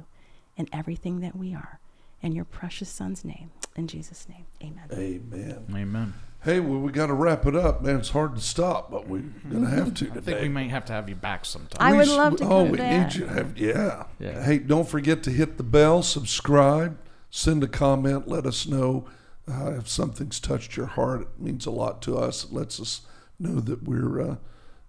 and 0.56 0.66
everything 0.72 1.20
that 1.20 1.36
we 1.36 1.52
are. 1.54 1.78
In 2.22 2.32
your 2.32 2.46
precious 2.46 2.88
Son's 2.88 3.22
name, 3.22 3.50
in 3.76 3.86
Jesus' 3.86 4.26
name, 4.30 4.46
amen. 4.62 4.84
Amen. 4.90 5.66
Amen. 5.76 6.14
Hey, 6.42 6.58
well, 6.60 6.78
we 6.78 6.90
got 6.90 7.08
to 7.08 7.12
wrap 7.12 7.44
it 7.44 7.54
up, 7.54 7.82
man. 7.82 7.96
It's 7.96 8.08
hard 8.08 8.34
to 8.36 8.40
stop, 8.40 8.90
but 8.90 9.06
we're 9.06 9.24
gonna 9.52 9.68
have 9.68 9.92
to 9.96 10.06
I 10.10 10.20
think 10.20 10.40
we 10.40 10.48
may 10.48 10.68
have 10.68 10.86
to 10.86 10.94
have 10.94 11.06
you 11.10 11.16
back 11.16 11.44
sometime. 11.44 11.86
I 11.86 11.92
We 11.92 11.98
would 11.98 12.06
sh- 12.06 12.12
love 12.12 12.36
to 12.38 12.44
Oh, 12.46 12.64
we 12.64 12.78
that. 12.78 13.08
need 13.08 13.14
you 13.20 13.26
to 13.26 13.30
have. 13.34 13.58
Yeah. 13.58 14.04
Yeah. 14.18 14.42
Hey, 14.42 14.56
don't 14.56 14.88
forget 14.88 15.22
to 15.24 15.30
hit 15.30 15.58
the 15.58 15.62
bell, 15.62 16.02
subscribe, 16.02 16.96
send 17.28 17.62
a 17.62 17.68
comment, 17.68 18.26
let 18.26 18.46
us 18.46 18.66
know 18.66 19.06
uh, 19.46 19.72
if 19.76 19.86
something's 19.86 20.40
touched 20.40 20.78
your 20.78 20.86
heart. 20.86 21.20
It 21.20 21.28
means 21.38 21.66
a 21.66 21.70
lot 21.70 22.00
to 22.02 22.16
us. 22.16 22.44
It 22.44 22.54
lets 22.54 22.80
us 22.80 23.02
know 23.38 23.60
that 23.60 23.82
we're 23.82 24.18
uh, 24.22 24.36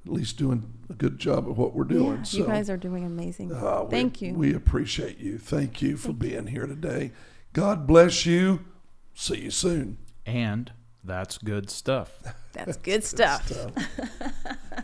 at 0.05 0.11
least 0.11 0.37
doing 0.37 0.71
a 0.89 0.93
good 0.93 1.19
job 1.19 1.47
of 1.49 1.57
what 1.57 1.73
we're 1.73 1.83
doing. 1.83 2.17
Yeah, 2.17 2.23
so, 2.23 2.37
you 2.39 2.45
guys 2.45 2.69
are 2.69 2.77
doing 2.77 3.05
amazing. 3.05 3.51
uh, 3.53 3.83
we- 3.83 3.89
Thank 3.91 4.21
you. 4.21 4.33
We 4.33 4.53
appreciate 4.53 5.19
you. 5.19 5.37
Thank 5.37 5.81
you 5.81 5.97
for 5.97 6.13
being 6.13 6.47
here 6.47 6.65
today. 6.67 7.11
God 7.53 7.85
bless 7.87 8.25
you. 8.25 8.65
See 9.13 9.41
you 9.41 9.51
soon. 9.51 9.97
And 10.25 10.71
that's 11.03 11.37
good 11.37 11.69
stuff. 11.69 12.21
That's 12.53 12.77
good 12.77 13.03
stuff. 13.03 13.47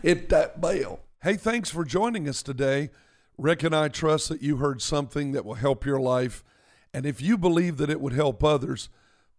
hit 0.02 0.28
that 0.28 0.60
bell. 0.60 1.00
Hey, 1.22 1.34
thanks 1.34 1.68
for 1.70 1.84
joining 1.84 2.28
us 2.28 2.42
today. 2.42 2.90
Rick 3.36 3.64
and 3.64 3.74
I 3.74 3.88
trust 3.88 4.28
that 4.28 4.40
you 4.40 4.56
heard 4.58 4.80
something 4.80 5.32
that 5.32 5.44
will 5.44 5.54
help 5.54 5.84
your 5.84 6.00
life 6.00 6.42
And 6.94 7.04
if 7.04 7.20
you 7.20 7.36
believe 7.36 7.76
that 7.76 7.90
it 7.90 8.00
would 8.00 8.14
help 8.14 8.42
others, 8.42 8.88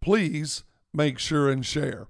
please 0.01 0.63
make 0.93 1.17
sure 1.17 1.49
and 1.49 1.65
share. 1.65 2.07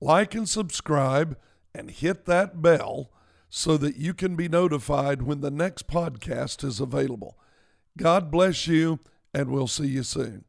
Like 0.00 0.34
and 0.34 0.48
subscribe 0.48 1.36
and 1.74 1.90
hit 1.90 2.26
that 2.26 2.62
bell 2.62 3.10
so 3.48 3.76
that 3.76 3.96
you 3.96 4.14
can 4.14 4.34
be 4.36 4.48
notified 4.48 5.22
when 5.22 5.40
the 5.40 5.50
next 5.50 5.86
podcast 5.86 6.64
is 6.64 6.80
available. 6.80 7.38
God 7.98 8.30
bless 8.30 8.66
you, 8.66 9.00
and 9.34 9.50
we'll 9.50 9.68
see 9.68 9.88
you 9.88 10.02
soon. 10.02 10.44